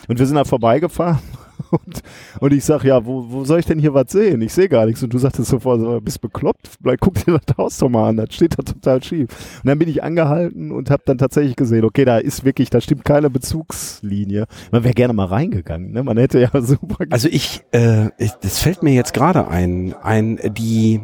Und 0.07 0.20
wir 0.20 0.26
sind 0.28 0.36
da 0.36 0.43
vorbeigefahren 0.45 1.18
und, 1.72 2.01
und 2.39 2.54
ich 2.54 2.64
sag, 2.64 2.84
ja, 2.84 3.06
wo, 3.06 3.30
wo 3.30 3.45
soll 3.45 3.60
ich 3.60 3.66
denn 3.66 3.80
hier 3.80 3.93
was 3.93 4.12
sehen? 4.12 4.41
Ich 4.41 4.54
sehe 4.54 4.70
gar 4.70 4.86
nichts. 4.86 5.04
Und 5.04 5.14
du 5.14 5.18
sagtest 5.18 5.49
sofort, 5.49 5.80
so, 5.80 6.01
bist 6.01 6.22
bekloppt? 6.22 6.70
Bleib, 6.80 6.99
guck 6.99 7.16
dir 7.16 7.39
das 7.45 7.58
Haus 7.58 7.78
doch 7.78 7.89
mal 7.89 8.10
an, 8.10 8.18
das 8.18 8.34
steht 8.34 8.58
da 8.58 8.64
total 8.64 9.04
schief. 9.04 9.30
Und 9.64 9.68
dann 9.68 9.80
bin 9.80 9.89
ich 9.89 10.04
angehalten 10.04 10.72
und 10.72 10.89
habe 10.89 11.04
dann 11.06 11.18
tatsächlich 11.18 11.56
gesehen, 11.56 11.86
okay, 11.86 12.06
da 12.06 12.18
ist 12.18 12.43
wirklich, 12.43 12.70
da 12.70 12.82
stimmt 12.82 13.06
keine 13.06 13.30
Bezugslinie. 13.30 14.45
Man 14.72 14.84
wäre 14.84 14.93
gerne 14.93 15.14
mal 15.14 15.26
reingegangen, 15.26 15.91
ne? 15.91 16.04
Man 16.04 16.18
hätte 16.18 16.39
ja 16.39 16.49
super 16.62 17.06
Also 17.10 17.28
ich, 17.30 17.64
äh, 17.72 18.08
ich, 18.18 18.32
das 18.41 18.60
fällt 18.60 18.84
mir 18.84 18.93
jetzt 18.93 19.14
gerade 19.14 19.47
ein, 19.47 19.93
ein, 20.01 20.39
die, 20.56 21.01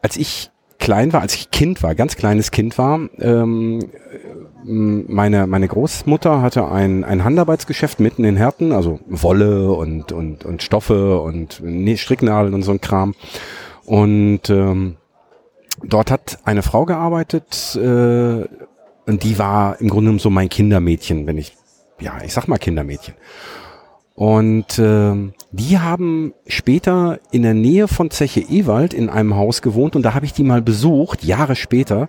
als 0.00 0.16
ich 0.16 0.51
klein 0.82 1.12
war, 1.12 1.20
als 1.20 1.34
ich 1.34 1.52
Kind 1.52 1.82
war, 1.84 1.94
ganz 1.94 2.16
kleines 2.16 2.50
Kind 2.50 2.76
war, 2.76 2.98
ähm, 3.20 3.88
meine, 4.64 5.46
meine 5.46 5.68
Großmutter 5.68 6.42
hatte 6.42 6.68
ein, 6.68 7.04
ein 7.04 7.22
Handarbeitsgeschäft 7.22 8.00
mitten 8.00 8.24
in 8.24 8.36
Herten, 8.36 8.72
also 8.72 8.98
Wolle 9.06 9.72
und, 9.72 10.10
und, 10.10 10.44
und 10.44 10.62
Stoffe 10.62 11.20
und 11.20 11.62
Stricknadeln 11.96 12.52
und 12.52 12.62
so 12.62 12.72
ein 12.72 12.80
Kram. 12.80 13.14
Und 13.84 14.50
ähm, 14.50 14.96
dort 15.84 16.10
hat 16.10 16.38
eine 16.44 16.62
Frau 16.62 16.84
gearbeitet, 16.84 17.76
äh, 17.76 18.44
und 19.04 19.24
die 19.24 19.38
war 19.38 19.80
im 19.80 19.88
Grunde 19.88 20.06
genommen 20.06 20.18
so 20.18 20.30
mein 20.30 20.48
Kindermädchen, 20.48 21.26
wenn 21.26 21.38
ich, 21.38 21.56
ja, 22.00 22.14
ich 22.24 22.32
sag 22.32 22.48
mal 22.48 22.58
Kindermädchen. 22.58 23.14
Und 24.14 24.78
ähm, 24.78 25.32
die 25.52 25.78
haben 25.78 26.34
später 26.46 27.18
in 27.30 27.42
der 27.42 27.54
Nähe 27.54 27.88
von 27.88 28.10
Zeche 28.10 28.40
Ewald 28.40 28.92
in 28.92 29.08
einem 29.08 29.36
Haus 29.36 29.62
gewohnt 29.62 29.96
und 29.96 30.02
da 30.02 30.14
habe 30.14 30.26
ich 30.26 30.32
die 30.32 30.44
mal 30.44 30.62
besucht, 30.62 31.24
Jahre 31.24 31.56
später. 31.56 32.08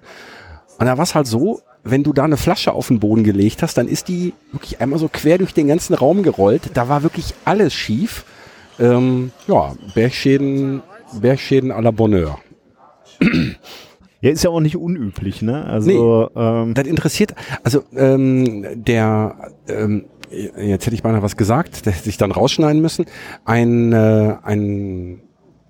Und 0.79 0.85
da 0.85 0.97
war 0.97 1.03
es 1.03 1.15
halt 1.15 1.27
so, 1.27 1.61
wenn 1.83 2.03
du 2.03 2.13
da 2.13 2.23
eine 2.23 2.37
Flasche 2.37 2.73
auf 2.73 2.87
den 2.87 2.99
Boden 2.99 3.23
gelegt 3.23 3.61
hast, 3.61 3.77
dann 3.77 3.87
ist 3.87 4.07
die 4.07 4.33
wirklich 4.51 4.81
einmal 4.81 4.99
so 4.99 5.09
quer 5.11 5.37
durch 5.37 5.53
den 5.53 5.67
ganzen 5.67 5.93
Raum 5.93 6.23
gerollt. 6.23 6.71
Da 6.73 6.89
war 6.89 7.03
wirklich 7.03 7.33
alles 7.45 7.73
schief. 7.73 8.25
Ähm, 8.79 9.31
ja, 9.47 9.73
Bergschäden, 9.93 10.81
Bergschäden 11.21 11.71
à 11.71 11.81
la 11.81 11.91
Bonheur. 11.91 12.39
Ja, 14.21 14.31
ist 14.31 14.43
ja 14.43 14.49
auch 14.49 14.61
nicht 14.61 14.77
unüblich, 14.77 15.41
ne? 15.41 15.65
Also, 15.65 16.29
ähm, 16.35 16.73
Das 16.73 16.87
interessiert, 16.87 17.35
also 17.61 17.83
ähm, 17.93 18.65
der, 18.85 19.51
ähm, 19.67 20.05
jetzt 20.34 20.86
hätte 20.86 20.95
ich 20.95 21.03
beinahe 21.03 21.21
was 21.21 21.38
gesagt, 21.38 21.86
der 21.86 21.93
hätte 21.93 22.05
sich 22.05 22.17
dann 22.17 22.31
rausschneiden 22.31 22.81
müssen. 22.81 23.05
Ein, 23.45 23.93
äh, 23.93 24.36
ein, 24.43 25.21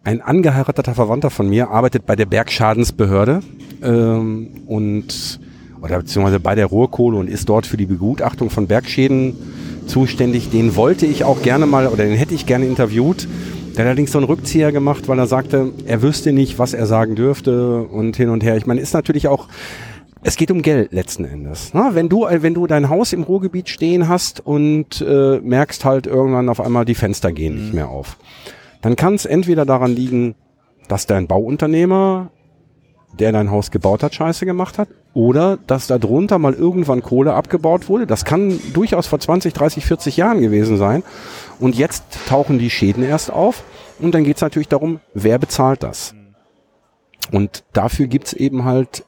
ein 0.04 0.22
angeheirateter 0.22 0.96
Verwandter 0.96 1.30
von 1.30 1.50
mir 1.50 1.70
arbeitet 1.70 2.06
bei 2.06 2.16
der 2.16 2.26
Bergschadensbehörde 2.26 3.42
ähm, 3.82 4.64
und 4.68 5.40
oder 5.82 5.98
beziehungsweise 5.98 6.40
bei 6.40 6.56
der 6.56 6.68
Ruhrkohle 6.68 7.18
und 7.18 7.30
ist 7.30 7.50
dort 7.50 7.66
für 7.66 7.76
die 7.76 7.86
Begutachtung 7.86 8.50
von 8.50 8.68
Bergschäden 8.68 9.36
zuständig. 9.86 10.50
Den 10.50 10.78
wollte 10.78 11.06
ich 11.06 11.26
auch 11.26 11.42
gerne 11.42 11.66
mal 11.66 11.88
oder 11.88 12.06
den 12.06 12.16
hätte 12.16 12.34
ich 12.34 12.46
gerne 12.46 12.66
interviewt. 12.66 13.28
Der 13.76 13.86
hat 13.86 13.88
allerdings 13.88 14.12
so 14.12 14.20
einen 14.20 14.28
Rückzieher 14.28 14.72
gemacht, 14.72 15.10
weil 15.10 15.20
er 15.20 15.28
sagte, 15.28 15.72
er 15.86 16.02
wüsste 16.02 16.32
nicht, 16.32 16.58
was 16.58 16.74
er 16.74 16.86
sagen 16.86 17.16
dürfte 17.16 17.82
und 17.82 18.16
hin 18.16 18.30
und 18.30 18.44
her. 18.44 18.56
Ich 18.56 18.66
meine, 18.66 18.80
ist 18.80 18.94
natürlich 18.94 19.28
auch 19.28 19.50
es 20.24 20.38
geht 20.38 20.52
um 20.52 20.62
Geld 20.62 20.94
letzten 20.94 21.26
Endes. 21.26 21.72
Na, 21.74 21.96
wenn 21.96 22.10
du, 22.10 22.26
wenn 22.30 22.54
du 22.54 22.66
dein 22.68 22.90
Haus 22.90 23.14
im 23.14 23.24
Ruhrgebiet 23.24 23.70
stehen 23.70 24.08
hast 24.08 24.40
und 24.46 25.02
äh, 25.02 25.40
merkst 25.40 25.86
halt 25.86 26.08
irgendwann 26.08 26.50
auf 26.50 26.62
einmal 26.62 26.86
die 26.86 26.96
Fenster 26.96 27.32
gehen 27.32 27.56
nicht 27.56 27.74
mehr 27.74 27.90
auf, 27.90 28.18
dann 28.82 28.96
kann 28.96 29.16
es 29.16 29.26
entweder 29.26 29.66
daran 29.66 29.92
liegen, 29.92 30.36
dass 30.88 31.08
dein 31.08 31.28
Bauunternehmer, 31.28 32.32
der 33.20 33.32
dein 33.32 33.52
Haus 33.52 33.72
gebaut 33.72 34.04
hat, 34.04 34.16
Scheiße 34.16 34.46
gemacht 34.46 34.78
hat, 34.78 34.90
oder 35.14 35.58
dass 35.68 35.88
da 35.88 35.98
drunter 35.98 36.40
mal 36.40 36.54
irgendwann 36.54 37.04
Kohle 37.04 37.34
abgebaut 37.34 37.88
wurde. 37.88 38.08
Das 38.08 38.26
kann 38.26 38.60
durchaus 38.74 39.08
vor 39.08 39.20
20, 39.20 39.54
30, 39.54 39.86
40 39.86 40.18
Jahren 40.18 40.42
gewesen 40.42 40.78
sein. 40.78 41.04
Und 41.60 41.76
jetzt 41.76 42.04
tauchen 42.28 42.60
die 42.60 42.70
Schäden 42.70 43.04
erst 43.04 43.32
auf. 43.32 43.64
Und 44.00 44.16
dann 44.16 44.24
geht 44.24 44.38
es 44.38 44.42
natürlich 44.42 44.70
darum, 44.70 45.00
wer 45.14 45.38
bezahlt 45.38 45.84
das? 45.84 46.16
Und 47.32 47.64
dafür 47.74 48.08
gibt's 48.08 48.34
eben 48.34 48.66
halt 48.66 49.06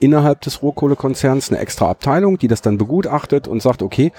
innerhalb 0.00 0.40
des 0.40 0.62
Rohkohlekonzerns 0.62 1.50
eine 1.50 1.60
extra 1.60 1.88
Abteilung, 1.90 2.38
die 2.38 2.48
das 2.48 2.62
dann 2.62 2.78
begutachtet 2.78 3.46
und 3.46 3.62
sagt, 3.62 3.82
okay, 3.82 4.12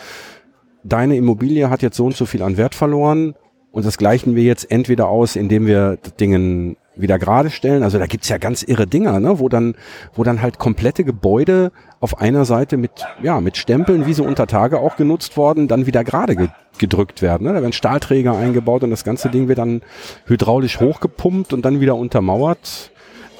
deine 0.83 1.15
Immobilie 1.15 1.69
hat 1.69 1.81
jetzt 1.81 1.97
so 1.97 2.05
und 2.05 2.15
so 2.15 2.25
viel 2.25 2.41
an 2.41 2.57
Wert 2.57 2.75
verloren 2.75 3.35
und 3.71 3.85
das 3.85 3.97
gleichen 3.97 4.35
wir 4.35 4.43
jetzt 4.43 4.69
entweder 4.69 5.07
aus, 5.07 5.35
indem 5.35 5.65
wir 5.65 5.97
Dingen 6.19 6.77
wieder 6.95 7.17
gerade 7.17 7.49
stellen. 7.49 7.83
Also 7.83 7.97
da 7.99 8.05
gibt's 8.05 8.27
ja 8.27 8.37
ganz 8.37 8.63
irre 8.63 8.85
Dinger, 8.85 9.19
ne? 9.19 9.39
wo 9.39 9.47
dann, 9.47 9.75
wo 10.13 10.23
dann 10.23 10.41
halt 10.41 10.59
komplette 10.59 11.05
Gebäude 11.05 11.71
auf 12.01 12.19
einer 12.19 12.43
Seite 12.43 12.75
mit, 12.75 12.91
ja, 13.23 13.39
mit 13.39 13.55
Stempeln, 13.55 14.05
wie 14.07 14.13
so 14.13 14.23
unter 14.23 14.45
Tage 14.45 14.79
auch 14.79 14.97
genutzt 14.97 15.37
worden, 15.37 15.67
dann 15.67 15.85
wieder 15.85 16.03
gerade 16.03 16.35
ge 16.35 16.49
gedrückt 16.77 17.21
werden. 17.21 17.45
Ne? 17.45 17.53
Da 17.53 17.61
werden 17.61 17.73
Stahlträger 17.73 18.35
eingebaut 18.35 18.83
und 18.83 18.89
das 18.89 19.03
ganze 19.03 19.29
Ding 19.29 19.47
wird 19.47 19.59
dann 19.59 19.81
hydraulisch 20.25 20.79
hochgepumpt 20.79 21.53
und 21.53 21.63
dann 21.63 21.79
wieder 21.79 21.95
untermauert. 21.95 22.91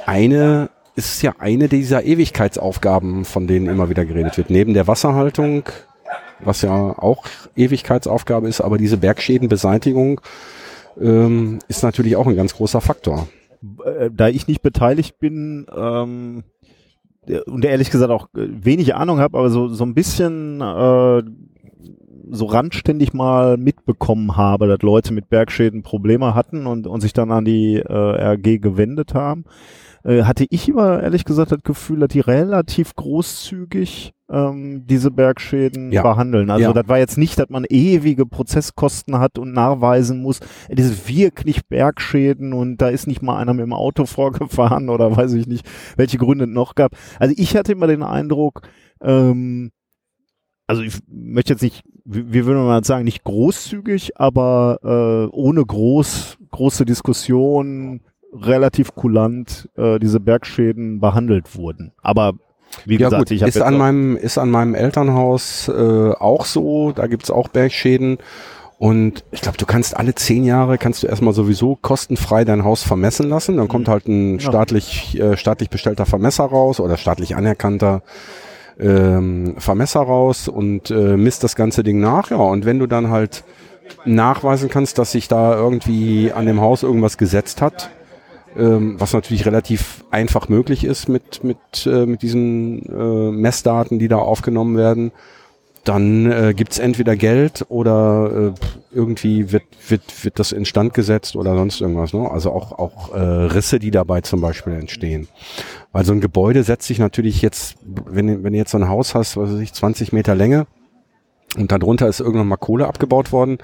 Eine 0.05 0.69
ist 0.95 1.21
ja 1.21 1.33
eine 1.39 1.67
dieser 1.67 2.03
Ewigkeitsaufgaben, 2.03 3.25
von 3.25 3.47
denen 3.47 3.67
immer 3.67 3.89
wieder 3.89 4.05
geredet 4.05 4.37
wird. 4.37 4.49
Neben 4.49 4.73
der 4.73 4.87
Wasserhaltung, 4.87 5.63
was 6.39 6.61
ja 6.61 6.71
auch 6.73 7.25
Ewigkeitsaufgabe 7.55 8.47
ist, 8.47 8.61
aber 8.61 8.77
diese 8.77 8.97
Bergschädenbeseitigung 8.97 10.21
ähm, 10.99 11.59
ist 11.67 11.83
natürlich 11.83 12.15
auch 12.15 12.27
ein 12.27 12.35
ganz 12.35 12.55
großer 12.55 12.81
Faktor. 12.81 13.27
Äh, 13.85 14.09
da 14.11 14.27
ich 14.27 14.47
nicht 14.47 14.61
beteiligt 14.61 15.19
bin 15.19 15.67
ähm, 15.75 16.43
und 17.45 17.63
ehrlich 17.63 17.91
gesagt 17.91 18.11
auch 18.11 18.25
äh, 18.35 18.47
wenig 18.49 18.95
Ahnung 18.95 19.19
habe, 19.19 19.37
aber 19.37 19.49
so, 19.49 19.67
so 19.67 19.85
ein 19.85 19.93
bisschen 19.93 20.61
äh, 20.61 21.23
so 22.33 22.45
randständig 22.45 23.13
mal 23.13 23.57
mitbekommen 23.57 24.37
habe, 24.37 24.67
dass 24.67 24.81
Leute 24.81 25.13
mit 25.13 25.29
Bergschäden 25.29 25.83
Probleme 25.83 26.33
hatten 26.33 26.65
und, 26.65 26.87
und 26.87 27.01
sich 27.01 27.13
dann 27.13 27.31
an 27.31 27.45
die 27.45 27.75
äh, 27.75 28.33
RG 28.33 28.59
gewendet 28.59 29.13
haben, 29.13 29.45
äh, 30.03 30.23
hatte 30.23 30.45
ich 30.49 30.67
immer 30.69 31.01
ehrlich 31.01 31.25
gesagt 31.25 31.51
das 31.51 31.63
Gefühl, 31.63 31.99
dass 31.99 32.09
die 32.09 32.19
relativ 32.19 32.95
großzügig 32.95 34.13
ähm, 34.29 34.85
diese 34.87 35.11
Bergschäden 35.11 35.91
Ja. 35.91 36.03
behandeln. 36.03 36.49
Also 36.49 36.67
Ja. 36.69 36.73
das 36.73 36.87
war 36.87 36.97
jetzt 36.99 37.17
nicht, 37.17 37.37
dass 37.37 37.49
man 37.49 37.65
ewige 37.67 38.25
Prozesskosten 38.25 39.19
hat 39.19 39.37
und 39.37 39.51
nachweisen 39.53 40.21
muss, 40.21 40.39
das 40.69 40.85
ist 40.85 41.07
wirklich 41.09 41.65
Bergschäden 41.67 42.53
und 42.53 42.77
da 42.77 42.87
ist 42.89 43.07
nicht 43.07 43.21
mal 43.21 43.37
einer 43.37 43.53
mit 43.53 43.63
dem 43.63 43.73
Auto 43.73 44.05
vorgefahren 44.79 44.89
oder 44.89 45.15
weiß 45.15 45.33
ich 45.33 45.47
nicht, 45.47 45.67
welche 45.97 46.17
Gründe 46.17 46.45
es 46.45 46.51
noch 46.51 46.75
gab. 46.75 46.93
Also 47.19 47.33
ich 47.37 47.55
hatte 47.57 47.73
immer 47.73 47.87
den 47.87 48.03
Eindruck, 48.03 48.61
ähm, 49.01 49.71
also 50.67 50.81
ich 50.83 50.99
möchte 51.09 51.51
jetzt 51.51 51.61
nicht, 51.63 51.83
wie 52.05 52.31
wie 52.31 52.45
würde 52.45 52.61
man 52.61 52.83
sagen, 52.83 53.03
nicht 53.03 53.25
großzügig, 53.25 54.17
aber 54.17 54.79
äh, 55.29 55.35
ohne 55.35 55.65
groß, 55.65 56.37
große 56.51 56.85
Diskussion 56.85 57.99
relativ 58.33 58.95
kulant 58.95 59.69
äh, 59.77 59.99
diese 59.99 60.19
Bergschäden 60.19 60.99
behandelt 60.99 61.55
wurden. 61.55 61.91
Aber 62.01 62.33
wie 62.85 62.97
Ja 62.97 63.07
gesagt, 63.07 63.29
gut, 63.29 63.31
ich 63.31 63.41
ist 63.41 63.61
an 63.61 63.77
meinem 63.77 64.15
ist 64.15 64.37
an 64.37 64.49
meinem 64.49 64.75
Elternhaus 64.75 65.67
äh, 65.67 66.11
auch 66.11 66.45
so. 66.45 66.91
Da 66.91 67.07
gibt's 67.07 67.31
auch 67.31 67.49
Bergschäden. 67.49 68.17
Und 68.77 69.23
ich 69.29 69.41
glaube, 69.41 69.59
du 69.59 69.67
kannst 69.67 69.95
alle 69.95 70.15
zehn 70.15 70.43
Jahre 70.43 70.79
kannst 70.79 71.03
du 71.03 71.07
erstmal 71.07 71.35
sowieso 71.35 71.75
kostenfrei 71.75 72.45
dein 72.45 72.63
Haus 72.63 72.81
vermessen 72.81 73.29
lassen. 73.29 73.57
Dann 73.57 73.67
kommt 73.67 73.87
halt 73.87 74.07
ein 74.07 74.39
staatlich 74.39 75.19
äh, 75.19 75.37
staatlich 75.37 75.69
bestellter 75.69 76.07
Vermesser 76.07 76.45
raus 76.45 76.79
oder 76.79 76.97
staatlich 76.97 77.35
anerkannter 77.35 78.01
ähm, 78.79 79.53
Vermesser 79.57 79.99
raus 79.99 80.47
und 80.47 80.89
äh, 80.89 81.15
misst 81.15 81.43
das 81.43 81.55
ganze 81.55 81.83
Ding 81.83 81.99
nach. 81.99 82.31
Ja, 82.31 82.37
und 82.37 82.65
wenn 82.65 82.79
du 82.79 82.87
dann 82.87 83.09
halt 83.09 83.43
nachweisen 84.05 84.69
kannst, 84.69 84.97
dass 84.97 85.11
sich 85.11 85.27
da 85.27 85.53
irgendwie 85.53 86.31
an 86.31 86.45
dem 86.47 86.61
Haus 86.61 86.81
irgendwas 86.81 87.17
gesetzt 87.17 87.61
hat, 87.61 87.91
ähm, 88.57 88.99
was 88.99 89.13
natürlich 89.13 89.45
relativ 89.45 90.03
einfach 90.11 90.49
möglich 90.49 90.83
ist 90.83 91.09
mit, 91.09 91.43
mit, 91.43 91.57
äh, 91.85 92.05
mit 92.05 92.21
diesen 92.21 92.85
äh, 92.85 93.31
Messdaten, 93.31 93.99
die 93.99 94.07
da 94.07 94.17
aufgenommen 94.17 94.77
werden, 94.77 95.11
dann 95.83 96.31
äh, 96.31 96.53
gibt's 96.55 96.77
entweder 96.77 97.15
Geld 97.15 97.65
oder 97.69 98.53
äh, 98.53 98.95
irgendwie 98.95 99.51
wird, 99.51 99.63
wird, 99.87 100.23
wird 100.23 100.37
das 100.37 100.51
instand 100.51 100.93
gesetzt 100.93 101.35
oder 101.35 101.55
sonst 101.55 101.81
irgendwas. 101.81 102.13
Ne? 102.13 102.29
Also 102.29 102.51
auch, 102.51 102.77
auch 102.77 103.15
äh, 103.15 103.19
Risse, 103.19 103.79
die 103.79 103.89
dabei 103.89 104.21
zum 104.21 104.41
Beispiel 104.41 104.73
entstehen. 104.73 105.27
Weil 105.91 106.05
so 106.05 106.13
ein 106.13 106.21
Gebäude 106.21 106.63
setzt 106.63 106.87
sich 106.87 106.99
natürlich 106.99 107.41
jetzt, 107.41 107.77
wenn, 107.81 108.43
wenn 108.43 108.53
du 108.53 108.59
jetzt 108.59 108.71
so 108.71 108.77
ein 108.77 108.89
Haus 108.89 109.15
hast, 109.15 109.37
was 109.37 109.53
weiß 109.53 109.59
ich, 109.59 109.73
20 109.73 110.13
Meter 110.13 110.35
Länge 110.35 110.67
und 111.57 111.71
darunter 111.71 112.07
ist 112.07 112.19
irgendwann 112.19 112.47
mal 112.47 112.57
Kohle 112.57 112.87
abgebaut 112.87 113.31
worden, 113.31 113.57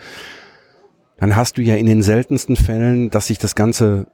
dann 1.19 1.35
hast 1.35 1.57
du 1.57 1.61
ja 1.61 1.75
in 1.75 1.85
den 1.85 2.01
seltensten 2.01 2.55
Fällen, 2.55 3.09
dass 3.09 3.27
sich 3.27 3.37
das 3.37 3.55
Ganze 3.55 4.07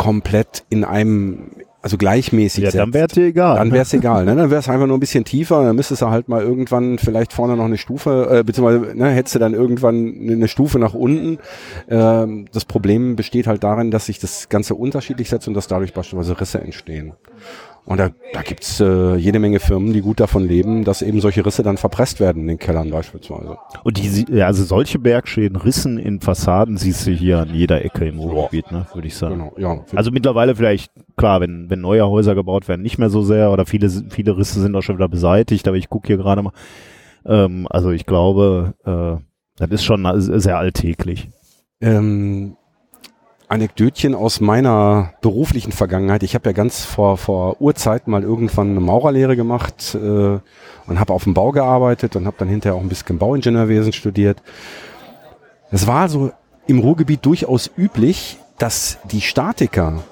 komplett 0.00 0.64
in 0.70 0.82
einem, 0.82 1.50
also 1.82 1.98
gleichmäßig 1.98 2.64
ja, 2.64 2.70
setzt. 2.70 2.80
dann 2.80 2.94
wäre 2.94 3.06
dir 3.06 3.26
egal. 3.26 3.58
Dann 3.58 3.70
wäre 3.70 3.82
es 3.82 3.92
egal, 3.92 4.24
ne? 4.24 4.34
Dann 4.34 4.48
wäre 4.48 4.60
es 4.60 4.68
einfach 4.70 4.86
nur 4.86 4.96
ein 4.96 5.00
bisschen 5.00 5.26
tiefer, 5.26 5.62
dann 5.62 5.76
müsstest 5.76 6.00
du 6.00 6.08
halt 6.08 6.26
mal 6.26 6.40
irgendwann 6.40 6.96
vielleicht 6.96 7.34
vorne 7.34 7.54
noch 7.54 7.66
eine 7.66 7.76
Stufe, 7.76 8.38
äh, 8.38 8.42
beziehungsweise 8.42 8.96
ne, 8.96 9.10
hättest 9.10 9.34
du 9.34 9.38
dann 9.40 9.52
irgendwann 9.52 10.14
eine 10.26 10.48
Stufe 10.48 10.78
nach 10.78 10.94
unten. 10.94 11.38
Ähm, 11.90 12.46
das 12.50 12.64
Problem 12.64 13.14
besteht 13.14 13.46
halt 13.46 13.62
darin, 13.62 13.90
dass 13.90 14.06
sich 14.06 14.18
das 14.18 14.48
Ganze 14.48 14.74
unterschiedlich 14.74 15.28
setzt 15.28 15.48
und 15.48 15.52
dass 15.52 15.66
dadurch 15.66 15.92
beispielsweise 15.92 16.40
Risse 16.40 16.62
entstehen. 16.62 17.12
Und 17.86 17.98
da, 17.98 18.10
da 18.32 18.42
gibt's 18.42 18.78
äh, 18.78 19.16
jede 19.16 19.38
Menge 19.38 19.58
Firmen, 19.58 19.92
die 19.92 20.00
gut 20.00 20.20
davon 20.20 20.46
leben, 20.46 20.84
dass 20.84 21.02
eben 21.02 21.20
solche 21.20 21.44
Risse 21.44 21.62
dann 21.62 21.76
verpresst 21.76 22.20
werden 22.20 22.42
in 22.42 22.48
den 22.48 22.58
Kellern 22.58 22.90
beispielsweise. 22.90 23.56
Und 23.82 23.96
die, 23.98 24.42
also 24.42 24.62
solche 24.62 24.98
Bergschäden, 24.98 25.56
Rissen 25.56 25.98
in 25.98 26.20
Fassaden 26.20 26.76
siehst 26.76 27.06
du 27.06 27.10
hier 27.10 27.38
an 27.40 27.52
jeder 27.52 27.84
Ecke 27.84 28.06
im 28.06 28.20
Ruhrgebiet, 28.20 28.70
ne, 28.70 28.86
würde 28.94 29.08
ich 29.08 29.16
sagen. 29.16 29.34
Genau, 29.34 29.52
ja. 29.56 29.84
Also 29.96 30.10
mittlerweile 30.12 30.54
vielleicht, 30.54 30.92
klar, 31.16 31.40
wenn, 31.40 31.68
wenn 31.68 31.80
neue 31.80 32.06
Häuser 32.06 32.34
gebaut 32.34 32.68
werden, 32.68 32.82
nicht 32.82 32.98
mehr 32.98 33.10
so 33.10 33.22
sehr 33.22 33.50
oder 33.50 33.66
viele, 33.66 33.90
viele 34.10 34.36
Risse 34.36 34.60
sind 34.60 34.76
auch 34.76 34.82
schon 34.82 34.96
wieder 34.96 35.08
beseitigt, 35.08 35.66
aber 35.66 35.76
ich 35.76 35.88
gucke 35.88 36.06
hier 36.06 36.16
gerade 36.18 36.42
mal. 36.42 36.52
Ähm, 37.26 37.66
also 37.70 37.90
ich 37.90 38.06
glaube, 38.06 38.74
äh, 38.84 39.22
das 39.56 39.70
ist 39.70 39.84
schon 39.84 40.06
sehr 40.20 40.58
alltäglich. 40.58 41.28
ähm, 41.80 42.56
Anekdötchen 43.50 44.14
aus 44.14 44.40
meiner 44.40 45.12
beruflichen 45.22 45.72
Vergangenheit. 45.72 46.22
Ich 46.22 46.34
habe 46.36 46.48
ja 46.48 46.52
ganz 46.52 46.84
vor, 46.84 47.16
vor 47.16 47.60
Urzeiten 47.60 48.12
mal 48.12 48.22
irgendwann 48.22 48.70
eine 48.70 48.80
Maurerlehre 48.80 49.34
gemacht 49.34 49.96
äh, 49.96 49.98
und 49.98 51.00
habe 51.00 51.12
auf 51.12 51.24
dem 51.24 51.34
Bau 51.34 51.50
gearbeitet 51.50 52.14
und 52.14 52.26
habe 52.26 52.36
dann 52.38 52.48
hinterher 52.48 52.76
auch 52.76 52.80
ein 52.80 52.88
bisschen 52.88 53.18
Bauingenieurwesen 53.18 53.92
studiert. 53.92 54.40
Es 55.72 55.88
war 55.88 56.08
so 56.08 56.30
im 56.68 56.78
Ruhrgebiet 56.78 57.26
durchaus 57.26 57.68
üblich, 57.76 58.38
dass 58.58 58.98
die 59.10 59.20
Statiker, 59.20 60.04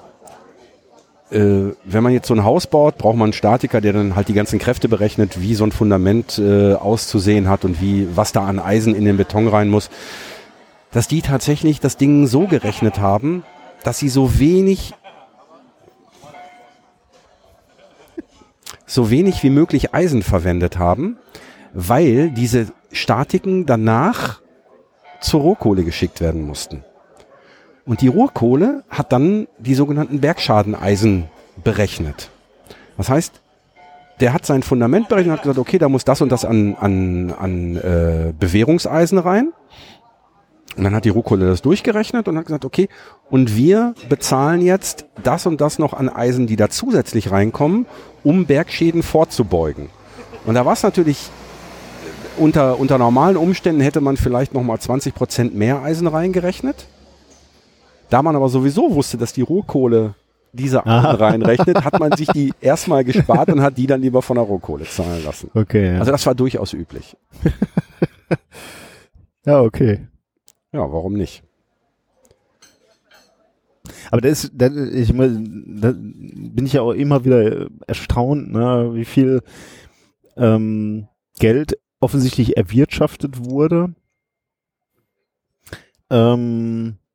äh, 1.31 1.71
wenn 1.85 2.03
man 2.03 2.11
jetzt 2.11 2.27
so 2.27 2.33
ein 2.33 2.43
Haus 2.43 2.67
baut, 2.67 2.97
braucht 2.97 3.15
man 3.15 3.27
einen 3.27 3.33
Statiker, 3.33 3.79
der 3.79 3.93
dann 3.93 4.17
halt 4.17 4.27
die 4.27 4.33
ganzen 4.33 4.59
Kräfte 4.59 4.89
berechnet, 4.89 5.39
wie 5.39 5.55
so 5.55 5.63
ein 5.63 5.71
Fundament 5.71 6.39
äh, 6.39 6.73
auszusehen 6.73 7.47
hat 7.47 7.63
und 7.63 7.79
wie 7.79 8.05
was 8.15 8.33
da 8.33 8.45
an 8.45 8.59
Eisen 8.59 8.95
in 8.95 9.05
den 9.05 9.15
Beton 9.15 9.47
rein 9.47 9.69
muss 9.69 9.89
dass 10.91 11.07
die 11.07 11.21
tatsächlich 11.21 11.79
das 11.79 11.97
Ding 11.97 12.27
so 12.27 12.47
gerechnet 12.47 12.99
haben, 12.99 13.43
dass 13.83 13.99
sie 13.99 14.09
so 14.09 14.39
wenig 14.39 14.93
so 18.85 19.11
wenig 19.11 19.43
wie 19.43 19.51
möglich 19.51 19.93
Eisen 19.93 20.23
verwendet 20.23 20.79
haben, 20.79 21.17
weil 21.73 22.31
diese 22.31 22.67
Statiken 22.91 23.67
danach 23.67 24.41
zur 25.21 25.41
Rohkohle 25.41 25.83
geschickt 25.83 26.21
werden 26.21 26.41
mussten. 26.41 26.83
Und 27.85 28.01
die 28.01 28.07
Rohkohle 28.07 28.83
hat 28.89 29.11
dann 29.11 29.47
die 29.59 29.75
sogenannten 29.75 30.21
Bergschadeneisen 30.21 31.25
berechnet. 31.63 32.29
Das 32.97 33.09
heißt, 33.09 33.41
der 34.19 34.33
hat 34.33 34.45
sein 34.45 34.63
Fundament 34.63 35.07
berechnet 35.07 35.31
und 35.31 35.37
hat 35.37 35.43
gesagt, 35.43 35.59
okay, 35.59 35.77
da 35.77 35.87
muss 35.87 36.03
das 36.03 36.21
und 36.21 36.31
das 36.31 36.43
an, 36.43 36.75
an, 36.75 37.31
an 37.31 37.75
äh, 37.77 38.33
Bewährungseisen 38.37 39.17
rein. 39.17 39.53
Und 40.77 40.83
dann 40.83 40.95
hat 40.95 41.05
die 41.05 41.09
Rohkohle 41.09 41.47
das 41.47 41.61
durchgerechnet 41.61 42.27
und 42.27 42.37
hat 42.37 42.45
gesagt, 42.45 42.63
okay, 42.63 42.87
und 43.29 43.55
wir 43.55 43.95
bezahlen 44.07 44.61
jetzt 44.61 45.05
das 45.23 45.45
und 45.45 45.59
das 45.59 45.79
noch 45.79 45.93
an 45.93 46.09
Eisen, 46.09 46.47
die 46.47 46.55
da 46.55 46.69
zusätzlich 46.69 47.31
reinkommen, 47.31 47.85
um 48.23 48.45
Bergschäden 48.45 49.03
vorzubeugen. 49.03 49.89
Und 50.45 50.55
da 50.55 50.65
war 50.65 50.73
es 50.73 50.83
natürlich, 50.83 51.29
unter, 52.37 52.79
unter 52.79 52.97
normalen 52.97 53.35
Umständen 53.35 53.81
hätte 53.81 53.99
man 53.99 54.15
vielleicht 54.15 54.53
nochmal 54.53 54.79
20 54.79 55.13
Prozent 55.13 55.55
mehr 55.55 55.81
Eisen 55.81 56.07
reingerechnet. 56.07 56.87
Da 58.09 58.23
man 58.23 58.35
aber 58.35 58.49
sowieso 58.49 58.95
wusste, 58.95 59.17
dass 59.17 59.33
die 59.33 59.41
Rohkohle 59.41 60.15
diese 60.51 60.85
Arten 60.85 61.21
reinrechnet, 61.21 61.83
hat 61.83 61.99
man 61.99 62.13
sich 62.13 62.27
die 62.29 62.53
erstmal 62.61 63.03
gespart 63.03 63.49
und 63.49 63.61
hat 63.61 63.77
die 63.77 63.85
dann 63.85 64.01
lieber 64.01 64.21
von 64.21 64.35
der 64.35 64.45
Rohkohle 64.45 64.85
zahlen 64.85 65.23
lassen. 65.23 65.51
Okay. 65.53 65.93
Ja. 65.93 65.99
Also 65.99 66.11
das 66.11 66.25
war 66.25 66.35
durchaus 66.35 66.73
üblich. 66.73 67.15
ja, 69.45 69.61
okay. 69.61 70.07
Ja, 70.71 70.91
warum 70.91 71.13
nicht? 71.13 71.43
Aber 74.11 74.21
das, 74.21 74.51
das 74.53 74.71
ich 74.75 75.13
da 75.15 75.93
bin 75.93 76.65
ich 76.65 76.73
ja 76.73 76.81
auch 76.81 76.91
immer 76.91 77.25
wieder 77.25 77.69
erstaunt, 77.87 78.51
ne, 78.51 78.91
wie 78.93 79.05
viel 79.05 79.41
ähm, 80.37 81.07
Geld 81.39 81.77
offensichtlich 81.99 82.57
erwirtschaftet 82.57 83.45
wurde. 83.45 83.93
Ähm, 86.09 86.97
äh, 86.97 87.08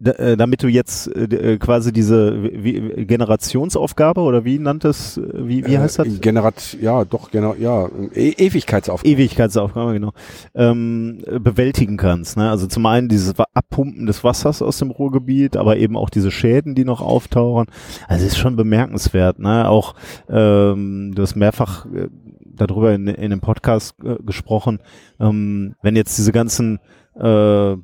damit 0.00 0.62
du 0.62 0.68
jetzt 0.68 1.14
äh, 1.14 1.24
äh, 1.24 1.58
quasi 1.58 1.92
diese 1.92 2.42
wie, 2.42 3.04
Generationsaufgabe 3.04 4.22
oder 4.22 4.46
wie 4.46 4.58
nanntest, 4.58 5.18
äh, 5.18 5.46
wie, 5.46 5.66
wie 5.66 5.78
heißt 5.78 5.98
das? 5.98 6.20
Generat, 6.20 6.78
ja, 6.80 7.04
doch, 7.04 7.30
genau, 7.30 7.54
ja, 7.54 7.88
e 8.14 8.30
Ewigkeitsaufgabe. 8.30 9.08
Ewigkeitsaufgabe, 9.08 9.92
genau. 9.92 10.12
Ähm, 10.54 11.18
bewältigen 11.40 11.98
kannst. 11.98 12.38
Ne? 12.38 12.48
Also 12.48 12.66
zum 12.66 12.86
einen 12.86 13.08
dieses 13.08 13.34
Abpumpen 13.52 14.06
des 14.06 14.24
Wassers 14.24 14.62
aus 14.62 14.78
dem 14.78 14.90
Ruhrgebiet, 14.90 15.56
aber 15.56 15.76
eben 15.76 15.96
auch 15.96 16.08
diese 16.08 16.30
Schäden, 16.30 16.74
die 16.74 16.84
noch 16.84 17.02
auftauchen. 17.02 17.66
Also 18.08 18.26
ist 18.26 18.38
schon 18.38 18.56
bemerkenswert. 18.56 19.38
Ne? 19.38 19.68
Auch 19.68 19.94
ähm, 20.30 21.12
du 21.14 21.22
hast 21.22 21.36
mehrfach 21.36 21.84
äh, 21.86 22.08
darüber 22.46 22.94
in, 22.94 23.06
in 23.06 23.30
dem 23.30 23.40
Podcast 23.40 23.96
äh, 24.02 24.16
gesprochen, 24.22 24.80
ähm, 25.18 25.74
wenn 25.82 25.94
jetzt 25.94 26.16
diese 26.16 26.32
ganzen 26.32 26.76
äh, 26.76 26.90
äh, 27.20 27.76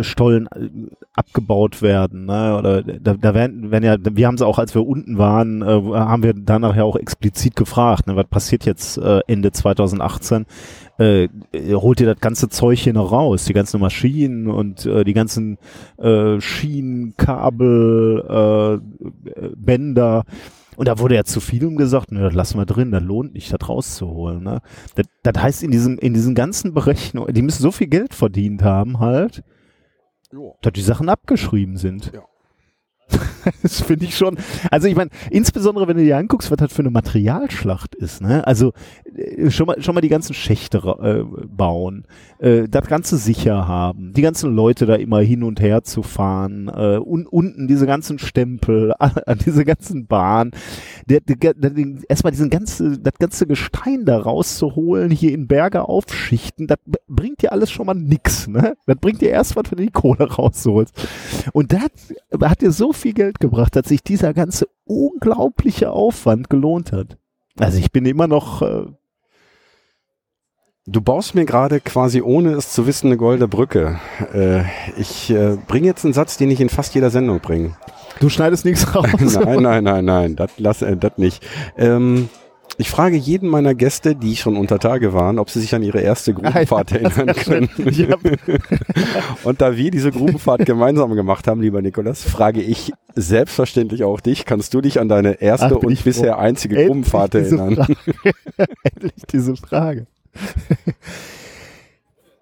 Stollen 0.00 0.46
äh, 0.46 0.68
abgebaut 1.14 1.82
werden. 1.82 2.26
Ne? 2.26 2.56
Oder 2.58 2.82
da, 2.82 3.14
da 3.14 3.34
werden, 3.34 3.70
wenn 3.70 3.82
ja, 3.82 3.96
wir 4.00 4.26
haben 4.26 4.36
es 4.36 4.42
auch, 4.42 4.58
als 4.58 4.74
wir 4.74 4.86
unten 4.86 5.18
waren, 5.18 5.62
äh, 5.62 5.66
haben 5.66 6.22
wir 6.22 6.32
danach 6.34 6.74
ja 6.74 6.84
auch 6.84 6.96
explizit 6.96 7.56
gefragt, 7.56 8.06
ne, 8.06 8.16
was 8.16 8.26
passiert 8.26 8.64
jetzt 8.64 8.96
äh, 8.98 9.20
Ende 9.26 9.52
2018? 9.52 10.46
Äh, 10.98 11.28
holt 11.54 12.00
ihr 12.00 12.06
das 12.06 12.20
ganze 12.20 12.48
Zeug 12.48 12.78
hier 12.78 12.92
noch 12.92 13.12
raus, 13.12 13.44
die 13.44 13.52
ganzen 13.52 13.80
Maschinen 13.80 14.48
und 14.48 14.86
äh, 14.86 15.04
die 15.04 15.14
ganzen 15.14 15.58
äh, 15.98 16.40
Schienen, 16.40 17.14
Kabel, 17.16 18.80
äh, 19.34 19.48
Bänder. 19.56 20.24
Und 20.82 20.88
da 20.88 20.98
wurde 20.98 21.14
ja 21.14 21.22
zu 21.22 21.38
viel 21.38 21.76
gesagt, 21.76 22.10
ne, 22.10 22.22
das 22.22 22.34
lassen 22.34 22.58
wir 22.58 22.66
drin, 22.66 22.90
das 22.90 23.04
lohnt 23.04 23.34
nicht, 23.34 23.52
das 23.52 23.68
rauszuholen. 23.68 24.42
Ne? 24.42 24.62
Das, 24.96 25.06
das 25.22 25.40
heißt, 25.40 25.62
in 25.62 25.70
diesem, 25.70 25.96
in 25.96 26.12
diesen 26.12 26.34
ganzen 26.34 26.74
Berechnungen, 26.74 27.32
die 27.32 27.42
müssen 27.42 27.62
so 27.62 27.70
viel 27.70 27.86
Geld 27.86 28.14
verdient 28.14 28.64
haben 28.64 28.98
halt, 28.98 29.44
jo. 30.32 30.56
dass 30.60 30.72
die 30.72 30.82
Sachen 30.82 31.08
abgeschrieben 31.08 31.76
sind. 31.76 32.10
Ja. 32.12 32.24
das 33.62 33.80
finde 33.80 34.04
ich 34.06 34.16
schon. 34.16 34.36
Also 34.70 34.88
ich 34.88 34.96
meine, 34.96 35.10
insbesondere 35.30 35.88
wenn 35.88 35.96
du 35.96 36.04
dir 36.04 36.16
anguckst, 36.16 36.50
was 36.50 36.58
das 36.58 36.72
für 36.72 36.82
eine 36.82 36.90
Materialschlacht 36.90 37.94
ist. 37.94 38.20
Ne? 38.20 38.46
Also 38.46 38.72
äh, 39.14 39.50
schon 39.50 39.66
mal 39.66 39.80
schon 39.82 39.94
mal 39.94 40.00
die 40.00 40.08
ganzen 40.08 40.34
Schächte 40.34 40.78
äh, 40.78 41.46
bauen, 41.46 42.04
äh, 42.38 42.68
das 42.68 42.86
ganze 42.86 43.16
sicher 43.16 43.66
haben, 43.66 44.12
die 44.12 44.22
ganzen 44.22 44.54
Leute 44.54 44.86
da 44.86 44.94
immer 44.94 45.20
hin 45.20 45.42
und 45.42 45.60
her 45.60 45.82
zu 45.82 46.02
fahren, 46.02 46.68
äh, 46.68 46.98
und 46.98 47.26
unten 47.26 47.68
diese 47.68 47.86
ganzen 47.86 48.18
Stempel, 48.18 48.94
an 48.98 49.38
diese 49.44 49.64
ganzen 49.64 50.06
Bahnen, 50.06 50.52
der, 51.06 51.20
der, 51.20 51.54
der, 51.54 51.72
erstmal 52.08 52.32
diesen 52.32 52.50
ganze, 52.50 52.98
das 52.98 53.14
ganze 53.18 53.46
Gestein 53.46 54.04
da 54.04 54.18
rauszuholen, 54.18 55.10
hier 55.10 55.32
in 55.32 55.46
Berge 55.46 55.88
aufschichten, 55.88 56.66
das 56.66 56.78
bringt 57.08 57.42
dir 57.42 57.52
alles 57.52 57.70
schon 57.70 57.86
mal 57.86 57.94
nix. 57.94 58.46
Ne? 58.48 58.74
Das 58.86 58.96
bringt 58.96 59.20
dir 59.20 59.30
erst 59.30 59.56
was, 59.56 59.64
wenn 59.70 59.78
du 59.78 59.84
die 59.84 59.90
Kohle 59.90 60.30
rausholst. 60.30 60.94
Und 61.52 61.72
das 61.72 61.90
hat 62.42 62.62
dir 62.62 62.72
so 62.72 62.92
viel 62.92 63.12
Geld 63.12 63.31
gebracht, 63.40 63.76
dass 63.76 63.88
sich 63.88 64.02
dieser 64.02 64.34
ganze 64.34 64.66
unglaubliche 64.84 65.90
Aufwand 65.90 66.50
gelohnt 66.50 66.92
hat. 66.92 67.18
Also 67.58 67.78
ich 67.78 67.92
bin 67.92 68.06
immer 68.06 68.26
noch. 68.26 68.62
Äh 68.62 68.86
du 70.86 71.00
baust 71.00 71.34
mir 71.34 71.44
gerade 71.44 71.80
quasi 71.80 72.22
ohne 72.22 72.52
es 72.52 72.72
zu 72.72 72.86
wissen 72.86 73.06
eine 73.06 73.16
goldene 73.16 73.48
Brücke. 73.48 74.00
Äh, 74.32 74.64
ich 74.96 75.30
äh, 75.30 75.56
bringe 75.66 75.86
jetzt 75.86 76.04
einen 76.04 76.14
Satz, 76.14 76.36
den 76.36 76.50
ich 76.50 76.60
in 76.60 76.68
fast 76.68 76.94
jeder 76.94 77.10
Sendung 77.10 77.40
bringe. 77.40 77.76
Du 78.20 78.28
schneidest 78.28 78.64
nichts 78.64 78.94
raus. 78.94 79.06
nein, 79.44 79.62
nein, 79.62 79.84
nein, 79.84 80.04
nein, 80.04 80.36
das 80.36 80.50
lass 80.58 80.82
äh, 80.82 80.96
das 80.96 81.18
nicht. 81.18 81.46
Ähm, 81.76 82.28
ich 82.78 82.90
frage 82.90 83.16
jeden 83.16 83.48
meiner 83.48 83.74
Gäste, 83.74 84.16
die 84.16 84.36
schon 84.36 84.56
unter 84.56 84.78
Tage 84.78 85.12
waren, 85.12 85.38
ob 85.38 85.50
sie 85.50 85.60
sich 85.60 85.74
an 85.74 85.82
ihre 85.82 86.00
erste 86.00 86.34
Grubenfahrt 86.34 86.92
erinnern 86.92 87.34
können. 87.36 87.68
und 89.44 89.60
da 89.60 89.76
wir 89.76 89.90
diese 89.90 90.10
Grubenfahrt 90.10 90.64
gemeinsam 90.66 91.14
gemacht 91.14 91.46
haben, 91.46 91.60
lieber 91.60 91.82
Nikolas, 91.82 92.22
frage 92.22 92.62
ich 92.62 92.92
selbstverständlich 93.14 94.04
auch 94.04 94.20
dich. 94.20 94.44
Kannst 94.44 94.74
du 94.74 94.80
dich 94.80 95.00
an 95.00 95.08
deine 95.08 95.40
erste 95.40 95.66
Ach, 95.66 95.82
und 95.82 96.04
bisher 96.04 96.34
froh. 96.34 96.40
einzige 96.40 96.74
Endlich 96.76 96.88
Grubenfahrt 96.88 97.34
erinnern? 97.34 97.86
Endlich 98.82 99.12
diese 99.30 99.56
Frage. 99.56 100.06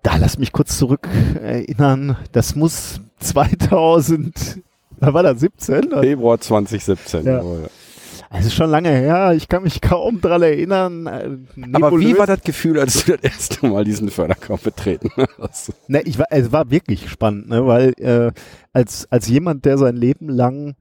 Da 0.03 0.16
lass 0.16 0.39
mich 0.39 0.53
kurz 0.53 0.78
zurück 0.78 1.09
erinnern. 1.43 2.16
Das 2.33 2.55
muss 2.55 3.01
2000, 3.18 4.61
war 5.01 5.22
das 5.22 5.41
17? 5.41 5.91
Februar 6.01 6.41
2017. 6.41 7.26
Ja. 7.26 7.43
Es 8.33 8.47
ist 8.47 8.55
schon 8.55 8.70
lange 8.70 8.91
her, 8.91 9.33
ich 9.35 9.49
kann 9.49 9.64
mich 9.64 9.81
kaum 9.81 10.20
dran 10.20 10.43
erinnern. 10.43 11.07
Äh, 11.07 11.37
Aber 11.72 11.99
wie 11.99 12.16
war 12.16 12.28
das 12.28 12.43
Gefühl, 12.43 12.78
als 12.78 13.05
du 13.05 13.16
das 13.16 13.22
erste 13.22 13.66
Mal 13.66 13.85
diesen 13.85 14.09
Förderkauf 14.09 14.62
betreten 14.62 15.11
hast? 15.41 15.72
Ne, 15.89 16.03
ich 16.03 16.16
war, 16.16 16.26
es 16.31 16.53
war 16.53 16.70
wirklich 16.70 17.11
spannend, 17.11 17.49
ne, 17.49 17.66
weil 17.66 17.93
äh, 17.99 18.31
als, 18.72 19.11
als 19.11 19.26
jemand, 19.26 19.64
der 19.64 19.78
sein 19.78 19.97
Leben 19.97 20.28
lang 20.28 20.76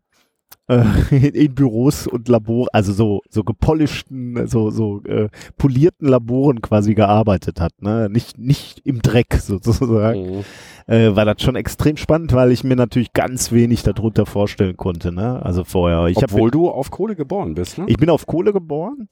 in 1.11 1.55
Büros 1.55 2.05
und 2.05 2.27
Labor, 2.27 2.67
also 2.73 2.93
so 2.93 3.21
so 3.29 3.43
gepolischten, 3.43 4.47
so 4.47 4.69
so 4.69 5.01
äh, 5.03 5.29
polierten 5.57 6.07
Laboren 6.07 6.61
quasi 6.61 6.93
gearbeitet 6.93 7.59
hat, 7.59 7.81
ne? 7.81 8.07
Nicht 8.09 8.37
nicht 8.37 8.81
im 8.85 9.01
Dreck 9.01 9.33
sozusagen. 9.41 10.37
Mhm. 10.37 10.43
Äh, 10.85 11.15
war 11.15 11.25
das 11.25 11.41
schon 11.41 11.55
extrem 11.55 11.97
spannend, 11.97 12.33
weil 12.33 12.51
ich 12.51 12.63
mir 12.63 12.75
natürlich 12.75 13.13
ganz 13.13 13.51
wenig 13.51 13.81
darunter 13.81 14.27
vorstellen 14.27 14.77
konnte, 14.77 15.11
ne? 15.11 15.43
Also 15.43 15.63
vorher. 15.63 16.05
Ich 16.05 16.17
Obwohl 16.17 16.49
hab, 16.49 16.51
du 16.51 16.69
auf 16.69 16.91
Kohle 16.91 17.15
geboren 17.15 17.55
bist, 17.55 17.79
ne? 17.79 17.85
Ich 17.87 17.97
bin 17.97 18.11
auf 18.11 18.27
Kohle 18.27 18.53
geboren. 18.53 19.09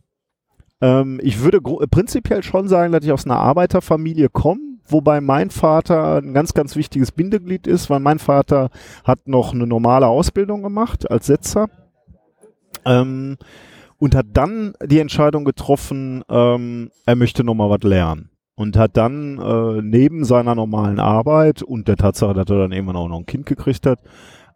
Ähm, 0.80 1.20
ich 1.24 1.41
würde 1.41 1.60
prinzipiell 1.62 2.43
schon 2.43 2.68
sagen, 2.68 2.91
dass 2.91 3.03
ich 3.03 3.12
aus 3.12 3.26
einer 3.26 3.38
Arbeiterfamilie 3.39 4.30
komme 4.30 4.66
wobei 4.88 5.21
mein 5.21 5.49
Vater 5.49 6.17
ein 6.17 6.33
ganz, 6.33 6.53
ganz 6.53 6.75
wichtiges 6.75 7.11
Bindeglied 7.11 7.67
ist, 7.67 7.89
weil 7.89 7.99
mein 7.99 8.19
Vater 8.19 8.69
hat 9.03 9.27
noch 9.27 9.53
eine 9.53 9.67
normale 9.67 10.07
Ausbildung 10.07 10.63
gemacht 10.63 11.09
als 11.09 11.27
Setzer 11.27 11.69
ähm, 12.85 13.38
und 13.97 14.15
hat 14.15 14.27
dann 14.33 14.73
die 14.83 14.99
Entscheidung 14.99 15.45
getroffen, 15.45 16.23
ähm, 16.29 16.91
er 17.05 17.15
möchte 17.15 17.43
noch 17.43 17.55
mal 17.55 17.69
was 17.69 17.83
lernen 17.83 18.29
und 18.55 18.75
hat 18.75 18.97
dann 18.97 19.39
äh, 19.39 19.81
neben 19.81 20.25
seiner 20.25 20.55
normalen 20.55 20.99
Arbeit 20.99 21.61
und 21.61 21.88
der 21.88 21.95
Tatsache, 21.95 22.33
dass 22.33 22.49
er 22.49 22.57
dann 22.57 22.71
irgendwann 22.71 22.95
auch 22.95 23.07
noch 23.07 23.20
ein 23.20 23.25
Kind 23.25 23.45
gekriegt 23.45 23.86
hat, 23.86 23.99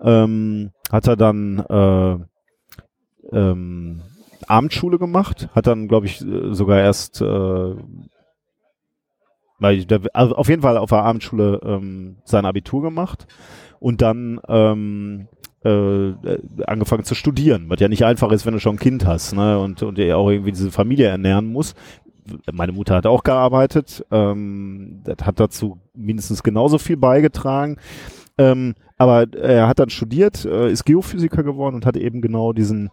ähm, 0.01 0.71
hat 0.91 1.07
er 1.07 1.15
dann 1.15 1.59
äh, 1.59 2.17
ähm, 3.31 4.01
Abendschule 4.47 4.97
gemacht, 4.97 5.49
hat 5.53 5.67
dann, 5.67 5.87
glaube 5.87 6.07
ich, 6.07 6.17
sogar 6.49 6.79
erst 6.79 7.21
äh, 7.21 7.75
also 9.61 10.35
auf 10.35 10.49
jeden 10.49 10.61
Fall 10.61 10.77
auf 10.77 10.89
der 10.89 11.03
Abendschule 11.03 11.59
ähm, 11.63 12.17
sein 12.25 12.45
Abitur 12.45 12.81
gemacht 12.81 13.27
und 13.79 14.01
dann 14.01 14.39
ähm, 14.47 15.27
äh, 15.63 16.13
angefangen 16.65 17.03
zu 17.03 17.15
studieren, 17.15 17.65
was 17.67 17.79
ja 17.79 17.87
nicht 17.87 18.03
einfach 18.03 18.31
ist, 18.31 18.45
wenn 18.45 18.53
du 18.53 18.59
schon 18.59 18.75
ein 18.75 18.79
Kind 18.79 19.05
hast, 19.05 19.33
ne? 19.33 19.59
Und 19.59 19.83
und 19.83 19.97
ja 19.97 20.15
auch 20.15 20.29
irgendwie 20.29 20.51
diese 20.51 20.71
Familie 20.71 21.07
ernähren 21.07 21.51
muss. 21.51 21.75
Meine 22.51 22.71
Mutter 22.71 22.95
hat 22.95 23.05
auch 23.05 23.23
gearbeitet, 23.23 24.05
ähm, 24.11 25.01
das 25.03 25.25
hat 25.25 25.39
dazu 25.39 25.79
mindestens 25.93 26.43
genauso 26.43 26.77
viel 26.77 26.97
beigetragen. 26.97 27.77
Ähm, 28.37 28.75
aber 28.97 29.31
er 29.33 29.67
hat 29.67 29.79
dann 29.79 29.89
studiert, 29.89 30.45
äh, 30.45 30.71
ist 30.71 30.85
Geophysiker 30.85 31.43
geworden 31.43 31.75
und 31.75 31.85
hat 31.85 31.97
eben 31.97 32.21
genau 32.21 32.53
diesen 32.53 32.89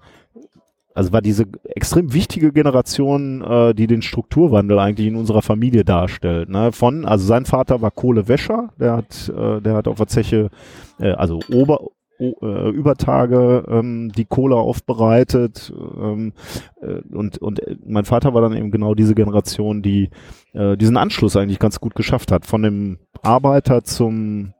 also 0.94 1.12
war 1.12 1.22
diese 1.22 1.44
extrem 1.64 2.12
wichtige 2.12 2.52
Generation, 2.52 3.42
äh, 3.42 3.74
die 3.74 3.86
den 3.86 4.02
Strukturwandel 4.02 4.78
eigentlich 4.78 5.06
in 5.06 5.16
unserer 5.16 5.42
Familie 5.42 5.84
darstellt. 5.84 6.48
Ne? 6.48 6.72
Von, 6.72 7.04
also 7.04 7.26
sein 7.26 7.44
Vater 7.44 7.82
war 7.82 7.90
Kohlewäscher, 7.90 8.70
der 8.78 8.96
hat, 8.96 9.28
äh, 9.28 9.60
der 9.60 9.74
hat 9.74 9.88
auf 9.88 9.96
der 9.96 10.08
Zeche, 10.08 10.50
äh, 10.98 11.12
also 11.12 11.40
Ober, 11.52 11.80
o, 12.18 12.34
äh, 12.42 12.70
Übertage 12.70 13.64
ähm, 13.68 14.10
die 14.10 14.24
Kohle 14.24 14.56
aufbereitet 14.56 15.72
ähm, 15.76 16.32
äh, 16.80 17.00
und 17.14 17.38
und 17.38 17.60
mein 17.86 18.04
Vater 18.04 18.34
war 18.34 18.42
dann 18.42 18.56
eben 18.56 18.70
genau 18.70 18.94
diese 18.94 19.14
Generation, 19.14 19.82
die 19.82 20.10
äh, 20.52 20.76
diesen 20.76 20.96
Anschluss 20.96 21.36
eigentlich 21.36 21.60
ganz 21.60 21.80
gut 21.80 21.94
geschafft 21.94 22.32
hat, 22.32 22.44
von 22.44 22.62
dem 22.62 22.98
Arbeiter 23.22 23.84
zum 23.84 24.52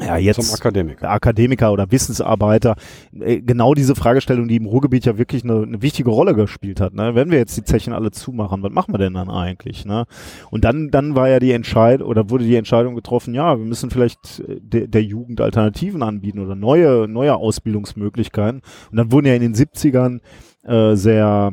ja, 0.00 0.16
jetzt 0.16 0.42
Zum 0.42 0.54
Akademiker. 0.54 1.08
Akademiker 1.08 1.72
oder 1.72 1.90
Wissensarbeiter, 1.90 2.74
äh, 3.20 3.40
genau 3.40 3.74
diese 3.74 3.94
Fragestellung, 3.94 4.48
die 4.48 4.56
im 4.56 4.66
Ruhrgebiet 4.66 5.04
ja 5.04 5.18
wirklich 5.18 5.44
eine, 5.44 5.62
eine 5.62 5.82
wichtige 5.82 6.10
Rolle 6.10 6.34
gespielt 6.34 6.80
hat. 6.80 6.94
Ne? 6.94 7.14
Wenn 7.14 7.30
wir 7.30 7.38
jetzt 7.38 7.56
die 7.56 7.62
Zechen 7.62 7.92
alle 7.92 8.10
zumachen, 8.10 8.62
was 8.64 8.72
machen 8.72 8.92
wir 8.92 8.98
denn 8.98 9.14
dann 9.14 9.30
eigentlich? 9.30 9.84
Ne? 9.84 10.06
Und 10.50 10.64
dann, 10.64 10.90
dann 10.90 11.14
war 11.14 11.28
ja 11.28 11.38
die 11.38 11.52
Entscheidung 11.52 12.08
oder 12.08 12.28
wurde 12.28 12.44
die 12.44 12.56
Entscheidung 12.56 12.96
getroffen, 12.96 13.34
ja, 13.34 13.56
wir 13.56 13.64
müssen 13.64 13.90
vielleicht 13.90 14.40
äh, 14.40 14.60
de, 14.60 14.88
der 14.88 15.02
Jugend 15.02 15.40
Alternativen 15.40 16.02
anbieten 16.02 16.40
oder 16.40 16.56
neue, 16.56 17.06
neue 17.06 17.36
Ausbildungsmöglichkeiten. 17.36 18.62
Und 18.90 18.96
dann 18.96 19.12
wurden 19.12 19.26
ja 19.26 19.34
in 19.34 19.42
den 19.42 19.54
70ern 19.54 20.20
äh, 20.64 20.96
sehr 20.96 21.52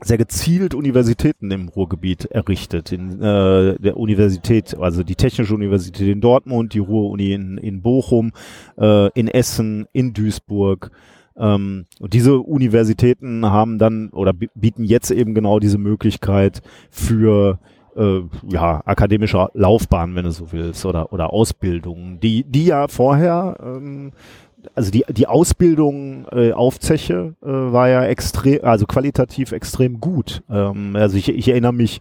sehr 0.00 0.18
gezielt 0.18 0.74
Universitäten 0.74 1.50
im 1.50 1.68
Ruhrgebiet 1.68 2.26
errichtet. 2.26 2.92
In 2.92 3.20
äh, 3.20 3.76
der 3.78 3.96
Universität, 3.96 4.76
also 4.78 5.02
die 5.02 5.16
Technische 5.16 5.54
Universität 5.54 6.08
in 6.08 6.20
Dortmund, 6.20 6.74
die 6.74 6.78
Ruhr-Uni 6.78 7.32
in, 7.32 7.58
in 7.58 7.82
Bochum, 7.82 8.32
äh, 8.78 9.10
in 9.18 9.28
Essen, 9.28 9.86
in 9.92 10.12
Duisburg. 10.12 10.90
Ähm, 11.36 11.86
und 12.00 12.14
diese 12.14 12.38
Universitäten 12.38 13.44
haben 13.46 13.78
dann 13.78 14.10
oder 14.10 14.32
bieten 14.32 14.84
jetzt 14.84 15.10
eben 15.10 15.34
genau 15.34 15.58
diese 15.58 15.78
Möglichkeit 15.78 16.62
für 16.90 17.58
äh, 17.96 18.20
ja, 18.48 18.82
akademische 18.84 19.48
Laufbahn, 19.54 20.14
wenn 20.14 20.24
du 20.24 20.30
so 20.30 20.52
willst, 20.52 20.86
oder, 20.86 21.12
oder 21.12 21.32
Ausbildung, 21.32 22.20
die, 22.20 22.44
die 22.44 22.66
ja 22.66 22.88
vorher 22.88 23.56
ähm, 23.60 24.12
also 24.74 24.90
die, 24.90 25.04
die 25.08 25.26
Ausbildung 25.26 26.26
äh, 26.30 26.52
auf 26.52 26.80
Zeche 26.80 27.34
äh, 27.42 27.46
war 27.46 27.88
ja 27.88 28.04
extrem, 28.04 28.64
also 28.64 28.86
qualitativ 28.86 29.52
extrem 29.52 30.00
gut. 30.00 30.42
Ähm, 30.50 30.96
also 30.96 31.16
ich, 31.16 31.28
ich 31.28 31.48
erinnere 31.48 31.72
mich 31.74 32.00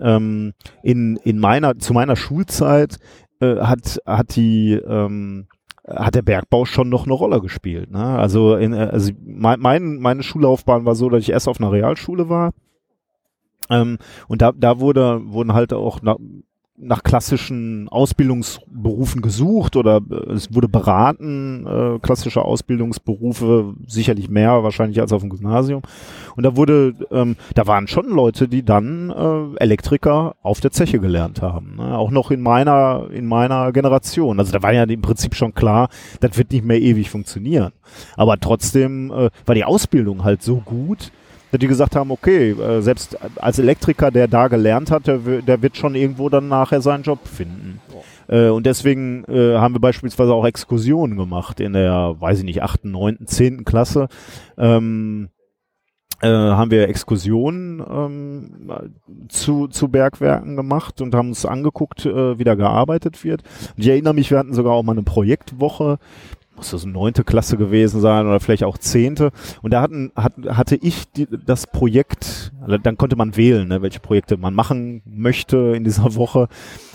ähm, 0.00 0.52
in, 0.82 1.16
in 1.16 1.38
meiner, 1.38 1.78
zu 1.78 1.92
meiner 1.92 2.16
Schulzeit 2.16 2.98
äh, 3.40 3.56
hat, 3.56 4.00
hat 4.06 4.36
die, 4.36 4.72
ähm, 4.72 5.46
hat 5.86 6.14
der 6.14 6.22
Bergbau 6.22 6.64
schon 6.64 6.88
noch 6.88 7.04
eine 7.04 7.14
Rolle 7.14 7.40
gespielt. 7.40 7.90
Ne? 7.90 8.04
Also, 8.04 8.56
in, 8.56 8.74
also 8.74 9.12
mein, 9.24 9.60
mein, 9.60 9.96
meine 9.96 10.22
Schullaufbahn 10.22 10.84
war 10.84 10.94
so, 10.94 11.08
dass 11.10 11.22
ich 11.22 11.30
erst 11.30 11.48
auf 11.48 11.60
einer 11.60 11.72
Realschule 11.72 12.28
war. 12.28 12.52
Ähm, 13.68 13.98
und 14.28 14.42
da, 14.42 14.52
da 14.52 14.80
wurde, 14.80 15.20
wurden 15.24 15.54
halt 15.54 15.72
auch 15.72 16.00
na, 16.02 16.16
nach 16.76 17.02
klassischen 17.02 17.88
Ausbildungsberufen 17.88 19.20
gesucht 19.20 19.76
oder 19.76 20.00
äh, 20.10 20.32
es 20.32 20.54
wurde 20.54 20.68
beraten, 20.68 21.66
äh, 21.66 21.98
klassische 22.00 22.42
Ausbildungsberufe, 22.42 23.74
sicherlich 23.86 24.28
mehr 24.28 24.62
wahrscheinlich 24.62 25.00
als 25.00 25.12
auf 25.12 25.20
dem 25.20 25.30
Gymnasium. 25.30 25.82
Und 26.34 26.44
da 26.44 26.56
wurde, 26.56 26.94
ähm, 27.10 27.36
da 27.54 27.66
waren 27.66 27.88
schon 27.88 28.08
Leute, 28.08 28.48
die 28.48 28.64
dann 28.64 29.10
äh, 29.10 29.62
Elektriker 29.62 30.34
auf 30.42 30.60
der 30.60 30.70
Zeche 30.70 30.98
gelernt 30.98 31.42
haben. 31.42 31.76
Ne? 31.76 31.96
Auch 31.96 32.10
noch 32.10 32.30
in 32.30 32.40
meiner, 32.40 33.08
in 33.12 33.26
meiner 33.26 33.72
Generation. 33.72 34.38
Also 34.38 34.52
da 34.52 34.62
war 34.62 34.72
ja 34.72 34.84
im 34.84 35.02
Prinzip 35.02 35.34
schon 35.34 35.54
klar, 35.54 35.88
das 36.20 36.38
wird 36.38 36.52
nicht 36.52 36.64
mehr 36.64 36.80
ewig 36.80 37.10
funktionieren. 37.10 37.72
Aber 38.16 38.38
trotzdem 38.40 39.10
äh, 39.10 39.30
war 39.44 39.54
die 39.54 39.64
Ausbildung 39.64 40.24
halt 40.24 40.42
so 40.42 40.56
gut, 40.56 41.12
die 41.58 41.66
gesagt 41.66 41.96
haben, 41.96 42.10
okay, 42.10 42.50
äh, 42.52 42.80
selbst 42.80 43.18
als 43.36 43.58
Elektriker, 43.58 44.10
der 44.10 44.28
da 44.28 44.48
gelernt 44.48 44.90
hat, 44.90 45.06
der, 45.06 45.18
der 45.18 45.62
wird 45.62 45.76
schon 45.76 45.94
irgendwo 45.94 46.28
dann 46.28 46.48
nachher 46.48 46.80
seinen 46.80 47.02
Job 47.02 47.26
finden. 47.26 47.80
Äh, 48.28 48.48
und 48.48 48.64
deswegen 48.64 49.24
äh, 49.24 49.56
haben 49.56 49.74
wir 49.74 49.80
beispielsweise 49.80 50.32
auch 50.32 50.46
Exkursionen 50.46 51.18
gemacht 51.18 51.60
in 51.60 51.74
der, 51.74 52.16
weiß 52.18 52.38
ich 52.38 52.44
nicht, 52.44 52.62
achten, 52.62 52.90
neunten, 52.90 53.26
zehnten 53.26 53.64
Klasse. 53.64 54.08
Ähm, 54.56 55.28
äh, 56.22 56.28
haben 56.28 56.70
wir 56.70 56.88
Exkursionen 56.88 57.82
ähm, 57.90 58.94
zu, 59.28 59.66
zu 59.66 59.88
Bergwerken 59.88 60.54
gemacht 60.54 61.00
und 61.00 61.14
haben 61.16 61.30
uns 61.30 61.44
angeguckt, 61.44 62.06
äh, 62.06 62.38
wie 62.38 62.44
da 62.44 62.54
gearbeitet 62.54 63.24
wird. 63.24 63.42
Und 63.76 63.82
ich 63.82 63.88
erinnere 63.88 64.14
mich, 64.14 64.30
wir 64.30 64.38
hatten 64.38 64.54
sogar 64.54 64.72
auch 64.72 64.84
mal 64.84 64.92
eine 64.92 65.02
Projektwoche 65.02 65.98
muss 66.62 66.70
das 66.70 66.86
neunte 66.86 67.24
Klasse 67.24 67.56
gewesen 67.56 68.00
sein 68.00 68.24
oder 68.24 68.38
vielleicht 68.38 68.62
auch 68.62 68.78
zehnte. 68.78 69.32
Und 69.62 69.72
da 69.72 69.82
hatten, 69.82 70.12
hat, 70.14 70.34
hatte 70.48 70.76
ich 70.76 71.10
die, 71.10 71.26
das 71.44 71.66
Projekt, 71.66 72.52
dann 72.84 72.96
konnte 72.96 73.16
man 73.16 73.36
wählen, 73.36 73.66
ne, 73.66 73.82
welche 73.82 73.98
Projekte 73.98 74.36
man 74.36 74.54
machen 74.54 75.02
möchte 75.04 75.56
in 75.74 75.82
dieser 75.82 76.14
Woche. 76.14 76.46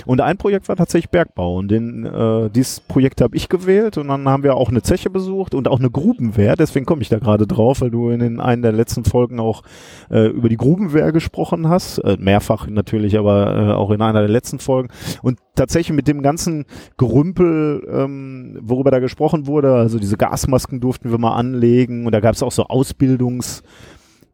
Und 0.05 0.21
ein 0.21 0.37
Projekt 0.37 0.69
war 0.69 0.77
tatsächlich 0.77 1.09
Bergbau. 1.09 1.57
Und 1.57 1.67
den, 1.67 2.05
äh, 2.05 2.49
dieses 2.49 2.79
Projekt 2.79 3.19
habe 3.19 3.35
ich 3.35 3.49
gewählt 3.49 3.97
und 3.97 4.07
dann 4.07 4.29
haben 4.29 4.43
wir 4.43 4.55
auch 4.55 4.69
eine 4.69 4.83
Zeche 4.83 5.09
besucht 5.09 5.53
und 5.53 5.67
auch 5.67 5.79
eine 5.79 5.89
Grubenwehr. 5.89 6.55
Deswegen 6.55 6.85
komme 6.85 7.01
ich 7.01 7.09
da 7.09 7.19
gerade 7.19 7.45
drauf, 7.45 7.81
weil 7.81 7.91
du 7.91 8.09
in 8.09 8.19
den, 8.19 8.39
einen 8.39 8.61
der 8.61 8.71
letzten 8.71 9.03
Folgen 9.03 9.41
auch 9.41 9.63
äh, 10.09 10.27
über 10.27 10.47
die 10.47 10.55
Grubenwehr 10.55 11.11
gesprochen 11.11 11.67
hast. 11.67 11.97
Äh, 11.97 12.15
mehrfach 12.17 12.67
natürlich, 12.67 13.17
aber 13.17 13.53
äh, 13.53 13.71
auch 13.73 13.91
in 13.91 14.01
einer 14.01 14.21
der 14.21 14.29
letzten 14.29 14.59
Folgen. 14.59 14.87
Und 15.21 15.39
tatsächlich 15.57 15.95
mit 15.95 16.07
dem 16.07 16.21
ganzen 16.21 16.65
Gerümpel, 16.97 17.85
ähm, 17.91 18.57
worüber 18.61 18.91
da 18.91 18.99
gesprochen 18.99 19.47
wurde, 19.47 19.56
also 19.65 19.99
diese 19.99 20.17
Gasmasken 20.17 20.79
durften 20.79 21.11
wir 21.11 21.17
mal 21.17 21.35
anlegen 21.35 22.05
und 22.05 22.11
da 22.11 22.19
gab 22.19 22.35
es 22.35 22.43
auch 22.43 22.51
so 22.51 22.65
Ausbildungs- 22.65 23.63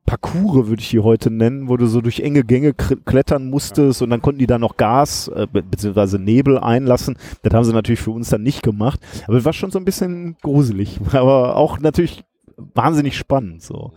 Parcours 0.06 0.68
würde 0.68 0.82
ich 0.82 0.90
die 0.90 1.00
heute 1.00 1.32
nennen, 1.32 1.70
wo 1.70 1.78
du 1.78 1.88
so 1.88 2.02
durch 2.02 2.20
enge 2.20 2.44
Gänge 2.44 2.74
klettern 2.74 3.50
musstest 3.50 4.02
und 4.02 4.10
dann 4.10 4.22
konnten 4.22 4.40
die 4.40 4.48
da 4.48 4.60
noch 4.60 4.76
Gas 4.76 5.30
äh, 5.30 5.48
bzw. 5.48 6.18
Nebel 6.18 6.58
einlassen. 6.58 7.16
Das 7.42 7.54
haben 7.54 7.64
sie 7.64 7.74
natürlich 7.74 8.02
für 8.02 8.12
uns 8.12 8.30
dann 8.30 8.44
nicht 8.44 8.64
gemacht, 8.64 9.00
aber 9.28 9.38
es 9.38 9.46
war 9.46 9.54
schon 9.54 9.72
so 9.72 9.80
ein 9.80 9.86
bisschen 9.86 10.36
gruselig, 10.42 11.00
aber 11.14 11.56
auch 11.56 11.80
natürlich 11.80 12.26
wahnsinnig 12.58 13.18
spannend 13.18 13.62
so. 13.62 13.94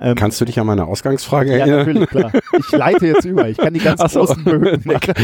Ähm, 0.00 0.14
Kannst 0.14 0.40
du 0.40 0.44
dich 0.44 0.58
an 0.58 0.66
meine 0.66 0.86
Ausgangsfrage 0.86 1.52
erinnern? 1.52 1.68
Ja, 1.68 1.76
natürlich, 1.76 2.08
klar. 2.08 2.32
Ich 2.58 2.72
leite 2.72 3.06
jetzt 3.06 3.24
über. 3.24 3.48
Ich 3.48 3.56
kann 3.56 3.74
die 3.74 3.80
ganz 3.80 4.00
so. 4.12 4.20
großen 4.20 4.44
Bögen 4.44 4.82
machen. 4.84 5.14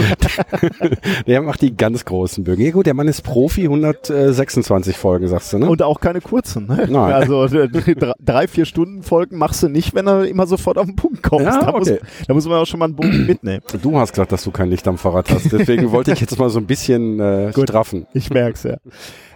der 1.27 1.43
macht 1.43 1.63
die 1.63 1.77
ganz 1.77 2.05
großen 2.05 2.45
Bögen. 2.45 2.65
Ja 2.65 2.71
gut, 2.71 2.87
der 2.87 2.95
Mann 2.95 3.09
ist 3.09 3.23
Profi, 3.23 3.65
126 3.65 4.97
Folgen, 4.97 5.27
sagst 5.29 5.53
du, 5.53 5.59
ne? 5.59 5.69
Und 5.69 5.83
auch 5.83 6.01
keine 6.01 6.21
kurzen, 6.21 6.67
ne? 6.67 6.87
Nein. 6.89 7.13
Also 7.13 7.47
drei, 7.49 8.47
vier 8.49 8.65
Stunden 8.65 9.03
Folgen 9.03 9.39
machst 9.39 9.63
du 9.63 9.69
nicht, 9.69 9.95
wenn 9.95 10.07
er 10.07 10.25
immer 10.27 10.47
sofort 10.47 10.79
auf 10.79 10.87
den 10.87 10.97
Punkt 10.97 11.23
kommt. 11.23 11.43
Ja, 11.43 11.61
da, 11.61 11.69
okay. 11.75 11.79
muss, 11.79 12.27
da 12.27 12.35
muss 12.35 12.47
man 12.47 12.59
auch 12.59 12.67
schon 12.67 12.79
mal 12.79 12.87
einen 12.87 12.97
Bogen 12.97 13.27
mitnehmen. 13.27 13.63
Du 13.83 13.99
hast 13.99 14.13
gesagt, 14.13 14.33
dass 14.33 14.45
du 14.45 14.51
kein 14.51 14.71
Licht 14.71 14.87
am 14.87 14.99
Fahrrad 14.99 15.31
hast. 15.31 15.53
Deswegen 15.53 15.91
wollte 15.93 16.13
ich 16.13 16.21
jetzt 16.21 16.39
mal 16.39 16.51
so 16.51 16.59
ein 16.59 16.67
bisschen 16.67 17.21
äh, 17.21 17.51
Gut. 17.55 17.69
straffen. 17.69 18.07
Ich 18.13 18.31
merk's 18.31 18.63
ja. 18.63 18.77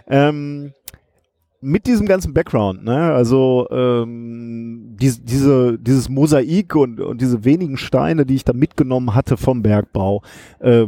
Ähm, 0.05 0.73
mit 1.63 1.87
diesem 1.87 2.05
ganzen 2.05 2.33
Background, 2.33 2.83
ne, 2.83 3.13
also 3.13 3.67
ähm, 3.71 4.95
die, 4.99 5.11
diese, 5.23 5.79
dieses 5.79 6.09
Mosaik 6.09 6.75
und, 6.75 6.99
und 6.99 7.21
diese 7.21 7.45
wenigen 7.45 7.77
Steine, 7.77 8.25
die 8.25 8.35
ich 8.35 8.43
da 8.43 8.53
mitgenommen 8.53 9.15
hatte 9.15 9.37
vom 9.37 9.61
Bergbau, 9.61 10.21
äh, 10.59 10.85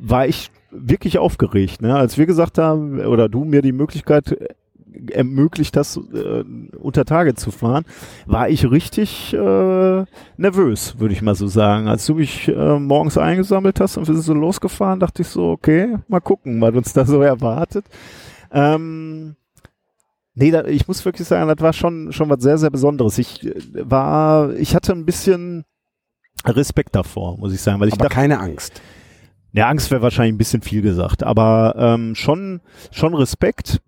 war 0.00 0.26
ich 0.26 0.50
wirklich 0.70 1.18
aufgeregt. 1.18 1.82
Ne? 1.82 1.94
Als 1.94 2.18
wir 2.18 2.26
gesagt 2.26 2.58
haben, 2.58 3.00
oder 3.00 3.28
du 3.28 3.44
mir 3.44 3.62
die 3.62 3.72
Möglichkeit 3.72 4.36
ermöglicht 5.10 5.76
hast, 5.76 5.96
äh, 5.96 6.44
unter 6.78 7.04
Tage 7.04 7.34
zu 7.34 7.50
fahren, 7.50 7.84
war 8.26 8.48
ich 8.48 8.70
richtig 8.70 9.34
äh, 9.34 10.04
nervös, 10.36 10.98
würde 10.98 11.14
ich 11.14 11.22
mal 11.22 11.34
so 11.34 11.46
sagen. 11.46 11.88
Als 11.88 12.06
du 12.06 12.14
mich 12.14 12.48
äh, 12.48 12.78
morgens 12.78 13.18
eingesammelt 13.18 13.80
hast 13.80 13.96
und 13.96 14.06
wir 14.06 14.14
sind 14.14 14.24
so 14.24 14.34
losgefahren, 14.34 15.00
dachte 15.00 15.22
ich 15.22 15.28
so, 15.28 15.50
okay, 15.50 15.96
mal 16.08 16.20
gucken, 16.20 16.60
was 16.60 16.74
uns 16.74 16.92
da 16.92 17.04
so 17.04 17.20
erwartet. 17.22 17.84
Ähm, 18.52 19.36
Nee, 20.34 20.50
da, 20.50 20.64
ich 20.64 20.88
muss 20.88 21.04
wirklich 21.04 21.28
sagen, 21.28 21.48
das 21.48 21.60
war 21.62 21.72
schon, 21.72 22.12
schon 22.12 22.28
was 22.28 22.42
sehr, 22.42 22.58
sehr 22.58 22.70
Besonderes. 22.70 23.18
Ich 23.18 23.44
äh, 23.44 23.54
war, 23.74 24.52
ich 24.54 24.74
hatte 24.74 24.92
ein 24.92 25.04
bisschen 25.06 25.64
Respekt 26.44 26.94
davor, 26.94 27.38
muss 27.38 27.52
ich 27.54 27.60
sagen, 27.60 27.80
weil 27.80 27.88
ich 27.88 27.94
Aber 27.94 28.04
dachte, 28.04 28.14
keine 28.14 28.40
Angst. 28.40 28.82
ja, 29.52 29.68
Angst 29.68 29.90
wäre 29.90 30.02
wahrscheinlich 30.02 30.34
ein 30.34 30.38
bisschen 30.38 30.62
viel 30.62 30.82
gesagt, 30.82 31.22
aber 31.22 31.74
ähm, 31.78 32.14
schon, 32.14 32.60
schon 32.90 33.14
Respekt, 33.14 33.80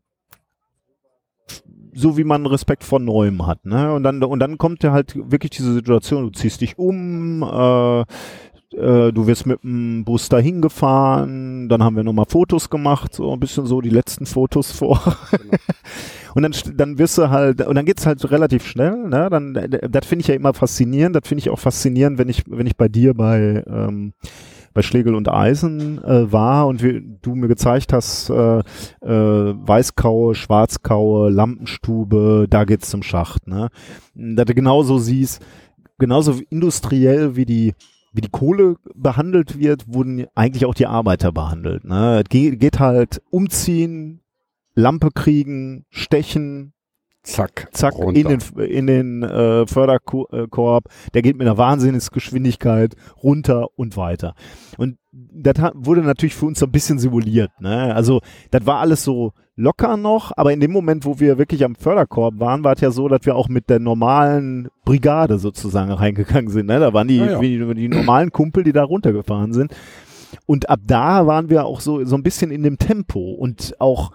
so 1.93 2.17
wie 2.17 2.25
man 2.25 2.47
Respekt 2.47 2.85
vor 2.85 3.01
Neuem 3.01 3.47
hat, 3.47 3.65
ne? 3.65 3.93
Und 3.93 4.03
dann, 4.05 4.23
und 4.23 4.39
dann 4.39 4.59
kommt 4.59 4.83
ja 4.85 4.93
halt 4.93 5.15
wirklich 5.17 5.51
diese 5.51 5.73
Situation, 5.75 6.25
du 6.25 6.31
ziehst 6.31 6.61
dich 6.61 6.79
um, 6.79 7.43
äh, 7.43 8.05
äh, 8.73 9.13
du 9.13 9.27
wirst 9.27 9.47
mit 9.47 9.63
dem 9.63 10.05
Bus 10.05 10.29
dahin 10.29 10.61
gefahren, 10.61 11.69
dann 11.69 11.83
haben 11.83 11.97
wir 11.97 12.05
nochmal 12.05 12.27
Fotos 12.29 12.69
gemacht, 12.71 13.15
so 13.15 13.33
ein 13.33 13.41
bisschen 13.41 13.67
so 13.67 13.81
die 13.81 13.91
letzten 13.91 14.27
Fotos 14.27 14.73
vor. 14.73 15.01
und 16.35 16.43
dann, 16.43 16.53
dann 16.77 16.99
wirst 16.99 17.19
du 17.19 17.31
halt, 17.31 17.65
und 17.67 17.75
dann 17.75 17.85
geht's 17.85 18.07
halt 18.07 18.29
relativ 18.31 18.67
schnell, 18.67 19.09
ne? 19.09 19.29
Dann, 19.31 19.55
das 19.55 20.07
finde 20.07 20.23
ich 20.23 20.29
ja 20.29 20.35
immer 20.35 20.53
faszinierend, 20.55 21.15
das 21.17 21.27
finde 21.27 21.41
ich 21.41 21.51
auch 21.51 21.59
faszinierend, 21.59 22.19
wenn 22.19 22.29
ich, 22.29 22.45
wenn 22.49 22.67
ich 22.67 22.77
bei 22.77 22.89
dir 22.89 23.15
bei, 23.15 23.63
ähm, 23.67 24.13
bei 24.75 24.83
Schlegel 24.83 25.15
und 25.15 25.33
Eisen 25.33 26.05
äh, 26.05 26.31
war 26.31 26.67
und 26.67 26.83
wie 26.83 27.03
du 27.23 27.35
mir 27.35 27.49
gezeigt 27.49 27.93
hast, 27.93 28.29
äh, 28.29 28.59
äh, 28.59 28.63
Weißkaue, 29.03 30.35
Schwarzkaue, 30.35 31.31
Lampenstube, 31.31 32.47
da 32.51 32.65
geht's 32.65 32.91
zum 32.91 33.03
Schacht, 33.03 33.47
ne? 33.47 33.69
Da 34.15 34.45
du 34.45 34.55
genauso 34.55 34.99
siehst, 34.99 35.43
genauso 35.99 36.41
industriell 36.51 37.37
wie 37.37 37.47
die 37.47 37.75
wie 38.17 38.23
die 38.23 38.31
Kohle 38.31 38.77
behandelt 38.95 39.59
wird, 39.59 39.93
wurden 39.93 40.27
eigentlich 40.35 40.65
auch 40.65 40.75
die 40.75 40.87
Arbeiter 40.87 41.33
behandelt. 41.33 41.85
Ne? 41.85 42.25
Geht 42.29 42.81
halt 42.81 43.23
umziehen, 43.31 44.23
Lampe 44.75 45.11
kriegen, 45.15 45.85
stechen, 45.91 46.73
zack, 47.27 47.69
zack, 47.73 47.95
runter. 47.95 48.19
in 48.21 48.29
den, 48.29 48.65
in 48.65 48.87
den 48.87 49.23
äh, 49.23 49.67
Förderkorb. 49.67 50.85
Der 51.15 51.23
geht 51.23 51.37
mit 51.37 51.47
einer 51.47 51.59
Wahnsinnsgeschwindigkeit 51.59 52.95
runter 53.23 53.69
und 53.77 53.97
weiter. 53.97 54.35
Und 54.79 54.97
das 55.13 55.55
wurde 55.75 56.03
natürlich 56.03 56.35
für 56.35 56.47
uns 56.47 56.59
so 56.59 56.67
ein 56.67 56.73
bisschen 56.73 56.99
simuliert. 56.99 57.51
Ne? 57.61 57.95
Also 57.95 58.21
das 58.51 58.67
war 58.67 58.81
alles 58.81 59.03
so 59.03 59.33
locker 59.57 59.97
noch, 59.97 60.33
aber 60.37 60.53
in 60.53 60.61
dem 60.61 60.71
Moment, 60.73 61.05
wo 61.07 61.19
wir 61.19 61.39
wirklich 61.39 61.65
am 61.65 61.75
Förderkorb 61.75 62.39
waren, 62.39 62.63
war 62.65 62.75
es 62.75 62.81
ja 62.83 62.91
so, 62.91 63.09
dass 63.09 63.25
wir 63.25 63.35
auch 63.35 63.49
mit 63.49 63.71
der 63.71 63.79
normalen 63.79 64.69
Brigade 64.85 65.39
sozusagen 65.39 65.91
reingegangen 65.93 66.51
sind. 66.51 66.67
Ne? 66.67 66.79
Da 66.79 66.93
waren 66.93 67.09
die, 67.09 67.21
Ah, 67.21 67.33
ja. 67.33 67.39
die, 67.41 67.75
die 67.75 67.89
normalen 67.89 68.31
Kumpel, 68.31 68.65
die 68.65 68.73
da 68.73 68.85
runtergefahren 68.85 69.53
sind. 69.55 69.75
Und 70.45 70.69
ab 70.69 70.81
da 70.87 71.27
waren 71.27 71.49
wir 71.49 71.65
auch 71.65 71.81
so, 71.81 72.05
so 72.05 72.17
ein 72.17 72.23
bisschen 72.23 72.51
in 72.51 72.63
dem 72.63 72.77
Tempo 72.79 73.33
und 73.33 73.75
auch 73.79 74.13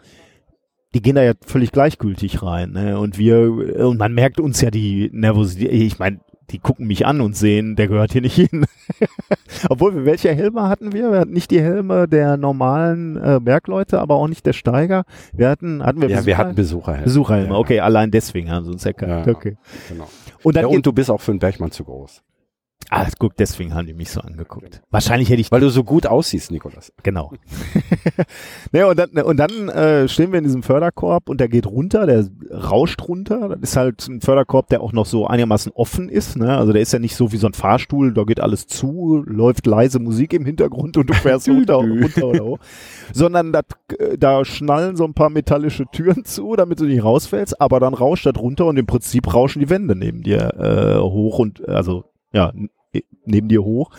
die 0.94 1.02
gehen 1.02 1.16
da 1.16 1.24
ja 1.24 1.34
völlig 1.46 1.72
gleichgültig 1.72 2.44
rein. 2.44 2.72
Ne? 2.72 3.00
Und 3.00 3.18
wir, 3.18 3.86
und 3.88 3.98
man 3.98 4.14
merkt 4.14 4.40
uns 4.40 4.62
ja 4.62 4.72
die 4.72 5.10
Nervosität. 5.14 5.72
Ich 5.72 6.00
meine, 6.00 6.20
die 6.50 6.60
gucken 6.60 6.86
mich 6.86 7.06
an 7.06 7.22
und 7.22 7.36
sehen, 7.36 7.78
der 7.78 7.88
gehört 7.88 8.12
hier 8.12 8.22
nicht 8.22 8.36
hin. 8.36 8.66
Obwohl, 9.70 9.96
wir, 9.96 10.06
welche 10.06 10.34
Helme 10.34 10.64
hatten 10.68 10.92
wir? 10.92 11.12
Wir 11.12 11.20
hatten 11.20 11.32
nicht 11.32 11.50
die 11.52 11.62
Helme 11.62 12.10
der 12.10 12.36
normalen 12.36 13.16
äh, 13.16 13.40
Bergleute, 13.42 14.02
aber 14.02 14.16
auch 14.16 14.28
nicht 14.28 14.46
der 14.46 14.52
Steiger. 14.54 15.04
Wir 15.34 15.50
hatten, 15.50 15.82
hatten 15.84 16.02
wir 16.02 16.10
ja, 16.10 16.18
wir 16.26 16.34
Besucher- 16.34 16.38
hatten 16.38 16.56
Besucherhelme. 16.56 17.04
Besucherhelme. 17.06 17.54
Ja, 17.54 17.58
Okay, 17.60 17.80
allein 17.80 18.12
deswegen 18.12 18.52
haben 18.52 18.66
sie 18.66 18.72
uns 18.72 18.86
erkannt. 18.86 19.28
Ja. 19.28 19.34
Okay. 19.34 19.56
Genau. 19.88 20.10
Und 20.44 20.56
dann 20.58 20.64
Ja, 20.64 20.68
und 20.76 20.86
du 20.86 20.92
bist 20.92 21.10
auch 21.10 21.22
für 21.22 21.32
einen 21.32 21.40
Bergmann 21.40 21.72
zu 21.72 21.86
groß. 21.86 22.22
Ah, 22.92 23.08
guck, 23.18 23.36
deswegen 23.38 23.74
haben 23.74 23.88
die 23.88 23.94
mich 23.94 24.12
so 24.12 24.20
angeguckt. 24.20 24.82
Wahrscheinlich 24.92 25.30
hätte 25.30 25.42
ich 25.42 25.52
Weil 25.52 25.62
du 25.62 25.70
so 25.70 25.84
gut 25.84 26.06
aussiehst, 26.06 26.52
Nikolas. 26.52 26.92
Genau. 27.04 27.32
ne, 28.72 28.86
und 28.86 29.00
dann, 29.00 29.10
und 29.12 29.38
dann 29.38 29.70
äh, 29.70 30.08
stehen 30.08 30.32
wir 30.32 30.40
in 30.40 30.44
diesem 30.44 30.62
Förderkorb 30.62 31.30
und 31.30 31.40
der 31.40 31.48
geht 31.48 31.66
runter, 31.66 32.06
der 32.06 32.28
rauscht 32.52 33.08
runter. 33.08 33.50
Das 33.50 33.72
ist 33.72 33.78
halt 33.78 34.08
ein 34.08 34.22
Förderkorb, 34.22 34.68
der 34.68 34.82
auch 34.82 34.92
noch 34.92 35.06
so 35.06 35.26
einigermaßen 35.26 35.72
offen 35.74 36.10
ist. 36.10 36.38
Ne? 36.38 36.56
Also 36.56 36.74
der 36.74 36.82
ist 36.82 36.92
ja 36.92 37.00
nicht 37.00 37.16
so 37.16 37.32
wie 37.32 37.38
so 37.38 37.48
ein 37.48 37.54
Fahrstuhl, 37.54 38.14
da 38.14 38.24
geht 38.24 38.42
alles 38.42 38.68
zu, 38.68 39.24
läuft 39.26 39.66
leise 39.66 40.00
Musik 40.00 40.34
im 40.34 40.46
Hintergrund 40.46 40.98
und 40.98 41.10
du 41.10 41.14
fährst 41.14 41.48
runter, 41.50 41.76
runter 41.76 42.28
oder 42.28 42.44
hoch. 42.44 42.60
Sondern 43.14 43.54
dat, 43.54 43.68
äh, 43.98 44.18
da 44.18 44.44
schnallen 44.44 44.98
so 44.98 45.06
ein 45.06 45.14
paar 45.14 45.30
metallische 45.30 45.86
Türen 45.92 46.26
zu, 46.26 46.58
damit 46.58 46.82
du 46.82 46.86
nicht 46.86 47.04
rausfällst, 47.04 47.62
aber 47.62 47.80
dann 47.80 47.94
rauscht 47.94 48.26
das 48.26 48.36
runter 48.38 48.66
und 48.66 48.78
im 48.78 48.86
Prinzip 48.86 49.34
rauschen 49.34 49.62
die 49.62 49.70
Wände 49.70 49.96
neben 49.96 50.24
dir 50.24 50.54
äh, 50.60 51.00
hoch 51.00 51.40
und 51.40 51.68
also 51.70 52.04
ja, 52.34 52.54
neben 53.26 53.48
dir 53.48 53.64
hoch. 53.64 53.92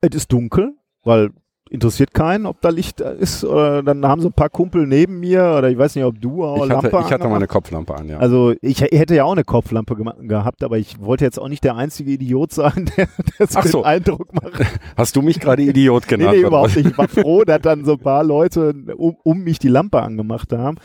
Es 0.00 0.14
ist 0.14 0.32
dunkel, 0.32 0.74
weil 1.04 1.30
interessiert 1.70 2.12
keinen, 2.12 2.46
ob 2.46 2.60
da 2.60 2.68
Licht 2.70 3.00
ist. 3.00 3.44
Oder 3.44 3.82
dann 3.84 4.04
haben 4.04 4.20
so 4.20 4.28
ein 4.28 4.32
paar 4.32 4.48
Kumpel 4.50 4.86
neben 4.88 5.20
mir 5.20 5.54
oder 5.56 5.70
ich 5.70 5.78
weiß 5.78 5.94
nicht, 5.94 6.04
ob 6.04 6.20
du 6.20 6.44
auch 6.44 6.56
Ich 6.56 6.62
hatte, 6.62 6.88
Lampe 6.88 7.04
ich 7.06 7.12
hatte 7.12 7.28
meine 7.28 7.46
Kopflampe 7.46 7.94
an, 7.94 8.08
ja. 8.08 8.18
Also 8.18 8.54
ich 8.60 8.80
hätte 8.80 9.14
ja 9.14 9.24
auch 9.24 9.32
eine 9.32 9.44
Kopflampe 9.44 9.94
gehabt, 9.94 10.64
aber 10.64 10.78
ich 10.78 11.00
wollte 11.00 11.24
jetzt 11.24 11.38
auch 11.38 11.48
nicht 11.48 11.62
der 11.62 11.76
einzige 11.76 12.10
Idiot 12.10 12.52
sein, 12.52 12.90
der, 12.96 13.08
der 13.38 13.46
so 13.46 13.58
Ach 13.60 13.66
so. 13.66 13.82
Eindruck 13.84 14.34
macht. 14.34 14.60
Hast 14.96 15.14
du 15.14 15.22
mich 15.22 15.38
gerade 15.38 15.62
Idiot 15.62 16.02
Nee, 16.10 16.16
genannt? 16.16 16.32
nee, 16.32 16.38
oder 16.40 16.48
überhaupt 16.48 16.76
nicht. 16.76 16.88
Ich 16.90 16.98
war 16.98 17.08
froh, 17.08 17.44
dass 17.44 17.60
dann 17.62 17.84
so 17.84 17.92
ein 17.92 17.98
paar 18.00 18.24
Leute 18.24 18.74
um, 18.96 19.16
um 19.22 19.38
mich 19.44 19.60
die 19.60 19.68
Lampe 19.68 20.02
angemacht 20.02 20.52
haben. 20.52 20.76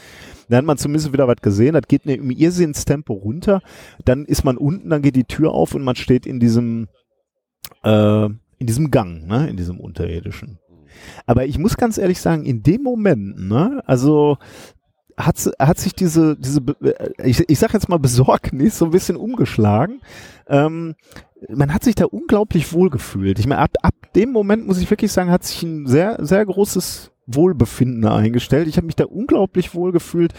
Dann 0.49 0.59
hat 0.59 0.65
man 0.65 0.77
zumindest 0.77 1.11
wieder 1.13 1.27
was 1.27 1.37
gesehen. 1.41 1.73
Das 1.73 1.87
geht 1.87 2.05
im 2.05 2.31
Irrsinnstempo 2.31 3.13
runter. 3.13 3.61
Dann 4.03 4.25
ist 4.25 4.43
man 4.43 4.57
unten, 4.57 4.89
dann 4.89 5.01
geht 5.01 5.15
die 5.15 5.23
Tür 5.23 5.51
auf 5.51 5.75
und 5.75 5.83
man 5.83 5.95
steht 5.95 6.25
in 6.25 6.39
diesem, 6.39 6.87
äh, 7.83 8.25
in 8.25 8.67
diesem 8.67 8.91
Gang, 8.91 9.27
ne, 9.27 9.49
in 9.49 9.57
diesem 9.57 9.79
unterirdischen. 9.79 10.59
Aber 11.25 11.45
ich 11.45 11.57
muss 11.57 11.77
ganz 11.77 11.97
ehrlich 11.97 12.21
sagen, 12.21 12.45
in 12.45 12.63
dem 12.63 12.83
Moment, 12.83 13.37
ne, 13.47 13.81
also 13.85 14.37
hat, 15.17 15.49
hat 15.59 15.79
sich 15.79 15.93
diese, 15.93 16.35
diese, 16.37 16.61
äh, 16.81 17.11
ich, 17.23 17.47
ich 17.49 17.59
sag 17.59 17.73
jetzt 17.73 17.89
mal 17.89 17.99
Besorgnis 17.99 18.77
so 18.77 18.85
ein 18.85 18.91
bisschen 18.91 19.15
umgeschlagen. 19.15 20.01
Ähm, 20.47 20.95
man 21.49 21.73
hat 21.73 21.83
sich 21.83 21.95
da 21.95 22.05
unglaublich 22.05 22.73
wohl 22.73 22.89
gefühlt. 22.89 23.39
Ich 23.39 23.47
meine, 23.47 23.61
ab, 23.61 23.71
ab 23.81 23.93
dem 24.15 24.31
Moment 24.31 24.65
muss 24.67 24.79
ich 24.79 24.89
wirklich 24.89 25.11
sagen, 25.11 25.31
hat 25.31 25.43
sich 25.43 25.63
ein 25.63 25.85
sehr, 25.85 26.17
sehr 26.21 26.45
großes 26.45 27.11
Wohlbefinden 27.27 28.05
eingestellt. 28.05 28.67
Ich 28.67 28.77
habe 28.77 28.87
mich 28.87 28.95
da 28.95 29.05
unglaublich 29.05 29.73
wohl 29.73 29.91
gefühlt. 29.91 30.33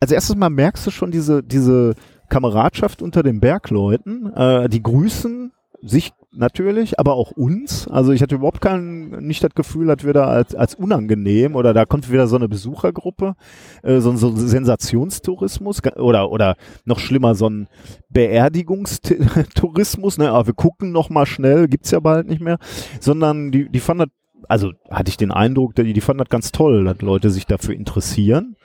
Als 0.00 0.12
erstes 0.12 0.36
mal 0.36 0.50
merkst 0.50 0.86
du 0.86 0.90
schon 0.90 1.10
diese, 1.10 1.42
diese 1.42 1.94
Kameradschaft 2.28 3.02
unter 3.02 3.22
den 3.22 3.40
Bergleuten. 3.40 4.32
Äh, 4.34 4.68
die 4.68 4.82
grüßen 4.82 5.52
sich 5.82 6.12
natürlich, 6.30 6.98
aber 6.98 7.12
auch 7.14 7.32
uns. 7.32 7.88
Also 7.88 8.12
ich 8.12 8.22
hatte 8.22 8.36
überhaupt 8.36 8.60
kein, 8.60 9.10
nicht 9.26 9.42
das 9.44 9.54
Gefühl, 9.54 9.88
dass 9.88 10.04
wir 10.04 10.12
da 10.12 10.26
als, 10.26 10.54
als 10.54 10.76
unangenehm 10.76 11.56
oder 11.56 11.74
da 11.74 11.84
kommt 11.84 12.10
wieder 12.10 12.26
so 12.26 12.36
eine 12.36 12.48
Besuchergruppe, 12.48 13.34
äh, 13.82 14.00
so, 14.00 14.16
so 14.16 14.28
ein 14.28 14.36
Sensationstourismus 14.36 15.82
oder, 15.96 16.30
oder 16.30 16.56
noch 16.84 17.00
schlimmer, 17.00 17.34
so 17.34 17.48
ein 17.48 17.68
Beerdigungstourismus, 18.08 20.18
ne, 20.18 20.30
aber 20.30 20.48
wir 20.48 20.54
gucken 20.54 20.92
noch 20.92 21.08
mal 21.10 21.26
schnell, 21.26 21.68
gibt's 21.68 21.90
ja 21.90 22.00
bald 22.00 22.28
nicht 22.28 22.40
mehr, 22.40 22.58
sondern 23.00 23.50
die, 23.50 23.68
die 23.68 23.80
fanden 23.80 24.10
also 24.48 24.72
hatte 24.90 25.08
ich 25.08 25.16
den 25.16 25.30
Eindruck, 25.30 25.74
die, 25.74 25.92
die 25.92 26.00
fanden 26.00 26.18
das 26.20 26.28
ganz 26.28 26.52
toll, 26.52 26.84
dass 26.84 27.00
Leute 27.00 27.30
sich 27.30 27.46
dafür 27.46 27.74
interessieren. 27.74 28.56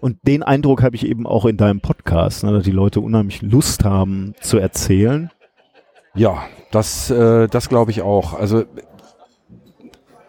Und 0.00 0.16
den 0.26 0.42
Eindruck 0.42 0.82
habe 0.82 0.96
ich 0.96 1.06
eben 1.06 1.26
auch 1.26 1.44
in 1.44 1.56
deinem 1.56 1.80
Podcast, 1.80 2.42
ne, 2.42 2.52
dass 2.52 2.64
die 2.64 2.70
Leute 2.70 3.00
unheimlich 3.00 3.42
Lust 3.42 3.84
haben 3.84 4.34
zu 4.40 4.58
erzählen. 4.58 5.30
Ja, 6.14 6.42
das, 6.70 7.10
äh, 7.10 7.48
das 7.48 7.68
glaube 7.68 7.90
ich 7.90 8.02
auch. 8.02 8.34
Also 8.34 8.64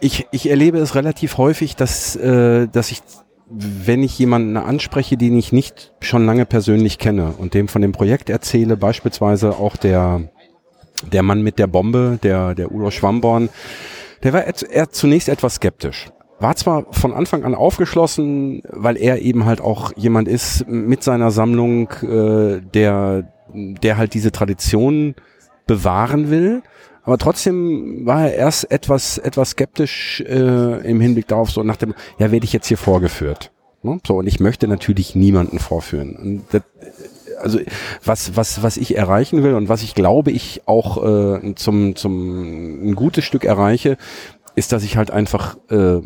ich, 0.01 0.27
ich 0.31 0.49
erlebe 0.49 0.77
es 0.79 0.95
relativ 0.95 1.37
häufig, 1.37 1.75
dass, 1.75 2.15
äh, 2.15 2.67
dass 2.67 2.91
ich, 2.91 3.01
wenn 3.49 4.03
ich 4.03 4.17
jemanden 4.19 4.57
anspreche, 4.57 5.15
den 5.15 5.37
ich 5.37 5.53
nicht 5.53 5.93
schon 6.01 6.25
lange 6.25 6.45
persönlich 6.45 6.97
kenne 6.97 7.33
und 7.37 7.53
dem 7.53 7.67
von 7.67 7.81
dem 7.81 7.91
Projekt 7.93 8.29
erzähle, 8.29 8.77
beispielsweise 8.77 9.57
auch 9.57 9.77
der, 9.77 10.29
der 11.11 11.23
Mann 11.23 11.41
mit 11.41 11.59
der 11.59 11.67
Bombe, 11.67 12.19
der, 12.21 12.55
der 12.55 12.71
Udo 12.71 12.91
Schwamborn, 12.91 13.49
der 14.23 14.33
war 14.33 14.43
er 14.43 14.89
zunächst 14.89 15.29
etwas 15.29 15.55
skeptisch. 15.55 16.09
War 16.39 16.55
zwar 16.55 16.85
von 16.91 17.13
Anfang 17.13 17.43
an 17.43 17.53
aufgeschlossen, 17.53 18.63
weil 18.69 18.97
er 18.97 19.21
eben 19.21 19.45
halt 19.45 19.61
auch 19.61 19.91
jemand 19.95 20.27
ist 20.27 20.67
mit 20.67 21.03
seiner 21.03 21.29
Sammlung, 21.29 21.89
äh, 22.01 22.61
der, 22.61 23.31
der 23.53 23.97
halt 23.97 24.15
diese 24.15 24.31
Tradition 24.31 25.13
bewahren 25.67 26.31
will. 26.31 26.63
Aber 27.03 27.17
trotzdem 27.17 28.05
war 28.05 28.27
er 28.27 28.35
erst 28.35 28.71
etwas, 28.71 29.17
etwas 29.17 29.51
skeptisch 29.51 30.21
äh, 30.21 30.87
im 30.87 30.99
Hinblick 30.99 31.27
darauf, 31.27 31.51
so 31.51 31.63
nach 31.63 31.77
dem, 31.77 31.93
ja, 32.17 32.31
werde 32.31 32.43
ich 32.43 32.53
jetzt 32.53 32.67
hier 32.67 32.77
vorgeführt. 32.77 33.51
Ne? 33.83 33.99
So, 34.05 34.17
und 34.17 34.27
ich 34.27 34.39
möchte 34.39 34.67
natürlich 34.67 35.15
niemanden 35.15 35.59
vorführen. 35.59 36.15
Und 36.15 36.43
das, 36.51 36.61
also 37.41 37.59
was, 38.03 38.35
was, 38.35 38.63
was 38.63 38.77
ich 38.77 38.95
erreichen 38.95 39.43
will 39.43 39.53
und 39.53 39.69
was 39.69 39.83
ich 39.83 39.95
glaube, 39.95 40.31
ich 40.31 40.61
auch 40.65 41.03
äh, 41.03 41.55
zum, 41.55 41.95
zum 41.95 42.89
ein 42.89 42.95
gutes 42.95 43.25
Stück 43.25 43.45
erreiche, 43.45 43.97
ist, 44.55 44.71
dass 44.71 44.83
ich 44.83 44.97
halt 44.97 45.11
einfach 45.11 45.57
äh, 45.69 45.99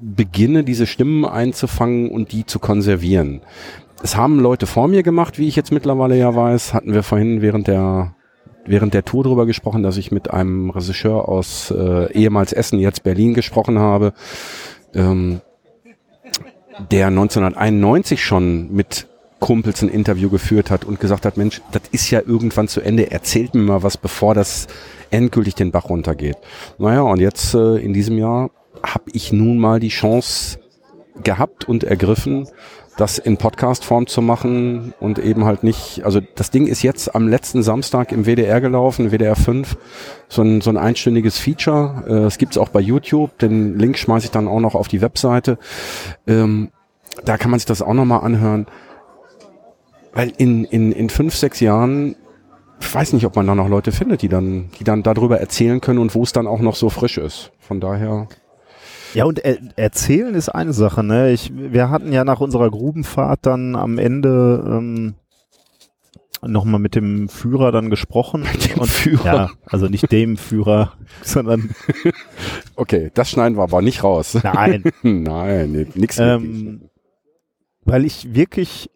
beginne, 0.00 0.64
diese 0.64 0.86
Stimmen 0.86 1.24
einzufangen 1.24 2.10
und 2.10 2.32
die 2.32 2.46
zu 2.46 2.58
konservieren. 2.58 3.42
Es 4.02 4.16
haben 4.16 4.40
Leute 4.40 4.66
vor 4.66 4.88
mir 4.88 5.02
gemacht, 5.02 5.38
wie 5.38 5.46
ich 5.46 5.56
jetzt 5.56 5.72
mittlerweile 5.72 6.16
ja 6.16 6.34
weiß, 6.34 6.72
hatten 6.72 6.94
wir 6.94 7.02
vorhin 7.02 7.42
während 7.42 7.66
der 7.66 8.14
während 8.66 8.94
der 8.94 9.04
Tour 9.04 9.24
drüber 9.24 9.46
gesprochen, 9.46 9.82
dass 9.82 9.96
ich 9.96 10.12
mit 10.12 10.30
einem 10.30 10.70
Regisseur 10.70 11.28
aus 11.28 11.70
äh, 11.70 12.12
ehemals 12.12 12.52
Essen, 12.52 12.78
jetzt 12.78 13.02
Berlin 13.02 13.34
gesprochen 13.34 13.78
habe, 13.78 14.12
ähm, 14.94 15.40
der 16.90 17.08
1991 17.08 18.22
schon 18.22 18.72
mit 18.72 19.08
Kumpels 19.40 19.82
ein 19.82 19.88
Interview 19.88 20.30
geführt 20.30 20.70
hat 20.70 20.84
und 20.84 21.00
gesagt 21.00 21.24
hat, 21.24 21.36
Mensch, 21.36 21.60
das 21.72 21.82
ist 21.90 22.10
ja 22.10 22.20
irgendwann 22.24 22.68
zu 22.68 22.80
Ende, 22.80 23.10
erzählt 23.10 23.54
mir 23.54 23.62
mal 23.62 23.82
was, 23.82 23.96
bevor 23.96 24.34
das 24.34 24.68
endgültig 25.10 25.54
den 25.54 25.72
Bach 25.72 25.88
runtergeht. 25.88 26.36
Naja, 26.78 27.00
und 27.02 27.20
jetzt 27.20 27.54
äh, 27.54 27.76
in 27.76 27.92
diesem 27.92 28.18
Jahr 28.18 28.50
habe 28.82 29.04
ich 29.12 29.32
nun 29.32 29.58
mal 29.58 29.80
die 29.80 29.88
Chance 29.88 30.58
gehabt 31.24 31.68
und 31.68 31.84
ergriffen, 31.84 32.48
das 32.96 33.18
in 33.18 33.38
Podcast-Form 33.38 34.06
zu 34.06 34.20
machen 34.20 34.92
und 35.00 35.18
eben 35.18 35.46
halt 35.46 35.64
nicht, 35.64 36.04
also 36.04 36.20
das 36.34 36.50
Ding 36.50 36.66
ist 36.66 36.82
jetzt 36.82 37.14
am 37.14 37.28
letzten 37.28 37.62
Samstag 37.62 38.12
im 38.12 38.26
WDR 38.26 38.60
gelaufen, 38.60 39.10
WDR 39.10 39.36
5, 39.36 39.76
so 40.28 40.42
ein, 40.42 40.60
so 40.60 40.70
ein 40.70 40.76
einstündiges 40.76 41.38
Feature. 41.38 42.04
Äh, 42.06 42.12
Es 42.26 42.36
gibt's 42.36 42.58
auch 42.58 42.68
bei 42.68 42.80
YouTube, 42.80 43.38
den 43.38 43.78
Link 43.78 43.96
schmeiße 43.96 44.26
ich 44.26 44.30
dann 44.30 44.48
auch 44.48 44.60
noch 44.60 44.74
auf 44.74 44.88
die 44.88 45.00
Webseite. 45.00 45.58
Ähm, 46.26 46.70
da 47.24 47.38
kann 47.38 47.50
man 47.50 47.58
sich 47.58 47.66
das 47.66 47.82
auch 47.82 47.94
nochmal 47.94 48.20
anhören. 48.20 48.66
Weil 50.12 50.32
in, 50.38 50.64
in, 50.64 50.92
in 50.92 51.08
fünf, 51.08 51.34
sechs 51.34 51.60
Jahren, 51.60 52.16
ich 52.80 52.92
weiß 52.94 53.12
nicht, 53.12 53.26
ob 53.26 53.36
man 53.36 53.46
da 53.46 53.54
noch 53.54 53.68
Leute 53.68 53.92
findet, 53.92 54.22
die 54.22 54.28
dann, 54.28 54.70
die 54.78 54.84
dann 54.84 55.02
darüber 55.02 55.38
erzählen 55.38 55.80
können 55.80 55.98
und 55.98 56.14
wo 56.14 56.22
es 56.22 56.32
dann 56.32 56.46
auch 56.46 56.60
noch 56.60 56.74
so 56.76 56.88
frisch 56.90 57.18
ist. 57.18 57.52
Von 57.60 57.80
daher. 57.80 58.28
Ja, 59.14 59.24
und 59.24 59.38
er, 59.40 59.58
erzählen 59.76 60.34
ist 60.34 60.48
eine 60.48 60.72
Sache, 60.72 61.02
ne? 61.02 61.32
Ich, 61.32 61.52
wir 61.54 61.90
hatten 61.90 62.12
ja 62.12 62.24
nach 62.24 62.40
unserer 62.40 62.70
Grubenfahrt 62.70 63.40
dann 63.42 63.76
am 63.76 63.98
Ende 63.98 64.64
ähm, 64.66 65.14
nochmal 66.42 66.80
mit 66.80 66.94
dem 66.94 67.28
Führer 67.28 67.72
dann 67.72 67.90
gesprochen. 67.90 68.42
Mit 68.52 68.76
dem 68.76 68.84
Führer? 68.84 69.24
Ja, 69.24 69.50
also 69.66 69.86
nicht 69.86 70.10
dem 70.10 70.36
Führer, 70.36 70.94
sondern 71.22 71.70
Okay, 72.76 73.10
das 73.14 73.30
schneiden 73.30 73.58
wir 73.58 73.62
aber 73.62 73.82
nicht 73.82 74.02
raus. 74.04 74.38
nein. 74.42 74.84
Nein, 75.02 75.88
nix. 75.94 76.18
ähm, 76.18 76.88
weil 77.84 78.04
ich 78.04 78.34
wirklich 78.34 78.90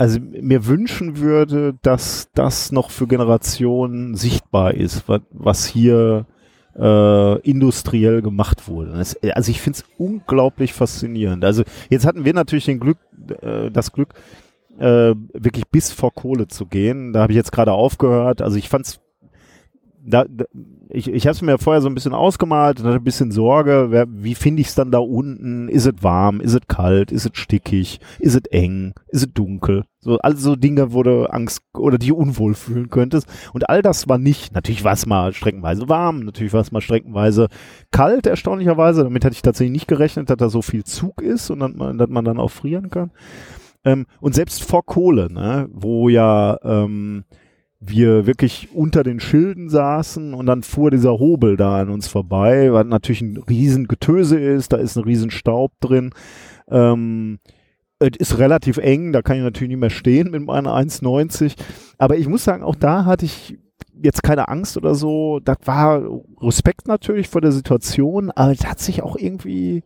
also 0.00 0.18
mir 0.18 0.64
wünschen 0.64 1.18
würde, 1.18 1.74
dass 1.82 2.30
das 2.32 2.72
noch 2.72 2.90
für 2.90 3.06
Generationen 3.06 4.14
sichtbar 4.14 4.72
ist, 4.72 5.04
was, 5.30 5.66
hier 5.66 6.24
äh, 6.74 7.38
industriell 7.40 8.22
gemacht 8.22 8.66
wurde. 8.66 8.92
Das, 8.92 9.14
also 9.34 9.50
ich 9.50 9.60
finde 9.60 9.80
es 9.80 9.84
unglaublich 9.98 10.72
faszinierend. 10.72 11.44
Also 11.44 11.64
jetzt 11.90 12.06
hatten 12.06 12.24
wir 12.24 12.32
natürlich 12.32 12.64
den 12.64 12.80
Glück, 12.80 12.96
äh, 13.42 13.70
das 13.70 13.92
Glück, 13.92 14.14
äh, 14.78 15.14
wirklich 15.34 15.68
bis 15.70 15.92
vor 15.92 16.14
Kohle 16.14 16.48
zu 16.48 16.64
gehen. 16.64 17.12
Da 17.12 17.20
habe 17.20 17.34
ich 17.34 17.36
jetzt 17.36 17.52
gerade 17.52 17.72
aufgehört. 17.72 18.40
Also 18.40 18.56
ich 18.56 18.70
fand's 18.70 19.00
da, 20.02 20.24
da 20.24 20.46
ich, 20.92 21.08
ich 21.08 21.26
habe 21.26 21.32
es 21.32 21.42
mir 21.42 21.58
vorher 21.58 21.80
so 21.80 21.88
ein 21.88 21.94
bisschen 21.94 22.14
ausgemalt 22.14 22.80
und 22.80 22.86
hatte 22.86 22.96
ein 22.96 23.04
bisschen 23.04 23.30
Sorge, 23.30 23.86
wer, 23.90 24.06
wie 24.08 24.34
finde 24.34 24.60
ich 24.60 24.68
es 24.68 24.74
dann 24.74 24.90
da 24.90 24.98
unten? 24.98 25.68
Ist 25.68 25.86
es 25.86 26.02
warm? 26.02 26.40
Ist 26.40 26.54
es 26.54 26.60
kalt? 26.68 27.12
Ist 27.12 27.26
es 27.26 27.32
stickig? 27.34 28.00
Ist 28.18 28.34
es 28.34 28.42
eng? 28.50 28.94
Ist 29.08 29.22
es 29.22 29.32
dunkel? 29.32 29.84
So, 30.00 30.18
all 30.18 30.36
so 30.36 30.56
Dinge, 30.56 30.92
wo 30.92 31.02
du 31.02 31.30
Angst 31.30 31.62
oder 31.74 31.98
dich 31.98 32.12
unwohl 32.12 32.54
fühlen 32.54 32.88
könntest. 32.88 33.28
Und 33.52 33.68
all 33.68 33.82
das 33.82 34.08
war 34.08 34.18
nicht. 34.18 34.54
Natürlich 34.54 34.82
war 34.82 34.94
es 34.94 35.06
mal 35.06 35.32
streckenweise 35.32 35.88
warm, 35.88 36.20
natürlich 36.20 36.52
war 36.52 36.62
es 36.62 36.72
mal 36.72 36.80
streckenweise 36.80 37.48
kalt, 37.90 38.26
erstaunlicherweise. 38.26 39.04
Damit 39.04 39.24
hätte 39.24 39.34
ich 39.34 39.42
tatsächlich 39.42 39.72
nicht 39.72 39.88
gerechnet, 39.88 40.30
dass 40.30 40.38
da 40.38 40.48
so 40.48 40.62
viel 40.62 40.84
Zug 40.84 41.22
ist 41.22 41.50
und 41.50 41.60
dass 41.60 41.72
man, 41.74 41.98
dass 41.98 42.08
man 42.08 42.24
dann 42.24 42.40
auch 42.40 42.50
frieren 42.50 42.90
kann. 42.90 43.10
Ähm, 43.84 44.06
und 44.20 44.34
selbst 44.34 44.64
vor 44.64 44.84
Kohle, 44.84 45.32
ne, 45.32 45.68
wo 45.72 46.08
ja 46.08 46.58
ähm, 46.62 47.24
wir 47.80 48.26
wirklich 48.26 48.68
unter 48.74 49.02
den 49.02 49.20
Schilden 49.20 49.70
saßen 49.70 50.34
und 50.34 50.46
dann 50.46 50.62
fuhr 50.62 50.90
dieser 50.90 51.12
Hobel 51.12 51.56
da 51.56 51.80
an 51.80 51.88
uns 51.88 52.08
vorbei, 52.08 52.72
was 52.72 52.84
natürlich 52.84 53.22
ein 53.22 53.38
riesen 53.38 53.88
Getöse 53.88 54.38
ist, 54.38 54.74
da 54.74 54.76
ist 54.76 54.96
ein 54.96 55.04
riesen 55.04 55.30
Staub 55.30 55.72
drin. 55.80 56.10
Ähm, 56.68 57.38
es 57.98 58.16
ist 58.18 58.38
relativ 58.38 58.76
eng, 58.76 59.12
da 59.12 59.22
kann 59.22 59.38
ich 59.38 59.42
natürlich 59.42 59.70
nicht 59.70 59.80
mehr 59.80 59.90
stehen 59.90 60.30
mit 60.30 60.44
meiner 60.44 60.74
1,90. 60.74 61.54
Aber 61.98 62.16
ich 62.16 62.28
muss 62.28 62.44
sagen, 62.44 62.62
auch 62.62 62.74
da 62.74 63.06
hatte 63.06 63.24
ich 63.24 63.58
jetzt 64.02 64.22
keine 64.22 64.48
Angst 64.48 64.76
oder 64.76 64.94
so. 64.94 65.40
Das 65.40 65.58
war 65.64 66.02
Respekt 66.40 66.86
natürlich 66.86 67.28
vor 67.28 67.40
der 67.40 67.52
Situation, 67.52 68.30
aber 68.30 68.52
es 68.52 68.66
hat 68.66 68.78
sich 68.78 69.02
auch 69.02 69.16
irgendwie, 69.16 69.84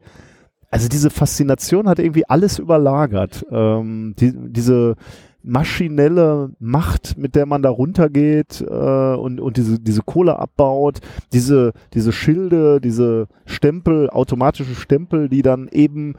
also 0.70 0.88
diese 0.88 1.10
Faszination 1.10 1.88
hat 1.88 1.98
irgendwie 2.00 2.28
alles 2.28 2.58
überlagert. 2.58 3.44
Ähm, 3.50 4.14
die, 4.18 4.32
diese 4.34 4.96
maschinelle 5.44 6.50
Macht, 6.58 7.18
mit 7.18 7.34
der 7.34 7.46
man 7.46 7.62
da 7.62 7.70
runtergeht 7.70 8.62
äh, 8.62 9.14
und, 9.14 9.40
und 9.40 9.56
diese, 9.56 9.78
diese 9.78 10.02
Kohle 10.02 10.38
abbaut, 10.38 11.00
diese, 11.32 11.72
diese 11.92 12.12
Schilde, 12.12 12.80
diese 12.80 13.28
Stempel, 13.44 14.08
automatische 14.10 14.74
Stempel, 14.74 15.28
die 15.28 15.42
dann 15.42 15.68
eben 15.68 16.14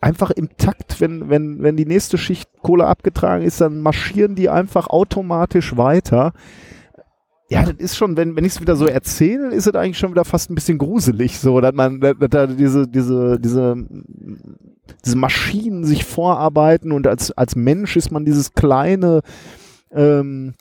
einfach 0.00 0.30
im 0.30 0.56
Takt, 0.56 1.00
wenn, 1.00 1.30
wenn, 1.30 1.62
wenn 1.62 1.76
die 1.76 1.86
nächste 1.86 2.18
Schicht 2.18 2.50
Kohle 2.62 2.86
abgetragen 2.86 3.44
ist, 3.44 3.60
dann 3.60 3.80
marschieren 3.80 4.34
die 4.34 4.48
einfach 4.48 4.88
automatisch 4.88 5.76
weiter. 5.76 6.32
Ja, 7.48 7.62
das 7.62 7.76
ist 7.78 7.96
schon, 7.96 8.16
wenn, 8.16 8.34
wenn 8.34 8.44
ich 8.44 8.54
es 8.54 8.60
wieder 8.60 8.74
so 8.74 8.86
erzähle, 8.86 9.54
ist 9.54 9.66
es 9.66 9.74
eigentlich 9.74 9.98
schon 9.98 10.10
wieder 10.10 10.24
fast 10.24 10.50
ein 10.50 10.56
bisschen 10.56 10.78
gruselig, 10.78 11.38
so, 11.38 11.60
dass 11.60 11.74
man, 11.74 12.00
dass 12.00 12.16
da 12.28 12.46
diese, 12.48 12.88
diese, 12.88 13.38
diese, 13.38 13.76
diese 15.04 15.16
Maschinen 15.16 15.84
sich 15.84 16.04
vorarbeiten 16.04 16.90
und 16.90 17.06
als, 17.06 17.30
als 17.32 17.54
Mensch 17.54 17.96
ist 17.96 18.10
man 18.10 18.24
dieses 18.24 18.54
kleine, 18.54 19.20
ähm, 19.92 20.54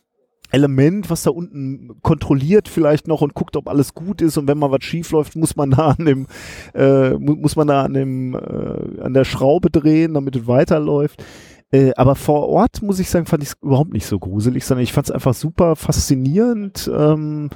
Element, 0.52 1.10
was 1.10 1.24
da 1.24 1.32
unten 1.32 1.98
kontrolliert 2.02 2.70
vielleicht 2.70 3.07
noch 3.07 3.22
und 3.22 3.34
guckt, 3.34 3.57
ob 3.57 3.68
alles 3.68 3.94
gut 3.94 4.22
ist 4.22 4.38
und 4.38 4.48
wenn 4.48 4.57
mal 4.57 4.72
was 4.72 4.84
schief 4.84 5.12
läuft, 5.12 5.36
muss 5.36 5.56
man 5.56 5.72
da 5.72 5.90
an 5.98 6.06
dem 6.06 6.28
äh, 6.74 7.12
muss 7.12 7.56
man 7.56 7.68
da 7.68 7.84
an 7.84 7.94
dem 7.94 8.36
äh, 8.36 9.02
an 9.02 9.14
der 9.14 9.26
Schraube 9.26 9.70
drehen, 9.70 10.14
damit 10.14 10.36
es 10.36 10.48
weiterläuft. 10.48 11.24
Äh, 11.72 11.92
aber 11.96 12.16
vor 12.16 12.48
Ort, 12.48 12.82
muss 12.82 13.00
ich 13.00 13.10
sagen, 13.10 13.26
fand 13.26 13.44
ich 13.44 13.50
es 13.50 13.58
überhaupt 13.62 13.94
nicht 13.94 14.06
so 14.06 14.20
gruselig, 14.20 14.66
sondern 14.66 14.84
ich 14.84 14.94
fand 14.94 15.08
es 15.08 15.12
einfach 15.12 15.34
super 15.34 15.76
faszinierend. 15.76 16.90
Ähm, 16.94 17.50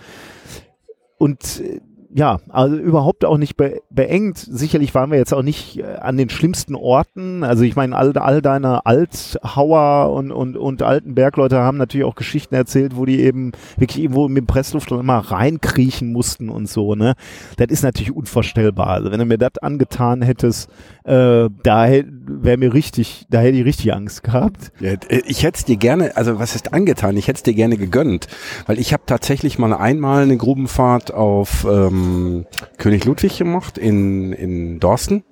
und 1.17 1.61
äh, 1.61 1.81
ja, 2.11 2.39
also 2.49 2.75
überhaupt 2.75 3.23
auch 3.23 3.37
nicht 3.37 3.55
be 3.55 3.81
beengt. 3.91 4.37
Sicherlich 4.37 4.95
waren 4.95 5.11
wir 5.11 5.17
jetzt 5.17 5.33
auch 5.33 5.43
nicht 5.43 5.77
äh, 5.77 5.83
an 5.83 6.17
den 6.17 6.29
schlimmsten 6.29 6.75
Orten. 6.75 7.43
Also 7.43 7.63
ich 7.63 7.75
meine, 7.75 7.95
all, 7.95 8.17
all 8.17 8.41
deine 8.41 8.85
Althauer 8.85 10.11
und, 10.13 10.31
und, 10.31 10.57
und 10.57 10.81
alten 10.81 11.13
Bergleute 11.13 11.59
haben 11.59 11.77
natürlich 11.77 12.05
auch 12.05 12.15
Geschichten 12.15 12.55
erzählt, 12.55 12.95
wo 12.95 13.05
die 13.05 13.19
eben 13.19 13.51
wirklich 13.77 14.03
irgendwo 14.03 14.27
mit 14.27 14.37
dem 14.37 14.47
Pressluft 14.47 14.91
immer 14.91 15.19
reinkriechen 15.19 16.11
mussten 16.11 16.49
und 16.49 16.67
so, 16.67 16.95
ne? 16.95 17.13
Das 17.57 17.67
ist 17.67 17.83
natürlich 17.83 18.15
unvorstellbar. 18.15 18.87
Also 18.87 19.11
wenn 19.11 19.19
du 19.19 19.25
mir 19.25 19.37
das 19.37 19.57
angetan 19.61 20.21
hättest, 20.21 20.69
äh, 21.03 21.49
da 21.63 21.87
wäre 21.89 22.57
mir 22.57 22.73
richtig, 22.73 23.27
da 23.29 23.39
hätte 23.39 23.57
ich 23.57 23.65
richtig 23.65 23.93
Angst 23.93 24.23
gehabt. 24.23 24.71
Ja, 24.79 24.93
äh, 24.93 25.21
ich 25.25 25.43
hätte 25.43 25.59
es 25.59 25.65
dir 25.65 25.77
gerne, 25.77 26.17
also 26.17 26.39
was 26.39 26.55
ist 26.55 26.73
angetan? 26.73 27.17
Ich 27.17 27.27
hätte 27.27 27.37
es 27.37 27.43
dir 27.43 27.53
gerne 27.53 27.77
gegönnt, 27.77 28.27
weil 28.65 28.79
ich 28.79 28.93
habe 28.93 29.03
tatsächlich 29.05 29.59
mal 29.59 29.73
einmal 29.73 30.23
eine 30.23 30.37
Grubenfahrt 30.37 31.13
auf 31.13 31.67
ähm, 31.69 31.98
ähm, 31.99 32.45
König 32.77 33.05
Ludwig 33.05 33.37
gemacht 33.37 33.77
in, 33.77 34.33
in 34.33 34.79
Dorsten. 34.79 35.23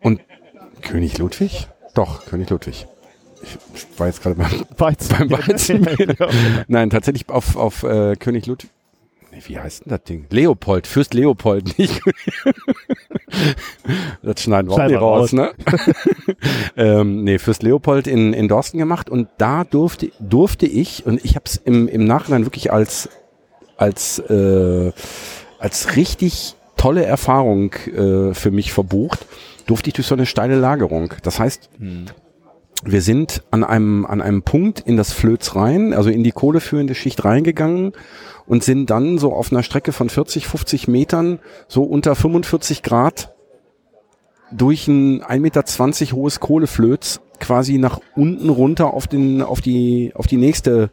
Und 0.00 0.20
König 0.82 1.18
Ludwig? 1.18 1.68
Doch, 1.94 2.26
König 2.26 2.50
Ludwig. 2.50 2.86
Ich 3.42 3.98
war 3.98 4.06
jetzt 4.06 4.22
gerade 4.22 4.36
beim 4.36 4.50
Weizen. 4.78 5.16
Beim 5.18 5.30
Weizen. 5.30 5.86
Nein, 6.68 6.90
tatsächlich 6.90 7.28
auf, 7.28 7.56
auf 7.56 7.82
äh, 7.82 8.14
König 8.16 8.46
Ludwig. 8.46 8.70
wie 9.46 9.58
heißt 9.58 9.84
denn 9.84 9.90
das 9.90 10.04
Ding? 10.04 10.26
Leopold, 10.30 10.86
Fürst 10.86 11.14
Leopold, 11.14 11.76
nicht. 11.78 12.00
das 14.22 14.42
schneiden 14.42 14.70
wir 14.70 14.74
auch 14.74 14.86
nicht 14.86 15.00
raus, 15.00 15.20
raus, 15.20 15.32
ne? 15.32 15.52
ähm, 16.76 17.24
nee, 17.24 17.38
Fürst 17.38 17.62
Leopold 17.62 18.06
in, 18.06 18.32
in 18.32 18.48
Dorsten 18.48 18.78
gemacht 18.78 19.10
und 19.10 19.28
da 19.38 19.64
durfte, 19.64 20.12
durfte 20.20 20.66
ich, 20.66 21.04
und 21.06 21.24
ich 21.24 21.34
habe 21.34 21.44
es 21.46 21.56
im, 21.56 21.88
im 21.88 22.04
Nachhinein 22.04 22.44
wirklich 22.44 22.72
als, 22.72 23.08
als 23.76 24.18
äh, 24.20 24.92
als 25.62 25.94
richtig 25.94 26.56
tolle 26.76 27.04
Erfahrung 27.04 27.72
äh, 27.74 28.34
für 28.34 28.50
mich 28.50 28.72
verbucht, 28.72 29.26
durfte 29.66 29.88
ich 29.88 29.94
durch 29.94 30.08
so 30.08 30.16
eine 30.16 30.26
steile 30.26 30.56
Lagerung. 30.56 31.14
Das 31.22 31.38
heißt, 31.38 31.70
hm. 31.78 32.06
wir 32.84 33.00
sind 33.00 33.44
an 33.52 33.62
einem, 33.62 34.04
an 34.04 34.20
einem 34.20 34.42
Punkt 34.42 34.80
in 34.80 34.96
das 34.96 35.12
Flöz 35.12 35.54
rein, 35.54 35.94
also 35.94 36.10
in 36.10 36.24
die 36.24 36.32
kohleführende 36.32 36.96
Schicht 36.96 37.24
reingegangen 37.24 37.92
und 38.46 38.64
sind 38.64 38.90
dann 38.90 39.18
so 39.18 39.32
auf 39.32 39.52
einer 39.52 39.62
Strecke 39.62 39.92
von 39.92 40.08
40, 40.08 40.48
50 40.48 40.88
Metern 40.88 41.38
so 41.68 41.84
unter 41.84 42.16
45 42.16 42.82
Grad 42.82 43.32
durch 44.50 44.88
ein 44.88 45.22
1,20 45.22 45.38
Meter 45.38 46.16
hohes 46.16 46.40
Kohleflöz 46.40 47.20
quasi 47.38 47.78
nach 47.78 48.00
unten 48.16 48.48
runter 48.48 48.92
auf 48.92 49.06
den, 49.06 49.42
auf 49.42 49.60
die, 49.60 50.10
auf 50.16 50.26
die 50.26 50.38
nächste, 50.38 50.90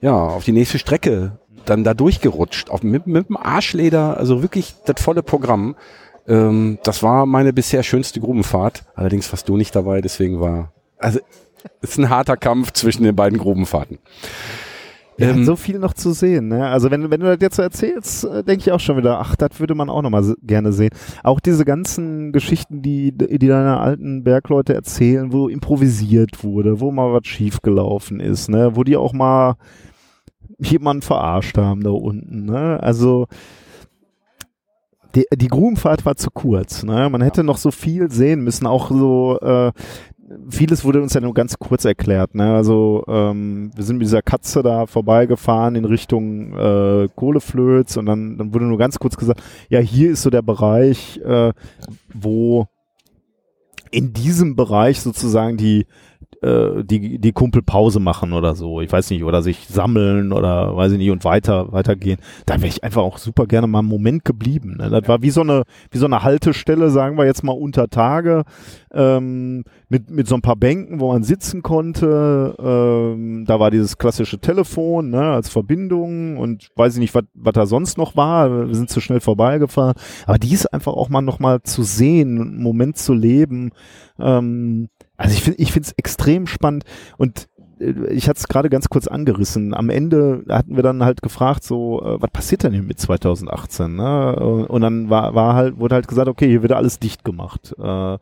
ja, 0.00 0.12
auf 0.12 0.42
die 0.42 0.52
nächste 0.52 0.80
Strecke 0.80 1.38
dann 1.70 1.84
da 1.84 1.94
durchgerutscht, 1.94 2.70
auf, 2.70 2.82
mit, 2.82 3.06
mit 3.06 3.28
dem 3.28 3.36
Arschleder, 3.36 4.16
also 4.16 4.42
wirklich 4.42 4.74
das 4.86 5.02
volle 5.02 5.22
Programm. 5.22 5.76
Ähm, 6.26 6.78
das 6.82 7.02
war 7.02 7.26
meine 7.26 7.52
bisher 7.52 7.82
schönste 7.82 8.20
Grubenfahrt. 8.20 8.84
Allerdings 8.94 9.32
warst 9.32 9.48
du 9.48 9.56
nicht 9.56 9.74
dabei, 9.74 10.00
deswegen 10.00 10.40
war, 10.40 10.72
also 10.98 11.20
es 11.80 11.90
ist 11.90 11.98
ein 11.98 12.10
harter 12.10 12.36
Kampf 12.36 12.72
zwischen 12.72 13.04
den 13.04 13.16
beiden 13.16 13.38
Grubenfahrten. 13.38 13.98
Ja, 15.20 15.30
ähm, 15.30 15.44
so 15.44 15.54
viel 15.54 15.78
noch 15.78 15.92
zu 15.92 16.12
sehen. 16.12 16.48
Ne? 16.48 16.66
Also 16.66 16.90
wenn, 16.90 17.10
wenn 17.10 17.20
du 17.20 17.26
das 17.26 17.42
jetzt 17.42 17.56
so 17.56 17.62
erzählst, 17.62 18.24
äh, 18.24 18.42
denke 18.42 18.62
ich 18.62 18.72
auch 18.72 18.80
schon 18.80 18.96
wieder, 18.96 19.20
ach, 19.20 19.36
das 19.36 19.60
würde 19.60 19.74
man 19.74 19.90
auch 19.90 20.00
noch 20.00 20.08
mal 20.08 20.34
gerne 20.42 20.72
sehen. 20.72 20.90
Auch 21.22 21.40
diese 21.40 21.66
ganzen 21.66 22.32
Geschichten, 22.32 22.80
die, 22.80 23.12
die 23.12 23.46
deine 23.46 23.78
alten 23.78 24.24
Bergleute 24.24 24.72
erzählen, 24.72 25.30
wo 25.32 25.48
improvisiert 25.48 26.42
wurde, 26.42 26.80
wo 26.80 26.90
mal 26.90 27.12
was 27.12 27.26
schiefgelaufen 27.26 28.18
ist, 28.18 28.48
ne? 28.48 28.76
wo 28.76 28.82
die 28.82 28.96
auch 28.96 29.12
mal 29.12 29.56
jemanden 30.60 31.02
verarscht 31.02 31.56
haben 31.58 31.82
da 31.82 31.90
unten. 31.90 32.46
Ne? 32.46 32.78
Also 32.82 33.26
die, 35.14 35.24
die 35.34 35.48
Grubenfahrt 35.48 36.04
war 36.06 36.16
zu 36.16 36.30
kurz. 36.30 36.82
Ne? 36.82 37.08
Man 37.10 37.22
hätte 37.22 37.42
noch 37.42 37.56
so 37.56 37.70
viel 37.70 38.10
sehen 38.10 38.42
müssen, 38.42 38.66
auch 38.66 38.90
so 38.90 39.38
äh, 39.40 39.72
vieles 40.48 40.84
wurde 40.84 41.02
uns 41.02 41.14
ja 41.14 41.20
nur 41.20 41.34
ganz 41.34 41.58
kurz 41.58 41.84
erklärt. 41.84 42.34
Ne? 42.34 42.54
Also 42.54 43.04
ähm, 43.08 43.72
wir 43.74 43.84
sind 43.84 43.96
mit 43.96 44.06
dieser 44.06 44.22
Katze 44.22 44.62
da 44.62 44.86
vorbeigefahren 44.86 45.74
in 45.74 45.84
Richtung 45.84 46.56
äh, 46.56 47.08
Kohleflöz 47.14 47.96
und 47.96 48.06
dann, 48.06 48.38
dann 48.38 48.54
wurde 48.54 48.66
nur 48.66 48.78
ganz 48.78 48.98
kurz 48.98 49.16
gesagt, 49.16 49.42
ja, 49.68 49.80
hier 49.80 50.12
ist 50.12 50.22
so 50.22 50.30
der 50.30 50.42
Bereich, 50.42 51.20
äh, 51.24 51.52
wo 52.14 52.66
in 53.90 54.12
diesem 54.12 54.54
Bereich 54.54 55.00
sozusagen 55.00 55.56
die 55.56 55.86
äh, 56.42 56.84
die, 56.84 57.18
die 57.18 57.32
Kumpel 57.32 57.62
Pause 57.62 58.00
machen 58.00 58.32
oder 58.32 58.54
so. 58.54 58.80
Ich 58.80 58.90
weiß 58.90 59.10
nicht, 59.10 59.24
oder 59.24 59.42
sich 59.42 59.66
sammeln 59.68 60.32
oder 60.32 60.76
weiß 60.76 60.92
ich 60.92 60.98
nicht 60.98 61.10
und 61.10 61.24
weiter, 61.24 61.72
weitergehen. 61.72 62.18
Da 62.46 62.54
wäre 62.56 62.68
ich 62.68 62.82
einfach 62.82 63.02
auch 63.02 63.18
super 63.18 63.46
gerne 63.46 63.66
mal 63.66 63.80
einen 63.80 63.88
Moment 63.88 64.24
geblieben. 64.24 64.76
Ne? 64.78 64.90
Das 64.90 65.08
war 65.08 65.22
wie 65.22 65.30
so 65.30 65.42
eine, 65.42 65.64
wie 65.90 65.98
so 65.98 66.06
eine 66.06 66.22
Haltestelle, 66.22 66.90
sagen 66.90 67.18
wir 67.18 67.26
jetzt 67.26 67.44
mal 67.44 67.52
unter 67.52 67.88
Tage, 67.88 68.44
ähm, 68.92 69.64
mit, 69.88 70.10
mit 70.10 70.28
so 70.28 70.34
ein 70.34 70.42
paar 70.42 70.56
Bänken, 70.56 71.00
wo 71.00 71.12
man 71.12 71.22
sitzen 71.22 71.62
konnte. 71.62 72.54
Ähm, 72.58 73.44
da 73.46 73.60
war 73.60 73.70
dieses 73.70 73.98
klassische 73.98 74.38
Telefon, 74.38 75.10
ne, 75.10 75.32
als 75.32 75.48
Verbindung 75.48 76.38
und 76.38 76.70
weiß 76.76 76.94
ich 76.94 77.00
nicht, 77.00 77.14
was 77.14 77.52
da 77.52 77.66
sonst 77.66 77.98
noch 77.98 78.16
war. 78.16 78.68
Wir 78.68 78.74
sind 78.74 78.90
zu 78.90 79.00
schnell 79.00 79.20
vorbeigefahren. 79.20 79.94
Aber 80.26 80.38
die 80.38 80.52
ist 80.52 80.72
einfach 80.72 80.92
auch 80.92 81.08
mal 81.08 81.22
noch 81.22 81.38
mal 81.38 81.62
zu 81.62 81.82
sehen, 81.82 82.40
einen 82.40 82.62
Moment 82.62 82.96
zu 82.96 83.14
leben, 83.14 83.70
Ähm, 84.18 84.88
also 85.20 85.34
ich 85.34 85.42
finde 85.42 85.58
ich 85.62 85.72
finde 85.72 85.86
es 85.86 85.92
extrem 85.98 86.46
spannend 86.46 86.84
und 87.18 87.48
äh, 87.78 88.12
ich 88.12 88.28
hatte 88.28 88.38
es 88.38 88.48
gerade 88.48 88.70
ganz 88.70 88.88
kurz 88.88 89.06
angerissen. 89.06 89.74
Am 89.74 89.90
Ende 89.90 90.44
hatten 90.48 90.76
wir 90.76 90.82
dann 90.82 91.04
halt 91.04 91.22
gefragt, 91.22 91.62
so, 91.62 92.00
äh, 92.02 92.20
was 92.20 92.30
passiert 92.30 92.62
denn 92.64 92.72
hier 92.72 92.82
mit 92.82 92.98
2018? 92.98 93.96
Ne? 93.96 94.66
Und 94.66 94.80
dann 94.80 95.10
war, 95.10 95.34
war 95.34 95.54
halt, 95.54 95.78
wurde 95.78 95.96
halt 95.96 96.08
gesagt, 96.08 96.28
okay, 96.28 96.48
hier 96.48 96.62
wird 96.62 96.72
alles 96.72 96.98
dicht 96.98 97.22
gemacht. 97.22 97.74
Äh, 97.78 98.18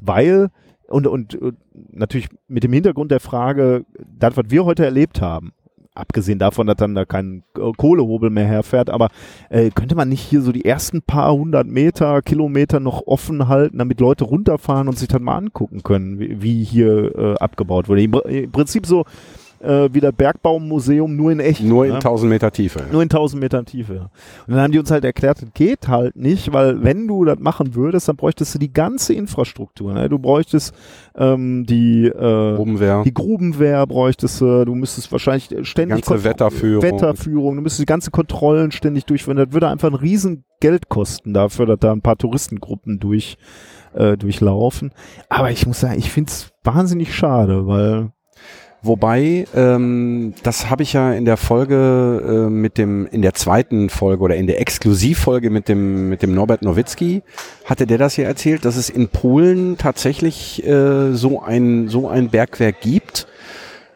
weil, 0.00 0.50
und, 0.88 1.06
und, 1.06 1.36
und 1.36 1.56
natürlich 1.90 2.28
mit 2.48 2.64
dem 2.64 2.72
Hintergrund 2.74 3.10
der 3.10 3.20
Frage, 3.20 3.86
das, 4.18 4.36
was 4.36 4.50
wir 4.50 4.66
heute 4.66 4.84
erlebt 4.84 5.22
haben, 5.22 5.52
abgesehen 5.94 6.38
davon, 6.38 6.66
dass 6.66 6.76
dann 6.76 6.94
da 6.94 7.04
kein 7.04 7.44
äh, 7.56 7.72
Kohlehobel 7.76 8.30
mehr 8.30 8.46
herfährt, 8.46 8.90
aber 8.90 9.08
äh, 9.50 9.70
könnte 9.70 9.94
man 9.94 10.08
nicht 10.08 10.22
hier 10.22 10.40
so 10.40 10.52
die 10.52 10.64
ersten 10.64 11.02
paar 11.02 11.32
hundert 11.32 11.66
Meter, 11.66 12.22
Kilometer 12.22 12.80
noch 12.80 13.06
offen 13.06 13.48
halten, 13.48 13.78
damit 13.78 14.00
Leute 14.00 14.24
runterfahren 14.24 14.88
und 14.88 14.98
sich 14.98 15.08
dann 15.08 15.22
mal 15.22 15.36
angucken 15.36 15.82
können, 15.82 16.18
wie, 16.18 16.42
wie 16.42 16.64
hier 16.64 17.14
äh, 17.16 17.34
abgebaut 17.34 17.88
wurde. 17.88 18.02
Im, 18.02 18.14
Im 18.14 18.52
Prinzip 18.52 18.86
so 18.86 19.04
äh, 19.62 19.88
wie 19.92 20.00
das 20.00 20.12
Bergbaumuseum, 20.12 21.14
nur 21.16 21.30
in 21.32 21.40
echt. 21.40 21.62
Nur 21.62 21.84
in 21.84 21.92
ne? 21.92 21.96
1000 21.96 22.28
Meter 22.28 22.50
Tiefe. 22.50 22.82
Nur 22.90 23.02
in 23.02 23.06
1000 23.08 23.40
Metern 23.40 23.64
Tiefe. 23.64 23.94
ja. 23.94 24.10
Und 24.46 24.54
dann 24.54 24.60
haben 24.60 24.72
die 24.72 24.78
uns 24.78 24.90
halt 24.90 25.04
erklärt, 25.04 25.42
das 25.42 25.48
geht 25.54 25.88
halt 25.88 26.16
nicht, 26.16 26.52
weil 26.52 26.82
wenn 26.82 27.06
du 27.06 27.24
das 27.24 27.38
machen 27.38 27.74
würdest, 27.74 28.08
dann 28.08 28.16
bräuchtest 28.16 28.54
du 28.54 28.58
die 28.58 28.72
ganze 28.72 29.14
Infrastruktur. 29.14 29.92
Ne? 29.94 30.08
Du 30.08 30.18
bräuchtest 30.18 30.74
ähm, 31.16 31.64
die, 31.66 32.06
äh, 32.06 32.80
wäre 32.80 33.02
die 33.04 33.14
Grubenwehr 33.14 33.86
bräuchtest 33.86 34.40
du, 34.40 34.64
du 34.64 34.74
müsstest 34.74 35.10
wahrscheinlich 35.12 35.48
ständig 35.68 36.04
Ganze 36.04 36.14
Kontro- 36.14 36.24
Wetterführung. 36.24 36.82
Wetterführung, 36.82 37.56
du 37.56 37.62
müsstest 37.62 37.82
die 37.82 37.86
ganze 37.86 38.10
Kontrollen 38.10 38.72
ständig 38.72 39.04
durchführen. 39.06 39.36
Das 39.36 39.52
würde 39.52 39.68
einfach 39.68 39.88
ein 39.88 39.94
riesen 39.94 40.44
Geld 40.60 40.88
kosten 40.88 41.34
dafür, 41.34 41.66
dass 41.66 41.78
da 41.80 41.92
ein 41.92 42.02
paar 42.02 42.16
Touristengruppen 42.16 42.98
durch, 43.00 43.36
äh, 43.94 44.16
durchlaufen. 44.16 44.92
Aber 45.28 45.50
ich 45.50 45.66
muss 45.66 45.80
sagen, 45.80 45.98
ich 45.98 46.10
finde 46.10 46.30
es 46.30 46.50
wahnsinnig 46.64 47.14
schade, 47.14 47.66
weil 47.66 48.12
Wobei, 48.84 49.46
ähm, 49.54 50.34
das 50.42 50.68
habe 50.68 50.82
ich 50.82 50.92
ja 50.94 51.12
in 51.12 51.24
der 51.24 51.36
Folge 51.36 52.48
äh, 52.48 52.50
mit 52.50 52.78
dem, 52.78 53.06
in 53.06 53.22
der 53.22 53.32
zweiten 53.32 53.90
Folge 53.90 54.24
oder 54.24 54.34
in 54.34 54.48
der 54.48 54.60
Exklusivfolge 54.60 55.50
mit 55.50 55.68
dem, 55.68 56.08
mit 56.08 56.22
dem 56.22 56.34
Norbert 56.34 56.62
Nowitzki, 56.62 57.22
hatte 57.64 57.86
der 57.86 57.98
das 57.98 58.16
ja 58.16 58.24
erzählt, 58.24 58.64
dass 58.64 58.74
es 58.74 58.90
in 58.90 59.06
Polen 59.06 59.78
tatsächlich 59.78 60.66
äh, 60.66 61.12
so 61.12 61.40
ein, 61.40 61.88
so 61.88 62.08
ein 62.08 62.30
Bergwerk 62.30 62.80
gibt. 62.80 63.28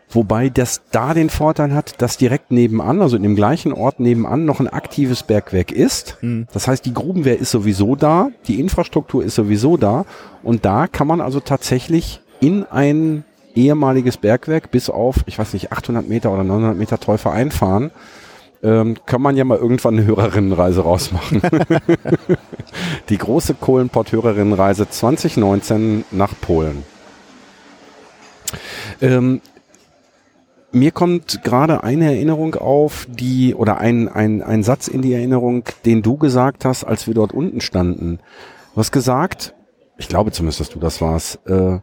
Wobei 0.08 0.50
das 0.50 0.82
da 0.92 1.14
den 1.14 1.30
Vorteil 1.30 1.74
hat, 1.74 2.00
dass 2.00 2.16
direkt 2.16 2.52
nebenan, 2.52 3.02
also 3.02 3.16
in 3.16 3.24
dem 3.24 3.34
gleichen 3.34 3.72
Ort 3.72 3.98
nebenan, 3.98 4.44
noch 4.44 4.60
ein 4.60 4.68
aktives 4.68 5.24
Bergwerk 5.24 5.72
ist. 5.72 6.16
Mhm. 6.20 6.46
Das 6.52 6.68
heißt, 6.68 6.86
die 6.86 6.94
Grubenwehr 6.94 7.40
ist 7.40 7.50
sowieso 7.50 7.96
da, 7.96 8.28
die 8.46 8.60
Infrastruktur 8.60 9.24
ist 9.24 9.34
sowieso 9.34 9.76
da 9.76 10.04
und 10.44 10.64
da 10.64 10.86
kann 10.86 11.08
man 11.08 11.20
also 11.20 11.40
tatsächlich 11.40 12.20
in 12.40 12.64
ein 12.64 13.24
ehemaliges 13.56 14.16
Bergwerk 14.16 14.70
bis 14.70 14.90
auf, 14.90 15.16
ich 15.26 15.38
weiß 15.38 15.52
nicht, 15.54 15.72
800 15.72 16.08
Meter 16.08 16.32
oder 16.32 16.44
900 16.44 16.76
Meter 16.76 17.00
Täufer 17.00 17.32
einfahren. 17.32 17.90
Ähm, 18.62 18.96
kann 19.04 19.20
man 19.20 19.36
ja 19.36 19.44
mal 19.44 19.58
irgendwann 19.58 19.96
eine 19.96 20.06
Hörerinnenreise 20.06 20.80
rausmachen. 20.80 21.42
die 23.08 23.18
große 23.18 23.54
Kohlenpott-Hörerinnenreise 23.54 24.88
2019 24.88 26.04
nach 26.10 26.32
Polen. 26.40 26.82
Ähm, 29.00 29.40
mir 30.72 30.90
kommt 30.90 31.42
gerade 31.42 31.84
eine 31.84 32.06
Erinnerung 32.06 32.54
auf, 32.54 33.06
die, 33.08 33.54
oder 33.54 33.78
ein, 33.78 34.08
ein, 34.08 34.42
ein 34.42 34.62
Satz 34.62 34.88
in 34.88 35.02
die 35.02 35.12
Erinnerung, 35.12 35.64
den 35.84 36.02
du 36.02 36.16
gesagt 36.16 36.64
hast, 36.64 36.84
als 36.84 37.06
wir 37.06 37.14
dort 37.14 37.32
unten 37.32 37.60
standen. 37.60 38.18
Du 38.74 38.80
hast 38.80 38.92
gesagt, 38.92 39.54
ich 39.96 40.08
glaube 40.08 40.32
zumindest, 40.32 40.60
dass 40.60 40.68
du 40.70 40.78
das 40.78 41.00
warst, 41.00 41.40
äh, 41.46 41.78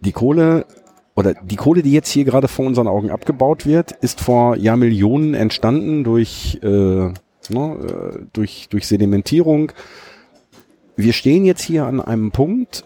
die 0.00 0.12
Kohle 0.12 0.66
oder 1.14 1.34
die 1.34 1.56
Kohle, 1.56 1.82
die 1.82 1.92
jetzt 1.92 2.10
hier 2.10 2.24
gerade 2.24 2.48
vor 2.48 2.66
unseren 2.66 2.88
Augen 2.88 3.10
abgebaut 3.10 3.66
wird, 3.66 3.92
ist 3.92 4.20
vor 4.20 4.56
Jahrmillionen 4.56 5.34
entstanden 5.34 6.04
durch, 6.04 6.58
äh, 6.62 6.66
ne, 6.66 7.12
äh, 7.50 8.18
durch, 8.32 8.68
durch 8.70 8.86
Sedimentierung. 8.86 9.72
Wir 10.96 11.12
stehen 11.12 11.44
jetzt 11.44 11.62
hier 11.62 11.86
an 11.86 12.00
einem 12.00 12.30
Punkt, 12.30 12.84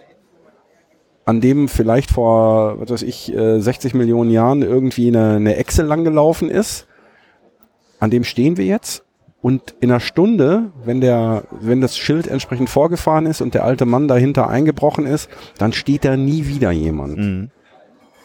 an 1.24 1.40
dem 1.40 1.68
vielleicht 1.68 2.10
vor, 2.10 2.80
was 2.80 2.90
weiß 2.90 3.02
ich, 3.02 3.32
äh, 3.34 3.60
60 3.60 3.94
Millionen 3.94 4.30
Jahren 4.30 4.62
irgendwie 4.62 5.08
eine, 5.08 5.36
eine 5.36 5.56
Echse 5.56 5.82
langgelaufen 5.82 6.50
ist. 6.50 6.86
An 7.98 8.10
dem 8.10 8.24
stehen 8.24 8.56
wir 8.56 8.64
jetzt. 8.64 9.03
Und 9.44 9.74
in 9.80 9.90
einer 9.90 10.00
Stunde, 10.00 10.72
wenn 10.86 11.02
der, 11.02 11.42
wenn 11.60 11.82
das 11.82 11.98
Schild 11.98 12.28
entsprechend 12.28 12.70
vorgefahren 12.70 13.26
ist 13.26 13.42
und 13.42 13.52
der 13.52 13.64
alte 13.64 13.84
Mann 13.84 14.08
dahinter 14.08 14.48
eingebrochen 14.48 15.04
ist, 15.04 15.28
dann 15.58 15.74
steht 15.74 16.06
da 16.06 16.16
nie 16.16 16.46
wieder 16.46 16.70
jemand. 16.70 17.18
Mhm. 17.18 17.50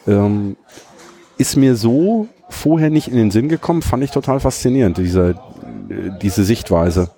Ähm, 0.06 0.56
ist 1.36 1.58
mir 1.58 1.76
so 1.76 2.26
vorher 2.48 2.88
nicht 2.88 3.08
in 3.08 3.16
den 3.16 3.30
Sinn 3.30 3.50
gekommen, 3.50 3.82
fand 3.82 4.02
ich 4.02 4.12
total 4.12 4.40
faszinierend, 4.40 4.96
diese, 4.96 5.34
diese 6.22 6.42
Sichtweise. 6.42 7.10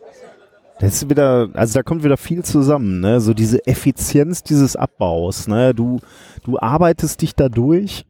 Das 0.80 0.94
ist 0.94 1.08
wieder, 1.08 1.50
also 1.52 1.74
da 1.74 1.84
kommt 1.84 2.02
wieder 2.02 2.16
viel 2.16 2.42
zusammen, 2.42 2.98
ne? 2.98 3.20
So 3.20 3.34
diese 3.34 3.64
Effizienz 3.68 4.42
dieses 4.42 4.74
Abbaus, 4.74 5.46
ne? 5.46 5.74
Du, 5.74 6.00
du 6.42 6.58
arbeitest 6.58 7.22
dich 7.22 7.36
da 7.36 7.48
durch, 7.48 8.04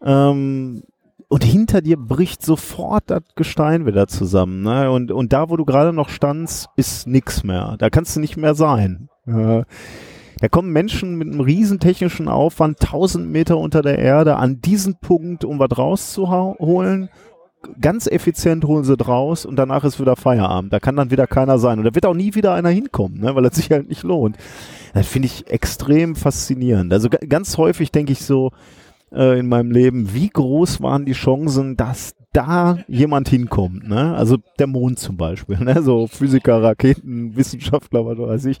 ähm, 0.00 0.84
und 1.28 1.44
hinter 1.44 1.80
dir 1.80 1.96
bricht 1.96 2.42
sofort 2.44 3.04
das 3.06 3.22
Gestein 3.36 3.86
wieder 3.86 4.06
zusammen, 4.06 4.62
ne? 4.62 4.90
Und, 4.90 5.10
und 5.12 5.32
da, 5.32 5.50
wo 5.50 5.56
du 5.56 5.64
gerade 5.64 5.92
noch 5.92 6.08
standst, 6.08 6.68
ist 6.76 7.06
nix 7.06 7.42
mehr. 7.44 7.76
Da 7.78 7.90
kannst 7.90 8.14
du 8.16 8.20
nicht 8.20 8.36
mehr 8.36 8.54
sein. 8.54 9.08
Da 9.26 10.48
kommen 10.50 10.70
Menschen 10.70 11.16
mit 11.16 11.28
einem 11.28 11.40
riesen 11.40 11.80
technischen 11.80 12.28
Aufwand, 12.28 12.82
1000 12.82 13.30
Meter 13.30 13.56
unter 13.58 13.82
der 13.82 13.98
Erde, 13.98 14.36
an 14.36 14.60
diesen 14.60 14.96
Punkt, 15.00 15.44
um 15.44 15.58
was 15.58 15.76
rauszuholen. 15.78 17.08
Ganz 17.80 18.06
effizient 18.06 18.64
holen 18.66 18.84
sie 18.84 18.96
draus 18.96 19.46
und 19.46 19.56
danach 19.56 19.84
ist 19.84 19.98
wieder 19.98 20.16
Feierabend. 20.16 20.70
Da 20.72 20.80
kann 20.80 20.96
dann 20.96 21.10
wieder 21.10 21.26
keiner 21.26 21.58
sein. 21.58 21.78
Und 21.78 21.84
da 21.86 21.94
wird 21.94 22.04
auch 22.04 22.12
nie 22.12 22.34
wieder 22.34 22.52
einer 22.52 22.68
hinkommen, 22.68 23.20
ne? 23.20 23.34
weil 23.34 23.46
es 23.46 23.54
sich 23.56 23.70
halt 23.70 23.88
nicht 23.88 24.02
lohnt. 24.02 24.36
Das 24.92 25.06
finde 25.06 25.26
ich 25.26 25.46
extrem 25.50 26.14
faszinierend. 26.14 26.92
Also 26.92 27.08
ga- 27.08 27.24
ganz 27.26 27.56
häufig 27.56 27.90
denke 27.90 28.12
ich 28.12 28.20
so 28.20 28.50
äh, 29.14 29.38
in 29.38 29.48
meinem 29.48 29.70
Leben, 29.70 30.12
wie 30.12 30.28
groß 30.28 30.82
waren 30.82 31.04
die 31.04 31.12
Chancen, 31.12 31.76
dass 31.76 32.14
da 32.32 32.78
jemand 32.88 33.28
hinkommt, 33.28 33.88
ne? 33.88 34.14
Also 34.14 34.38
der 34.58 34.66
Mond 34.66 34.98
zum 34.98 35.16
Beispiel, 35.16 35.58
ne? 35.58 35.82
So 35.82 36.06
Physiker, 36.06 36.62
Raketen, 36.62 37.36
Wissenschaftler, 37.36 38.04
was 38.04 38.18
weiß 38.18 38.44
ich, 38.46 38.58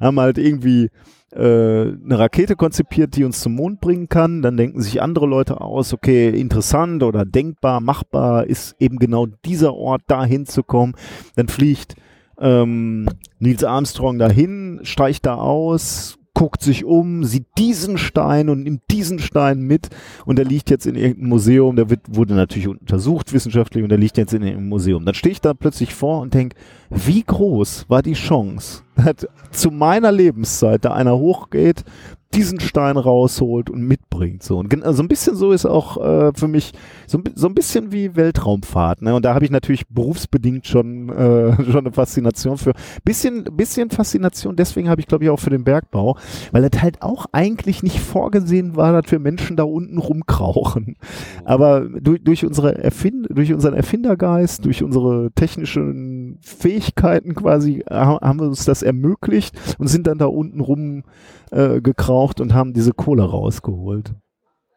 haben 0.00 0.18
halt 0.18 0.38
irgendwie 0.38 0.90
äh, 1.32 1.38
eine 1.38 2.18
Rakete 2.18 2.56
konzipiert, 2.56 3.16
die 3.16 3.24
uns 3.24 3.40
zum 3.40 3.54
Mond 3.54 3.80
bringen 3.80 4.08
kann. 4.08 4.42
Dann 4.42 4.56
denken 4.56 4.80
sich 4.80 5.02
andere 5.02 5.26
Leute 5.26 5.60
aus, 5.60 5.92
okay, 5.92 6.30
interessant 6.30 7.02
oder 7.02 7.24
denkbar, 7.24 7.80
machbar 7.80 8.46
ist 8.46 8.74
eben 8.80 8.98
genau 8.98 9.26
dieser 9.44 9.74
Ort, 9.74 10.02
da 10.06 10.24
hinzukommen. 10.24 10.96
Dann 11.36 11.48
fliegt 11.48 11.94
ähm, 12.40 13.06
Nils 13.38 13.64
Armstrong 13.64 14.18
dahin, 14.18 14.80
steigt 14.82 15.26
da 15.26 15.34
aus, 15.34 16.16
guckt 16.40 16.62
sich 16.62 16.86
um, 16.86 17.22
sieht 17.22 17.48
diesen 17.58 17.98
Stein 17.98 18.48
und 18.48 18.62
nimmt 18.62 18.80
diesen 18.90 19.18
Stein 19.18 19.60
mit 19.60 19.90
und 20.24 20.36
der 20.36 20.46
liegt 20.46 20.70
jetzt 20.70 20.86
in 20.86 20.94
irgendeinem 20.94 21.28
Museum, 21.28 21.76
der 21.76 21.90
wird, 21.90 22.00
wurde 22.08 22.32
natürlich 22.32 22.66
untersucht 22.66 23.34
wissenschaftlich 23.34 23.82
und 23.82 23.90
der 23.90 23.98
liegt 23.98 24.16
jetzt 24.16 24.32
in 24.32 24.40
irgendeinem 24.40 24.70
Museum. 24.70 25.04
Dann 25.04 25.14
stehe 25.14 25.32
ich 25.32 25.42
da 25.42 25.52
plötzlich 25.52 25.94
vor 25.94 26.22
und 26.22 26.32
denke, 26.32 26.56
wie 26.88 27.22
groß 27.22 27.90
war 27.90 28.00
die 28.00 28.14
Chance, 28.14 28.84
dass 28.96 29.28
zu 29.50 29.70
meiner 29.70 30.12
Lebenszeit 30.12 30.82
da 30.86 30.94
einer 30.94 31.18
hochgeht, 31.18 31.84
diesen 32.34 32.60
Stein 32.60 32.96
rausholt 32.96 33.70
und 33.70 33.82
mitbringt. 33.82 34.44
So, 34.44 34.58
und 34.58 34.72
so 34.72 35.02
ein 35.02 35.08
bisschen 35.08 35.34
so 35.34 35.50
ist 35.50 35.66
auch 35.66 35.96
äh, 35.96 36.32
für 36.32 36.46
mich 36.46 36.72
so, 37.08 37.20
so 37.34 37.48
ein 37.48 37.54
bisschen 37.54 37.90
wie 37.90 38.14
Weltraumfahrt. 38.14 39.02
Ne? 39.02 39.14
Und 39.16 39.24
da 39.24 39.34
habe 39.34 39.44
ich 39.44 39.50
natürlich 39.50 39.88
berufsbedingt 39.88 40.66
schon, 40.66 41.08
äh, 41.08 41.56
schon 41.64 41.78
eine 41.78 41.92
Faszination 41.92 42.56
für. 42.56 42.72
Bisschen, 43.04 43.44
bisschen 43.44 43.90
Faszination, 43.90 44.54
deswegen 44.54 44.88
habe 44.88 45.00
ich 45.00 45.08
glaube 45.08 45.24
ich 45.24 45.30
auch 45.30 45.40
für 45.40 45.50
den 45.50 45.64
Bergbau, 45.64 46.16
weil 46.52 46.68
das 46.68 46.80
halt 46.80 47.02
auch 47.02 47.26
eigentlich 47.32 47.82
nicht 47.82 47.98
vorgesehen 47.98 48.76
war, 48.76 48.92
dass 49.00 49.10
wir 49.10 49.18
Menschen 49.18 49.56
da 49.56 49.64
unten 49.64 49.98
rumkrauchen. 49.98 50.96
Aber 51.44 51.80
durch, 51.80 52.22
durch, 52.22 52.44
unsere 52.44 52.76
Erfind 52.78 53.26
durch 53.30 53.52
unseren 53.52 53.74
Erfindergeist, 53.74 54.64
durch 54.64 54.84
unsere 54.84 55.32
technischen 55.34 56.38
Fähigkeiten 56.42 57.34
quasi, 57.34 57.82
ha- 57.90 58.20
haben 58.20 58.38
wir 58.38 58.46
uns 58.46 58.64
das 58.64 58.82
ermöglicht 58.82 59.56
und 59.78 59.88
sind 59.88 60.06
dann 60.06 60.18
da 60.18 60.26
unten 60.26 60.60
rum 60.60 61.02
äh, 61.50 61.80
gekraucht 61.80 62.40
und 62.40 62.54
haben 62.54 62.72
diese 62.72 62.92
Kohle 62.92 63.22
rausgeholt. 63.24 64.14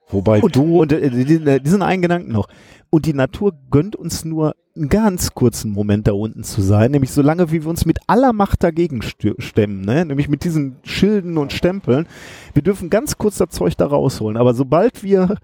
Wobei 0.09 0.41
Und, 0.41 0.55
du, 0.55 0.81
und 0.81 0.91
äh, 0.91 1.09
die- 1.09 1.59
diesen 1.63 1.81
einen 1.81 2.01
Gedanken 2.01 2.31
noch. 2.31 2.47
Und 2.89 3.05
die 3.05 3.13
Natur 3.13 3.53
gönnt 3.71 3.95
uns 3.95 4.25
nur 4.25 4.55
einen 4.75 4.89
ganz 4.89 5.33
kurzen 5.33 5.71
Moment 5.71 6.07
da 6.07 6.13
unten 6.13 6.43
zu 6.43 6.61
sein, 6.61 6.91
nämlich 6.91 7.11
so 7.11 7.21
lange, 7.21 7.51
wie 7.51 7.63
wir 7.63 7.69
uns 7.69 7.85
mit 7.85 7.99
aller 8.07 8.33
Macht 8.33 8.63
dagegen 8.63 9.01
stemmen, 9.03 9.81
ne? 9.81 10.05
nämlich 10.05 10.29
mit 10.29 10.43
diesen 10.43 10.77
Schilden 10.83 11.37
und 11.37 11.53
Stempeln. 11.53 12.07
Wir 12.53 12.63
dürfen 12.63 12.89
ganz 12.89 13.17
kurz 13.17 13.37
das 13.37 13.49
Zeug 13.49 13.75
da 13.77 13.85
rausholen, 13.87 14.35
aber 14.37 14.53
sobald 14.55 15.03
wir 15.03 15.37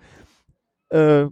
äh, 0.90 1.26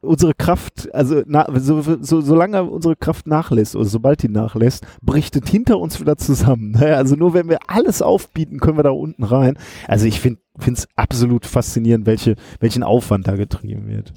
unsere 0.00 0.34
Kraft, 0.34 0.92
also 0.92 1.22
na, 1.26 1.46
so, 1.58 1.80
so, 1.80 2.20
solange 2.20 2.64
unsere 2.64 2.96
Kraft 2.96 3.26
nachlässt 3.26 3.76
oder 3.76 3.84
sobald 3.84 4.22
die 4.22 4.28
nachlässt, 4.28 4.84
bricht 5.00 5.36
es 5.36 5.48
hinter 5.48 5.78
uns 5.78 6.00
wieder 6.00 6.16
zusammen. 6.16 6.72
Ne? 6.72 6.96
Also 6.96 7.14
nur 7.16 7.34
wenn 7.34 7.48
wir 7.48 7.58
alles 7.68 8.02
aufbieten, 8.02 8.58
können 8.58 8.78
wir 8.78 8.82
da 8.82 8.90
unten 8.90 9.22
rein. 9.22 9.58
Also 9.86 10.06
ich 10.06 10.20
finde 10.20 10.40
es 10.66 10.88
absolut 10.96 11.46
faszinierend, 11.46 12.06
welche, 12.06 12.34
welchen 12.58 12.82
Aufwand 12.82 13.28
da 13.28 13.36
getrieben 13.36 13.86
wird. 13.88 14.12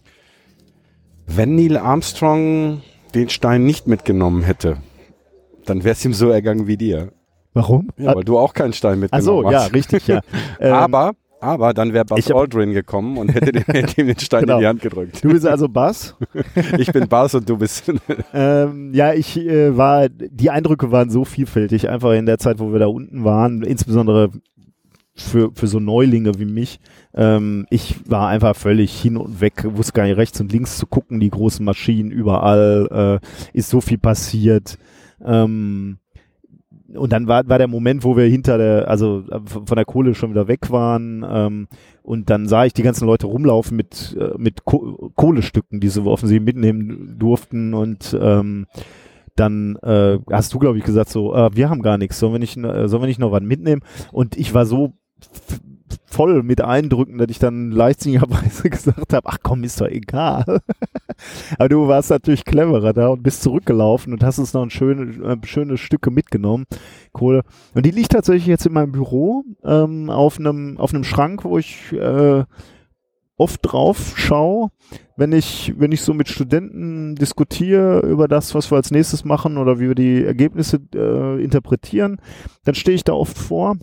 Wenn 1.28 1.56
Neil 1.56 1.78
Armstrong 1.78 2.82
den 3.14 3.30
Stein 3.30 3.64
nicht 3.64 3.88
mitgenommen 3.88 4.44
hätte, 4.44 4.78
dann 5.66 5.84
wäre 5.84 5.94
es 5.94 6.04
ihm 6.04 6.14
so 6.14 6.30
ergangen 6.30 6.68
wie 6.68 6.78
dir. 6.78 7.12
Warum? 7.54 7.90
Ja, 7.98 8.16
weil 8.16 8.24
du 8.24 8.38
auch 8.40 8.54
keinen 8.54 8.74
Stein 8.74 9.00
mitgenommen 9.00 9.22
Ach 9.22 9.44
so, 9.44 9.52
ja, 9.52 9.64
hast. 9.64 9.74
richtig, 9.74 10.08
ja. 10.08 10.22
Ähm, 10.60 10.74
aber, 10.74 11.14
aber 11.44 11.74
dann 11.74 11.94
wäre 11.94 12.06
Buzz 12.06 12.32
Aldrin 12.32 12.72
gekommen 12.72 13.18
und 13.18 13.34
hätte 13.34 13.52
dem, 13.52 13.64
hätte 13.68 14.02
ihm 14.02 14.08
den 14.08 14.20
Stein 14.20 14.42
Genau. 14.42 14.56
in 14.56 14.60
die 14.62 14.68
Hand 14.68 14.82
gedrückt. 14.82 15.24
Du 15.24 15.30
bist 15.30 15.46
also 15.46 15.68
Bass. 15.68 16.16
Ich 16.78 16.92
bin 16.92 17.08
Buzz 17.08 17.34
und 17.34 17.48
du 17.50 17.58
bist. 17.58 17.92
Ähm, 18.34 18.94
ja, 18.94 19.14
ich 19.14 19.38
äh, 19.38 19.76
war, 19.78 20.10
die 20.10 20.50
Eindrücke 20.50 20.92
waren 20.92 21.10
so 21.10 21.26
vielfältig, 21.26 21.90
einfach 21.90 22.14
in 22.14 22.26
der 22.26 22.38
Zeit, 22.40 22.60
wo 22.60 22.72
wir 22.72 22.80
da 22.80 22.88
unten 22.88 23.24
waren, 23.24 23.62
insbesondere 23.62 24.30
für, 25.16 25.52
für 25.54 25.68
so 25.68 25.80
Neulinge 25.80 26.40
wie 26.40 26.46
mich. 26.46 26.80
Ähm, 27.14 27.66
ich 27.70 28.10
war 28.10 28.30
einfach 28.30 28.56
völlig 28.56 29.00
hin 29.00 29.18
und 29.18 29.42
weg, 29.42 29.66
wusste 29.68 29.94
gar 29.94 30.06
nicht 30.06 30.18
rechts 30.18 30.40
und 30.42 30.52
links 30.52 30.78
zu 30.78 30.88
gucken, 30.88 31.20
die 31.20 31.30
großen 31.30 31.64
Maschinen 31.64 32.12
überall, 32.12 33.20
äh, 33.54 33.58
ist 33.58 33.70
so 33.70 33.82
viel 33.82 34.00
passiert. 34.00 34.78
Ähm, 35.24 35.98
und 36.96 37.12
dann 37.12 37.28
war, 37.28 37.48
war 37.48 37.58
der 37.58 37.68
Moment, 37.68 38.04
wo 38.04 38.16
wir 38.16 38.26
hinter 38.26 38.58
der, 38.58 38.90
also 38.90 39.24
äh, 39.30 39.40
von 39.46 39.76
der 39.76 39.86
Kohle 39.86 40.16
schon 40.16 40.32
wieder 40.32 40.48
weg 40.48 40.72
waren. 40.72 41.26
Ähm, 41.28 41.68
und 42.02 42.30
dann 42.30 42.48
sah 42.48 42.66
ich 42.66 42.74
die 42.74 42.84
ganzen 42.84 43.06
Leute 43.06 43.28
rumlaufen 43.28 43.78
mit, 43.78 44.16
äh, 44.20 44.38
mit 44.38 44.66
Ko 44.66 45.12
Kohlestücken, 45.16 45.80
die 45.80 45.90
sie 45.90 46.04
offensichtlich 46.04 46.46
mitnehmen 46.46 47.16
durften. 47.18 47.74
Und 47.74 48.18
ähm, 48.20 48.68
dann 49.36 49.78
äh, 49.78 50.20
hast 50.32 50.54
du, 50.54 50.60
glaube 50.60 50.78
ich, 50.78 50.84
gesagt, 50.84 51.10
so, 51.10 51.34
äh, 51.34 51.56
wir 51.56 51.70
haben 51.70 51.82
gar 51.82 51.98
nichts, 51.98 52.20
sollen 52.20 52.34
wir 52.34 52.40
nicht, 52.40 52.58
äh, 52.58 52.88
sollen 52.88 53.04
wir 53.04 53.08
nicht 53.08 53.20
noch 53.20 53.32
was 53.32 53.42
mitnehmen? 53.42 53.82
Und 54.12 54.38
ich 54.38 54.54
war 54.54 54.66
so 54.66 54.94
voll 56.06 56.44
mit 56.44 56.62
Eindrücken, 56.62 57.18
dass 57.18 57.30
ich 57.30 57.40
dann 57.40 57.72
leichtsinnigerweise 57.72 58.70
gesagt 58.70 59.14
habe, 59.14 59.30
ach 59.30 59.40
komm, 59.44 59.64
ist 59.64 59.82
doch 59.82 59.88
egal. 59.88 60.62
Aber 61.58 61.70
du 61.70 61.88
warst 61.88 62.10
natürlich 62.10 62.46
cleverer 62.46 62.94
da 62.94 63.08
und 63.08 63.24
bist 63.24 63.44
zurückgelaufen 63.44 64.14
und 64.14 64.24
hast 64.24 64.40
uns 64.40 64.54
noch 64.54 64.64
ein 64.64 64.70
schöne, 64.70 65.24
äh, 65.24 65.38
schöne 65.46 65.78
Stücke 65.78 66.12
mitgenommen. 66.12 66.66
Kohle. 67.12 67.44
Und 67.74 67.86
die 67.86 67.92
liegt 67.92 68.12
tatsächlich 68.12 68.48
jetzt 68.48 68.66
in 68.66 68.74
meinem 68.74 68.92
Büro 68.92 69.44
ähm, 69.64 70.10
auf 70.10 70.40
einem 70.40 70.78
auf 70.78 70.92
Schrank, 71.04 71.44
wo 71.44 71.58
ich 71.58 71.92
äh, 71.94 72.44
oft 73.38 73.60
drauf 73.64 74.14
schaue, 74.16 74.70
wenn 75.18 75.32
ich 75.32 75.74
wenn 75.78 75.92
ich 75.92 76.02
so 76.02 76.14
mit 76.14 76.30
Studenten 76.30 77.16
diskutiere 77.16 78.00
über 78.02 78.28
das, 78.28 78.54
was 78.56 78.72
wir 78.72 78.78
als 78.78 78.92
nächstes 78.92 79.26
machen 79.26 79.58
oder 79.58 79.80
wie 79.80 79.88
wir 79.88 79.96
die 79.96 80.24
Ergebnisse 80.24 80.80
äh, 80.96 81.44
interpretieren, 81.44 82.22
dann 82.64 82.76
stehe 82.76 82.96
ich 82.96 83.04
da 83.04 83.14
oft 83.14 83.38
vor 83.38 83.76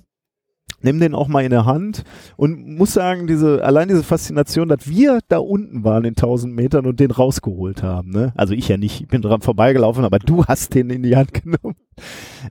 nimm 0.82 1.00
den 1.00 1.14
auch 1.14 1.28
mal 1.28 1.44
in 1.44 1.50
der 1.50 1.66
Hand 1.66 2.04
und 2.36 2.76
muss 2.76 2.92
sagen, 2.92 3.26
diese, 3.26 3.64
allein 3.64 3.88
diese 3.88 4.02
Faszination, 4.02 4.68
dass 4.68 4.88
wir 4.88 5.20
da 5.28 5.38
unten 5.38 5.84
waren 5.84 6.04
in 6.04 6.10
1000 6.10 6.54
Metern 6.54 6.86
und 6.86 7.00
den 7.00 7.10
rausgeholt 7.10 7.82
haben, 7.82 8.10
ne? 8.10 8.32
Also 8.36 8.54
ich 8.54 8.68
ja 8.68 8.76
nicht, 8.76 9.00
ich 9.00 9.08
bin 9.08 9.22
dran 9.22 9.40
vorbeigelaufen, 9.40 10.04
aber 10.04 10.18
du 10.18 10.44
hast 10.46 10.74
den 10.74 10.90
in 10.90 11.02
die 11.02 11.16
Hand 11.16 11.34
genommen. 11.42 11.76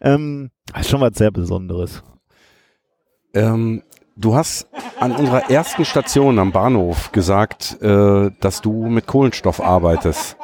Ähm, 0.01 0.51
das 0.71 0.81
ist 0.81 0.89
schon 0.89 1.01
was 1.01 1.17
sehr 1.17 1.31
Besonderes. 1.31 2.03
Ähm, 3.33 3.83
du 4.15 4.35
hast 4.35 4.67
an 4.99 5.11
unserer 5.11 5.49
ersten 5.49 5.85
Station 5.85 6.39
am 6.39 6.51
Bahnhof 6.51 7.11
gesagt, 7.11 7.81
äh, 7.81 8.31
dass 8.39 8.61
du 8.61 8.87
mit 8.87 9.07
Kohlenstoff 9.07 9.61
arbeitest. 9.61 10.37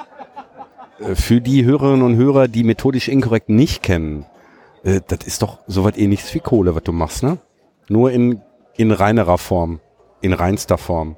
Äh, 0.99 1.15
Für 1.15 1.41
die 1.41 1.65
Hörerinnen 1.65 2.03
und 2.03 2.15
Hörer, 2.15 2.47
die 2.47 2.63
methodisch 2.63 3.07
inkorrekt 3.07 3.49
nicht 3.49 3.83
kennen, 3.83 4.25
äh, 4.83 5.01
das 5.07 5.25
ist 5.25 5.41
doch 5.41 5.59
soweit 5.67 5.97
ähnliches 5.97 6.33
wie 6.33 6.39
Kohle, 6.39 6.75
was 6.75 6.83
du 6.83 6.91
machst, 6.91 7.23
ne? 7.23 7.37
Nur 7.89 8.11
in, 8.11 8.41
in 8.75 8.91
reinerer 8.91 9.37
Form, 9.37 9.79
in 10.21 10.33
reinster 10.33 10.77
Form. 10.77 11.15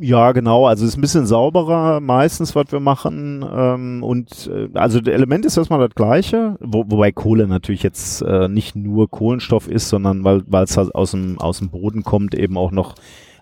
Ja, 0.00 0.32
genau. 0.32 0.66
Also 0.66 0.84
es 0.84 0.92
ist 0.92 0.98
ein 0.98 1.02
bisschen 1.02 1.26
sauberer 1.26 2.00
meistens, 2.00 2.54
was 2.54 2.66
wir 2.70 2.80
machen. 2.80 3.44
Ähm, 3.48 4.02
und 4.02 4.50
äh, 4.52 4.68
also 4.74 5.00
das 5.00 5.12
Element 5.12 5.44
ist 5.44 5.56
erstmal 5.56 5.80
das 5.80 5.94
gleiche, 5.94 6.56
wo, 6.60 6.84
wobei 6.86 7.12
Kohle 7.12 7.46
natürlich 7.46 7.82
jetzt 7.82 8.22
äh, 8.22 8.48
nicht 8.48 8.74
nur 8.74 9.10
Kohlenstoff 9.10 9.68
ist, 9.68 9.88
sondern 9.88 10.24
weil 10.24 10.42
weil 10.46 10.64
es 10.64 10.76
halt 10.76 10.94
aus 10.94 11.10
dem 11.10 11.38
aus 11.38 11.58
dem 11.58 11.70
Boden 11.70 12.02
kommt, 12.04 12.34
eben 12.34 12.56
auch 12.56 12.70
noch 12.70 12.94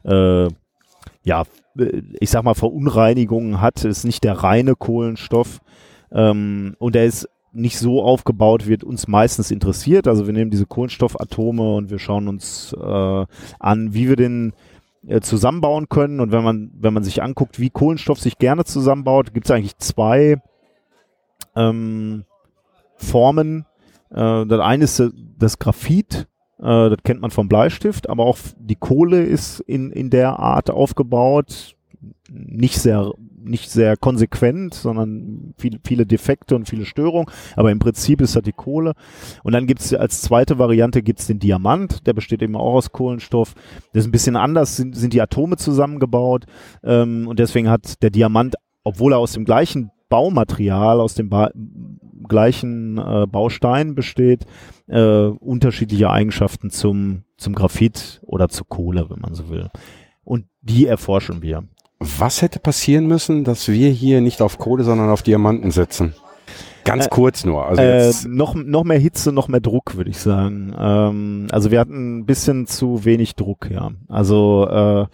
äh, 0.05 0.49
ja, 1.23 1.45
äh, 1.79 2.03
ich 2.19 2.31
sag 2.31 2.43
mal 2.43 2.55
Verunreinigungen 2.55 3.61
hat. 3.61 3.85
Ist 3.85 4.05
nicht 4.05 4.25
der 4.25 4.35
reine 4.35 4.75
Kohlenstoff 4.75 5.61
ähm, 6.13 6.75
und 6.79 6.97
er 6.97 7.07
ist 7.07 7.29
nicht 7.53 7.79
so 7.79 8.03
aufgebaut, 8.03 8.67
wird 8.67 8.85
uns 8.85 9.09
meistens 9.09 9.51
interessiert. 9.51 10.07
Also 10.07 10.27
wir 10.27 10.33
nehmen 10.33 10.51
diese 10.51 10.67
Kohlenstoffatome 10.67 11.75
und 11.75 11.91
wir 11.91 11.99
schauen 11.99 12.29
uns 12.29 12.73
äh, 12.73 13.27
an, 13.59 13.95
wie 13.95 14.09
wir 14.09 14.17
den 14.17 14.53
äh, 15.07 15.21
zusammenbauen 15.21 15.89
können. 15.89 16.21
Und 16.21 16.33
wenn 16.33 16.45
man, 16.45 16.71
wenn 16.79 16.95
man 16.95 17.03
sich 17.03 17.23
anguckt, 17.23 17.59
wie 17.59 17.71
Kohlenstoff 17.71 18.21
sich 18.21 18.39
gerne 18.39 18.65
zusammenbaut, 18.65 19.35
gibt 19.35 19.47
es 19.47 19.51
eigentlich 19.51 19.79
zwei 19.79 20.41
ähm, 21.57 22.25
Formen. 22.97 23.67
Äh, 24.11 24.47
das 24.47 24.61
eine 24.61 24.85
ist 24.85 25.03
das 25.39 25.59
Graphit, 25.59 26.29
äh, 26.59 26.91
das 26.91 26.99
kennt 27.03 27.21
man 27.21 27.31
vom 27.31 27.49
Bleistift, 27.49 28.09
aber 28.09 28.25
auch 28.25 28.39
die 28.59 28.77
Kohle 28.77 29.23
ist 29.23 29.61
in, 29.61 29.91
in 29.91 30.11
der 30.11 30.39
Art 30.39 30.71
aufgebaut. 30.71 31.77
Nicht 32.29 32.79
sehr, 32.79 33.13
nicht 33.43 33.71
sehr 33.71 33.97
konsequent, 33.97 34.75
sondern 34.75 35.55
viel, 35.59 35.81
viele 35.85 36.07
Defekte 36.07 36.57
und 36.57 36.69
viele 36.69 36.85
Störungen. 36.85 37.31
Aber 37.57 37.71
im 37.71 37.79
Prinzip 37.79 38.21
ist 38.21 38.37
das 38.37 38.43
die 38.43 38.53
Kohle. 38.53 38.93
Und 39.43 39.53
dann 39.53 39.67
gibt 39.67 39.81
es 39.81 39.95
als 39.95 40.23
zweite 40.23 40.59
Variante 40.59 41.03
gibt's 41.03 41.27
den 41.27 41.39
Diamant, 41.39 42.07
der 42.07 42.13
besteht 42.13 42.43
eben 42.43 42.57
auch 42.57 42.75
aus 42.75 42.93
Kohlenstoff. 42.93 43.55
Das 43.93 44.05
ist 44.05 44.09
ein 44.09 44.13
bisschen 44.13 44.37
anders, 44.37 44.77
sind, 44.77 44.97
sind 44.97 45.13
die 45.13 45.21
Atome 45.21 45.57
zusammengebaut. 45.57 46.47
Ähm, 46.83 47.27
und 47.29 47.39
deswegen 47.39 47.69
hat 47.69 48.03
der 48.03 48.11
Diamant, 48.11 48.57
obwohl 48.85 49.13
er 49.13 49.19
aus 49.19 49.33
dem 49.33 49.45
gleichen 49.45 49.91
Baumaterial, 50.09 51.01
aus 51.01 51.15
dem 51.15 51.29
ba 51.31 51.51
gleichen 52.29 52.99
äh, 52.99 53.27
Baustein 53.27 53.95
besteht, 53.95 54.45
äh, 54.87 55.25
unterschiedliche 55.25 56.11
Eigenschaften 56.11 56.71
zum, 56.71 57.25
zum 57.37 57.55
Graphit 57.55 58.21
oder 58.23 58.49
zur 58.49 58.69
Kohle, 58.69 59.09
wenn 59.11 59.21
man 59.21 59.35
so 59.35 59.49
will. 59.49 59.69
Und 60.23 60.47
die 60.61 60.87
erforschen 60.87 61.43
wir. 61.43 61.65
Was 62.03 62.41
hätte 62.41 62.59
passieren 62.61 63.07
müssen, 63.07 63.45
dass 63.45 63.69
wir 63.69 63.91
hier 63.91 64.23
nicht 64.23 64.41
auf 64.41 64.57
Kohle, 64.57 64.85
sondern 64.85 65.11
auf 65.11 65.23
Diamanten 65.23 65.71
sitzen? 65.71 66.15
Ganz 66.85 67.07
Äh, 67.07 67.09
kurz 67.11 67.45
nur. 67.45 67.67
Also 67.67 67.83
Äh, 67.83 68.13
noch, 68.27 68.55
noch 68.55 68.85
mehr 68.85 68.99
Hitze, 68.99 69.33
noch 69.33 69.49
mehr 69.49 69.61
Druck, 69.61 69.97
würde 69.97 70.09
ich 70.09 70.19
sagen. 70.19 70.75
Ähm, 70.79 71.47
also 71.51 71.71
wir 71.71 71.79
hatten 71.79 72.19
ein 72.21 72.27
bisschen 72.27 72.67
zu 72.67 73.05
wenig 73.05 73.37
Druck, 73.37 73.71
ja. 73.71 73.91
Also 74.09 74.67
äh, 74.67 75.07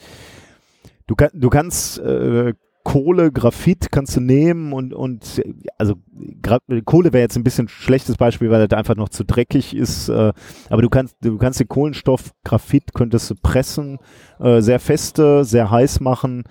du, 1.09 1.15
kann, 1.17 1.31
du 1.35 1.51
kannst 1.51 1.99
äh, 1.99 2.55
Kohle, 2.85 3.33
Graphit 3.33 3.91
kannst 3.91 4.15
du 4.15 4.21
nehmen 4.21 4.73
und, 4.73 4.95
und 4.95 5.43
also 5.77 5.97
Gra 6.41 6.61
Kohle 6.85 7.13
wäre 7.13 7.23
jetzt 7.23 7.37
ein 7.37 7.43
bisschen 7.43 7.65
ein 7.65 7.69
schlechtes 7.69 8.17
Beispiel, 8.17 8.49
weil 8.53 8.65
das 8.69 8.79
einfach 8.79 8.95
noch 8.95 9.09
zu 9.09 9.25
dreckig 9.25 9.75
ist. 9.75 10.09
Äh, 10.09 10.33
aber 10.71 10.83
du 10.83 10.89
kannst, 10.89 11.17
du 11.21 11.37
kannst 11.37 11.59
den 11.59 11.67
Kohlenstoff, 11.67 12.31
Graphit 12.45 12.95
könntest 12.95 13.29
du 13.29 13.35
pressen, 13.35 13.99
äh, 14.39 14.61
sehr 14.61 14.79
feste, 14.79 15.45
sehr 15.45 15.69
heiß 15.69 15.99
machen, 15.99 16.45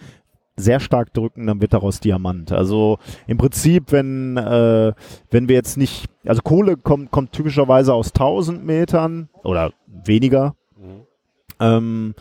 sehr 0.58 0.80
stark 0.80 1.14
drücken, 1.14 1.48
dann 1.48 1.62
wird 1.62 1.74
daraus 1.74 2.00
Diamant. 2.00 2.52
Also 2.52 2.98
im 3.28 3.38
Prinzip, 3.38 3.92
wenn, 3.92 4.38
äh, 4.38 4.94
wenn 5.30 5.50
wir 5.50 5.56
jetzt 5.56 5.78
nicht, 5.78 6.06
also 6.26 6.42
Kohle 6.42 6.78
kommt, 6.78 7.12
kommt 7.12 7.34
typischerweise 7.34 7.94
aus 7.94 8.14
1000 8.14 8.66
Metern 8.66 9.30
oder 9.44 9.74
weniger. 9.88 10.56
Ähm, 11.60 12.14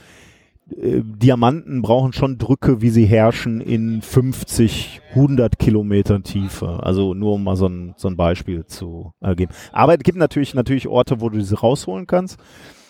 äh, 0.70 1.02
Diamanten 1.02 1.82
brauchen 1.82 2.12
schon 2.12 2.38
Drücke, 2.38 2.80
wie 2.80 2.90
sie 2.90 3.04
herrschen, 3.04 3.60
in 3.60 4.02
50, 4.02 5.00
100 5.10 5.58
Kilometern 5.58 6.22
Tiefe. 6.22 6.80
Also 6.82 7.14
nur 7.14 7.34
um 7.34 7.44
mal 7.44 7.56
so 7.56 7.66
ein, 7.66 7.94
so 7.96 8.08
ein 8.08 8.16
Beispiel 8.16 8.66
zu 8.66 9.12
äh, 9.20 9.34
geben. 9.34 9.52
Aber 9.72 9.94
es 9.94 10.00
gibt 10.00 10.18
natürlich, 10.18 10.54
natürlich 10.54 10.88
Orte, 10.88 11.20
wo 11.20 11.28
du 11.28 11.38
diese 11.38 11.58
rausholen 11.60 12.06
kannst. 12.06 12.38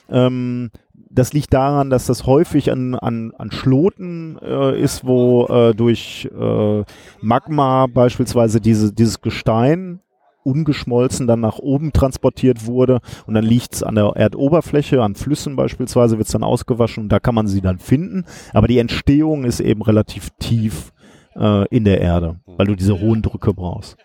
Ähm, 0.09 0.71
das 1.11 1.33
liegt 1.33 1.53
daran, 1.53 1.91
dass 1.91 2.07
das 2.07 2.27
häufig 2.27 2.73
an, 2.73 2.95
an, 2.95 3.33
an 3.39 3.51
Schloten 3.51 4.39
äh, 4.43 4.81
ist, 4.81 5.07
wo 5.07 5.47
äh, 5.47 5.75
durch 5.75 6.29
äh, 6.37 6.85
Magma 7.21 7.87
beispielsweise 7.87 8.61
diese, 8.61 8.93
dieses 8.93 9.21
Gestein 9.21 10.01
ungeschmolzen 10.43 11.27
dann 11.27 11.41
nach 11.41 11.59
oben 11.59 11.93
transportiert 11.93 12.67
wurde 12.67 13.01
und 13.27 13.35
dann 13.35 13.45
liegt 13.45 13.75
es 13.75 13.83
an 13.83 13.95
der 13.95 14.13
Erdoberfläche, 14.15 15.03
an 15.03 15.15
Flüssen 15.15 15.57
beispielsweise 15.57 16.19
wird 16.19 16.27
es 16.27 16.33
dann 16.33 16.45
ausgewaschen 16.45 17.05
und 17.05 17.09
da 17.09 17.19
kann 17.19 17.35
man 17.35 17.47
sie 17.47 17.61
dann 17.61 17.79
finden, 17.79 18.25
aber 18.53 18.69
die 18.69 18.79
Entstehung 18.79 19.45
ist 19.45 19.61
eben 19.61 19.83
relativ 19.83 20.31
tief 20.39 20.93
äh, 21.37 21.67
in 21.69 21.85
der 21.85 22.01
Erde, 22.01 22.41
weil 22.47 22.67
du 22.67 22.75
diese 22.75 23.01
hohen 23.01 23.23
Drücke 23.23 23.55
brauchst. 23.55 23.97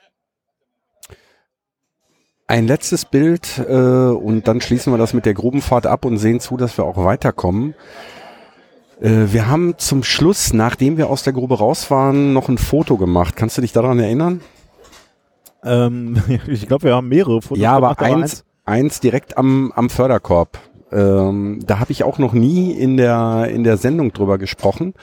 Ein 2.50 2.66
letztes 2.66 3.06
Bild 3.06 3.60
äh, 3.60 3.74
und 3.74 4.48
dann 4.48 4.60
schließen 4.60 4.92
wir 4.92 4.98
das 4.98 5.14
mit 5.14 5.28
der 5.28 5.36
Grubenfahrt 5.36 5.86
ab 5.86 6.04
und 6.04 6.18
sehen 6.18 6.40
zu, 6.40 6.58
dass 6.58 6.78
wir 6.78 6.84
auch 6.84 6.98
weiterkommen. 6.98 7.76
Äh, 9.00 9.28
wir 9.28 9.48
haben 9.48 9.76
zum 9.78 10.04
Schluss, 10.04 10.52
nachdem 10.52 10.98
wir 10.98 11.12
aus 11.12 11.22
der 11.22 11.34
Grube 11.34 11.60
raus 11.60 11.92
waren, 11.92 12.34
noch 12.34 12.50
ein 12.50 12.58
Foto 12.58 12.98
gemacht. 12.98 13.36
Kannst 13.36 13.58
du 13.58 13.62
dich 13.62 13.72
daran 13.72 14.00
erinnern? 14.00 14.42
Ähm, 15.64 16.18
ich 16.48 16.68
glaube, 16.68 16.86
wir 16.86 16.96
haben 16.96 17.08
mehrere 17.08 17.44
Fotos 17.44 17.62
ja, 17.62 17.74
aber 17.74 17.94
gemacht, 17.94 18.02
eins, 18.02 18.46
eins 18.66 19.00
direkt 19.00 19.38
am, 19.38 19.72
am 19.76 19.92
Förderkorb. 19.92 20.58
Ähm, 20.92 21.60
da 21.66 21.80
habe 21.80 21.92
ich 21.92 22.04
auch 22.04 22.18
noch 22.18 22.34
nie 22.34 22.72
in 22.72 22.98
der 22.98 23.48
in 23.52 23.64
der 23.64 23.78
Sendung 23.78 24.12
drüber 24.14 24.38
gesprochen. 24.38 24.94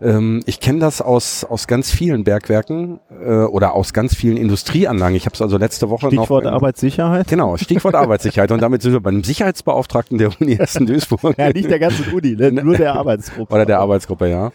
Ähm, 0.00 0.42
ich 0.46 0.60
kenne 0.60 0.78
das 0.78 1.02
aus 1.02 1.44
aus 1.44 1.66
ganz 1.66 1.90
vielen 1.90 2.24
Bergwerken 2.24 3.00
äh, 3.24 3.44
oder 3.44 3.74
aus 3.74 3.92
ganz 3.92 4.14
vielen 4.14 4.36
Industrieanlagen. 4.36 5.16
Ich 5.16 5.26
habe 5.26 5.34
es 5.34 5.42
also 5.42 5.58
letzte 5.58 5.90
Woche 5.90 6.06
Stichwort 6.08 6.44
noch. 6.44 6.52
Arbeitssicherheit. 6.52 7.28
Genau, 7.28 7.56
Stichwort 7.56 7.94
Arbeitssicherheit. 7.94 8.50
Und 8.52 8.62
damit 8.62 8.82
sind 8.82 8.92
wir 8.92 9.00
beim 9.00 9.22
Sicherheitsbeauftragten 9.22 10.18
der 10.18 10.30
Uni 10.40 10.54
Essen-Duisburg. 10.54 11.36
Ja, 11.38 11.50
nicht 11.50 11.70
der 11.70 11.78
ganzen 11.78 12.12
Uni, 12.12 12.36
ne? 12.36 12.52
nur 12.52 12.76
der 12.76 12.94
Arbeitsgruppe. 12.94 13.52
Oder 13.52 13.66
der 13.66 13.80
Arbeitsgruppe, 13.80 14.28
ja. 14.28 14.52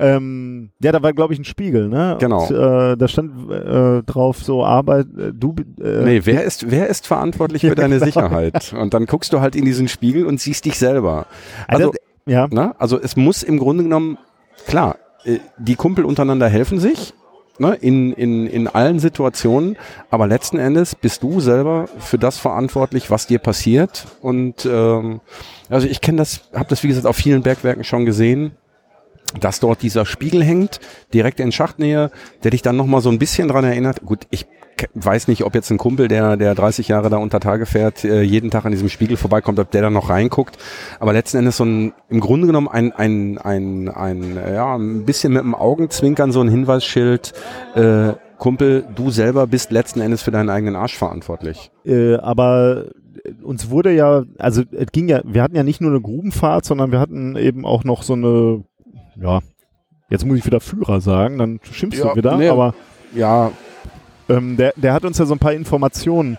Ähm, 0.00 0.70
ja, 0.82 0.92
da 0.92 1.02
war, 1.02 1.12
glaube 1.12 1.34
ich, 1.34 1.38
ein 1.38 1.44
Spiegel, 1.44 1.88
ne? 1.88 2.16
Genau. 2.18 2.46
Und, 2.46 2.50
äh, 2.52 2.96
da 2.96 3.06
stand 3.06 3.50
äh, 3.50 4.02
drauf 4.02 4.42
so 4.42 4.64
Arbeit, 4.64 5.06
äh, 5.18 5.32
du 5.34 5.54
äh, 5.78 6.04
Nee, 6.04 6.22
wer 6.24 6.42
ist, 6.44 6.70
wer 6.70 6.88
ist 6.88 7.06
verantwortlich 7.06 7.60
für 7.60 7.74
deine 7.74 8.00
Sicherheit? 8.00 8.72
Und 8.72 8.94
dann 8.94 9.04
guckst 9.04 9.32
du 9.34 9.40
halt 9.40 9.54
in 9.54 9.66
diesen 9.66 9.88
Spiegel 9.88 10.24
und 10.24 10.40
siehst 10.40 10.64
dich 10.64 10.78
selber. 10.78 11.26
Also, 11.68 11.88
Also, 11.88 11.98
ja. 12.24 12.48
ne? 12.50 12.74
also 12.78 12.98
es 12.98 13.16
muss 13.16 13.42
im 13.42 13.58
Grunde 13.58 13.84
genommen, 13.84 14.16
klar, 14.66 14.96
äh, 15.24 15.38
die 15.58 15.74
Kumpel 15.74 16.06
untereinander 16.06 16.48
helfen 16.48 16.80
sich, 16.80 17.12
ne? 17.58 17.74
in, 17.74 18.14
in, 18.14 18.46
in 18.46 18.68
allen 18.68 19.00
Situationen, 19.00 19.76
aber 20.10 20.26
letzten 20.26 20.58
Endes 20.58 20.94
bist 20.94 21.22
du 21.22 21.40
selber 21.40 21.90
für 21.98 22.16
das 22.16 22.38
verantwortlich, 22.38 23.10
was 23.10 23.26
dir 23.26 23.38
passiert. 23.38 24.06
Und 24.22 24.64
ähm, 24.64 25.20
also 25.68 25.86
ich 25.86 26.00
kenne 26.00 26.18
das, 26.18 26.48
habe 26.54 26.70
das 26.70 26.82
wie 26.82 26.88
gesagt 26.88 27.06
auf 27.06 27.16
vielen 27.16 27.42
Bergwerken 27.42 27.84
schon 27.84 28.06
gesehen 28.06 28.52
dass 29.38 29.60
dort 29.60 29.82
dieser 29.82 30.06
Spiegel 30.06 30.42
hängt, 30.42 30.80
direkt 31.14 31.40
in 31.40 31.52
Schachtnähe, 31.52 32.10
der 32.42 32.50
dich 32.50 32.62
dann 32.62 32.76
nochmal 32.76 33.00
so 33.00 33.10
ein 33.10 33.18
bisschen 33.18 33.48
dran 33.48 33.64
erinnert. 33.64 34.04
Gut, 34.04 34.26
ich 34.30 34.46
weiß 34.94 35.28
nicht, 35.28 35.44
ob 35.44 35.54
jetzt 35.54 35.70
ein 35.70 35.78
Kumpel, 35.78 36.08
der, 36.08 36.36
der 36.36 36.54
30 36.54 36.88
Jahre 36.88 37.10
da 37.10 37.18
unter 37.18 37.40
Tage 37.40 37.66
fährt, 37.66 38.04
äh, 38.04 38.22
jeden 38.22 38.50
Tag 38.50 38.64
an 38.64 38.72
diesem 38.72 38.88
Spiegel 38.88 39.16
vorbeikommt, 39.16 39.58
ob 39.58 39.70
der 39.70 39.82
da 39.82 39.90
noch 39.90 40.08
reinguckt. 40.08 40.56
Aber 40.98 41.12
letzten 41.12 41.38
Endes 41.38 41.56
so 41.56 41.64
ein, 41.64 41.92
im 42.08 42.20
Grunde 42.20 42.46
genommen 42.46 42.68
ein, 42.68 42.92
ein, 42.92 43.38
ein, 43.38 43.88
ein, 43.88 44.36
äh, 44.36 44.54
ja, 44.54 44.76
ein 44.76 45.04
bisschen 45.04 45.32
mit 45.32 45.42
dem 45.42 45.54
Augenzwinkern 45.54 46.32
so 46.32 46.40
ein 46.40 46.48
Hinweisschild, 46.48 47.32
äh, 47.74 48.12
Kumpel, 48.38 48.86
du 48.94 49.10
selber 49.10 49.46
bist 49.46 49.70
letzten 49.70 50.00
Endes 50.00 50.22
für 50.22 50.30
deinen 50.30 50.48
eigenen 50.48 50.74
Arsch 50.74 50.96
verantwortlich. 50.96 51.70
Äh, 51.84 52.14
aber 52.16 52.86
uns 53.42 53.68
wurde 53.68 53.92
ja, 53.92 54.24
also 54.38 54.62
es 54.72 54.86
ging 54.92 55.08
ja, 55.08 55.20
wir 55.24 55.42
hatten 55.42 55.56
ja 55.56 55.62
nicht 55.62 55.80
nur 55.80 55.90
eine 55.90 56.00
Grubenfahrt, 56.00 56.64
sondern 56.64 56.90
wir 56.90 57.00
hatten 57.00 57.36
eben 57.36 57.66
auch 57.66 57.84
noch 57.84 58.02
so 58.02 58.14
eine, 58.14 58.64
ja, 59.20 59.40
jetzt 60.08 60.24
muss 60.26 60.38
ich 60.38 60.46
wieder 60.46 60.60
Führer 60.60 61.00
sagen, 61.00 61.38
dann 61.38 61.60
schimpfst 61.62 61.98
Ja, 62.00 62.10
du 62.10 62.16
wieder, 62.16 62.36
nee. 62.36 62.48
aber 62.48 62.74
Ja, 63.14 63.52
ähm, 64.28 64.56
der, 64.56 64.72
der 64.76 64.92
hat 64.92 65.04
uns 65.04 65.18
ja 65.18 65.26
so 65.26 65.34
ein 65.34 65.38
paar 65.38 65.52
Informationen 65.52 66.38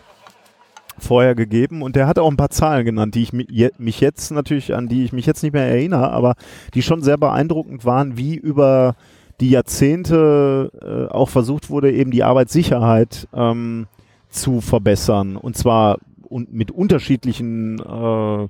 vorher 0.97 1.35
gegeben 1.35 1.81
und 1.81 1.95
der 1.95 2.07
hat 2.07 2.19
auch 2.19 2.29
ein 2.29 2.37
paar 2.37 2.49
Zahlen 2.49 2.85
genannt, 2.85 3.15
die 3.15 3.23
ich 3.23 3.33
mich 3.33 3.99
jetzt 4.01 4.31
natürlich, 4.31 4.75
an 4.75 4.87
die 4.87 5.03
ich 5.03 5.13
mich 5.13 5.25
jetzt 5.25 5.41
nicht 5.41 5.53
mehr 5.53 5.67
erinnere, 5.67 6.11
aber 6.11 6.35
die 6.73 6.81
schon 6.81 7.01
sehr 7.01 7.17
beeindruckend 7.17 7.85
waren, 7.85 8.17
wie 8.17 8.35
über 8.35 8.95
die 9.39 9.49
Jahrzehnte 9.49 10.71
äh, 11.09 11.11
auch 11.11 11.29
versucht 11.29 11.69
wurde, 11.69 11.91
eben 11.91 12.11
die 12.11 12.23
Arbeitssicherheit 12.23 13.27
ähm, 13.33 13.87
zu 14.29 14.61
verbessern. 14.61 15.35
Und 15.35 15.57
zwar 15.57 15.97
un 16.29 16.47
mit 16.51 16.71
unterschiedlichen 16.71 17.79
äh, 17.79 18.47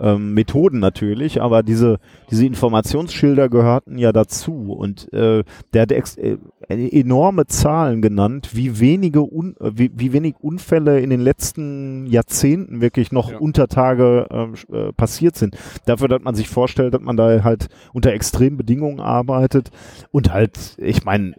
ähm, 0.00 0.34
Methoden 0.34 0.78
natürlich, 0.78 1.40
aber 1.42 1.62
diese, 1.62 1.98
diese 2.30 2.46
Informationsschilder 2.46 3.48
gehörten 3.48 3.98
ja 3.98 4.12
dazu 4.12 4.72
und 4.72 5.12
äh, 5.12 5.44
der 5.72 5.82
hat 5.82 5.92
ex 5.92 6.16
äh, 6.16 6.38
enorme 6.68 7.46
Zahlen 7.46 8.02
genannt, 8.02 8.50
wie 8.52 8.78
wenige 8.80 9.22
un 9.22 9.56
äh, 9.60 9.70
wie, 9.74 9.90
wie 9.94 10.12
wenig 10.12 10.36
Unfälle 10.40 11.00
in 11.00 11.10
den 11.10 11.20
letzten 11.20 12.06
Jahrzehnten 12.06 12.80
wirklich 12.80 13.12
noch 13.12 13.30
Ja. 13.32 13.38
unter 13.38 13.68
Tage 13.68 14.26
ähm, 14.30 14.54
äh, 14.72 14.92
passiert 14.92 15.36
sind. 15.36 15.56
Dafür, 15.86 16.08
dass 16.08 16.22
man 16.22 16.34
sich 16.34 16.48
vorstellt, 16.48 16.94
dass 16.94 17.00
man 17.02 17.16
da 17.16 17.42
halt 17.42 17.68
unter 17.92 18.12
extremen 18.12 18.56
Bedingungen 18.56 19.00
arbeitet 19.00 19.70
und 20.10 20.32
halt, 20.32 20.76
ich 20.78 21.04
meine, 21.04 21.34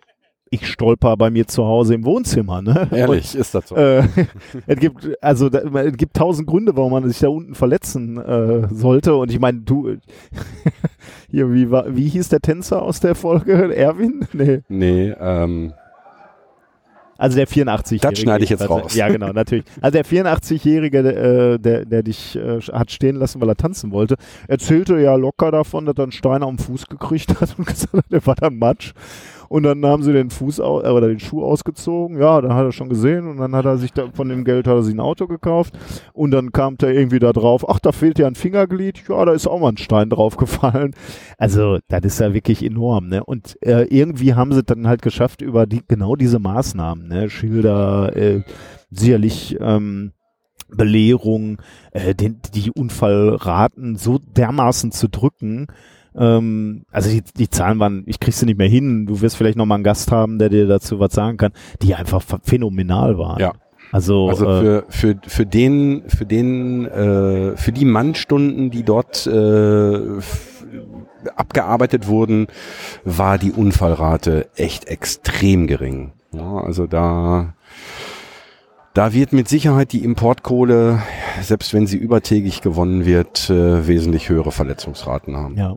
ich 0.51 0.67
stolper 0.67 1.15
bei 1.17 1.29
mir 1.29 1.47
zu 1.47 1.65
Hause 1.65 1.93
im 1.93 2.05
Wohnzimmer, 2.05 2.61
ne? 2.61 2.87
ehrlich, 2.91 3.35
ist 3.35 3.53
das 3.55 3.69
so. 3.69 3.75
Äh, 3.75 4.03
es 4.67 4.79
gibt 4.79 5.09
also 5.21 5.49
da, 5.49 5.59
es 5.59 5.97
gibt 5.97 6.15
tausend 6.15 6.47
Gründe, 6.47 6.75
warum 6.75 6.91
man 6.91 7.07
sich 7.07 7.19
da 7.19 7.29
unten 7.29 7.55
verletzen 7.55 8.17
äh, 8.17 8.67
sollte. 8.73 9.15
Und 9.15 9.31
ich 9.31 9.39
meine, 9.39 9.59
du 9.61 9.97
hier 11.29 11.53
wie 11.53 11.69
war, 11.69 11.95
wie 11.95 12.07
hieß 12.07 12.29
der 12.29 12.39
Tänzer 12.39 12.81
aus 12.81 12.99
der 12.99 13.15
Folge? 13.15 13.75
Erwin? 13.75 14.27
Nee. 14.33 14.61
nee, 14.69 15.13
ähm, 15.19 15.73
Also 17.17 17.37
der 17.37 17.47
84-Jährige. 17.47 18.09
Das 18.09 18.19
schneide 18.19 18.43
ich 18.43 18.49
jetzt 18.49 18.61
Also, 18.61 18.73
raus. 18.73 18.95
Ja, 18.95 19.09
genau, 19.09 19.31
natürlich. 19.33 19.65
Also 19.81 20.01
der 20.01 20.05
84-Jährige, 20.05 20.99
äh, 20.99 21.59
der, 21.59 21.85
der 21.85 22.03
dich 22.03 22.35
äh, 22.35 22.59
hat 22.61 22.91
stehen 22.91 23.17
lassen, 23.17 23.39
weil 23.41 23.49
er 23.49 23.55
tanzen 23.55 23.91
wollte, 23.91 24.15
erzählte 24.47 24.99
ja 24.99 25.15
locker 25.15 25.51
davon, 25.51 25.85
dass 25.85 25.95
er 25.97 26.03
einen 26.03 26.11
Stein 26.11 26.43
am 26.43 26.57
Fuß 26.57 26.87
gekriegt 26.87 27.39
hat 27.41 27.55
und 27.57 27.67
gesagt 27.67 27.93
hat, 27.93 28.05
der 28.11 28.25
war 28.25 28.35
dann 28.35 28.57
Matsch. 28.57 28.93
Und 29.49 29.63
dann 29.63 29.85
haben 29.85 30.03
sie 30.03 30.13
den 30.13 30.29
Fuß 30.29 30.59
au 30.61 30.81
äh, 30.81 30.89
oder 30.89 31.07
den 31.07 31.19
Schuh 31.19 31.43
ausgezogen. 31.43 32.19
Ja, 32.19 32.39
dann 32.39 32.53
hat 32.53 32.65
er 32.65 32.71
schon 32.71 32.87
gesehen 32.87 33.27
und 33.27 33.37
dann 33.37 33.55
hat 33.55 33.65
er 33.65 33.77
sich 33.77 33.91
da, 33.91 34.09
von 34.13 34.29
dem 34.29 34.45
Geld 34.45 34.67
hat 34.67 34.75
er 34.75 34.83
sich 34.83 34.93
ein 34.93 34.99
Auto 34.99 35.27
gekauft. 35.27 35.77
Und 36.13 36.31
dann 36.31 36.51
kam 36.51 36.77
der 36.77 36.93
irgendwie 36.93 37.19
da 37.19 37.33
drauf, 37.33 37.67
ach, 37.67 37.79
da 37.79 37.91
fehlt 37.91 38.19
ja 38.19 38.27
ein 38.27 38.35
Fingerglied. 38.35 39.03
Ja, 39.09 39.25
da 39.25 39.33
ist 39.33 39.47
auch 39.47 39.59
mal 39.59 39.69
ein 39.69 39.77
Stein 39.77 40.09
draufgefallen. 40.09 40.93
Also, 41.37 41.79
das 41.87 42.01
ist 42.03 42.19
ja 42.19 42.33
wirklich 42.33 42.63
enorm, 42.63 43.07
ne? 43.07 43.23
Und 43.23 43.57
äh, 43.61 43.83
irgendwie 43.83 44.35
haben 44.35 44.53
sie 44.53 44.63
dann 44.63 44.87
halt 44.87 45.01
geschafft, 45.01 45.41
über 45.41 45.65
die 45.65 45.81
genau 45.87 46.15
diese 46.15 46.39
Maßnahmen, 46.39 47.07
ne? 47.07 47.29
Schilder, 47.29 48.15
äh, 48.15 48.43
sicherlich 48.91 49.57
ähm, 49.59 50.11
Belehrung, 50.69 51.57
äh, 51.91 52.13
den, 52.13 52.39
die 52.53 52.71
Unfallraten 52.71 53.95
so 53.95 54.19
dermaßen 54.19 54.91
zu 54.91 55.07
drücken. 55.07 55.67
Ähm, 56.19 56.83
also 56.91 57.09
die, 57.09 57.23
die 57.37 57.49
Zahlen 57.49 57.79
waren, 57.79 58.03
ich 58.05 58.19
krieg 58.19 58.33
sie 58.33 58.45
nicht 58.45 58.57
mehr 58.57 58.67
hin. 58.67 59.05
Du 59.05 59.21
wirst 59.21 59.37
vielleicht 59.37 59.57
noch 59.57 59.65
mal 59.65 59.75
einen 59.75 59.83
Gast 59.83 60.11
haben, 60.11 60.37
der 60.37 60.49
dir 60.49 60.67
dazu 60.67 60.99
was 60.99 61.13
sagen 61.13 61.37
kann, 61.37 61.53
die 61.81 61.95
einfach 61.95 62.21
ph- 62.21 62.41
phänomenal 62.43 63.17
waren. 63.17 63.39
Ja. 63.39 63.53
Also, 63.91 64.29
Also 64.29 64.45
äh, 64.45 64.61
für, 64.61 64.85
für, 64.89 65.17
für 65.25 65.45
den, 65.47 66.03
für 66.07 66.25
den, 66.25 66.85
äh, 66.85 67.57
für 67.57 67.71
die 67.71 67.85
Mannstunden, 67.85 68.69
die 68.69 68.83
dort 68.83 69.25
äh, 69.25 69.99
abgearbeitet 71.35 72.07
wurden, 72.07 72.47
war 73.03 73.37
die 73.37 73.51
Unfallrate 73.51 74.47
echt 74.55 74.87
extrem 74.87 75.67
gering. 75.67 76.11
Ja, 76.31 76.57
also 76.59 76.85
da, 76.85 77.55
da 78.93 79.13
wird 79.13 79.33
mit 79.33 79.47
Sicherheit 79.47 79.91
die 79.91 80.03
Importkohle, 80.03 81.01
selbst 81.41 81.73
wenn 81.73 81.87
sie 81.87 81.97
übertägig 81.97 82.61
gewonnen 82.61 83.05
wird, 83.05 83.49
äh, 83.49 83.87
wesentlich 83.87 84.29
höhere 84.29 84.51
Verletzungsraten 84.51 85.35
haben. 85.35 85.57
Ja. 85.57 85.75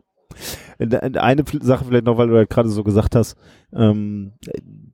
Äh, 0.79 1.17
Eine 1.17 1.43
Sache 1.61 1.85
vielleicht 1.85 2.05
noch, 2.05 2.17
weil 2.17 2.27
du 2.27 2.35
halt 2.35 2.49
gerade 2.49 2.69
so 2.69 2.83
gesagt 2.83 3.15
hast, 3.15 3.35
ähm, 3.73 4.33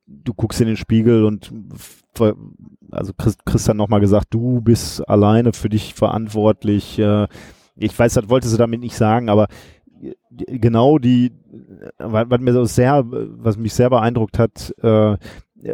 du 0.07 0.33
guckst 0.33 0.61
in 0.61 0.67
den 0.67 0.77
Spiegel 0.77 1.25
und 1.25 1.51
also 2.91 3.13
Chris, 3.17 3.37
Chris 3.45 3.69
hat 3.69 3.77
nochmal 3.77 3.99
gesagt, 4.01 4.27
du 4.31 4.61
bist 4.61 5.07
alleine 5.07 5.53
für 5.53 5.69
dich 5.69 5.93
verantwortlich. 5.93 6.99
Äh, 6.99 7.27
ich 7.75 7.97
weiß, 7.97 8.15
das 8.15 8.29
wollte 8.29 8.47
sie 8.47 8.57
damit 8.57 8.81
nicht 8.81 8.95
sagen, 8.95 9.29
aber 9.29 9.47
äh, 10.01 10.13
genau 10.57 10.97
die, 10.97 11.31
was 11.97 12.39
mir 12.39 12.53
so 12.53 12.65
sehr, 12.65 13.05
was 13.07 13.57
mich 13.57 13.73
sehr 13.73 13.89
beeindruckt 13.89 14.39
hat, 14.39 14.73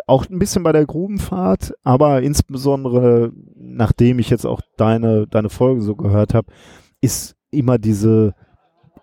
auch 0.07 0.25
ein 0.27 0.39
bisschen 0.39 0.63
bei 0.63 0.71
der 0.71 0.87
Grubenfahrt, 0.87 1.75
aber 1.83 2.23
insbesondere 2.23 3.31
nachdem 3.75 4.19
ich 4.19 4.29
jetzt 4.29 4.45
auch 4.45 4.61
deine, 4.77 5.27
deine 5.27 5.49
Folge 5.49 5.81
so 5.81 5.95
gehört 5.95 6.33
habe, 6.33 6.47
ist 7.01 7.35
immer 7.51 7.77
diese, 7.77 8.33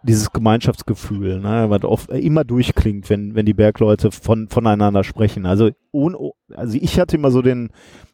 dieses 0.03 0.33
Gemeinschaftsgefühl, 0.33 1.41
ne, 1.41 1.67
was 1.69 1.85
oft 1.85 2.11
immer 2.11 2.45
durchklingt, 2.45 3.09
wenn, 3.09 3.35
wenn 3.35 3.47
die 3.47 3.55
Bergleute 3.55 4.11
von, 4.11 4.49
voneinander 4.49 5.05
sprechen. 5.05 5.47
Also, 5.47 5.71
ohne, 5.93 6.17
also 6.55 6.79
ich 6.81 6.99
hatte 6.99 7.17
immer 7.17 7.31
so 7.31 7.43
den, 7.43 7.71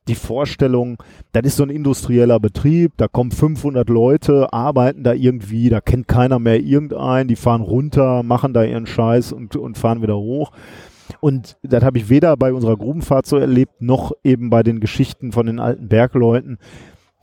die 0.07 0.15
Vorstellung, 0.15 1.03
das 1.33 1.45
ist 1.45 1.57
so 1.57 1.63
ein 1.63 1.71
industrieller 1.71 2.41
Betrieb, 2.41 2.93
da 2.97 3.09
kommen 3.09 3.31
500 3.31 3.89
Leute, 3.89 4.53
arbeiten 4.53 5.03
da 5.03 5.13
irgendwie, 5.13 5.69
da 5.69 5.81
kennt 5.81 6.09
keiner 6.09 6.39
mehr 6.39 6.61
irgendeinen, 6.61 7.29
die 7.29 7.37
fahren 7.37 7.63
runter, 7.63 8.23
machen 8.23 8.53
da 8.53 8.65
ihren 8.65 8.87
Scheiß 8.87 9.33
und, 9.33 9.57
und 9.57 9.79
fahren 9.79 10.03
wieder 10.03 10.17
hoch. 10.17 10.53
Und 11.21 11.57
das 11.63 11.83
habe 11.83 11.99
ich 11.99 12.11
weder 12.11 12.37
bei 12.37 12.53
unserer 12.53 12.77
Grubenfahrt 12.77 13.27
so 13.27 13.39
erlebt, 13.39 13.81
noch 13.81 14.13
eben 14.25 14.51
bei 14.51 14.63
den 14.63 14.81
Geschichten 14.81 15.33
von 15.33 15.47
den 15.47 15.59
alten 15.59 15.89
Bergleuten. 15.89 16.59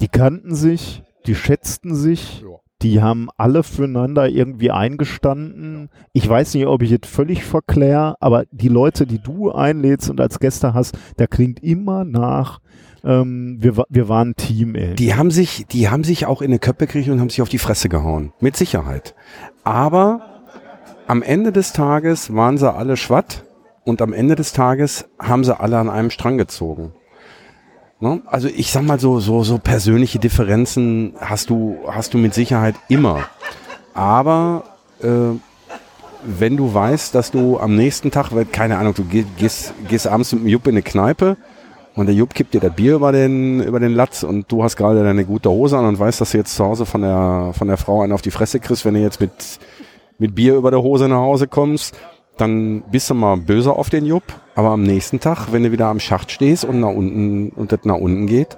Die 0.02 0.08
kannten 0.08 0.56
sich, 0.56 1.04
die 1.28 1.36
schätzten 1.36 1.96
sich, 1.96 2.42
Ja. 2.42 2.60
Die 2.82 3.02
haben 3.02 3.30
alle 3.38 3.64
füreinander 3.64 4.28
irgendwie 4.30 4.72
eingestanden. 4.72 5.90
Ich 6.14 6.28
weiß 6.28 6.54
nicht, 6.54 6.68
ob 6.68 6.82
ich 6.82 6.90
jetzt 6.90 7.08
völlig 7.08 7.44
verkläre, 7.44 8.16
aber 8.20 8.46
die 8.52 8.68
Leute, 8.68 9.06
die 9.06 9.20
du 9.20 9.52
einlädst 9.52 10.10
und 10.10 10.20
als 10.20 10.40
Gäste 10.40 10.74
hast, 10.74 10.98
da 11.18 11.28
klingt 11.28 11.64
immer 11.64 12.04
nach, 12.04 12.60
ähm, 13.04 13.58
wir, 13.60 13.84
wir 13.88 14.10
waren 14.10 14.30
ein 14.30 14.36
Team, 14.36 14.76
ey. 14.76 14.96
Die 14.96 15.16
haben 15.16 15.32
sich, 15.32 15.66
die 15.68 15.90
haben 15.90 16.04
sich 16.04 16.26
auch 16.26 16.42
in 16.42 16.52
eine 16.52 16.60
Köppe 16.60 16.86
gekriegt 16.86 17.08
und 17.10 17.20
haben 17.20 17.30
sich 17.30 17.42
auf 17.42 17.50
die 17.50 17.60
Fresse 17.60 17.88
gehauen. 17.88 18.34
Mit 18.40 18.58
Sicherheit. 18.58 19.16
Aber 19.64 20.44
am 21.08 21.22
Ende 21.22 21.52
des 21.52 21.72
Tages 21.72 22.34
waren 22.34 22.58
sie 22.58 22.72
alle 22.72 22.98
schwatt 22.98 23.46
und 23.84 24.02
am 24.02 24.12
Ende 24.12 24.36
des 24.36 24.54
Tages 24.54 25.08
haben 25.20 25.44
sie 25.44 25.58
alle 25.58 25.78
an 25.78 25.90
einem 25.90 26.10
Strang 26.10 26.38
gezogen. 26.38 26.94
Ne? 28.00 28.22
Also 28.26 28.48
ich 28.50 28.72
sag 28.72 28.84
mal 28.84 29.00
so, 29.00 29.20
so, 29.20 29.44
so 29.44 29.58
persönliche 29.58 30.20
Differenzen 30.20 31.14
hast 31.20 31.50
du, 31.50 31.78
hast 31.88 32.14
du 32.14 32.18
mit 32.18 32.34
Sicherheit 32.34 32.76
immer. 32.90 33.22
Aber 33.94 34.64
äh, 35.02 35.08
wenn 36.26 36.58
du 36.58 36.74
weißt, 36.74 37.16
dass 37.16 37.32
du 37.32 37.60
am 37.60 37.76
nächsten 37.76 38.12
Tag, 38.12 38.32
keine 38.52 38.78
Ahnung, 38.78 38.94
du 38.96 39.06
geh- 39.06 39.26
gehst, 39.38 39.74
gehst 39.88 40.08
abends 40.08 40.34
mit 40.34 40.42
dem 40.44 40.48
Jupp 40.50 40.68
in 40.68 40.74
eine 40.74 40.82
Kneipe 40.82 41.38
und 41.96 42.08
der 42.08 42.16
Jupp 42.16 42.34
kippt 42.34 42.54
dir 42.54 42.60
das 42.60 42.74
Bier 42.76 42.96
über 42.96 43.12
den, 43.14 43.62
über 43.64 43.80
den 43.80 43.94
Latz 43.94 44.24
und 44.24 44.52
du 44.52 44.62
hast 44.64 44.76
gerade 44.76 45.02
deine 45.04 45.24
gute 45.24 45.50
Hose 45.50 45.78
an 45.78 45.86
und 45.86 45.98
weißt, 45.98 46.20
dass 46.20 46.32
du 46.32 46.38
jetzt 46.38 46.56
zu 46.56 46.66
Hause 46.66 46.86
von 46.86 47.02
der, 47.02 47.52
von 47.58 47.68
der 47.70 47.78
Frau 47.78 48.02
einen 48.02 48.12
auf 48.12 48.22
die 48.22 48.32
Fresse 48.32 48.60
kriegst, 48.60 48.84
wenn 48.84 48.96
du 48.96 49.00
jetzt 49.00 49.22
mit, 49.22 49.32
mit 50.18 50.36
Bier 50.36 50.56
über 50.56 50.72
der 50.72 50.82
Hose 50.82 51.08
nach 51.08 51.18
Hause 51.18 51.48
kommst, 51.48 51.96
dann 52.38 52.84
bist 52.92 53.10
du 53.10 53.14
mal 53.14 53.38
böse 53.38 53.72
auf 53.72 53.90
den 53.90 54.06
Jupp. 54.06 54.24
Aber 54.56 54.70
am 54.70 54.84
nächsten 54.84 55.20
Tag, 55.20 55.52
wenn 55.52 55.64
du 55.64 55.72
wieder 55.72 55.88
am 55.88 56.00
Schacht 56.00 56.32
stehst 56.32 56.66
und 56.66 56.80
nach 56.80 56.90
unten, 56.90 57.50
und 57.50 57.72
das 57.72 57.80
nach 57.84 57.98
unten 57.98 58.28
geht, 58.28 58.58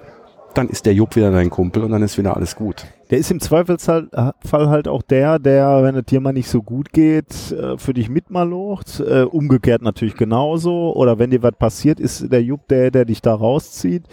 dann 0.53 0.69
ist 0.69 0.85
der 0.85 0.93
Jupp 0.93 1.15
wieder 1.15 1.31
dein 1.31 1.49
Kumpel 1.49 1.83
und 1.83 1.91
dann 1.91 2.01
ist 2.01 2.17
wieder 2.17 2.35
alles 2.35 2.55
gut. 2.55 2.85
Der 3.11 3.19
ist 3.19 3.31
im 3.31 3.39
Zweifelsfall 3.39 4.33
Fall 4.43 4.69
halt 4.69 4.87
auch 4.87 5.01
der, 5.01 5.39
der, 5.39 5.83
wenn 5.83 5.95
es 5.95 6.05
dir 6.05 6.19
mal 6.19 6.33
nicht 6.33 6.49
so 6.49 6.63
gut 6.63 6.91
geht, 6.91 7.51
äh, 7.51 7.77
für 7.77 7.93
dich 7.93 8.09
mitmalocht. 8.09 8.99
Äh, 8.99 9.23
umgekehrt 9.23 9.81
natürlich 9.81 10.15
genauso. 10.15 10.93
Oder 10.95 11.19
wenn 11.19 11.29
dir 11.29 11.43
was 11.43 11.53
passiert, 11.57 11.99
ist 11.99 12.31
der 12.31 12.43
Jupp 12.43 12.67
der, 12.67 12.91
der 12.91 13.05
dich 13.05 13.21
da 13.21 13.35
rauszieht. 13.35 14.03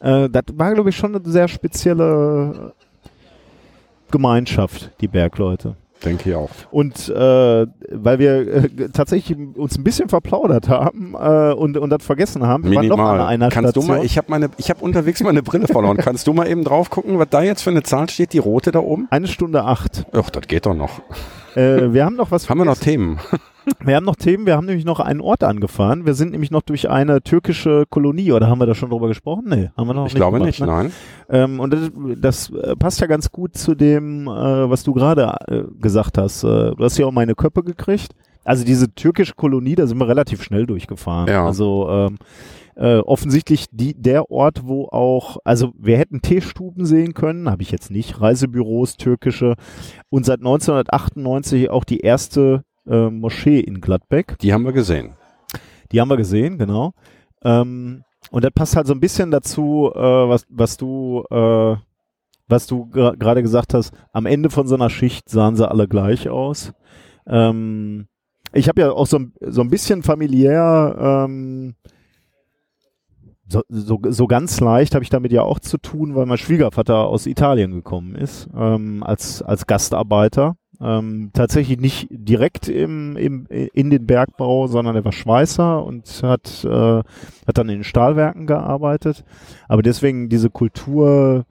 Äh, 0.00 0.28
das 0.28 0.44
war, 0.54 0.74
glaube 0.74 0.90
ich, 0.90 0.96
schon 0.96 1.14
eine 1.14 1.24
sehr 1.24 1.48
spezielle 1.48 2.74
Gemeinschaft, 4.10 4.90
die 5.00 5.08
Bergleute. 5.08 5.76
Denke 6.04 6.30
ich 6.30 6.36
auch. 6.36 6.50
Und 6.70 7.08
äh, 7.08 7.66
weil 7.90 8.18
wir 8.18 8.54
äh, 8.54 8.68
tatsächlich 8.92 9.38
uns 9.56 9.78
ein 9.78 9.84
bisschen 9.84 10.08
verplaudert 10.08 10.68
haben 10.68 11.14
äh, 11.14 11.52
und, 11.54 11.76
und 11.76 11.90
das 11.90 12.04
vergessen 12.04 12.46
haben, 12.46 12.64
wir 12.64 12.76
waren 12.76 12.88
noch 12.88 12.98
an 12.98 13.20
einer 13.20 13.48
Kannst 13.48 13.70
Station. 13.70 13.86
du 13.86 14.00
mal, 14.00 14.04
ich 14.04 14.18
habe 14.18 14.26
meine, 14.30 14.50
ich 14.58 14.70
habe 14.70 14.84
unterwegs 14.84 15.22
meine 15.22 15.42
Brille 15.42 15.66
verloren. 15.66 15.96
Kannst 15.98 16.26
du 16.26 16.32
mal 16.32 16.46
eben 16.48 16.64
drauf 16.64 16.90
gucken, 16.90 17.18
was 17.18 17.28
da 17.30 17.42
jetzt 17.42 17.62
für 17.62 17.70
eine 17.70 17.82
Zahl 17.82 18.08
steht, 18.10 18.32
die 18.32 18.38
rote 18.38 18.70
da 18.70 18.80
oben? 18.80 19.06
eine 19.10 19.28
Stunde 19.28 19.64
acht. 19.64 20.04
Ach, 20.12 20.30
das 20.30 20.46
geht 20.46 20.66
doch 20.66 20.74
noch. 20.74 21.00
Äh, 21.54 21.92
wir 21.92 22.04
haben 22.04 22.16
noch 22.16 22.30
was 22.30 22.50
Haben 22.50 22.58
wir 22.58 22.64
noch. 22.64 22.78
Themen? 22.78 23.18
Wir 23.84 23.96
haben 23.96 24.04
noch 24.04 24.16
Themen, 24.16 24.46
wir 24.46 24.56
haben 24.56 24.66
nämlich 24.66 24.84
noch 24.84 25.00
einen 25.00 25.20
Ort 25.20 25.42
angefahren. 25.44 26.06
Wir 26.06 26.14
sind 26.14 26.32
nämlich 26.32 26.50
noch 26.50 26.62
durch 26.62 26.88
eine 26.90 27.22
türkische 27.22 27.84
Kolonie, 27.88 28.32
oder 28.32 28.48
haben 28.48 28.58
wir 28.58 28.66
da 28.66 28.74
schon 28.74 28.90
drüber 28.90 29.08
gesprochen? 29.08 29.44
Nee, 29.48 29.70
haben 29.76 29.86
wir 29.86 29.94
noch 29.94 30.06
Ich 30.06 30.12
nicht. 30.12 30.16
glaube 30.16 30.38
gemacht, 30.38 30.46
nicht, 30.46 30.60
ne? 30.60 30.66
nein. 30.66 30.92
Ähm, 31.30 31.60
und 31.60 31.72
das, 31.72 31.90
das 32.18 32.50
äh, 32.50 32.76
passt 32.76 33.00
ja 33.00 33.06
ganz 33.06 33.30
gut 33.30 33.56
zu 33.56 33.74
dem, 33.74 34.26
äh, 34.26 34.70
was 34.70 34.82
du 34.84 34.92
gerade 34.92 35.34
äh, 35.48 35.62
gesagt 35.80 36.18
hast. 36.18 36.44
Äh, 36.44 36.74
du 36.74 36.76
hast 36.80 36.98
ja 36.98 37.06
auch 37.06 37.12
meine 37.12 37.34
Köppe 37.34 37.62
gekriegt. 37.62 38.14
Also 38.44 38.64
diese 38.64 38.94
türkische 38.94 39.34
Kolonie, 39.34 39.74
da 39.74 39.86
sind 39.86 39.98
wir 39.98 40.08
relativ 40.08 40.42
schnell 40.42 40.66
durchgefahren. 40.66 41.28
Ja. 41.28 41.46
Also 41.46 41.88
ähm, 41.88 42.18
äh, 42.76 42.98
offensichtlich 42.98 43.66
die, 43.70 43.94
der 43.94 44.30
Ort, 44.30 44.62
wo 44.66 44.86
auch, 44.88 45.38
also 45.44 45.72
wir 45.78 45.96
hätten 45.96 46.20
Teestuben 46.20 46.84
sehen 46.84 47.14
können, 47.14 47.48
habe 47.48 47.62
ich 47.62 47.70
jetzt 47.70 47.90
nicht, 47.90 48.20
Reisebüros, 48.20 48.96
türkische 48.96 49.54
und 50.10 50.26
seit 50.26 50.40
1998 50.40 51.70
auch 51.70 51.84
die 51.84 52.00
erste 52.00 52.64
äh, 52.86 53.10
Moschee 53.10 53.60
in 53.60 53.80
Gladbeck. 53.80 54.38
Die 54.38 54.52
haben 54.52 54.64
wir 54.64 54.72
gesehen. 54.72 55.14
Die 55.92 56.00
haben 56.00 56.08
wir 56.08 56.16
gesehen, 56.16 56.58
genau. 56.58 56.92
Ähm, 57.42 58.02
und 58.30 58.44
das 58.44 58.52
passt 58.54 58.76
halt 58.76 58.86
so 58.86 58.94
ein 58.94 59.00
bisschen 59.00 59.30
dazu, 59.30 59.90
äh, 59.94 59.98
was, 59.98 60.46
was 60.48 60.76
du, 60.76 61.24
äh, 61.30 61.76
was 62.48 62.66
du 62.66 62.86
gerade 62.86 63.42
gesagt 63.42 63.74
hast. 63.74 63.92
Am 64.12 64.26
Ende 64.26 64.50
von 64.50 64.66
so 64.66 64.74
einer 64.74 64.90
Schicht 64.90 65.28
sahen 65.28 65.56
sie 65.56 65.68
alle 65.68 65.88
gleich 65.88 66.28
aus. 66.28 66.72
Ähm, 67.26 68.06
ich 68.52 68.68
habe 68.68 68.80
ja 68.82 68.92
auch 68.92 69.06
so, 69.06 69.18
ein- 69.18 69.32
so 69.40 69.60
ein 69.62 69.70
bisschen 69.70 70.02
familiär, 70.02 70.96
ähm, 71.26 71.74
so, 73.54 73.62
so, 73.68 74.00
so 74.08 74.26
ganz 74.26 74.60
leicht 74.60 74.94
habe 74.94 75.04
ich 75.04 75.10
damit 75.10 75.32
ja 75.32 75.42
auch 75.42 75.60
zu 75.60 75.78
tun, 75.78 76.14
weil 76.14 76.26
mein 76.26 76.38
Schwiegervater 76.38 77.06
aus 77.06 77.26
Italien 77.26 77.72
gekommen 77.72 78.16
ist, 78.16 78.48
ähm, 78.56 79.02
als, 79.02 79.42
als 79.42 79.66
Gastarbeiter. 79.66 80.56
Ähm, 80.80 81.30
tatsächlich 81.32 81.78
nicht 81.78 82.08
direkt 82.10 82.68
im, 82.68 83.16
im, 83.16 83.46
in 83.46 83.90
den 83.90 84.06
Bergbau, 84.06 84.66
sondern 84.66 84.96
er 84.96 85.04
war 85.04 85.12
Schweißer 85.12 85.84
und 85.84 86.20
hat, 86.24 86.64
äh, 86.64 86.68
hat 86.98 87.56
dann 87.58 87.68
in 87.68 87.78
den 87.78 87.84
Stahlwerken 87.84 88.48
gearbeitet. 88.48 89.24
Aber 89.68 89.82
deswegen 89.82 90.28
diese 90.28 90.50
Kultur 90.50 91.46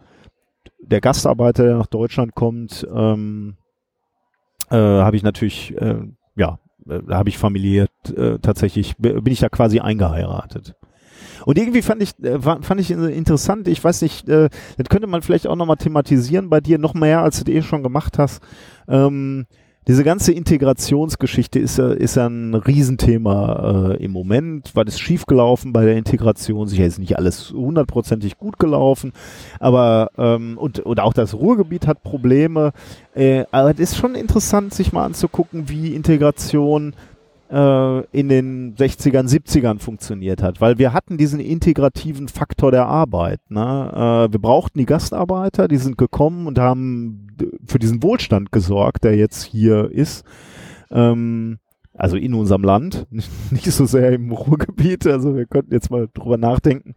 der 0.81 0.99
Gastarbeiter, 0.99 1.63
der 1.63 1.77
nach 1.77 1.87
Deutschland 1.87 2.35
kommt, 2.35 2.85
ähm, 2.93 3.55
äh, 4.69 4.75
habe 4.75 5.15
ich 5.15 5.23
natürlich, 5.23 5.73
äh, 5.77 6.01
ja, 6.35 6.59
äh, 6.89 6.99
habe 7.09 7.29
ich 7.29 7.37
familiär 7.37 7.87
äh, 8.13 8.39
tatsächlich, 8.39 8.97
bin 8.97 9.25
ich 9.27 9.39
da 9.39 9.47
quasi 9.47 9.79
eingeheiratet. 9.79 10.75
Und 11.45 11.57
irgendwie 11.57 11.81
fand 11.81 12.01
ich, 12.01 12.11
äh, 12.23 12.39
fand 12.39 12.79
ich 12.79 12.91
äh, 12.91 13.15
interessant, 13.15 13.67
ich 13.67 13.83
weiß 13.83 14.01
nicht, 14.01 14.27
äh, 14.29 14.49
das 14.77 14.89
könnte 14.89 15.07
man 15.07 15.21
vielleicht 15.21 15.47
auch 15.47 15.55
nochmal 15.55 15.77
thematisieren 15.77 16.49
bei 16.49 16.61
dir, 16.61 16.77
noch 16.77 16.93
mehr, 16.93 17.21
als 17.21 17.39
du 17.39 17.45
das 17.45 17.55
eh 17.55 17.61
schon 17.61 17.83
gemacht 17.83 18.17
hast. 18.17 18.41
Ähm, 18.87 19.45
diese 19.85 20.05
ganze 20.05 20.31
Integrationsgeschichte 20.31 21.59
ist 21.59 21.77
ist 21.77 22.17
ein 22.17 22.53
Riesenthema 22.53 23.91
äh, 23.91 24.03
im 24.03 24.11
Moment. 24.11 24.71
Was 24.75 24.87
ist 24.87 25.01
schiefgelaufen 25.01 25.73
bei 25.73 25.83
der 25.83 25.97
Integration? 25.97 26.67
Sicher 26.67 26.85
ist 26.85 26.99
nicht 26.99 27.17
alles 27.17 27.51
hundertprozentig 27.51 28.37
gut 28.37 28.59
gelaufen, 28.59 29.11
aber 29.59 30.11
ähm, 30.17 30.57
und, 30.57 30.79
und 30.79 31.01
auch 31.01 31.13
das 31.13 31.33
Ruhrgebiet 31.33 31.85
hat 31.85 32.01
Probleme. 32.01 32.71
Äh, 33.13 33.43
aber 33.51 33.71
es 33.71 33.79
ist 33.79 33.97
schon 33.97 34.15
interessant, 34.15 34.73
sich 34.73 34.93
mal 34.93 35.03
anzugucken, 35.03 35.67
wie 35.67 35.93
Integration 35.93 36.93
äh, 37.53 37.99
in 38.11 38.29
den 38.29 38.75
60ern, 38.75 39.29
70ern 39.29 39.79
funktioniert 39.79 40.41
hat, 40.41 40.59
weil 40.59 40.79
wir 40.79 40.91
hatten 40.91 41.17
diesen 41.17 41.39
integrativen 41.39 42.27
Faktor 42.27 42.71
der 42.71 42.87
Arbeit. 42.87 43.39
Ne? 43.49 43.91
Äh, 43.93 44.33
wir 44.33 44.39
brauchten 44.39 44.79
die 44.79 44.87
Gastarbeiter, 44.87 45.67
die 45.67 45.77
sind 45.77 45.97
gekommen 45.97 46.47
und 46.47 46.57
haben 46.57 47.27
für 47.67 47.77
diesen 47.77 48.01
Wohlstand 48.01 48.51
gesorgt, 48.51 49.03
der 49.03 49.15
jetzt 49.15 49.43
hier 49.43 49.91
ist. 49.91 50.25
Ähm, 50.89 51.59
also 51.93 52.17
in 52.17 52.33
unserem 52.33 52.63
Land, 52.63 53.05
nicht 53.51 53.71
so 53.71 53.85
sehr 53.85 54.13
im 54.13 54.31
Ruhrgebiet. 54.31 55.05
Also 55.05 55.35
wir 55.35 55.45
könnten 55.45 55.73
jetzt 55.73 55.91
mal 55.91 56.07
drüber 56.11 56.37
nachdenken. 56.37 56.95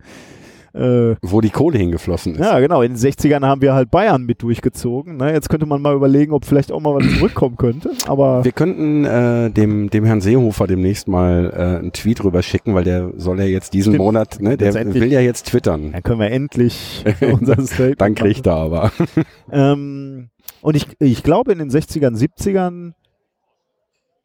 Äh, 0.77 1.16
Wo 1.23 1.40
die 1.40 1.51
Kohle 1.51 1.78
hingeflossen 1.78 2.35
ist. 2.35 2.40
ja, 2.40 2.61
genau. 2.61 2.82
In 2.82 2.93
den 2.93 2.98
60ern 2.98 3.44
haben 3.47 3.62
wir 3.62 3.73
halt 3.74 3.90
Bayern 3.90 4.24
mit 4.24 4.43
durchgezogen. 4.43 5.16
Ne? 5.16 5.32
Jetzt 5.32 5.48
könnte 5.48 5.65
man 5.66 5.81
mal 5.81 5.94
überlegen, 5.94 6.32
ob 6.32 6.44
vielleicht 6.44 6.70
auch 6.70 6.81
mal 6.81 6.94
was 6.94 7.19
zurückkommen 7.19 7.57
könnte. 7.57 7.93
Aber 8.07 8.44
Wir 8.44 8.53
könnten 8.53 9.05
äh, 9.07 9.51
dem, 9.51 9.89
dem 9.89 10.05
Herrn 10.05 10.20
Seehofer 10.20 10.66
demnächst 10.66 11.09
mal 11.09 11.51
äh, 11.55 11.78
einen 11.78 11.93
Tweet 11.93 12.23
rüber 12.24 12.43
schicken, 12.43 12.74
weil 12.74 12.85
der 12.85 13.11
soll 13.16 13.39
ja 13.40 13.47
jetzt 13.47 13.73
diesen 13.73 13.93
Stimmt. 13.94 14.05
Monat, 14.05 14.39
ne, 14.40 14.57
der 14.59 14.66
Letztendlich- 14.73 15.03
will 15.03 15.12
ja 15.12 15.20
jetzt 15.20 15.47
twittern. 15.47 15.93
dann 15.93 16.03
können 16.03 16.20
wir 16.20 16.31
endlich 16.31 17.05
unser 17.32 17.61
Statement 17.66 18.01
Dann 18.01 18.15
kriegt 18.15 18.47
er 18.47 18.57
aber. 18.57 18.93
Ähm, 19.51 20.28
und 20.61 20.77
ich, 20.77 20.86
ich 20.98 21.23
glaube, 21.23 21.53
in 21.53 21.59
den 21.59 21.70
60ern, 21.70 22.16
70ern, 22.16 22.93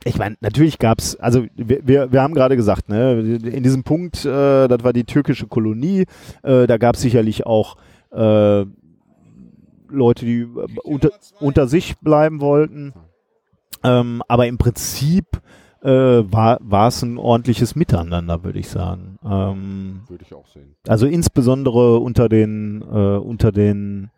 ich 0.03 0.17
meine, 0.17 0.35
natürlich 0.41 0.79
gab's, 0.79 1.15
also 1.15 1.45
wir, 1.55 1.87
wir, 1.87 2.11
wir 2.11 2.21
haben 2.21 2.33
gerade 2.33 2.55
gesagt, 2.55 2.89
ne, 2.89 3.19
in 3.19 3.63
diesem 3.63 3.83
Punkt, 3.83 4.25
äh, 4.25 4.67
das 4.67 4.83
war 4.83 4.93
die 4.93 5.03
türkische 5.03 5.47
Kolonie, 5.47 6.05
äh, 6.43 6.65
da 6.67 6.77
gab's 6.77 7.01
sicherlich 7.01 7.45
auch 7.45 7.77
äh, 8.11 8.65
Leute, 9.89 10.25
die 10.25 10.41
äh, 10.41 10.67
unter, 10.83 11.11
unter 11.39 11.67
sich 11.67 11.97
bleiben 11.99 12.41
wollten. 12.41 12.93
Ähm, 13.83 14.21
aber 14.27 14.47
im 14.47 14.57
Prinzip 14.57 15.41
äh, 15.81 15.89
war 15.89 16.59
war 16.61 16.87
es 16.89 17.01
ein 17.01 17.17
ordentliches 17.17 17.75
Miteinander, 17.75 18.43
würde 18.43 18.59
ich 18.59 18.69
sagen. 18.69 19.17
Ähm, 19.25 20.01
Würde 20.07 20.23
ich 20.23 20.33
auch 20.33 20.47
sehen. 20.47 20.75
also 20.87 21.07
insbesondere 21.07 21.97
unter 21.99 22.29
den 22.29 22.81
äh, 22.83 23.17
unter 23.17 23.51
den 23.51 24.11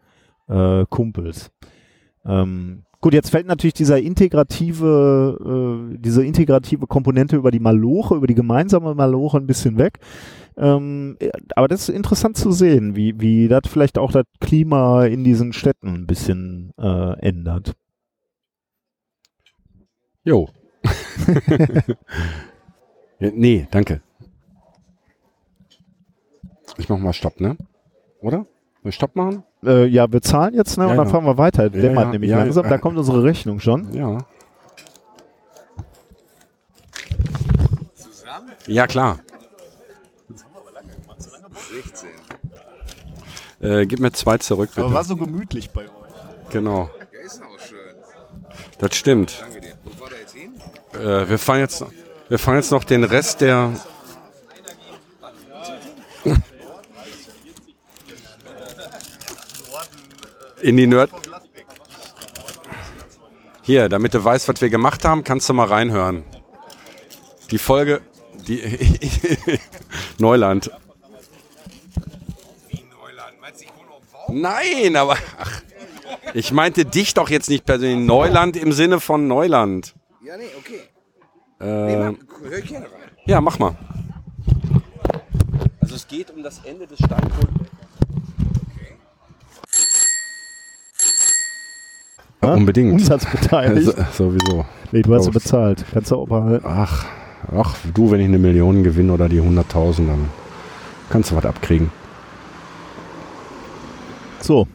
äh, 0.50 0.86
Kumpels. 0.90 1.52
Ähm, 2.26 2.84
gut, 3.04 3.14
jetzt 3.14 3.32
fällt 3.32 3.48
natürlich 3.48 3.74
dieser 3.74 4.00
integrative, 4.02 5.92
äh, 5.92 5.98
diese 5.98 6.26
integrative 6.26 6.88
Komponente 6.88 7.36
über 7.36 7.52
die 7.52 7.60
Maloche, 7.60 8.16
über 8.16 8.28
die 8.28 8.34
gemeinsame 8.34 8.96
Maloche 8.96 9.38
ein 9.38 9.46
bisschen 9.46 9.78
weg. 9.78 10.00
Ähm, 10.56 11.18
äh, 11.20 11.30
aber 11.56 11.68
das 11.68 11.90
ist 11.90 11.96
interessant 11.96 12.38
zu 12.38 12.54
sehen, 12.54 12.96
wie, 12.96 13.20
wie 13.20 13.50
das 13.50 13.64
vielleicht 13.68 13.98
auch 13.98 14.14
das 14.14 14.24
Klima 14.40 15.06
in 15.06 15.26
diesen 15.26 15.52
Städten 15.52 15.90
ein 15.90 16.08
bisschen 16.08 16.72
äh, 16.78 17.20
ändert. 17.20 17.74
Jo. 20.24 20.48
nee, 23.20 23.68
danke. 23.70 24.02
Ich 26.78 26.88
mach 26.88 26.98
mal 27.00 27.12
Stopp, 27.12 27.42
ne? 27.42 27.58
Oder? 28.22 28.46
Will 28.82 28.94
Stopp 28.94 29.18
machen? 29.18 29.44
Äh, 29.65 29.85
ja, 29.85 30.11
wir 30.11 30.22
zahlen 30.22 30.53
jetzt, 30.53 30.77
ne? 30.77 30.85
Ja, 30.85 30.91
und 30.91 30.98
dann 30.98 31.07
ja. 31.07 31.11
fahren 31.11 31.26
wir 31.26 31.38
weiter. 31.38 31.64
Ja, 31.64 31.69
Dämmert 31.69 32.06
ja, 32.06 32.11
nämlich 32.11 32.31
ja, 32.31 32.38
langsam. 32.40 32.64
ja. 32.65 32.69
Da 32.69 32.77
kommt 32.77 32.98
unsere 32.98 33.23
Rechnung 33.23 33.60
schon. 33.60 33.94
Ja. 33.94 34.19
Zusammen? 37.95 38.52
Ja, 38.68 38.88
klar. 38.88 39.19
16. 41.73 42.10
Äh, 43.61 43.85
gib 43.85 43.99
mir 43.99 44.11
zwei 44.11 44.38
zurück, 44.38 44.69
bitte. 44.76 44.94
war 44.94 45.03
so 45.03 45.15
gemütlich 45.15 45.72
bei 45.72 45.84
euch. 45.84 45.90
Genau. 46.52 46.90
Ja, 47.14 47.19
ist 47.26 47.41
auch 47.41 47.60
schön. 47.60 47.95
Das 48.77 48.95
stimmt. 48.95 49.41
Danke 49.41 49.61
dir. 49.61 49.73
Wo 49.84 50.02
war 50.02 50.10
der 50.10 50.19
jetzt 50.19 50.34
hin? 50.35 50.53
Äh, 50.94 51.30
wir 51.30 51.40
fahren 51.40 51.60
jetzt, 51.60 51.84
wir 52.30 52.40
fahren 52.40 52.57
jetzt 52.57 52.72
noch 52.72 52.84
den 52.84 53.03
Rest 53.03 53.41
der. 53.41 53.72
In 60.64 60.77
die 60.77 60.88
Nerd. 60.88 61.11
Hier, 63.64 63.90
damit 63.90 64.14
du 64.14 64.23
weißt, 64.23 64.48
was 64.48 64.61
wir 64.61 64.69
gemacht 64.69 65.03
haben, 65.06 65.23
kannst 65.23 65.48
du 65.49 65.53
mal 65.53 65.68
reinhören. 65.68 66.23
Die 67.52 67.57
Folge, 67.57 68.02
die 68.48 68.61
Neuland. 70.18 70.72
Nein, 74.30 74.95
aber 74.95 75.18
ach, 75.38 75.61
ich 76.34 76.52
meinte 76.52 76.85
dich 76.85 77.14
doch 77.14 77.30
jetzt 77.30 77.49
nicht 77.49 77.65
persönlich. 77.65 78.07
Neuland 78.07 78.56
im 78.56 78.72
Sinne 78.72 78.99
von 78.99 79.27
Neuland. 79.27 79.94
Ja, 80.26 80.38
nee, 80.38 80.45
okay. 80.57 80.80
Äh, 81.60 81.65
Nee, 81.65 82.15
mach, 82.18 82.49
hör 82.49 82.57
ich 82.57 82.65
gerne 82.69 82.85
rein. 82.85 83.11
Ja, 83.26 83.41
mach 83.41 83.60
mal. 83.60 83.76
Also 85.81 85.95
es 85.95 86.07
geht 86.07 86.31
um 86.31 86.41
das 86.41 86.61
Ende 86.65 86.88
des 86.88 86.99
Steinkohle. 92.44 92.60
Unbedingt. 92.60 92.94
Umsatzbeteiligt. 92.94 93.94
So, 94.14 94.30
sowieso. 94.30 94.65
nee, 94.91 95.02
du 95.02 95.14
hast 95.15 95.26
sie 95.26 95.32
bezahlt. 95.32 95.84
Kannst 95.94 96.11
du 96.11 96.15
auch 96.18 96.28
behalten. 96.28 96.65
Ach, 96.68 97.06
ach, 97.56 97.76
du, 97.94 98.11
wenn 98.11 98.20
ich 98.20 98.28
eine 98.28 98.38
Million 98.38 98.84
gewinne 98.84 99.14
oder 99.14 99.30
die 99.30 99.41
100.000, 99.41 100.07
dann 100.07 100.30
kannst 101.10 101.32
du 101.32 101.36
was 101.36 101.45
abkriegen. 101.45 101.91
So. 104.41 104.68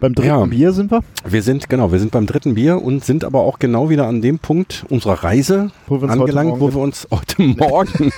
Beim 0.00 0.14
dritten 0.14 0.28
Ja. 0.28 0.44
Bier 0.44 0.72
sind 0.72 0.92
wir. 0.92 1.00
Wir 1.24 1.42
sind, 1.42 1.68
genau, 1.68 1.90
wir 1.90 1.98
sind 1.98 2.12
beim 2.12 2.26
dritten 2.26 2.54
Bier 2.54 2.80
und 2.80 3.04
sind 3.04 3.24
aber 3.24 3.40
auch 3.40 3.58
genau 3.58 3.90
wieder 3.90 4.06
an 4.06 4.22
dem 4.22 4.38
Punkt 4.38 4.84
unserer 4.90 5.24
Reise 5.24 5.72
Wo 5.88 5.96
angelangt, 6.06 6.60
wo 6.60 6.72
wir 6.72 6.78
uns 6.80 7.08
heute 7.10 7.42
Morgen, 7.42 8.12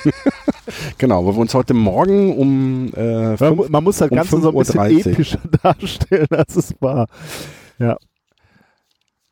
genau, 0.99 1.25
wo 1.25 1.33
wir 1.35 1.39
uns 1.39 1.55
heute 1.55 1.73
Morgen 1.73 2.37
um 2.37 2.91
äh, 2.95 3.29
Man, 3.29 3.37
fünf, 3.39 3.69
man 3.71 3.85
muss 3.85 3.97
das 3.97 4.11
um 4.11 4.17
Ganze 4.17 4.41
so 4.43 4.49
ein 4.51 4.55
bisschen 4.59 4.81
5.30 4.81 5.07
Uhr. 5.07 5.13
epischer 5.13 5.39
darstellen, 5.63 6.29
als 6.37 6.57
es 6.57 6.75
war. 6.81 7.07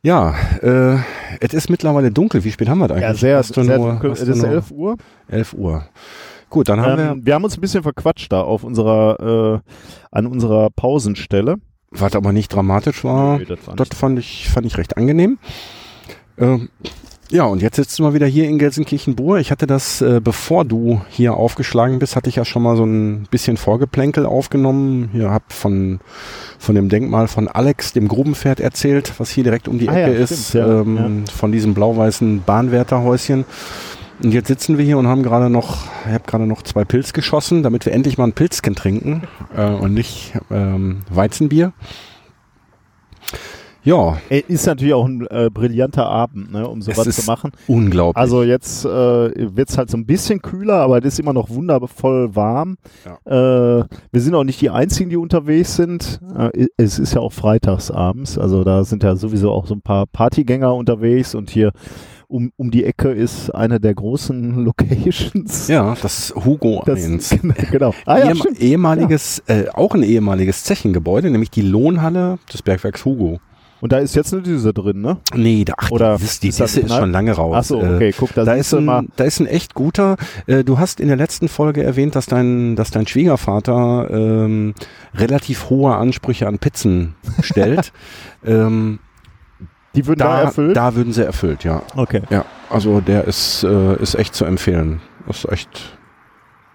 Ja, 0.02 0.34
äh, 0.62 0.96
es 1.40 1.52
ist 1.54 1.70
mittlerweile 1.70 2.10
dunkel. 2.10 2.44
Wie 2.44 2.52
spät 2.52 2.68
haben 2.68 2.78
wir 2.78 2.88
das 2.88 2.96
eigentlich? 2.98 3.08
Ja, 3.08 3.14
sehr, 3.14 3.38
Es 3.40 4.20
ist 4.28 4.36
nur 4.42 4.48
11 4.50 4.70
Uhr. 4.70 4.96
11 5.28 5.52
Uhr. 5.54 5.84
Gut, 6.50 6.68
dann 6.68 6.80
haben 6.80 6.98
Ähm, 6.98 7.26
wir 7.26 7.34
haben 7.34 7.44
uns 7.44 7.58
ein 7.58 7.60
bisschen 7.60 7.82
verquatscht 7.82 8.32
da 8.32 8.40
auf 8.40 8.64
unserer, 8.64 9.60
äh, 9.64 9.70
an 10.12 10.26
unserer 10.26 10.70
Pausenstelle. 10.70 11.56
wir, 11.56 12.00
was 12.00 12.14
aber 12.14 12.32
nicht 12.32 12.52
dramatisch 12.54 13.02
war, 13.04 13.38
Nee, 13.38 13.44
das 13.46 13.66
war 13.66 13.76
das 13.76 13.88
nicht- 13.90 13.94
fand 13.98 14.18
ich, 14.18 14.48
fand 14.48 14.66
ich 14.66 14.78
recht 14.78 14.96
angenehm. 14.96 15.38
Ähm, 16.38 16.68
ja, 17.30 17.44
und 17.44 17.60
jetzt 17.62 17.76
sitzen 17.76 18.05
wir 18.05 18.14
wieder 18.14 18.26
hier 18.26 18.48
in 18.48 18.59
Gelsenkirchen-Bur. 18.59 19.38
Ich 19.38 19.50
hatte 19.50 19.66
das, 19.66 20.00
äh, 20.00 20.20
bevor 20.22 20.64
du 20.64 21.02
hier 21.09 21.34
aufgeschlagen 21.34 21.98
bist, 21.98 22.16
hatte 22.16 22.28
ich 22.30 22.36
ja 22.36 22.44
schon 22.44 22.62
mal 22.62 22.76
so 22.76 22.84
ein 22.84 23.26
bisschen 23.30 23.56
Vorgeplänkel 23.56 24.24
aufgenommen. 24.24 25.10
Hier 25.12 25.30
hab 25.30 25.52
von, 25.52 26.00
von 26.59 26.74
dem 26.74 26.88
Denkmal 26.88 27.28
von 27.28 27.48
Alex, 27.48 27.92
dem 27.92 28.09
Grubenpferd, 28.09 28.60
erzählt, 28.60 29.12
was 29.18 29.30
hier 29.30 29.44
direkt 29.44 29.68
um 29.68 29.78
die 29.78 29.88
Ah 29.88 29.98
ja, 29.98 30.06
Ecke 30.06 30.26
stimmt, 30.26 30.30
ist, 30.30 30.55
ja, 30.55 30.80
ähm, 30.80 31.24
von 31.26 31.52
diesem 31.52 31.74
blau-weißen 31.74 32.42
Bahnwärterhäuschen. 32.44 33.44
Und 34.22 34.32
jetzt 34.32 34.48
sitzen 34.48 34.78
wir 34.78 34.84
hier 34.84 34.98
und 34.98 35.06
haben 35.06 35.22
gerade 35.22 35.48
noch, 35.48 35.86
ich 36.06 36.12
habe 36.12 36.24
gerade 36.26 36.46
noch 36.46 36.62
zwei 36.62 36.84
Pilz 36.84 37.12
geschossen, 37.12 37.62
damit 37.62 37.86
wir 37.86 37.92
endlich 37.92 38.18
mal 38.18 38.24
ein 38.24 38.32
Pilzchen 38.32 38.74
trinken 38.74 39.22
äh, 39.56 39.66
und 39.66 39.94
nicht 39.94 40.32
ähm, 40.50 41.02
Weizenbier. 41.10 41.72
Ja, 43.89 44.19
Ist 44.48 44.66
natürlich 44.66 44.93
auch 44.94 45.06
ein 45.06 45.27
äh, 45.31 45.48
brillanter 45.52 46.06
Abend, 46.06 46.52
ne, 46.52 46.69
um 46.69 46.82
sowas 46.82 47.09
zu 47.16 47.27
machen. 47.27 47.52
unglaublich. 47.66 48.16
Also 48.20 48.43
jetzt 48.43 48.85
äh, 48.85 48.89
wird 49.56 49.70
es 49.70 49.78
halt 49.78 49.90
so 49.90 49.97
ein 49.97 50.05
bisschen 50.06 50.43
kühler, 50.43 50.74
aber 50.74 50.98
es 50.98 51.05
ist 51.06 51.20
immer 51.20 51.32
noch 51.32 51.48
wundervoll 51.51 52.35
warm. 52.36 52.77
Äh, 53.24 53.31
wir 53.32 53.86
sind 54.20 54.35
auch 54.35 54.44
nicht 54.44 54.60
die 54.60 54.70
Einzigen, 54.70 55.10
die 55.10 55.16
unterwegs 55.16 55.77
sind. 55.77 56.20
Äh, 56.36 56.66
es 56.77 56.98
ist 56.98 57.15
ja 57.15 57.20
auch 57.20 57.32
freitags 57.32 57.90
abends, 57.90 58.36
also 58.39 58.62
da 58.65 58.85
sind 58.85 59.02
ja 59.02 59.16
sowieso 59.16 59.51
auch 59.52 59.66
so 59.66 59.74
ein 59.74 59.81
paar 59.82 60.06
Partygänger 60.06 60.74
unterwegs 60.74 61.35
und 61.35 61.48
hier 61.51 61.73
um, 62.31 62.52
um 62.56 62.70
die 62.70 62.85
Ecke 62.85 63.10
ist 63.10 63.48
eine 63.55 63.81
der 63.81 63.94
großen 63.94 64.56
Locations. 64.65 65.69
ja, 65.69 65.97
das 66.02 66.35
Hugo 66.36 66.82
Das, 66.85 67.02
1. 67.02 67.36
genau. 67.70 67.94
Ah, 68.05 68.19
ja, 68.19 68.24
Ehem- 68.27 68.36
stimmt. 68.36 68.60
ehemaliges, 68.60 69.43
äh, 69.47 69.65
auch 69.73 69.94
ein 69.94 70.02
ehemaliges 70.02 70.65
Zechengebäude, 70.65 71.31
nämlich 71.31 71.51
die 71.51 71.62
Lohnhalle 71.62 72.39
des 72.52 72.60
Bergwerks 72.60 73.05
Hugo. 73.06 73.40
Und 73.80 73.92
da 73.92 73.98
ist 73.98 74.14
jetzt 74.16 74.32
eine 74.32 74.42
Düse 74.42 74.74
drin, 74.74 75.00
ne? 75.00 75.18
Nee, 75.34 75.64
da, 75.64 75.74
ach, 75.76 75.90
Oder 75.92 76.16
die, 76.16 76.24
Dis- 76.24 76.40
die 76.40 76.48
ist 76.48 76.59
Disse 76.59 76.80
ist 76.80 76.90
ein- 76.90 76.98
schon 76.98 77.12
lange 77.12 77.32
raus. 77.32 77.55
Ach 77.59 77.64
so, 77.64 77.80
Äh, 77.80 77.94
okay, 77.94 78.14
guck, 78.18 78.34
da, 78.34 78.44
Da 78.44 78.55
ist, 78.55 78.72
du 78.72 78.80
mal. 78.80 79.00
ein, 79.02 79.09
da 79.16 79.24
ist 79.24 79.38
ein 79.40 79.46
echt 79.46 79.74
guter. 79.74 80.16
Äh, 80.46 80.64
du 80.64 80.78
hast 80.78 80.98
in 81.00 81.06
der 81.09 81.16
letzten 81.16 81.48
Folge 81.48 81.82
erwähnt, 81.84 82.16
dass 82.16 82.26
dein, 82.26 82.74
dass 82.76 82.90
dein 82.90 83.06
Schwiegervater 83.06 84.09
ähm, 84.10 84.74
relativ 85.14 85.70
hohe 85.70 85.94
Ansprüche 85.94 86.48
an 86.48 86.59
Pizzen 86.59 87.14
stellt. 87.40 87.92
ähm, 88.44 88.98
Die 89.94 90.06
würden 90.06 90.18
da, 90.20 90.28
da, 90.38 90.42
erfüllt? 90.42 90.76
da 90.76 90.94
würden 90.96 91.12
sie 91.12 91.24
erfüllt, 91.24 91.62
ja. 91.64 91.82
okay. 91.94 92.22
Ja, 92.30 92.44
also 92.70 93.00
der 93.00 93.24
ist, 93.24 93.62
äh, 93.62 93.96
ist 94.02 94.16
echt 94.16 94.34
zu 94.34 94.44
empfehlen. 94.44 95.00
Das 95.26 95.44
ist 95.44 95.52
echt, 95.52 95.98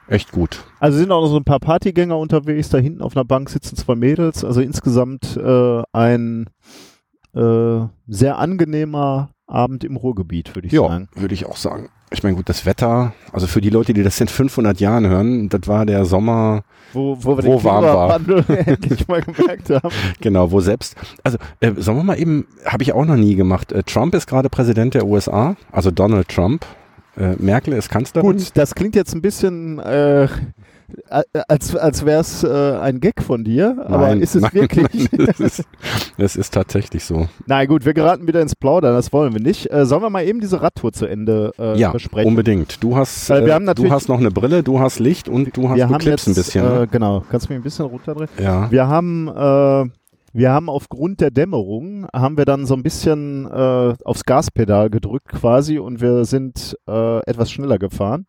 echt 0.07 0.31
gut. 0.31 0.63
Also 0.79 0.97
sind 0.99 1.11
auch 1.11 1.21
noch 1.21 1.27
so 1.29 1.37
ein 1.37 1.43
paar 1.43 1.59
Partygänger 1.59 2.17
unterwegs. 2.17 2.69
Da 2.69 2.77
hinten 2.77 3.01
auf 3.01 3.15
einer 3.17 3.25
Bank 3.25 3.49
sitzen 3.49 3.75
zwei 3.75 3.95
Mädels. 3.95 4.43
Also 4.45 4.61
insgesamt 4.61 5.35
äh, 5.37 5.81
ein 5.91 6.47
äh, 7.35 7.87
sehr 8.07 8.37
angenehmer 8.37 9.29
Abend 9.47 9.83
im 9.83 9.95
Ruhrgebiet, 9.97 10.55
würde 10.55 10.67
ich 10.67 10.73
Ja, 10.73 10.87
sagen. 10.87 11.09
würde 11.15 11.33
ich 11.33 11.45
auch 11.45 11.57
sagen. 11.57 11.89
Ich 12.11 12.21
meine, 12.21 12.35
gut, 12.35 12.47
das 12.47 12.65
Wetter, 12.67 13.13
also 13.31 13.47
für 13.47 13.59
die 13.59 13.71
Leute, 13.71 13.93
die 13.93 14.03
das 14.03 14.21
in 14.21 14.27
500 14.27 14.79
Jahren 14.79 15.07
hören, 15.07 15.49
das 15.49 15.61
war 15.67 15.85
der 15.85 16.05
Sommer, 16.05 16.63
Wo, 16.93 17.17
wo 17.19 17.37
wir 17.37 17.43
Wo 17.43 17.55
den 17.57 17.63
warm 17.63 17.83
war. 17.83 18.49
Endlich 18.67 19.07
mal 19.07 19.21
gemerkt 19.21 19.69
haben. 19.71 19.89
genau, 20.21 20.51
wo 20.51 20.59
selbst, 20.61 20.95
also 21.23 21.39
äh, 21.59 21.71
sollen 21.77 21.97
wir 21.97 22.03
mal 22.03 22.19
eben, 22.19 22.45
habe 22.65 22.83
ich 22.83 22.93
auch 22.93 23.05
noch 23.05 23.15
nie 23.15 23.33
gemacht, 23.35 23.71
äh, 23.71 23.81
Trump 23.83 24.13
ist 24.13 24.27
gerade 24.27 24.49
Präsident 24.49 24.93
der 24.93 25.07
USA, 25.07 25.55
also 25.71 25.89
Donald 25.89 26.27
Trump, 26.29 26.65
äh, 27.17 27.35
Merkel 27.37 27.73
ist 27.73 27.89
Kanzlerin. 27.89 28.31
Gut, 28.31 28.51
das 28.53 28.75
klingt 28.75 28.95
jetzt 28.95 29.15
ein 29.15 29.21
bisschen 29.23 29.79
äh, 29.79 30.27
als, 31.09 31.75
als 31.75 32.05
wäre 32.05 32.21
es 32.21 32.43
äh, 32.43 32.77
ein 32.77 32.99
Gag 32.99 33.21
von 33.21 33.43
dir, 33.43 33.83
aber 33.85 34.07
Nein, 34.07 34.21
ist 34.21 34.35
es 34.35 34.41
nein, 34.41 34.53
wirklich? 34.53 35.11
Nein, 35.11 35.27
das, 35.27 35.39
ist, 35.39 35.63
das 36.17 36.35
ist 36.35 36.53
tatsächlich 36.53 37.03
so. 37.03 37.27
Nein, 37.45 37.67
gut, 37.67 37.85
wir 37.85 37.93
geraten 37.93 38.27
wieder 38.27 38.41
ins 38.41 38.55
Plaudern, 38.55 38.93
das 38.93 39.11
wollen 39.13 39.33
wir 39.33 39.41
nicht. 39.41 39.71
Äh, 39.71 39.85
sollen 39.85 40.01
wir 40.01 40.09
mal 40.09 40.25
eben 40.25 40.39
diese 40.39 40.61
Radtour 40.61 40.93
zu 40.93 41.05
Ende 41.05 41.51
äh, 41.57 41.77
ja, 41.77 41.91
besprechen? 41.91 42.27
unbedingt. 42.27 42.83
Du 42.83 42.95
hast, 42.95 43.29
äh, 43.29 43.43
du 43.75 43.91
hast 43.91 44.09
noch 44.09 44.19
eine 44.19 44.31
Brille, 44.31 44.63
du 44.63 44.79
hast 44.79 44.99
Licht 44.99 45.29
und 45.29 45.55
du 45.55 45.69
hast 45.69 45.77
wir 45.77 45.87
du 45.87 46.09
jetzt, 46.09 46.27
ein 46.27 46.35
bisschen. 46.35 46.65
Äh, 46.65 46.79
ne? 46.79 46.87
genau, 46.89 47.23
kannst 47.29 47.47
du 47.47 47.53
mich 47.53 47.59
ein 47.59 47.63
bisschen 47.63 47.85
runterdrehen? 47.85 48.29
ja. 48.39 48.69
Wir 48.71 48.87
haben, 48.87 49.27
äh, 49.27 49.89
wir 50.33 50.51
haben 50.51 50.69
aufgrund 50.69 51.21
der 51.21 51.31
Dämmerung, 51.31 52.07
haben 52.13 52.37
wir 52.37 52.45
dann 52.45 52.65
so 52.65 52.73
ein 52.73 52.83
bisschen 52.83 53.45
äh, 53.45 53.93
aufs 54.03 54.23
Gaspedal 54.25 54.89
gedrückt 54.89 55.29
quasi 55.29 55.79
und 55.79 56.01
wir 56.01 56.25
sind 56.25 56.77
äh, 56.87 57.19
etwas 57.25 57.51
schneller 57.51 57.77
gefahren. 57.77 58.25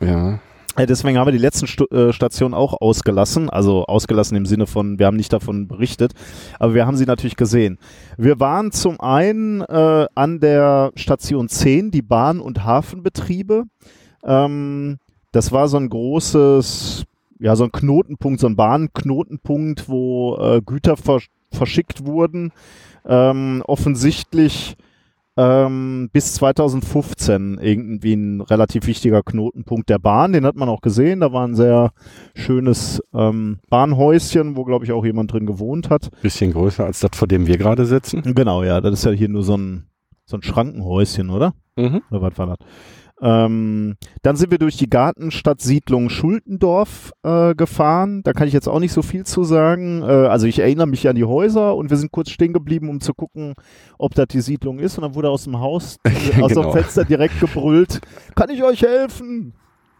ja. 0.00 0.38
Äh, 0.76 0.86
Deswegen 0.86 1.18
haben 1.18 1.26
wir 1.26 1.32
die 1.32 1.38
letzten 1.38 1.66
Stu 1.66 1.84
äh, 1.86 2.12
Stationen 2.12 2.54
auch 2.54 2.80
ausgelassen, 2.80 3.50
also 3.50 3.84
ausgelassen 3.84 4.36
im 4.36 4.46
Sinne 4.46 4.66
von, 4.66 4.98
wir 4.98 5.06
haben 5.06 5.16
nicht 5.16 5.32
davon 5.32 5.68
berichtet, 5.68 6.12
aber 6.58 6.74
wir 6.74 6.86
haben 6.86 6.96
sie 6.96 7.06
natürlich 7.06 7.36
gesehen. 7.36 7.78
Wir 8.16 8.40
waren 8.40 8.72
zum 8.72 9.00
einen 9.00 9.60
äh, 9.62 10.06
an 10.14 10.40
der 10.40 10.92
Station 10.96 11.48
10, 11.48 11.90
die 11.90 12.02
Bahn- 12.02 12.40
und 12.40 12.64
Hafenbetriebe. 12.64 13.64
Ähm, 14.24 14.98
das 15.32 15.52
war 15.52 15.68
so 15.68 15.76
ein 15.76 15.88
großes, 15.88 17.04
ja, 17.40 17.56
so 17.56 17.64
ein 17.64 17.72
Knotenpunkt, 17.72 18.40
so 18.40 18.46
ein 18.46 18.56
Bahnknotenpunkt, 18.56 19.88
wo 19.88 20.36
äh, 20.36 20.60
Güter 20.64 20.96
versch 20.96 21.28
verschickt 21.52 22.04
wurden. 22.04 22.52
Ähm, 23.06 23.62
offensichtlich 23.66 24.76
ähm, 25.36 26.10
bis 26.12 26.34
2015 26.34 27.58
irgendwie 27.60 28.14
ein 28.14 28.40
relativ 28.40 28.86
wichtiger 28.86 29.22
Knotenpunkt 29.22 29.88
der 29.88 29.98
Bahn. 29.98 30.32
Den 30.32 30.46
hat 30.46 30.56
man 30.56 30.68
auch 30.68 30.80
gesehen. 30.80 31.20
Da 31.20 31.32
war 31.32 31.46
ein 31.46 31.54
sehr 31.54 31.92
schönes 32.34 33.02
ähm, 33.12 33.58
Bahnhäuschen, 33.68 34.56
wo, 34.56 34.64
glaube 34.64 34.84
ich, 34.84 34.92
auch 34.92 35.04
jemand 35.04 35.32
drin 35.32 35.46
gewohnt 35.46 35.90
hat. 35.90 36.10
Bisschen 36.22 36.52
größer 36.52 36.84
als 36.84 37.00
das, 37.00 37.10
vor 37.14 37.28
dem 37.28 37.46
wir 37.46 37.58
gerade 37.58 37.86
sitzen. 37.86 38.22
Genau, 38.34 38.62
ja, 38.62 38.80
das 38.80 38.94
ist 38.94 39.04
ja 39.04 39.10
hier 39.10 39.28
nur 39.28 39.42
so 39.42 39.56
ein, 39.56 39.86
so 40.24 40.36
ein 40.36 40.42
Schrankenhäuschen, 40.42 41.30
oder? 41.30 41.54
Mhm. 41.76 42.02
Oder 42.10 42.22
was 42.22 42.38
war 42.38 42.46
das? 42.46 42.58
Ähm, 43.22 43.94
dann 44.22 44.36
sind 44.36 44.50
wir 44.50 44.58
durch 44.58 44.76
die 44.76 44.90
Gartenstadtsiedlung 44.90 46.10
Schultendorf 46.10 47.12
äh, 47.22 47.54
gefahren. 47.54 48.22
Da 48.24 48.32
kann 48.32 48.48
ich 48.48 48.52
jetzt 48.54 48.68
auch 48.68 48.80
nicht 48.80 48.92
so 48.92 49.02
viel 49.02 49.24
zu 49.24 49.44
sagen. 49.44 50.02
Äh, 50.02 50.06
also 50.06 50.46
ich 50.46 50.58
erinnere 50.58 50.86
mich 50.88 51.08
an 51.08 51.16
die 51.16 51.24
Häuser 51.24 51.76
und 51.76 51.90
wir 51.90 51.96
sind 51.96 52.10
kurz 52.12 52.30
stehen 52.30 52.52
geblieben, 52.52 52.88
um 52.88 53.00
zu 53.00 53.14
gucken, 53.14 53.54
ob 53.98 54.14
das 54.14 54.26
die 54.28 54.40
Siedlung 54.40 54.78
ist. 54.78 54.98
Und 54.98 55.02
dann 55.02 55.14
wurde 55.14 55.30
aus 55.30 55.44
dem 55.44 55.60
Haus, 55.60 55.98
aus 56.40 56.48
Genau. 56.50 56.62
dem 56.64 56.72
Fenster 56.72 57.04
direkt 57.04 57.38
gebrüllt, 57.40 58.00
kann 58.34 58.50
ich 58.50 58.62
euch 58.64 58.82
helfen? 58.82 59.54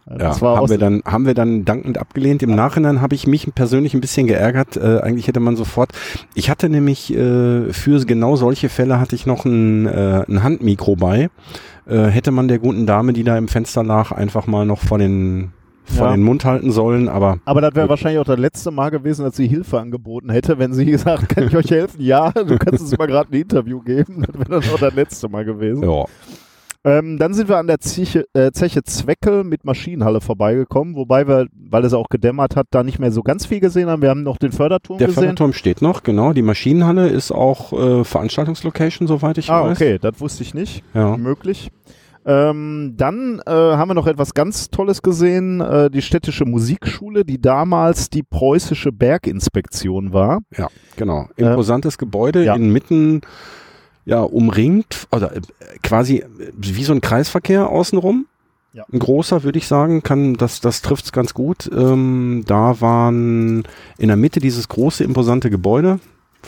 Ja, 0.07 0.17
Das 0.17 0.41
war 0.41 0.57
haben, 0.57 0.69
wir 0.69 0.77
dann, 0.77 1.01
haben 1.03 1.25
wir 1.25 1.33
dann 1.33 1.65
dankend 1.65 1.97
abgelehnt. 1.97 2.43
Im 2.43 2.53
Nachhinein 2.53 3.01
habe 3.01 3.15
ich 3.15 3.25
mich 3.25 3.49
persönlich 3.55 3.95
ein 3.95 4.01
bisschen 4.01 4.27
geärgert. 4.27 4.77
Äh, 4.77 4.99
eigentlich 4.99 5.27
hätte 5.27 5.39
man 5.39 5.55
sofort. 5.55 5.93
Ich 6.35 6.51
hatte 6.51 6.69
nämlich 6.69 7.11
äh, 7.11 7.73
für 7.73 8.05
genau 8.05 8.35
solche 8.35 8.69
Fälle 8.69 8.99
hatte 8.99 9.15
ich 9.15 9.25
noch 9.25 9.45
ein, 9.45 9.87
äh, 9.87 10.23
ein 10.27 10.43
Handmikro 10.43 10.95
bei. 10.95 11.29
Äh, 11.87 12.05
hätte 12.07 12.31
man 12.31 12.47
der 12.47 12.59
guten 12.59 12.85
Dame, 12.85 13.13
die 13.13 13.23
da 13.23 13.37
im 13.37 13.47
Fenster 13.47 13.83
lag, 13.83 14.11
einfach 14.11 14.47
mal 14.47 14.65
noch 14.65 14.79
vor 14.81 14.97
den 14.97 15.51
vor 15.87 16.07
Ja. 16.07 16.13
den 16.15 16.23
Mund 16.23 16.43
halten 16.45 16.71
sollen. 16.71 17.07
Aber 17.07 17.37
aber 17.45 17.61
das 17.61 17.75
wäre 17.75 17.87
wahrscheinlich 17.87 18.19
auch 18.19 18.25
das 18.25 18.39
letzte 18.39 18.71
Mal 18.71 18.89
gewesen, 18.89 19.23
dass 19.23 19.35
sie 19.35 19.47
Hilfe 19.47 19.79
angeboten 19.79 20.31
hätte, 20.31 20.57
wenn 20.57 20.73
sie 20.73 20.85
gesagt, 20.91 21.29
kann 21.29 21.47
ich 21.47 21.55
euch 21.55 21.69
helfen? 21.69 22.01
Ja, 22.01 22.31
du 22.31 22.57
kannst 22.57 22.81
uns 22.81 22.97
mal 22.97 23.05
gerade 23.05 23.29
ein 23.31 23.39
Interview 23.41 23.81
geben. 23.81 24.23
Das 24.25 24.33
wäre 24.49 24.61
dann 24.61 24.73
auch 24.73 24.79
das 24.79 24.95
letzte 24.95 25.29
Mal 25.29 25.45
gewesen. 25.45 25.83
ja, 25.83 26.05
Ähm, 26.85 27.17
dann 27.17 27.33
sind 27.33 27.49
wir 27.49 27.57
an 27.57 27.65
der 27.65 27.79
Zeche, 27.79 28.27
äh, 28.33 28.51
Zeche 28.51 28.83
Zweckel 28.83 29.43
mit 29.43 29.65
Maschinenhalle 29.65 30.21
vorbeigekommen, 30.21 30.95
wobei 30.95 31.27
wir, 31.27 31.47
weil 31.51 31.83
es 31.83 31.95
auch 31.95 32.09
gedämmert 32.09 32.55
hat, 32.55 32.67
da 32.69 32.83
nicht 32.83 32.99
mehr 32.99 33.11
so 33.11 33.23
ganz 33.23 33.47
viel 33.47 33.59
gesehen 33.59 33.89
haben. 33.89 34.03
Wir 34.03 34.09
haben 34.09 34.21
noch 34.21 34.37
den 34.37 34.51
Förderturm 34.51 34.99
der 34.99 35.07
gesehen. 35.07 35.23
Förderturm 35.23 35.53
steht 35.53 35.81
noch. 35.81 36.03
Genau, 36.03 36.31
die 36.31 36.43
Maschinenhalle 36.43 37.07
ist 37.07 37.31
auch 37.31 37.73
äh, 37.73 38.03
Veranstaltungslocation, 38.03 39.07
soweit 39.07 39.39
ich 39.39 39.49
ah, 39.49 39.63
weiß. 39.63 39.77
okay, 39.77 39.97
das 39.99 40.21
wusste 40.21 40.43
ich 40.43 40.53
nicht. 40.53 40.83
Ja. 40.93 41.17
Möglich. 41.17 41.71
Ähm, 42.27 42.93
dann 42.97 43.41
äh, 43.47 43.51
haben 43.51 43.89
wir 43.89 43.95
noch 43.95 44.07
etwas 44.07 44.35
ganz 44.35 44.69
Tolles 44.69 45.01
gesehen, 45.01 45.61
äh, 45.61 45.89
die 45.89 46.03
städtische 46.03 46.45
Musikschule, 46.45 47.25
die 47.25 47.41
damals 47.41 48.11
die 48.11 48.23
preußische 48.23 48.91
Berginspektion 48.91 50.13
war. 50.13 50.41
Ja, 50.55 50.67
genau. 50.97 51.27
Imposantes 51.35 51.97
Gebäude 51.97 52.43
ja. 52.43 52.55
inmitten, 52.55 53.21
ja, 54.05 54.21
umringt, 54.21 55.07
oder 55.11 55.35
äh, 55.35 55.41
quasi 55.83 56.17
äh, 56.17 56.27
wie 56.55 56.83
so 56.83 56.93
ein 56.93 57.01
Kreisverkehr 57.01 57.69
außenrum. 57.69 58.27
Ja. 58.73 58.85
Ein 58.91 58.99
großer, 58.99 59.43
würde 59.43 59.57
ich 59.57 59.67
sagen, 59.67 60.03
kann, 60.03 60.33
das, 60.33 60.59
das 60.59 60.81
trifft's 60.81 61.11
ganz 61.13 61.33
gut. 61.33 61.69
Ähm, 61.73 62.43
da 62.45 62.81
waren 62.81 63.63
in 63.97 64.07
der 64.07 64.17
Mitte 64.17 64.41
dieses 64.41 64.67
große, 64.67 65.03
imposante 65.03 65.49
Gebäude. 65.49 65.99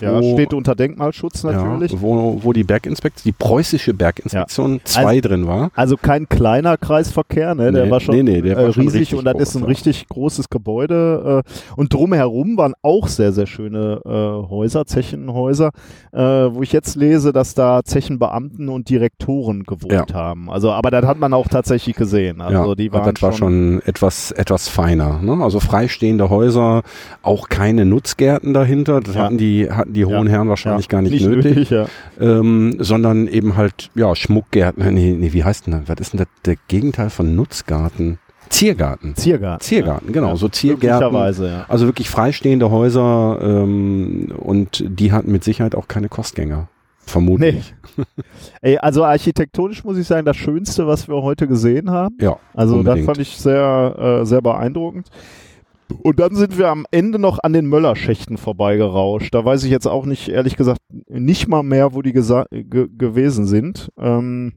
Ja, 0.01 0.21
wo- 0.21 0.33
steht 0.33 0.53
unter 0.53 0.75
Denkmalschutz 0.75 1.43
natürlich. 1.43 1.91
Ja, 1.93 2.01
wo, 2.01 2.39
wo 2.43 2.53
die 2.53 2.63
Berginspektion, 2.63 3.23
die 3.25 3.31
preußische 3.37 3.93
Berginspektion 3.93 4.81
2 4.83 5.05
Also- 5.05 5.21
drin 5.21 5.47
war. 5.47 5.71
Also 5.75 5.97
kein 5.97 6.27
kleiner 6.29 6.77
Kreisverkehr, 6.77 7.55
ne? 7.55 7.71
Der 7.71 7.85
Nee, 7.85 7.91
war 7.91 7.99
schon, 7.99 8.15
nee, 8.15 8.23
nee, 8.23 8.41
der 8.41 8.57
äh, 8.57 8.63
war 8.65 8.73
schon 8.73 8.83
riesig 8.83 9.15
und 9.15 9.25
das 9.25 9.33
groß, 9.33 9.41
ist 9.43 9.55
ein 9.55 9.61
ja. 9.61 9.67
richtig 9.67 10.07
großes 10.09 10.49
Gebäude. 10.49 11.43
Äh, 11.45 11.73
und 11.75 11.93
drumherum 11.93 12.57
waren 12.57 12.73
auch 12.81 13.07
sehr, 13.07 13.31
sehr 13.31 13.47
schöne 13.47 14.01
äh, 14.05 14.09
Häuser, 14.49 14.85
Zechenhäuser, 14.85 15.71
äh, 16.11 16.19
wo 16.19 16.61
ich 16.63 16.71
jetzt 16.73 16.95
lese, 16.95 17.33
dass 17.33 17.53
da 17.53 17.83
Zechenbeamten 17.83 18.69
und 18.69 18.89
Direktoren 18.89 19.63
gewohnt 19.63 20.13
haben. 20.13 20.49
Also, 20.49 20.71
aber 20.71 20.91
das 20.91 21.05
hat 21.05 21.19
man 21.19 21.33
auch 21.33 21.47
tatsächlich 21.47 21.95
gesehen. 21.95 22.41
Also 22.41 22.69
ja, 22.69 22.75
die 22.75 22.91
waren 22.93 23.13
das 23.13 23.21
war 23.21 23.31
schon 23.33 23.81
etwas, 23.85 24.31
etwas 24.31 24.67
feiner. 24.67 25.19
Ne? 25.21 25.43
Also 25.43 25.59
freistehende 25.59 26.29
Häuser, 26.29 26.83
auch 27.21 27.49
keine 27.49 27.85
Nutzgärten 27.85 28.53
dahinter. 28.53 29.01
Das 29.01 29.15
Ja. 29.15 29.23
hatten 29.23 29.37
die, 29.37 29.69
hatten 29.71 29.86
die 29.93 30.05
hohen 30.05 30.27
Ja. 30.27 30.33
Herren 30.33 30.49
wahrscheinlich 30.49 30.85
ja, 30.85 30.91
gar 30.91 31.01
nicht, 31.01 31.25
nötig. 31.25 31.69
ja. 31.69 31.85
Ähm, 32.19 32.75
sondern 32.79 33.27
eben 33.27 33.55
halt, 33.55 33.89
ja, 33.95 34.15
Schmuckgärten. 34.15 34.93
Nee, 34.93 35.15
nee, 35.17 35.33
wie 35.33 35.43
heißt 35.43 35.67
denn 35.67 35.73
das? 35.73 35.81
Was 35.87 35.99
ist 35.99 36.13
denn 36.13 36.19
das, 36.19 36.27
der 36.45 36.55
Gegenteil 36.67 37.09
von 37.09 37.35
Nutzgarten? 37.35 38.19
Ziergarten. 38.49 39.15
Ziergarten. 39.15 39.59
Ziergarten, 39.65 40.13
genau. 40.13 40.29
Ja, 40.29 40.35
so 40.37 40.47
Ziergärten. 40.47 41.13
Ja. 41.43 41.65
Also 41.67 41.85
wirklich 41.85 42.09
freistehende 42.09 42.71
Häuser 42.71 43.39
ähm, 43.41 44.31
und 44.37 44.85
die 44.87 45.11
hatten 45.11 45.31
mit 45.31 45.43
Sicherheit 45.43 45.75
auch 45.75 45.87
keine 45.87 46.07
Kostgänger. 46.07 46.69
Vermutlich. 46.99 47.73
Ey, 48.61 48.77
also 48.77 49.03
architektonisch 49.05 49.83
muss 49.83 49.97
ich 49.97 50.05
sagen, 50.07 50.25
das 50.25 50.35
Schönste, 50.37 50.87
was 50.87 51.07
wir 51.07 51.21
heute 51.21 51.47
gesehen 51.47 51.89
haben. 51.89 52.17
Ja, 52.19 52.37
Also 52.53 52.75
unbedingt. 52.77 52.99
das 52.99 53.05
fand 53.05 53.17
ich 53.19 53.37
sehr, 53.37 54.19
äh, 54.21 54.25
sehr 54.25 54.41
beeindruckend. 54.41 55.07
Und 56.01 56.19
dann 56.19 56.35
sind 56.35 56.57
wir 56.57 56.69
am 56.69 56.85
Ende 56.91 57.19
noch 57.19 57.39
an 57.41 57.53
den 57.53 57.67
Möllerschächten 57.67 58.37
vorbeigerauscht. 58.37 59.33
Da 59.33 59.45
weiß 59.45 59.63
ich 59.63 59.71
jetzt 59.71 59.87
auch 59.87 60.05
nicht, 60.05 60.29
ehrlich 60.29 60.57
gesagt, 60.57 60.81
nicht 61.07 61.47
mal 61.47 61.63
mehr, 61.63 61.93
wo 61.93 62.01
die 62.01 62.13
gewesen 62.13 63.47
sind. 63.47 63.89
Ähm, 63.97 64.53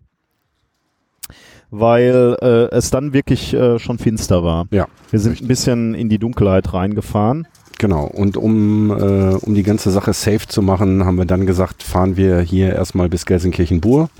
weil 1.70 2.36
äh, 2.43 2.74
es 2.74 2.90
dann 2.90 3.12
wirklich 3.12 3.55
äh, 3.55 3.78
schon 3.78 3.98
finster 3.98 4.43
war. 4.43 4.66
Ja, 4.73 4.89
Wir 5.11 5.20
sind 5.20 5.40
ein 5.40 5.47
bisschen 5.47 5.94
in 5.94 6.09
die 6.09 6.19
Dunkelheit 6.19 6.73
reingefahren. 6.74 7.47
Genau, 7.78 8.05
und 8.07 8.36
um, 8.36 8.90
äh, 8.90 9.36
um 9.36 9.55
die 9.55 9.62
ganze 9.62 9.90
Sache 9.90 10.12
safe 10.12 10.47
zu 10.48 10.61
machen, 10.61 11.05
haben 11.07 11.16
wir 11.16 11.24
dann 11.24 11.47
gesagt, 11.47 11.82
fahren 11.82 12.16
wir 12.16 12.40
hier 12.40 12.74
erstmal 12.74 13.09
bis 13.09 13.24
Gelsenkirchen-Bur, 13.24 14.11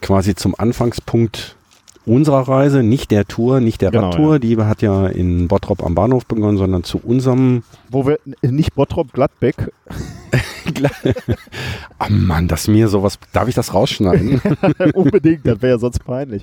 quasi 0.00 0.34
zum 0.34 0.54
Anfangspunkt 0.58 1.57
unserer 2.08 2.48
Reise, 2.48 2.82
nicht 2.82 3.10
der 3.10 3.26
Tour, 3.26 3.60
nicht 3.60 3.80
der 3.82 3.90
Genau, 3.90 4.10
Radtour, 4.10 4.38
die 4.38 4.56
hat 4.56 4.82
ja 4.82 5.06
in 5.06 5.48
Bottrop 5.48 5.84
am 5.84 5.94
Bahnhof 5.94 6.26
begonnen, 6.26 6.58
sondern 6.58 6.84
zu 6.84 6.98
unserem, 7.02 7.62
Wo 7.90 8.06
wir 8.06 8.18
nicht 8.42 8.74
Bottrop 8.74 9.12
Gladbeck, 9.12 9.72
ah 11.98 12.08
Mann, 12.08 12.48
das 12.48 12.68
mir 12.68 12.88
sowas, 12.88 13.18
darf 13.32 13.48
ich 13.48 13.54
das 13.54 13.74
rausschneiden? 13.74 14.40
unbedingt, 14.94 15.46
das 15.46 15.62
wäre 15.62 15.74
ja 15.74 15.78
sonst 15.78 16.04
peinlich. 16.04 16.42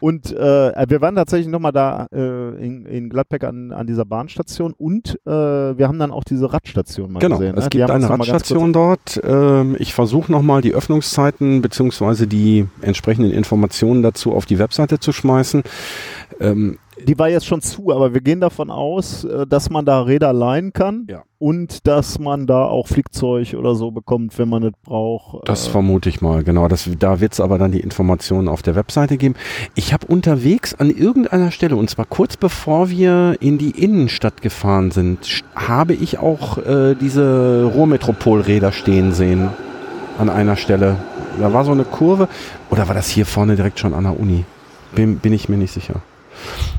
Und 0.00 0.32
äh, 0.32 0.88
wir 0.88 1.00
waren 1.00 1.16
tatsächlich 1.16 1.48
nochmal 1.48 1.72
da 1.72 2.06
äh, 2.12 2.64
in, 2.64 2.86
in 2.86 3.08
Gladbeck 3.08 3.44
an, 3.44 3.72
an 3.72 3.86
dieser 3.86 4.04
Bahnstation 4.04 4.72
und 4.72 5.18
äh, 5.26 5.30
wir 5.30 5.88
haben 5.88 5.98
dann 5.98 6.10
auch 6.10 6.24
diese 6.24 6.52
Radstation 6.52 7.12
mal 7.12 7.20
genau, 7.20 7.38
gesehen. 7.38 7.54
ne? 7.54 7.60
es 7.60 7.70
gibt 7.70 7.90
eine 7.90 8.08
Radstation 8.08 8.72
dort. 8.72 9.20
Ähm, 9.24 9.76
ich 9.78 9.94
versuche 9.94 10.30
nochmal 10.30 10.62
die 10.62 10.72
Öffnungszeiten 10.72 11.62
beziehungsweise 11.62 12.26
die 12.26 12.66
entsprechenden 12.80 13.32
Informationen 13.32 14.02
dazu 14.02 14.32
auf 14.32 14.46
die 14.46 14.58
Webseite 14.58 14.98
zu 14.98 15.12
schmeißen. 15.12 15.62
Ähm, 16.40 16.78
Die 17.06 17.18
war 17.18 17.28
jetzt 17.28 17.44
schon 17.46 17.60
zu, 17.60 17.92
aber 17.92 18.14
wir 18.14 18.22
gehen 18.22 18.40
davon 18.40 18.70
aus, 18.70 19.24
äh, 19.24 19.46
dass 19.46 19.68
man 19.70 19.84
da 19.84 20.00
Räder 20.02 20.32
leihen 20.32 20.72
kann 20.72 21.06
Ja. 21.10 21.22
und 21.38 21.86
dass 21.86 22.18
man 22.18 22.46
da 22.46 22.64
auch 22.64 22.88
Flickzeug 22.88 23.54
oder 23.58 23.74
so 23.74 23.90
bekommt, 23.90 24.38
wenn 24.38 24.48
man 24.48 24.62
es 24.62 24.72
braucht. 24.82 25.46
Das 25.46 25.66
Äh, 25.68 25.70
vermute 25.70 26.08
ich 26.08 26.22
mal, 26.22 26.42
genau. 26.42 26.68
Das, 26.68 26.88
da 26.98 27.20
wird 27.20 27.34
es 27.34 27.40
aber 27.40 27.58
dann 27.58 27.70
die 27.70 27.80
Informationen 27.80 28.48
auf 28.48 28.62
der 28.62 28.74
Webseite 28.76 29.18
geben. 29.18 29.34
Ich 29.74 29.92
habe 29.92 30.06
unterwegs 30.06 30.74
an 30.74 30.88
irgendeiner 30.88 31.50
Stelle, 31.50 31.76
und 31.76 31.90
zwar 31.90 32.06
kurz 32.06 32.38
bevor 32.38 32.88
wir 32.88 33.36
in 33.40 33.58
die 33.58 33.70
Innenstadt 33.72 34.40
gefahren 34.40 34.90
sind, 34.90 35.42
habe 35.54 35.92
ich 35.92 36.18
auch 36.18 36.56
äh, 36.58 36.94
diese 36.94 37.70
Ruhrmetropolräder 37.74 38.72
stehen 38.72 39.12
sehen. 39.12 39.50
An 40.18 40.30
einer 40.30 40.56
Stelle. 40.56 40.96
Da 41.38 41.52
war 41.52 41.66
so 41.66 41.72
eine 41.72 41.84
Kurve. 41.84 42.28
Oder 42.70 42.88
war 42.88 42.94
das 42.94 43.08
hier 43.10 43.26
vorne 43.26 43.54
direkt 43.54 43.78
schon 43.78 43.92
an 43.92 44.04
der 44.04 44.18
Uni? 44.18 44.44
Bin, 44.94 45.18
bin 45.18 45.34
ich 45.34 45.50
mir 45.50 45.58
nicht 45.58 45.72
sicher. 45.72 45.96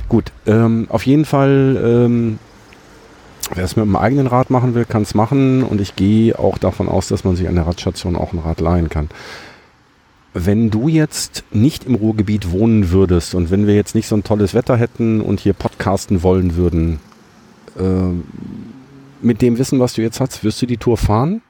Gut, 0.10 0.31
ähm, 0.45 0.88
auf 0.89 1.06
jeden 1.06 1.26
Fall, 1.26 1.81
ähm, 1.84 2.39
wer 3.53 3.65
es 3.65 3.76
mit 3.76 3.85
dem 3.85 3.95
eigenen 3.95 4.27
Rad 4.27 4.49
machen 4.49 4.73
will, 4.73 4.85
kann 4.85 5.02
es 5.02 5.15
machen. 5.15 5.64
Und 5.64 5.81
ich 5.81 5.95
gehe 5.95 6.38
auch 6.38 6.57
davon 6.57 6.88
aus, 6.88 7.07
dass 7.07 7.23
man 7.23 7.35
sich 7.35 7.48
an 7.48 7.56
der 7.56 7.68
Radstation 7.68 8.15
auch 8.15 8.34
ein 8.34 8.39
Rad 8.39 8.61
leihen 8.61 8.89
kann. 8.89 9.10
Wenn 10.34 10.69
du 10.69 10.88
jetzt 10.88 11.44
nicht 11.52 11.85
im 11.85 11.95
Ruhrgebiet 11.95 12.52
wohnen 12.52 12.91
würdest 12.91 13.34
und 13.34 13.49
wenn 13.49 13.65
wir 13.65 13.76
jetzt 13.76 13.95
nicht 13.95 14.07
so 14.07 14.15
ein 14.15 14.23
tolles 14.23 14.53
Wetter 14.53 14.77
hätten 14.77 15.19
und 15.19 15.39
hier 15.39 15.53
podcasten 15.53 16.22
wollen 16.22 16.56
würden, 16.56 16.99
ähm, 17.80 18.23
mit 19.22 19.41
dem 19.41 19.57
Wissen, 19.57 19.80
was 19.80 19.94
du 19.94 20.02
jetzt 20.02 20.19
hast, 20.19 20.44
wirst 20.44 20.61
du 20.61 20.68
die 20.68 20.77
Tour 20.77 20.98
fahren? 20.98 21.41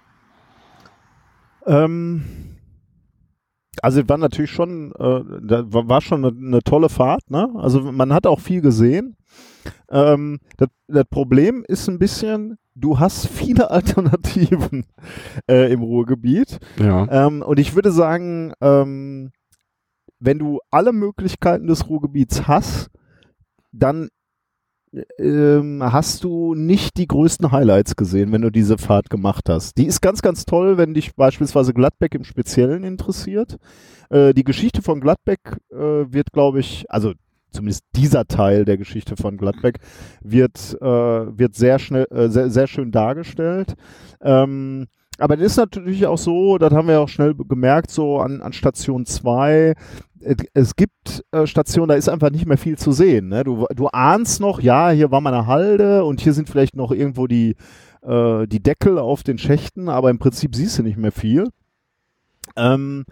Ähm, 1.65 2.23
also 3.83 4.07
war 4.07 4.17
natürlich 4.17 4.51
schon, 4.51 4.91
äh, 4.93 5.21
da 5.41 5.65
war 5.67 6.01
schon 6.01 6.25
eine, 6.25 6.37
eine 6.37 6.63
tolle 6.63 6.89
Fahrt, 6.89 7.29
ne? 7.29 7.49
Also 7.55 7.91
man 7.91 8.13
hat 8.13 8.27
auch 8.27 8.39
viel 8.39 8.61
gesehen. 8.61 9.17
Ähm, 9.89 10.39
das, 10.57 10.69
das 10.87 11.05
Problem 11.09 11.63
ist 11.67 11.87
ein 11.87 11.99
bisschen, 11.99 12.57
du 12.75 12.99
hast 12.99 13.27
viele 13.27 13.71
Alternativen 13.71 14.85
äh, 15.49 15.71
im 15.71 15.81
Ruhrgebiet. 15.81 16.59
Ja. 16.79 17.27
Ähm, 17.27 17.41
und 17.41 17.59
ich 17.59 17.75
würde 17.75 17.91
sagen, 17.91 18.53
ähm, 18.61 19.31
wenn 20.19 20.39
du 20.39 20.59
alle 20.71 20.93
Möglichkeiten 20.93 21.67
des 21.67 21.89
Ruhrgebiets 21.89 22.47
hast, 22.47 22.89
dann 23.71 24.09
ähm, 25.19 25.81
hast 25.83 26.23
du 26.23 26.55
nicht 26.55 26.97
die 26.97 27.07
größten 27.07 27.51
Highlights 27.51 27.95
gesehen, 27.95 28.31
wenn 28.31 28.41
du 28.41 28.51
diese 28.51 28.77
Fahrt 28.77 29.09
gemacht 29.09 29.49
hast. 29.49 29.77
Die 29.77 29.85
ist 29.85 30.01
ganz, 30.01 30.21
ganz 30.21 30.45
toll, 30.45 30.77
wenn 30.77 30.93
dich 30.93 31.15
beispielsweise 31.15 31.73
Gladbeck 31.73 32.15
im 32.15 32.23
Speziellen 32.23 32.83
interessiert. 32.83 33.57
Äh, 34.09 34.33
die 34.33 34.43
Geschichte 34.43 34.81
von 34.81 35.01
Gladbeck 35.01 35.57
äh, 35.71 35.75
wird, 35.75 36.31
glaube 36.31 36.59
ich, 36.59 36.85
also 36.89 37.13
zumindest 37.51 37.85
dieser 37.95 38.25
Teil 38.25 38.65
der 38.65 38.77
Geschichte 38.77 39.15
von 39.17 39.37
Gladbeck 39.37 39.79
wird, 40.21 40.77
äh, 40.81 40.85
wird 40.85 41.55
sehr 41.55 41.79
schnell, 41.79 42.07
äh, 42.11 42.29
sehr, 42.29 42.49
sehr 42.49 42.67
schön 42.67 42.91
dargestellt. 42.91 43.75
Ähm, 44.21 44.87
aber 45.17 45.37
das 45.37 45.51
ist 45.53 45.57
natürlich 45.57 46.05
auch 46.05 46.17
so, 46.17 46.57
das 46.57 46.73
haben 46.73 46.87
wir 46.87 47.01
auch 47.01 47.09
schnell 47.09 47.33
gemerkt, 47.35 47.91
so 47.91 48.19
an, 48.19 48.41
an 48.41 48.53
Station 48.53 49.05
2, 49.05 49.73
es 50.53 50.75
gibt 50.75 51.23
äh, 51.31 51.45
Stationen, 51.47 51.89
da 51.89 51.95
ist 51.95 52.09
einfach 52.09 52.31
nicht 52.31 52.45
mehr 52.45 52.57
viel 52.57 52.77
zu 52.77 52.91
sehen. 52.91 53.29
Ne? 53.29 53.43
Du, 53.43 53.65
du 53.73 53.87
ahnst 53.87 54.39
noch, 54.39 54.59
ja, 54.59 54.89
hier 54.89 55.11
war 55.11 55.21
mal 55.21 55.33
eine 55.33 55.47
Halde 55.47 56.03
und 56.03 56.21
hier 56.21 56.33
sind 56.33 56.49
vielleicht 56.49 56.75
noch 56.75 56.91
irgendwo 56.91 57.27
die, 57.27 57.55
äh, 58.01 58.47
die 58.47 58.61
Deckel 58.61 58.97
auf 58.97 59.23
den 59.23 59.37
Schächten, 59.37 59.89
aber 59.89 60.09
im 60.09 60.19
Prinzip 60.19 60.55
siehst 60.55 60.79
du 60.79 60.83
nicht 60.83 60.97
mehr 60.97 61.11
viel. 61.11 61.49
Ähm, 62.55 63.05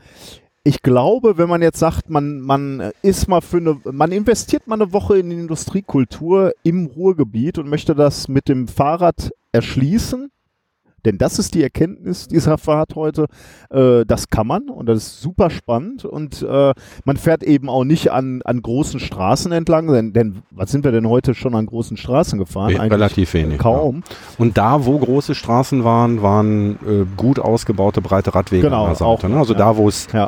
ich 0.63 0.81
glaube, 0.81 1.37
wenn 1.37 1.47
man 1.47 1.61
jetzt 1.61 1.77
sagt, 1.77 2.09
man, 2.09 2.39
man 2.41 2.91
ist 3.03 3.27
mal 3.27 3.41
für 3.41 3.57
eine, 3.57 3.79
man 3.91 4.11
investiert 4.11 4.67
mal 4.67 4.81
eine 4.81 4.91
Woche 4.93 5.19
in 5.19 5.29
die 5.29 5.35
Industriekultur 5.35 6.53
im 6.63 6.87
Ruhrgebiet 6.87 7.59
und 7.59 7.69
möchte 7.69 7.93
das 7.93 8.27
mit 8.27 8.49
dem 8.49 8.67
Fahrrad 8.67 9.31
erschließen, 9.51 10.31
denn 11.05 11.17
das 11.17 11.39
ist 11.39 11.53
die 11.53 11.63
Erkenntnis 11.63 12.27
dieser 12.27 12.57
Fahrt 12.57 12.95
heute. 12.95 13.27
Äh, 13.69 14.05
das 14.05 14.29
kann 14.29 14.47
man 14.47 14.69
und 14.69 14.87
das 14.87 14.97
ist 14.97 15.21
super 15.21 15.49
spannend. 15.49 16.05
Und 16.05 16.41
äh, 16.41 16.73
man 17.05 17.17
fährt 17.17 17.43
eben 17.43 17.69
auch 17.69 17.83
nicht 17.83 18.11
an, 18.11 18.41
an 18.43 18.61
großen 18.61 18.99
Straßen 18.99 19.51
entlang, 19.51 19.87
denn, 19.87 20.13
denn 20.13 20.41
was 20.51 20.71
sind 20.71 20.83
wir 20.83 20.91
denn 20.91 21.07
heute 21.07 21.35
schon 21.35 21.55
an 21.55 21.65
großen 21.65 21.97
Straßen 21.97 22.39
gefahren? 22.39 22.75
Eigentlich 22.75 22.91
Relativ 22.91 23.33
wenig. 23.33 23.59
Kaum. 23.59 24.03
Ja. 24.07 24.15
Und 24.37 24.57
da, 24.57 24.85
wo 24.85 24.97
große 24.97 25.35
Straßen 25.35 25.83
waren, 25.83 26.21
waren 26.21 26.71
äh, 26.85 27.05
gut 27.15 27.39
ausgebaute 27.39 28.01
breite 28.01 28.33
Radwege 28.33 28.63
genau, 28.63 28.83
an 28.83 28.89
der 28.89 28.95
Seite. 28.95 29.05
Auch, 29.05 29.23
ne? 29.23 29.37
Also 29.37 29.53
ja. 29.53 29.59
da, 29.59 29.77
wo 29.77 29.87
es 29.87 30.07
ja 30.11 30.27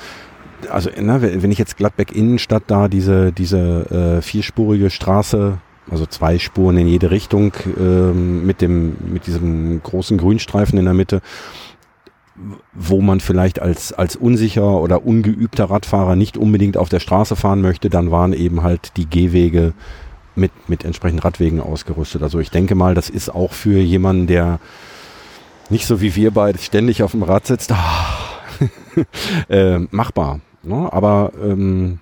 also 0.70 0.90
ne, 0.90 1.22
wenn 1.22 1.52
ich 1.52 1.60
jetzt 1.60 1.78
Gladbeck 1.78 2.16
Innenstadt 2.16 2.64
da 2.68 2.88
diese 2.88 3.32
diese 3.32 4.18
äh, 4.18 4.22
vierspurige 4.24 4.90
Straße 4.90 5.60
also 5.89 6.05
zwei 6.05 6.39
Spuren 6.39 6.77
in 6.77 6.88
jede 6.88 7.11
Richtung 7.11 7.53
ähm, 7.80 8.45
mit 8.45 8.61
dem 8.61 8.95
mit 9.11 9.27
diesem 9.27 9.81
großen 9.81 10.18
Grünstreifen 10.18 10.77
in 10.77 10.85
der 10.85 10.93
Mitte, 10.93 11.22
wo 12.73 13.01
man 13.01 13.19
vielleicht 13.19 13.59
als 13.59 13.93
als 13.93 14.15
unsicher 14.15 14.81
oder 14.81 15.05
ungeübter 15.05 15.65
Radfahrer 15.65 16.15
nicht 16.15 16.38
unbedingt 16.38 16.77
auf 16.77 16.89
der 16.89 16.99
Straße 16.99 17.35
fahren 17.35 17.61
möchte, 17.61 17.89
dann 17.89 18.11
waren 18.11 18.34
eben 18.34 18.64
halt 18.64 18.91
die 18.97 19.09
Gehwege 19.09 19.73
mit 20.35 20.51
mit 20.68 20.84
entsprechenden 20.85 21.23
Radwegen 21.23 21.61
ausgerüstet. 21.61 22.23
Also 22.23 22.39
ich 22.39 22.51
denke 22.51 22.76
mal, 22.76 22.93
das 22.93 23.09
ist 23.09 23.30
auch 23.30 23.53
für 23.53 23.80
jemanden, 23.80 24.27
der 24.27 24.59
nicht 25.69 25.85
so 25.85 26.01
wie 26.01 26.15
wir 26.15 26.31
beide 26.31 26.59
ständig 26.59 27.03
auf 27.03 27.11
dem 27.11 27.23
Rad 27.23 27.45
sitzt, 27.45 27.73
äh, 29.49 29.80
machbar. 29.91 30.39
Ne? 30.64 30.91
Aber 30.91 31.31
ähm, 31.41 31.99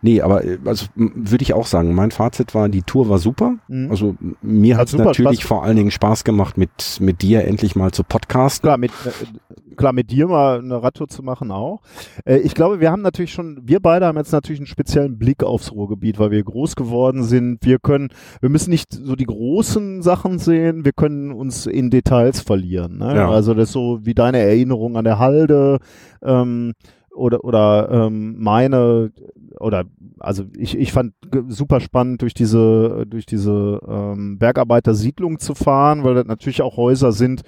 Nee, 0.00 0.20
aber 0.20 0.42
also 0.64 0.86
würde 0.94 1.42
ich 1.42 1.54
auch 1.54 1.66
sagen, 1.66 1.94
mein 1.94 2.10
Fazit 2.10 2.54
war, 2.54 2.68
die 2.68 2.82
Tour 2.82 3.08
war 3.08 3.18
super. 3.18 3.56
Mhm. 3.66 3.90
Also 3.90 4.16
mir 4.42 4.76
hat 4.76 4.88
es 4.88 4.94
natürlich 4.94 5.40
Spaß. 5.40 5.48
vor 5.48 5.64
allen 5.64 5.76
Dingen 5.76 5.90
Spaß 5.90 6.24
gemacht, 6.24 6.56
mit, 6.56 6.98
mit 7.00 7.22
dir 7.22 7.44
endlich 7.44 7.74
mal 7.74 7.90
zu 7.90 8.04
podcasten. 8.04 8.66
Klar, 8.68 8.78
mit, 8.78 8.92
äh, 9.04 9.74
klar, 9.76 9.92
mit 9.92 10.10
dir 10.10 10.28
mal 10.28 10.60
eine 10.60 10.82
Radtour 10.82 11.08
zu 11.08 11.22
machen 11.22 11.50
auch. 11.50 11.80
Äh, 12.24 12.38
ich 12.38 12.54
glaube, 12.54 12.80
wir 12.80 12.92
haben 12.92 13.02
natürlich 13.02 13.32
schon, 13.32 13.60
wir 13.64 13.80
beide 13.80 14.06
haben 14.06 14.18
jetzt 14.18 14.32
natürlich 14.32 14.60
einen 14.60 14.66
speziellen 14.66 15.18
Blick 15.18 15.42
aufs 15.42 15.72
Ruhrgebiet, 15.72 16.20
weil 16.20 16.30
wir 16.30 16.44
groß 16.44 16.76
geworden 16.76 17.24
sind. 17.24 17.58
Wir 17.62 17.80
können, 17.80 18.10
wir 18.40 18.50
müssen 18.50 18.70
nicht 18.70 18.92
so 18.92 19.16
die 19.16 19.26
großen 19.26 20.02
Sachen 20.02 20.38
sehen, 20.38 20.84
wir 20.84 20.92
können 20.92 21.32
uns 21.32 21.66
in 21.66 21.90
Details 21.90 22.40
verlieren. 22.40 22.98
Ne? 22.98 23.16
Ja. 23.16 23.30
Also 23.30 23.52
das 23.52 23.70
ist 23.70 23.72
so 23.72 23.98
wie 24.02 24.14
deine 24.14 24.38
Erinnerung 24.38 24.96
an 24.96 25.04
der 25.04 25.18
Halde. 25.18 25.78
Ähm, 26.22 26.74
oder, 27.18 27.44
oder 27.44 27.88
ähm, 27.90 28.36
meine 28.38 29.12
oder 29.60 29.84
also 30.20 30.44
ich, 30.56 30.76
ich 30.78 30.92
fand 30.92 31.14
super 31.48 31.80
spannend 31.80 32.22
durch 32.22 32.34
diese 32.34 33.04
durch 33.08 33.26
diese 33.26 33.80
ähm, 33.86 34.38
Bergarbeitersiedlung 34.38 35.38
zu 35.38 35.54
fahren, 35.54 36.04
weil 36.04 36.14
das 36.14 36.26
natürlich 36.26 36.62
auch 36.62 36.76
Häuser 36.76 37.12
sind, 37.12 37.42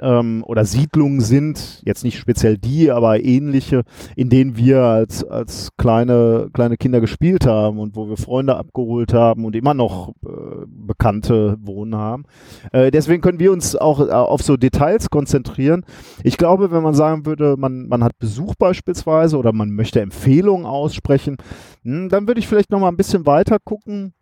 ähm, 0.00 0.44
oder 0.46 0.64
Siedlungen 0.64 1.20
sind, 1.20 1.82
jetzt 1.84 2.04
nicht 2.04 2.18
speziell 2.18 2.58
die, 2.58 2.90
aber 2.90 3.22
ähnliche, 3.22 3.82
in 4.16 4.28
denen 4.28 4.56
wir 4.56 4.80
als, 4.80 5.24
als 5.24 5.70
kleine, 5.76 6.48
kleine 6.52 6.76
Kinder 6.76 7.00
gespielt 7.00 7.46
haben 7.46 7.78
und 7.78 7.96
wo 7.96 8.08
wir 8.08 8.16
Freunde 8.16 8.56
abgeholt 8.56 9.12
haben 9.12 9.44
und 9.44 9.56
immer 9.56 9.74
noch 9.74 10.14
äh, 10.24 10.66
Bekannte 10.66 11.56
wohnen 11.60 11.96
haben. 11.96 12.24
Äh, 12.72 12.90
deswegen 12.90 13.22
können 13.22 13.38
wir 13.38 13.52
uns 13.52 13.76
auch 13.76 14.00
äh, 14.00 14.10
auf 14.10 14.42
so 14.42 14.56
Details 14.56 15.10
konzentrieren. 15.10 15.84
Ich 16.24 16.36
glaube, 16.36 16.70
wenn 16.70 16.82
man 16.82 16.94
sagen 16.94 17.26
würde, 17.26 17.56
man, 17.58 17.88
man 17.88 18.04
hat 18.04 18.18
Besuch 18.18 18.54
beispielsweise 18.54 19.36
oder 19.36 19.52
man 19.52 19.70
möchte 19.70 20.00
Empfehlungen 20.00 20.66
aussprechen, 20.66 21.36
mh, 21.82 21.96
hm, 22.02 22.08
dann 22.08 22.26
würde 22.26 22.40
ich 22.40 22.48
vielleicht 22.48 22.70
noch 22.70 22.80
mal 22.80 22.88
ein 22.88 22.96
bisschen 22.96 23.26
weiter 23.26 23.58
gucken 23.62 24.14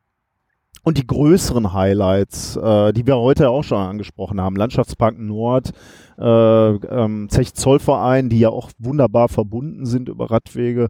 und 0.83 0.99
die 0.99 1.07
größeren 1.07 1.73
Highlights, 1.73 2.57
äh, 2.57 2.93
die 2.93 3.07
wir 3.07 3.17
heute 3.17 3.51
auch 3.51 3.63
schon 3.65 3.79
angesprochen 3.79 4.41
haben, 4.41 4.57
Landschaftspark 4.57 5.19
Nord, 5.19 5.71
äh, 6.19 6.25
ähm, 6.25 7.29
Zech 7.31 7.55
Zollverein, 7.55 8.29
die 8.29 8.41
ja 8.41 8.49
auch 8.51 8.71
wunderbar 8.79 9.29
verbunden 9.29 9.87
sind 9.87 10.09
über 10.09 10.31
Radwege, 10.31 10.89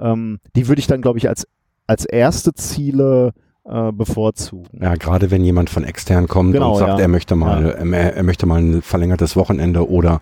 ähm, 0.00 0.38
die 0.56 0.68
würde 0.68 0.80
ich 0.80 0.86
dann, 0.86 1.02
glaube 1.02 1.18
ich, 1.18 1.28
als, 1.28 1.46
als 1.86 2.04
erste 2.04 2.52
Ziele 2.54 3.32
äh, 3.64 3.92
bevorzugen. 3.92 4.80
Ja, 4.82 4.94
gerade 4.94 5.30
wenn 5.30 5.44
jemand 5.44 5.68
von 5.68 5.84
extern 5.84 6.26
kommt 6.26 6.52
Genau, 6.54 6.72
und 6.72 6.78
sagt, 6.78 6.98
ja. 6.98 7.00
er 7.00 7.08
möchte 7.08 7.34
mal, 7.36 7.64
Ja. 7.64 7.70
er, 7.96 8.16
er 8.16 8.22
möchte 8.22 8.46
mal 8.46 8.60
ein 8.62 8.80
verlängertes 8.82 9.36
Wochenende 9.36 9.88
oder 9.90 10.20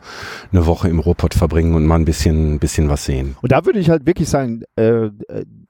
eine 0.52 0.66
Woche 0.66 0.88
im 0.88 0.98
Ruhrpott 0.98 1.32
verbringen 1.34 1.74
und 1.74 1.86
mal 1.86 1.94
ein 1.96 2.04
bisschen, 2.04 2.58
bisschen 2.58 2.88
was 2.88 3.04
sehen. 3.04 3.36
Und 3.42 3.52
da 3.52 3.64
würde 3.64 3.78
ich 3.78 3.88
halt 3.88 4.04
wirklich 4.04 4.28
sagen, 4.28 4.62
äh, 4.76 5.06
äh, 5.06 5.10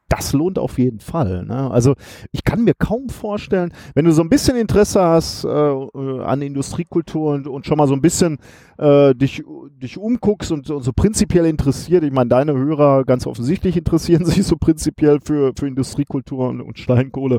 das 0.08 0.32
lohnt 0.32 0.58
auf 0.58 0.78
jeden 0.78 1.00
Fall. 1.00 1.44
Ne? 1.44 1.70
Also 1.70 1.94
ich 2.30 2.44
kann 2.44 2.64
mir 2.64 2.74
kaum 2.74 3.08
vorstellen, 3.08 3.72
wenn 3.94 4.04
du 4.04 4.12
so 4.12 4.22
ein 4.22 4.28
bisschen 4.28 4.56
Interesse 4.56 5.02
hast 5.02 5.44
äh, 5.44 5.48
äh, 5.48 6.22
an 6.22 6.42
Industriekultur 6.42 7.34
und, 7.34 7.48
und 7.48 7.66
schon 7.66 7.78
mal 7.78 7.88
so 7.88 7.94
ein 7.94 8.02
bisschen 8.02 8.38
äh, 8.78 9.14
dich, 9.14 9.42
dich 9.70 9.98
umguckst 9.98 10.52
und, 10.52 10.70
und 10.70 10.82
so 10.82 10.92
prinzipiell 10.92 11.46
interessiert, 11.46 12.04
ich 12.04 12.12
meine, 12.12 12.28
deine 12.28 12.54
Hörer 12.54 13.04
ganz 13.04 13.26
offensichtlich 13.26 13.76
interessieren 13.76 14.24
sich 14.26 14.44
so 14.44 14.56
prinzipiell 14.56 15.18
für, 15.24 15.52
für 15.58 15.66
Industriekultur 15.66 16.48
und, 16.48 16.60
und 16.60 16.78
Steinkohle, 16.78 17.38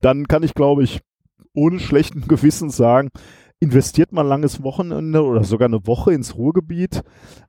dann 0.00 0.26
kann 0.26 0.42
ich, 0.42 0.54
glaube 0.54 0.82
ich, 0.82 1.00
ohne 1.54 1.78
schlechten 1.78 2.26
Gewissens 2.26 2.76
sagen, 2.76 3.10
investiert 3.60 4.12
mal 4.12 4.22
ein 4.22 4.28
langes 4.28 4.62
Wochenende 4.62 5.24
oder 5.24 5.44
sogar 5.44 5.66
eine 5.66 5.86
Woche 5.86 6.12
ins 6.12 6.36
Ruhrgebiet, 6.36 7.02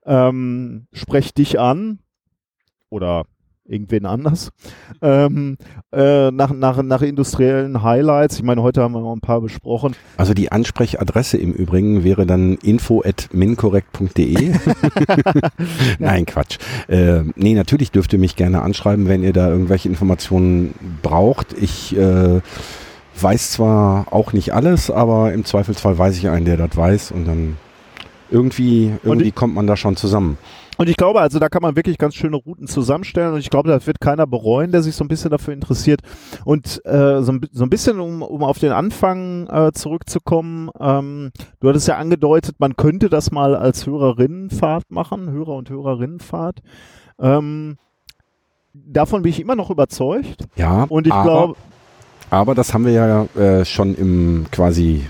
ähm, 0.04 0.86
sprecht 0.92 1.38
dich 1.38 1.60
an 1.60 2.00
oder 2.88 3.24
irgendwen 3.70 4.04
anders, 4.06 4.50
ähm, 5.02 5.56
äh, 5.92 6.30
nach, 6.30 6.52
nach, 6.52 6.82
nach 6.82 7.02
industriellen 7.02 7.82
Highlights. 7.82 8.36
Ich 8.36 8.42
meine, 8.42 8.62
heute 8.62 8.82
haben 8.82 8.92
wir 8.92 9.00
noch 9.00 9.14
ein 9.14 9.20
paar 9.20 9.40
besprochen. 9.40 9.94
Also 10.16 10.34
die 10.34 10.50
Ansprechadresse 10.52 11.36
im 11.38 11.52
Übrigen 11.52 12.02
wäre 12.04 12.26
dann 12.26 12.54
info.minkorrekt.de. 12.56 14.52
Nein, 15.98 16.26
Quatsch. 16.26 16.58
Äh, 16.88 17.22
nee, 17.36 17.54
natürlich 17.54 17.90
dürft 17.90 18.12
ihr 18.12 18.18
mich 18.18 18.36
gerne 18.36 18.62
anschreiben, 18.62 19.08
wenn 19.08 19.22
ihr 19.22 19.32
da 19.32 19.48
irgendwelche 19.48 19.88
Informationen 19.88 20.74
braucht. 21.02 21.52
Ich 21.60 21.96
äh, 21.96 22.40
weiß 23.20 23.52
zwar 23.52 24.12
auch 24.12 24.32
nicht 24.32 24.52
alles, 24.54 24.90
aber 24.90 25.32
im 25.32 25.44
Zweifelsfall 25.44 25.98
weiß 25.98 26.16
ich 26.16 26.28
einen, 26.28 26.44
der 26.46 26.56
das 26.56 26.76
weiß 26.76 27.12
und 27.12 27.26
dann 27.26 27.56
irgendwie, 28.30 28.92
irgendwie 29.02 29.28
ich- 29.28 29.34
kommt 29.34 29.54
man 29.54 29.66
da 29.66 29.76
schon 29.76 29.96
zusammen. 29.96 30.38
Und 30.80 30.88
ich 30.88 30.96
glaube, 30.96 31.20
also 31.20 31.38
da 31.38 31.50
kann 31.50 31.60
man 31.60 31.76
wirklich 31.76 31.98
ganz 31.98 32.14
schöne 32.14 32.38
Routen 32.38 32.66
zusammenstellen 32.66 33.34
und 33.34 33.40
ich 33.40 33.50
glaube, 33.50 33.68
das 33.68 33.86
wird 33.86 34.00
keiner 34.00 34.26
bereuen, 34.26 34.72
der 34.72 34.82
sich 34.82 34.96
so 34.96 35.04
ein 35.04 35.08
bisschen 35.08 35.30
dafür 35.30 35.52
interessiert. 35.52 36.00
Und 36.46 36.80
äh, 36.86 37.20
so, 37.20 37.32
ein, 37.32 37.42
so 37.52 37.64
ein 37.64 37.68
bisschen, 37.68 38.00
um, 38.00 38.22
um 38.22 38.42
auf 38.42 38.58
den 38.58 38.72
Anfang 38.72 39.46
äh, 39.48 39.72
zurückzukommen, 39.72 40.70
ähm, 40.80 41.32
du 41.60 41.68
hattest 41.68 41.86
ja 41.86 41.98
angedeutet, 41.98 42.56
man 42.60 42.76
könnte 42.76 43.10
das 43.10 43.30
mal 43.30 43.54
als 43.56 43.86
Hörerinnenfahrt 43.86 44.90
machen, 44.90 45.30
Hörer- 45.30 45.56
und 45.56 45.68
Hörerinnenfahrt. 45.68 46.60
Ähm, 47.18 47.76
davon 48.72 49.20
bin 49.20 49.32
ich 49.32 49.40
immer 49.40 49.56
noch 49.56 49.68
überzeugt. 49.68 50.46
Ja, 50.56 50.84
Und 50.84 51.06
ich 51.06 51.12
aber, 51.12 51.30
glaube, 51.30 51.56
aber 52.30 52.54
das 52.54 52.72
haben 52.72 52.86
wir 52.86 52.92
ja 52.92 53.24
äh, 53.38 53.66
schon 53.66 53.94
im 53.96 54.46
quasi 54.50 55.04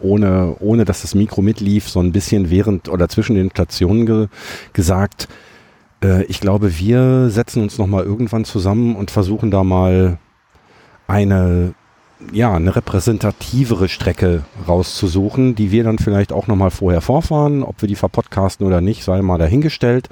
ohne, 0.00 0.56
ohne 0.60 0.84
dass 0.84 1.02
das 1.02 1.14
Mikro 1.14 1.42
mitlief, 1.42 1.88
so 1.88 2.00
ein 2.00 2.12
bisschen 2.12 2.50
während 2.50 2.88
oder 2.88 3.08
zwischen 3.08 3.36
den 3.36 3.50
Stationen 3.50 4.06
ge 4.06 4.28
gesagt. 4.72 5.28
Äh, 6.02 6.24
ich 6.24 6.40
glaube, 6.40 6.78
wir 6.78 7.30
setzen 7.30 7.62
uns 7.62 7.78
nochmal 7.78 8.04
irgendwann 8.04 8.44
zusammen 8.44 8.96
und 8.96 9.10
versuchen 9.10 9.50
da 9.50 9.64
mal 9.64 10.18
eine, 11.06 11.74
ja, 12.32 12.54
eine 12.54 12.74
repräsentativere 12.74 13.88
Strecke 13.88 14.42
rauszusuchen, 14.66 15.54
die 15.54 15.70
wir 15.70 15.84
dann 15.84 15.98
vielleicht 15.98 16.32
auch 16.32 16.46
nochmal 16.46 16.70
vorher 16.70 17.00
vorfahren. 17.00 17.62
Ob 17.62 17.82
wir 17.82 17.88
die 17.88 17.96
verpodcasten 17.96 18.66
oder 18.66 18.80
nicht, 18.80 19.04
sei 19.04 19.22
mal 19.22 19.38
dahingestellt. 19.38 20.08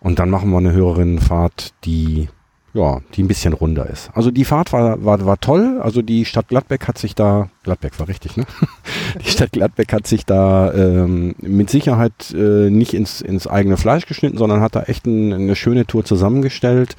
Und 0.00 0.18
dann 0.18 0.30
machen 0.30 0.50
wir 0.50 0.58
eine 0.58 0.72
Hörerinnenfahrt, 0.72 1.72
die 1.84 2.28
ja, 2.74 3.00
die 3.14 3.22
ein 3.22 3.28
bisschen 3.28 3.52
runder 3.52 3.88
ist. 3.88 4.10
Also 4.14 4.32
die 4.32 4.44
Fahrt 4.44 4.72
war, 4.72 5.04
war, 5.04 5.24
war 5.24 5.38
toll. 5.38 5.80
Also 5.80 6.02
die 6.02 6.24
Stadt 6.24 6.48
Gladbeck 6.48 6.88
hat 6.88 6.98
sich 6.98 7.14
da, 7.14 7.48
Gladbeck 7.62 7.98
war 8.00 8.08
richtig, 8.08 8.36
ne? 8.36 8.44
Die 9.24 9.30
Stadt 9.30 9.52
Gladbeck 9.52 9.92
hat 9.92 10.08
sich 10.08 10.26
da 10.26 10.74
ähm, 10.74 11.36
mit 11.40 11.70
Sicherheit 11.70 12.34
äh, 12.34 12.70
nicht 12.70 12.92
ins, 12.92 13.20
ins 13.20 13.46
eigene 13.46 13.76
Fleisch 13.76 14.06
geschnitten, 14.06 14.38
sondern 14.38 14.60
hat 14.60 14.74
da 14.74 14.82
echt 14.82 15.06
ein, 15.06 15.32
eine 15.32 15.54
schöne 15.54 15.86
Tour 15.86 16.04
zusammengestellt. 16.04 16.96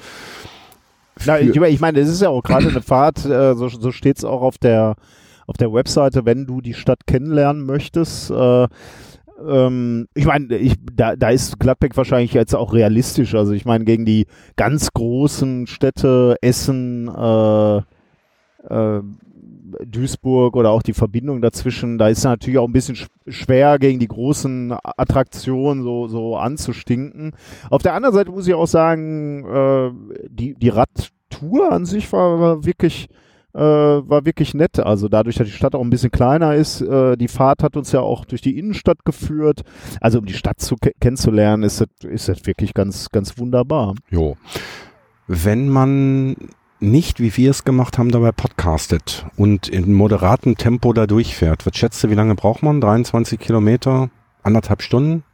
Na, 1.26 1.38
ich, 1.38 1.54
ich 1.54 1.80
meine, 1.80 2.00
es 2.00 2.08
ist 2.08 2.22
ja 2.22 2.30
auch 2.30 2.42
gerade 2.42 2.68
eine 2.68 2.80
Fahrt, 2.80 3.26
äh, 3.26 3.54
so, 3.54 3.68
so 3.68 3.92
steht 3.92 4.16
es 4.16 4.24
auch 4.24 4.40
auf 4.40 4.56
der, 4.56 4.96
auf 5.46 5.58
der 5.58 5.72
Webseite, 5.74 6.24
wenn 6.24 6.46
du 6.46 6.62
die 6.62 6.74
Stadt 6.74 7.06
kennenlernen 7.06 7.66
möchtest. 7.66 8.30
Äh, 8.30 8.68
ähm, 9.44 10.08
ich 10.14 10.26
meine, 10.26 10.56
ich, 10.56 10.74
da, 10.94 11.16
da 11.16 11.30
ist 11.30 11.58
Gladbeck 11.58 11.96
wahrscheinlich 11.96 12.32
jetzt 12.32 12.54
auch 12.54 12.72
realistisch. 12.72 13.34
Also 13.34 13.52
ich 13.52 13.64
meine, 13.64 13.84
gegen 13.84 14.04
die 14.04 14.26
ganz 14.56 14.92
großen 14.92 15.66
Städte, 15.66 16.36
Essen, 16.40 17.08
äh, 17.08 17.76
äh, 18.68 19.02
Duisburg 19.84 20.56
oder 20.56 20.70
auch 20.70 20.82
die 20.82 20.94
Verbindung 20.94 21.42
dazwischen, 21.42 21.98
da 21.98 22.08
ist 22.08 22.24
natürlich 22.24 22.58
auch 22.58 22.68
ein 22.68 22.72
bisschen 22.72 22.96
sch 22.96 23.08
schwer 23.26 23.78
gegen 23.78 23.98
die 23.98 24.06
großen 24.06 24.72
Attraktionen 24.82 25.82
so, 25.82 26.06
so 26.06 26.36
anzustinken. 26.36 27.32
Auf 27.70 27.82
der 27.82 27.94
anderen 27.94 28.14
Seite 28.14 28.30
muss 28.30 28.46
ich 28.46 28.54
auch 28.54 28.68
sagen, 28.68 29.44
äh, 29.44 30.28
die, 30.28 30.54
die 30.54 30.68
Radtour 30.68 31.72
an 31.72 31.84
sich 31.84 32.12
war, 32.12 32.40
war 32.40 32.64
wirklich 32.64 33.08
äh, 33.56 33.60
war 33.60 34.24
wirklich 34.26 34.54
nett. 34.54 34.78
Also 34.78 35.08
dadurch, 35.08 35.36
dass 35.36 35.46
die 35.46 35.52
Stadt 35.52 35.74
auch 35.74 35.80
ein 35.80 35.90
bisschen 35.90 36.10
kleiner 36.10 36.54
ist, 36.54 36.82
äh, 36.82 37.16
die 37.16 37.28
Fahrt 37.28 37.62
hat 37.62 37.76
uns 37.76 37.90
ja 37.92 38.00
auch 38.00 38.24
durch 38.24 38.42
die 38.42 38.58
Innenstadt 38.58 39.04
geführt. 39.04 39.62
Also 40.00 40.18
um 40.18 40.26
die 40.26 40.34
Stadt 40.34 40.60
zu 40.60 40.76
ke 40.76 40.92
kennenzulernen, 41.00 41.62
ist 41.62 41.80
das, 41.80 41.88
ist 42.08 42.28
das 42.28 42.46
wirklich 42.46 42.74
ganz, 42.74 43.08
ganz 43.10 43.38
wunderbar. 43.38 43.94
Jo. 44.10 44.36
Wenn 45.26 45.68
man 45.68 46.36
nicht, 46.78 47.20
wie 47.20 47.34
wir 47.36 47.50
es 47.50 47.64
gemacht 47.64 47.98
haben, 47.98 48.10
dabei 48.10 48.32
podcastet 48.32 49.26
und 49.36 49.68
in 49.68 49.92
moderatem 49.92 50.56
Tempo 50.56 50.92
da 50.92 51.06
durchfährt, 51.06 51.64
was 51.64 51.76
schätzt 51.76 52.04
du, 52.04 52.10
wie 52.10 52.14
lange 52.14 52.34
braucht 52.34 52.62
man? 52.62 52.80
23 52.80 53.38
Kilometer? 53.40 54.10
Anderthalb 54.42 54.82
Stunden? 54.82 55.24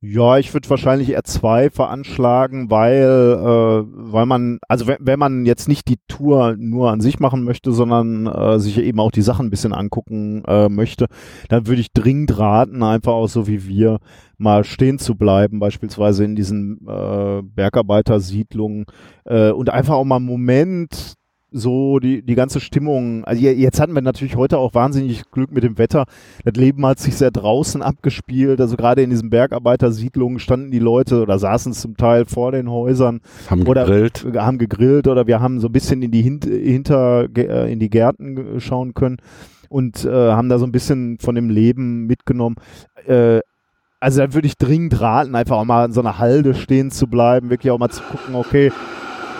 Ja, 0.00 0.38
ich 0.38 0.54
würde 0.54 0.70
wahrscheinlich 0.70 1.10
eher 1.10 1.24
zwei 1.24 1.70
veranschlagen, 1.70 2.70
weil, 2.70 3.02
äh, 3.02 3.84
weil 4.12 4.26
man, 4.26 4.60
also 4.68 4.86
wenn, 4.86 4.98
wenn 5.00 5.18
man 5.18 5.44
jetzt 5.44 5.66
nicht 5.66 5.88
die 5.88 5.98
Tour 6.06 6.54
nur 6.56 6.92
an 6.92 7.00
sich 7.00 7.18
machen 7.18 7.42
möchte, 7.42 7.72
sondern 7.72 8.26
äh, 8.28 8.60
sich 8.60 8.78
eben 8.78 9.00
auch 9.00 9.10
die 9.10 9.22
Sachen 9.22 9.46
ein 9.46 9.50
bisschen 9.50 9.72
angucken 9.72 10.44
äh, 10.46 10.68
möchte, 10.68 11.06
dann 11.48 11.66
würde 11.66 11.80
ich 11.80 11.92
dringend 11.92 12.38
raten, 12.38 12.84
einfach 12.84 13.10
auch 13.12 13.26
so 13.26 13.48
wie 13.48 13.66
wir 13.66 13.98
mal 14.36 14.62
stehen 14.62 15.00
zu 15.00 15.16
bleiben, 15.16 15.58
beispielsweise 15.58 16.24
in 16.24 16.36
diesen 16.36 16.78
äh, 16.86 17.42
Bergarbeitersiedlungen 17.42 18.86
äh, 19.24 19.50
und 19.50 19.68
einfach 19.68 19.94
auch 19.94 20.04
mal 20.04 20.16
einen 20.16 20.26
Moment 20.26 21.17
so 21.50 21.98
die, 21.98 22.22
die 22.22 22.34
ganze 22.34 22.60
Stimmung. 22.60 23.24
Also 23.24 23.42
jetzt 23.42 23.80
hatten 23.80 23.94
wir 23.94 24.02
natürlich 24.02 24.36
heute 24.36 24.58
auch 24.58 24.74
wahnsinnig 24.74 25.30
Glück 25.30 25.50
mit 25.50 25.64
dem 25.64 25.78
Wetter. 25.78 26.04
Das 26.44 26.54
Leben 26.54 26.84
hat 26.84 26.98
sich 26.98 27.16
sehr 27.16 27.30
draußen 27.30 27.82
abgespielt. 27.82 28.60
Also 28.60 28.76
gerade 28.76 29.02
in 29.02 29.10
diesen 29.10 29.30
Bergarbeitersiedlungen 29.30 30.38
standen 30.38 30.70
die 30.70 30.78
Leute 30.78 31.22
oder 31.22 31.38
saßen 31.38 31.72
zum 31.72 31.96
Teil 31.96 32.26
vor 32.26 32.52
den 32.52 32.70
Häusern. 32.70 33.20
Haben 33.48 33.66
oder 33.66 33.84
gegrillt. 33.84 34.26
Haben 34.36 34.58
gegrillt 34.58 35.08
oder 35.08 35.26
wir 35.26 35.40
haben 35.40 35.60
so 35.60 35.68
ein 35.68 35.72
bisschen 35.72 36.02
in 36.02 36.10
die 36.10 36.22
Hint 36.22 36.44
hinter 36.44 37.28
äh, 37.36 37.72
in 37.72 37.78
die 37.78 37.90
Gärten 37.90 38.60
schauen 38.60 38.94
können 38.94 39.16
und 39.68 40.04
äh, 40.04 40.10
haben 40.10 40.48
da 40.48 40.58
so 40.58 40.66
ein 40.66 40.72
bisschen 40.72 41.18
von 41.18 41.34
dem 41.34 41.50
Leben 41.50 42.06
mitgenommen. 42.06 42.56
Äh, 43.06 43.40
also 44.00 44.20
da 44.20 44.34
würde 44.34 44.46
ich 44.46 44.56
dringend 44.56 45.00
raten, 45.00 45.34
einfach 45.34 45.56
auch 45.56 45.64
mal 45.64 45.86
in 45.86 45.92
so 45.92 46.00
einer 46.00 46.18
Halde 46.18 46.54
stehen 46.54 46.90
zu 46.90 47.08
bleiben, 47.08 47.50
wirklich 47.50 47.72
auch 47.72 47.78
mal 47.78 47.88
zu 47.88 48.02
gucken, 48.02 48.34
okay, 48.34 48.70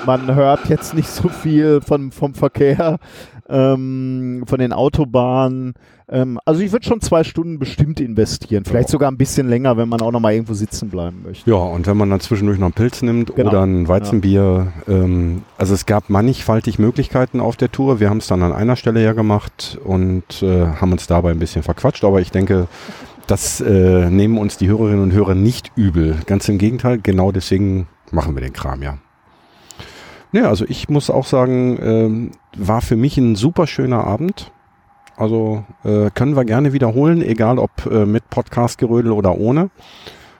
man 0.08 0.34
hört 0.34 0.70
jetzt 0.70 0.94
nicht 0.94 1.10
so 1.10 1.28
viel 1.28 1.82
von, 1.82 2.12
vom 2.12 2.32
Verkehr, 2.32 2.98
ähm, 3.46 4.42
von 4.46 4.58
den 4.58 4.72
Autobahnen. 4.72 5.74
Ähm, 6.08 6.40
also 6.46 6.62
ich 6.62 6.72
würde 6.72 6.86
schon 6.86 7.02
zwei 7.02 7.24
Stunden 7.24 7.58
bestimmt 7.58 8.00
investieren. 8.00 8.64
Vielleicht 8.64 8.88
sogar 8.88 9.10
ein 9.10 9.18
bisschen 9.18 9.50
länger, 9.50 9.76
wenn 9.76 9.86
man 9.86 10.00
auch 10.00 10.10
noch 10.10 10.20
mal 10.20 10.32
irgendwo 10.32 10.54
sitzen 10.54 10.88
bleiben 10.88 11.24
möchte. 11.26 11.50
Ja, 11.50 11.58
und 11.58 11.86
wenn 11.86 11.98
man 11.98 12.08
dann 12.08 12.20
zwischendurch 12.20 12.58
noch 12.58 12.68
einen 12.68 12.72
Pilz 12.72 13.02
nimmt 13.02 13.36
genau. 13.36 13.50
oder 13.50 13.66
ein 13.66 13.86
Weizenbier. 13.86 14.72
Ja. 14.86 14.94
Ähm, 14.94 15.42
also 15.58 15.74
es 15.74 15.84
gab 15.84 16.08
mannigfaltig 16.08 16.78
Möglichkeiten 16.78 17.38
auf 17.38 17.58
der 17.58 17.70
Tour. 17.70 18.00
Wir 18.00 18.08
haben 18.08 18.18
es 18.18 18.28
dann 18.28 18.42
an 18.42 18.54
einer 18.54 18.76
Stelle 18.76 19.04
ja 19.04 19.12
gemacht 19.12 19.78
und 19.84 20.42
äh, 20.42 20.68
haben 20.68 20.92
uns 20.92 21.06
dabei 21.06 21.32
ein 21.32 21.38
bisschen 21.38 21.62
verquatscht. 21.62 22.02
Aber 22.02 22.22
ich 22.22 22.30
denke, 22.30 22.66
das 23.26 23.60
äh, 23.60 24.08
nehmen 24.08 24.38
uns 24.38 24.56
die 24.56 24.68
Hörerinnen 24.68 25.02
und 25.02 25.12
Hörer 25.12 25.34
nicht 25.34 25.70
übel. 25.76 26.16
Ganz 26.24 26.48
im 26.48 26.56
Gegenteil, 26.56 26.98
genau 26.98 27.30
deswegen 27.30 27.88
machen 28.10 28.34
wir 28.34 28.40
den 28.40 28.54
Kram 28.54 28.80
ja. 28.82 28.96
Ja, 30.32 30.48
also 30.48 30.64
ich 30.68 30.88
muss 30.88 31.10
auch 31.10 31.24
sagen, 31.24 31.78
ähm, 31.80 32.30
war 32.56 32.80
für 32.80 32.96
mich 32.96 33.16
ein 33.16 33.34
super 33.34 33.66
schöner 33.66 34.04
Abend. 34.04 34.52
Also 35.16 35.64
äh, 35.84 36.10
können 36.14 36.36
wir 36.36 36.44
gerne 36.44 36.72
wiederholen, 36.72 37.22
egal 37.22 37.58
ob 37.58 37.70
äh, 37.90 38.06
mit 38.06 38.30
Podcast-Gerödel 38.30 39.10
oder 39.10 39.36
ohne. 39.36 39.70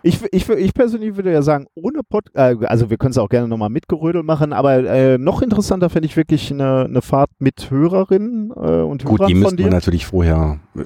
Ich, 0.03 0.21
ich, 0.31 0.49
ich 0.49 0.75
persönlich 0.75 1.17
würde 1.17 1.33
ja 1.33 1.43
sagen, 1.43 1.67
ohne 1.75 2.03
Pod, 2.09 2.27
äh, 2.35 2.55
also 2.67 2.89
wir 2.89 2.97
können 2.97 3.11
es 3.11 3.19
auch 3.19 3.29
gerne 3.29 3.49
nochmal 3.49 3.71
mit 3.71 3.89
Gerödel 3.89 4.23
machen, 4.23 4.53
aber 4.53 4.77
äh, 4.77 5.19
noch 5.19 5.43
interessanter 5.43 5.91
fände 5.91 6.07
ich 6.07 6.17
wirklich 6.17 6.53
eine, 6.53 6.85
eine 6.85 7.03
Fahrt 7.03 7.31
mit 7.41 7.71
Hörerinnen 7.71 8.51
äh, 8.51 8.83
und 8.83 9.03
Hörern 9.03 9.17
Gut, 9.17 9.29
die 9.29 9.35
müsste 9.35 9.63
man 9.63 9.73
natürlich 9.73 10.07
vorher, 10.07 10.61
äh, 10.77 10.83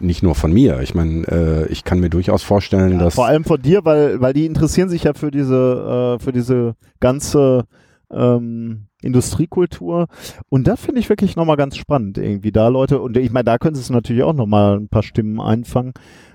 nicht 0.00 0.22
nur 0.22 0.36
von 0.36 0.52
mir. 0.52 0.80
Ich 0.80 0.94
meine, 0.94 1.26
äh, 1.26 1.66
ich 1.66 1.82
kann 1.82 1.98
mir 1.98 2.10
durchaus 2.10 2.44
vorstellen, 2.44 2.92
ja, 2.92 2.98
dass... 2.98 3.16
Vor 3.16 3.26
allem 3.26 3.44
von 3.44 3.60
dir, 3.60 3.84
weil, 3.84 4.20
weil 4.20 4.32
die 4.32 4.46
interessieren 4.46 4.88
sich 4.88 5.04
ja 5.04 5.14
für 5.14 5.32
diese, 5.32 6.18
äh, 6.20 6.22
für 6.22 6.32
diese 6.32 6.76
ganze 7.00 7.64
ähm, 8.12 8.86
Industriekultur. 9.02 10.06
Und 10.48 10.66
das 10.66 10.80
finde 10.80 11.00
ich 11.00 11.08
wirklich 11.08 11.36
nochmal 11.36 11.56
ganz 11.56 11.76
spannend, 11.76 12.18
irgendwie 12.18 12.52
da 12.52 12.68
Leute, 12.68 13.00
und 13.00 13.16
ich 13.16 13.32
meine, 13.32 13.44
da 13.44 13.58
können 13.58 13.74
sie 13.74 13.80
es 13.80 13.90
natürlich 13.90 14.22
auch 14.22 14.34
nochmal 14.34 14.78
ein 14.78 14.88
paar 14.88 15.02
Stimmen 15.02 15.40
einfangen. 15.40 15.92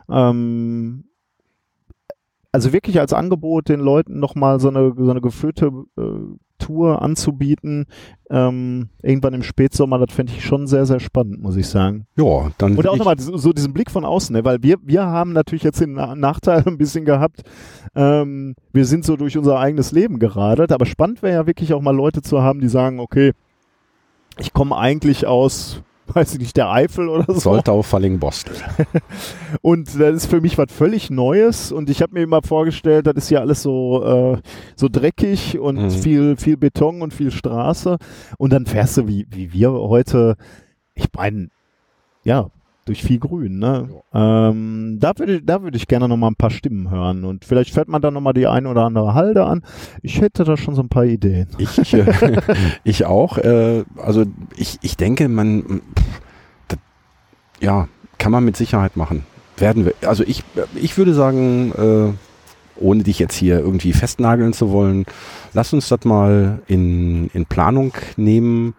Ähm, 0.09 1.05
also 2.51 2.73
wirklich 2.73 2.99
als 2.99 3.13
Angebot 3.13 3.69
den 3.69 3.79
Leuten 3.79 4.19
nochmal 4.19 4.59
so 4.59 4.69
eine, 4.69 4.93
so 4.97 5.11
eine 5.11 5.21
geführte 5.21 5.71
äh, 5.97 6.37
Tour 6.57 7.01
anzubieten, 7.01 7.85
ähm, 8.29 8.89
irgendwann 9.01 9.33
im 9.33 9.43
Spätsommer, 9.43 9.99
das 9.99 10.13
fände 10.13 10.33
ich 10.35 10.43
schon 10.43 10.67
sehr, 10.67 10.85
sehr 10.85 10.99
spannend, 10.99 11.41
muss 11.41 11.55
ich 11.55 11.67
sagen. 11.67 12.07
Ja, 12.17 12.51
dann. 12.57 12.75
Und 12.75 12.87
auch 12.87 12.97
nochmal 12.97 13.19
so, 13.19 13.53
diesen 13.53 13.73
Blick 13.73 13.91
von 13.91 14.05
außen, 14.05 14.35
ne? 14.35 14.43
weil 14.43 14.61
wir, 14.63 14.77
wir 14.83 15.05
haben 15.05 15.33
natürlich 15.33 15.63
jetzt 15.63 15.81
den 15.81 15.93
Nachteil 15.93 16.63
ein 16.65 16.77
bisschen 16.77 17.05
gehabt, 17.05 17.43
ähm, 17.95 18.55
wir 18.73 18.85
sind 18.85 19.05
so 19.05 19.15
durch 19.15 19.37
unser 19.37 19.59
eigenes 19.59 19.91
Leben 19.91 20.19
geradelt, 20.19 20.71
aber 20.71 20.85
spannend 20.85 21.21
wäre 21.21 21.33
ja 21.33 21.47
wirklich 21.47 21.73
auch 21.73 21.81
mal 21.81 21.95
Leute 21.95 22.21
zu 22.21 22.41
haben, 22.41 22.59
die 22.59 22.69
sagen, 22.69 22.99
okay, 22.99 23.33
ich 24.39 24.53
komme 24.53 24.77
eigentlich 24.77 25.25
aus 25.25 25.81
weiß 26.13 26.33
ich 26.33 26.39
nicht, 26.39 26.57
der 26.57 26.69
Eifel 26.69 27.09
oder 27.09 27.25
so. 27.27 27.39
Soltau 27.39 27.81
Falling-Bostel. 27.81 28.55
und 29.61 29.87
das 29.99 30.15
ist 30.15 30.25
für 30.27 30.41
mich 30.41 30.57
was 30.57 30.71
völlig 30.71 31.09
Neues 31.09 31.71
und 31.71 31.89
ich 31.89 32.01
habe 32.01 32.13
mir 32.13 32.23
immer 32.23 32.41
vorgestellt, 32.41 33.07
das 33.07 33.15
ist 33.15 33.29
ja 33.29 33.39
alles 33.39 33.61
so, 33.61 34.03
äh, 34.03 34.41
so 34.75 34.87
dreckig 34.89 35.59
und 35.59 35.77
mhm. 35.77 35.89
viel, 35.89 36.37
viel 36.37 36.57
Beton 36.57 37.01
und 37.01 37.13
viel 37.13 37.31
Straße 37.31 37.97
und 38.37 38.53
dann 38.53 38.65
fährst 38.65 38.97
du 38.97 39.07
wie, 39.07 39.27
wie 39.29 39.53
wir 39.53 39.71
heute, 39.71 40.35
ich 40.93 41.07
meine, 41.15 41.49
ja, 42.23 42.49
durch 42.87 43.03
viel 43.03 43.19
Grün. 43.19 43.59
Ne? 43.59 43.89
Ja. 44.13 44.49
Ähm, 44.49 44.97
da 44.99 45.11
würde 45.17 45.41
da 45.41 45.61
würd 45.61 45.75
ich 45.75 45.87
gerne 45.87 46.07
noch 46.07 46.17
mal 46.17 46.27
ein 46.27 46.35
paar 46.35 46.49
Stimmen 46.49 46.89
hören 46.89 47.23
und 47.23 47.45
vielleicht 47.45 47.73
fährt 47.73 47.87
man 47.87 48.01
dann 48.01 48.13
noch 48.13 48.21
mal 48.21 48.33
die 48.33 48.47
ein 48.47 48.65
oder 48.65 48.83
andere 48.83 49.13
Halde 49.13 49.45
an. 49.45 49.63
Ich 50.01 50.21
hätte 50.21 50.43
da 50.43 50.57
schon 50.57 50.75
so 50.75 50.81
ein 50.81 50.89
paar 50.89 51.05
Ideen. 51.05 51.49
Ich, 51.57 51.93
äh, 51.93 52.37
ich 52.83 53.05
auch. 53.05 53.37
Äh, 53.37 53.83
also 53.97 54.25
ich, 54.55 54.79
ich 54.81 54.97
denke, 54.97 55.27
man, 55.27 55.81
das, 56.67 56.79
ja, 57.61 57.87
kann 58.17 58.31
man 58.31 58.45
mit 58.45 58.57
Sicherheit 58.57 58.97
machen. 58.97 59.23
Werden 59.57 59.85
wir. 59.85 59.93
Also 60.07 60.23
ich, 60.23 60.43
ich 60.75 60.97
würde 60.97 61.13
sagen, 61.13 61.71
äh, 61.71 62.26
ohne 62.79 63.03
dich 63.03 63.19
jetzt 63.19 63.35
hier 63.35 63.59
irgendwie 63.59 63.93
festnageln 63.93 64.53
zu 64.53 64.71
wollen, 64.71 65.05
lass 65.53 65.73
uns 65.73 65.89
das 65.89 66.05
mal 66.05 66.61
in, 66.67 67.29
in 67.33 67.45
Planung 67.45 67.93
nehmen. 68.15 68.75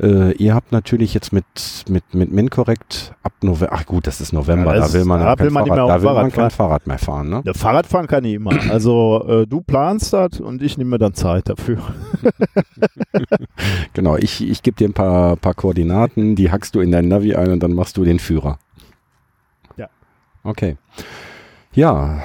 Äh, 0.00 0.32
ihr 0.32 0.54
habt 0.54 0.72
natürlich 0.72 1.14
jetzt 1.14 1.32
mit, 1.32 1.44
mit, 1.88 2.14
mit 2.14 2.32
MinCorrect 2.32 3.14
ab 3.22 3.32
November, 3.42 3.74
ach 3.74 3.86
gut, 3.86 4.06
das 4.06 4.20
ist 4.20 4.32
November, 4.32 4.74
ja, 4.74 4.80
das 4.80 4.92
da 4.92 4.98
will 4.98 5.04
man, 5.06 5.20
da 5.20 5.38
will 5.38 5.50
man, 5.50 5.66
Fahrrad, 5.66 5.88
da 5.88 6.02
will 6.02 6.14
man 6.14 6.32
kein 6.32 6.50
Fahrrad 6.50 6.86
mehr 6.86 6.98
fahren. 6.98 7.30
Ne? 7.30 7.42
Ja, 7.44 7.54
Fahrradfahren 7.54 8.06
kann 8.06 8.24
ich 8.24 8.34
immer. 8.34 8.52
Also 8.76 9.24
äh, 9.26 9.46
du 9.46 9.60
planst 9.62 10.12
das 10.12 10.40
und 10.40 10.60
ich 10.60 10.76
nehme 10.76 10.90
mir 10.90 10.98
dann 10.98 11.14
Zeit 11.14 11.48
dafür. 11.48 11.78
genau, 13.94 14.16
ich, 14.16 14.46
ich 14.46 14.62
gebe 14.62 14.76
dir 14.76 14.88
ein 14.88 14.92
paar, 14.92 15.36
paar 15.36 15.54
Koordinaten, 15.54 16.34
die 16.34 16.50
hackst 16.50 16.74
du 16.74 16.80
in 16.80 16.90
dein 16.90 17.08
Navi 17.08 17.34
ein 17.34 17.52
und 17.52 17.62
dann 17.62 17.72
machst 17.72 17.96
du 17.96 18.04
den 18.04 18.18
Führer. 18.18 18.58
Ja. 19.76 19.88
Okay. 20.42 20.76
Ja, 21.72 22.22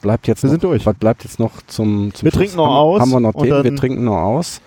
bleibt 0.00 0.26
jetzt 0.26 0.42
wir 0.42 0.48
noch, 0.48 0.52
sind 0.52 0.64
durch. 0.64 0.86
Was 0.86 0.96
bleibt 0.96 1.24
jetzt 1.24 1.38
noch 1.38 1.62
zum, 1.66 2.12
zum 2.14 2.24
Wir 2.24 2.32
trinken 2.32 2.56
noch 2.56 2.68
aus. 2.68 3.00
Haben 3.00 3.10
wir 3.10 3.20
noch 3.20 3.34
Themen? 3.34 3.64
Wir 3.64 3.76
trinken 3.76 4.04
noch 4.04 4.18
aus. 4.18 4.60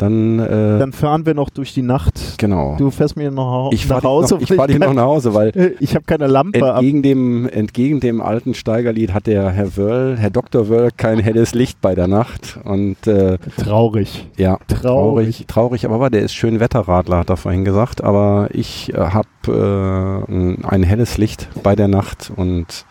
Dann, 0.00 0.38
äh, 0.38 0.78
dann 0.78 0.92
fahren 0.92 1.26
wir 1.26 1.34
noch 1.34 1.50
durch 1.50 1.74
die 1.74 1.82
Nacht. 1.82 2.38
Genau. 2.38 2.74
Du 2.78 2.90
fährst 2.90 3.16
mir 3.16 3.30
noch 3.30 3.70
ich 3.70 3.86
nach 3.86 4.02
Hause. 4.02 4.36
Noch, 4.36 4.40
ich 4.40 4.54
fahre 4.54 4.68
dich 4.68 4.78
noch 4.78 4.94
nach 4.94 5.02
Hause, 5.02 5.34
weil 5.34 5.76
ich 5.80 5.94
habe 5.94 6.06
keine 6.06 6.26
Lampe. 6.26 6.58
Entgegen 6.58 7.02
dem, 7.02 7.46
entgegen 7.46 8.00
dem 8.00 8.22
alten 8.22 8.54
Steigerlied 8.54 9.12
hat 9.12 9.26
der 9.26 9.50
Herr 9.50 9.76
Wöll, 9.76 10.16
Herr 10.16 10.30
Dr. 10.30 10.70
Wöll, 10.70 10.88
kein 10.96 11.18
helles 11.18 11.52
Licht 11.52 11.82
bei 11.82 11.94
der 11.94 12.08
Nacht. 12.08 12.58
Und 12.64 13.06
äh, 13.06 13.36
traurig. 13.58 14.26
Ja, 14.38 14.58
traurig, 14.68 15.44
traurig. 15.46 15.84
Aber 15.84 16.08
der 16.08 16.22
ist 16.22 16.32
schön 16.32 16.60
Wetterradler, 16.60 17.18
hat 17.18 17.28
er 17.28 17.36
vorhin 17.36 17.66
gesagt. 17.66 18.02
Aber 18.02 18.48
ich 18.54 18.94
äh, 18.94 18.96
habe 18.96 20.24
äh, 20.28 20.66
ein 20.66 20.82
helles 20.82 21.18
Licht 21.18 21.50
bei 21.62 21.76
der 21.76 21.88
Nacht 21.88 22.32
und 22.34 22.86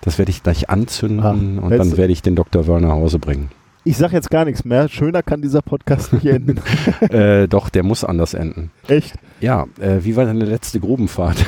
das 0.00 0.18
werde 0.18 0.30
ich 0.30 0.42
gleich 0.42 0.70
anzünden 0.70 1.58
Ach, 1.58 1.64
und 1.64 1.70
dann 1.70 1.96
werde 1.96 2.12
ich 2.12 2.22
den 2.22 2.36
Dr. 2.36 2.66
Wöll 2.66 2.80
nach 2.80 2.90
Hause 2.90 3.18
bringen. 3.18 3.50
Ich 3.82 3.96
sag 3.96 4.12
jetzt 4.12 4.30
gar 4.30 4.44
nichts 4.44 4.64
mehr. 4.64 4.88
Schöner 4.88 5.22
kann 5.22 5.40
dieser 5.40 5.62
Podcast 5.62 6.12
nicht 6.12 6.26
enden. 6.26 6.60
äh, 7.10 7.48
doch, 7.48 7.70
der 7.70 7.82
muss 7.82 8.04
anders 8.04 8.34
enden. 8.34 8.70
Echt? 8.86 9.14
Ja, 9.40 9.66
äh, 9.80 10.04
wie 10.04 10.16
war 10.16 10.26
deine 10.26 10.44
letzte 10.44 10.80
Grubenfahrt? 10.80 11.44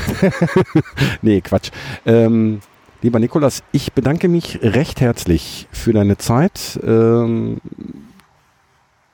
nee, 1.22 1.42
Quatsch. 1.42 1.70
Ähm, 2.06 2.60
lieber 3.02 3.18
Nikolas, 3.18 3.62
ich 3.72 3.92
bedanke 3.92 4.28
mich 4.28 4.60
recht 4.62 5.02
herzlich 5.02 5.68
für 5.72 5.92
deine 5.92 6.16
Zeit, 6.16 6.80
ähm, 6.82 7.58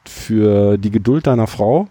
für 0.04 0.78
die 0.78 0.92
Geduld 0.92 1.26
deiner 1.26 1.48
Frau, 1.48 1.88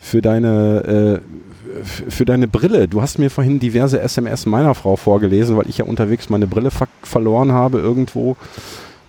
für 0.00 0.20
deine, 0.20 1.20
äh, 1.22 1.51
für 1.84 2.24
deine 2.24 2.48
Brille. 2.48 2.88
Du 2.88 3.02
hast 3.02 3.18
mir 3.18 3.30
vorhin 3.30 3.58
diverse 3.60 4.00
SMS 4.00 4.46
meiner 4.46 4.74
Frau 4.74 4.96
vorgelesen, 4.96 5.56
weil 5.56 5.68
ich 5.68 5.78
ja 5.78 5.84
unterwegs 5.84 6.28
meine 6.30 6.46
Brille 6.46 6.70
ver 6.70 6.88
verloren 7.02 7.52
habe 7.52 7.78
irgendwo. 7.78 8.36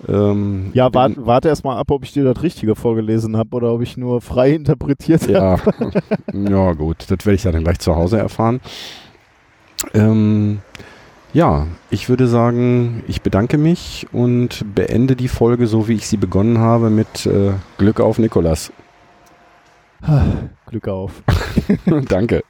Ähm, 0.07 0.71
Ja, 0.73 0.89
bin- 0.89 1.15
warte, 1.17 1.47
erst 1.47 1.63
mal 1.63 1.77
ab, 1.77 1.89
ob 1.91 2.03
ich 2.03 2.11
dir 2.11 2.23
das 2.25 2.43
Richtige 2.43 2.75
vorgelesen 2.75 3.37
habe 3.37 3.55
oder 3.55 3.71
ob 3.73 3.81
ich 3.81 3.95
nur 3.97 4.19
frei 4.21 4.51
interpretiert 4.51 5.21
habe. 5.33 5.33
Ja, 5.33 5.57
ja 6.33 6.73
gut, 6.73 7.05
das 7.07 7.25
werde 7.25 7.35
ich 7.35 7.43
ja 7.45 7.51
dann 7.51 7.63
gleich 7.63 7.79
zu 7.79 7.95
Hause 7.95 8.17
erfahren. 8.17 8.59
Ähm, 9.93 10.59
ja, 11.33 11.67
ich 11.89 12.09
würde 12.09 12.27
sagen, 12.27 13.03
ich 13.07 13.21
bedanke 13.21 13.57
mich 13.57 14.07
und 14.11 14.63
beende 14.75 15.15
die 15.15 15.27
Folge 15.29 15.67
so, 15.67 15.87
wie 15.87 15.93
ich 15.95 16.07
sie 16.07 16.17
begonnen 16.17 16.57
habe, 16.59 16.89
mit 16.89 17.25
äh, 17.25 17.51
Glück 17.77 17.99
auf 17.99 18.19
Nikolas. 18.19 18.71
Glück 20.73 20.87
auf. 20.87 21.11
Danke. 22.07 22.43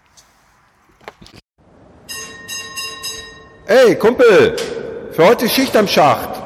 Ey, 3.67 3.95
Kumpel, 3.95 4.55
für 5.11 5.27
heute 5.27 5.49
Schicht 5.49 5.75
am 5.75 5.87
Schacht. 5.87 6.42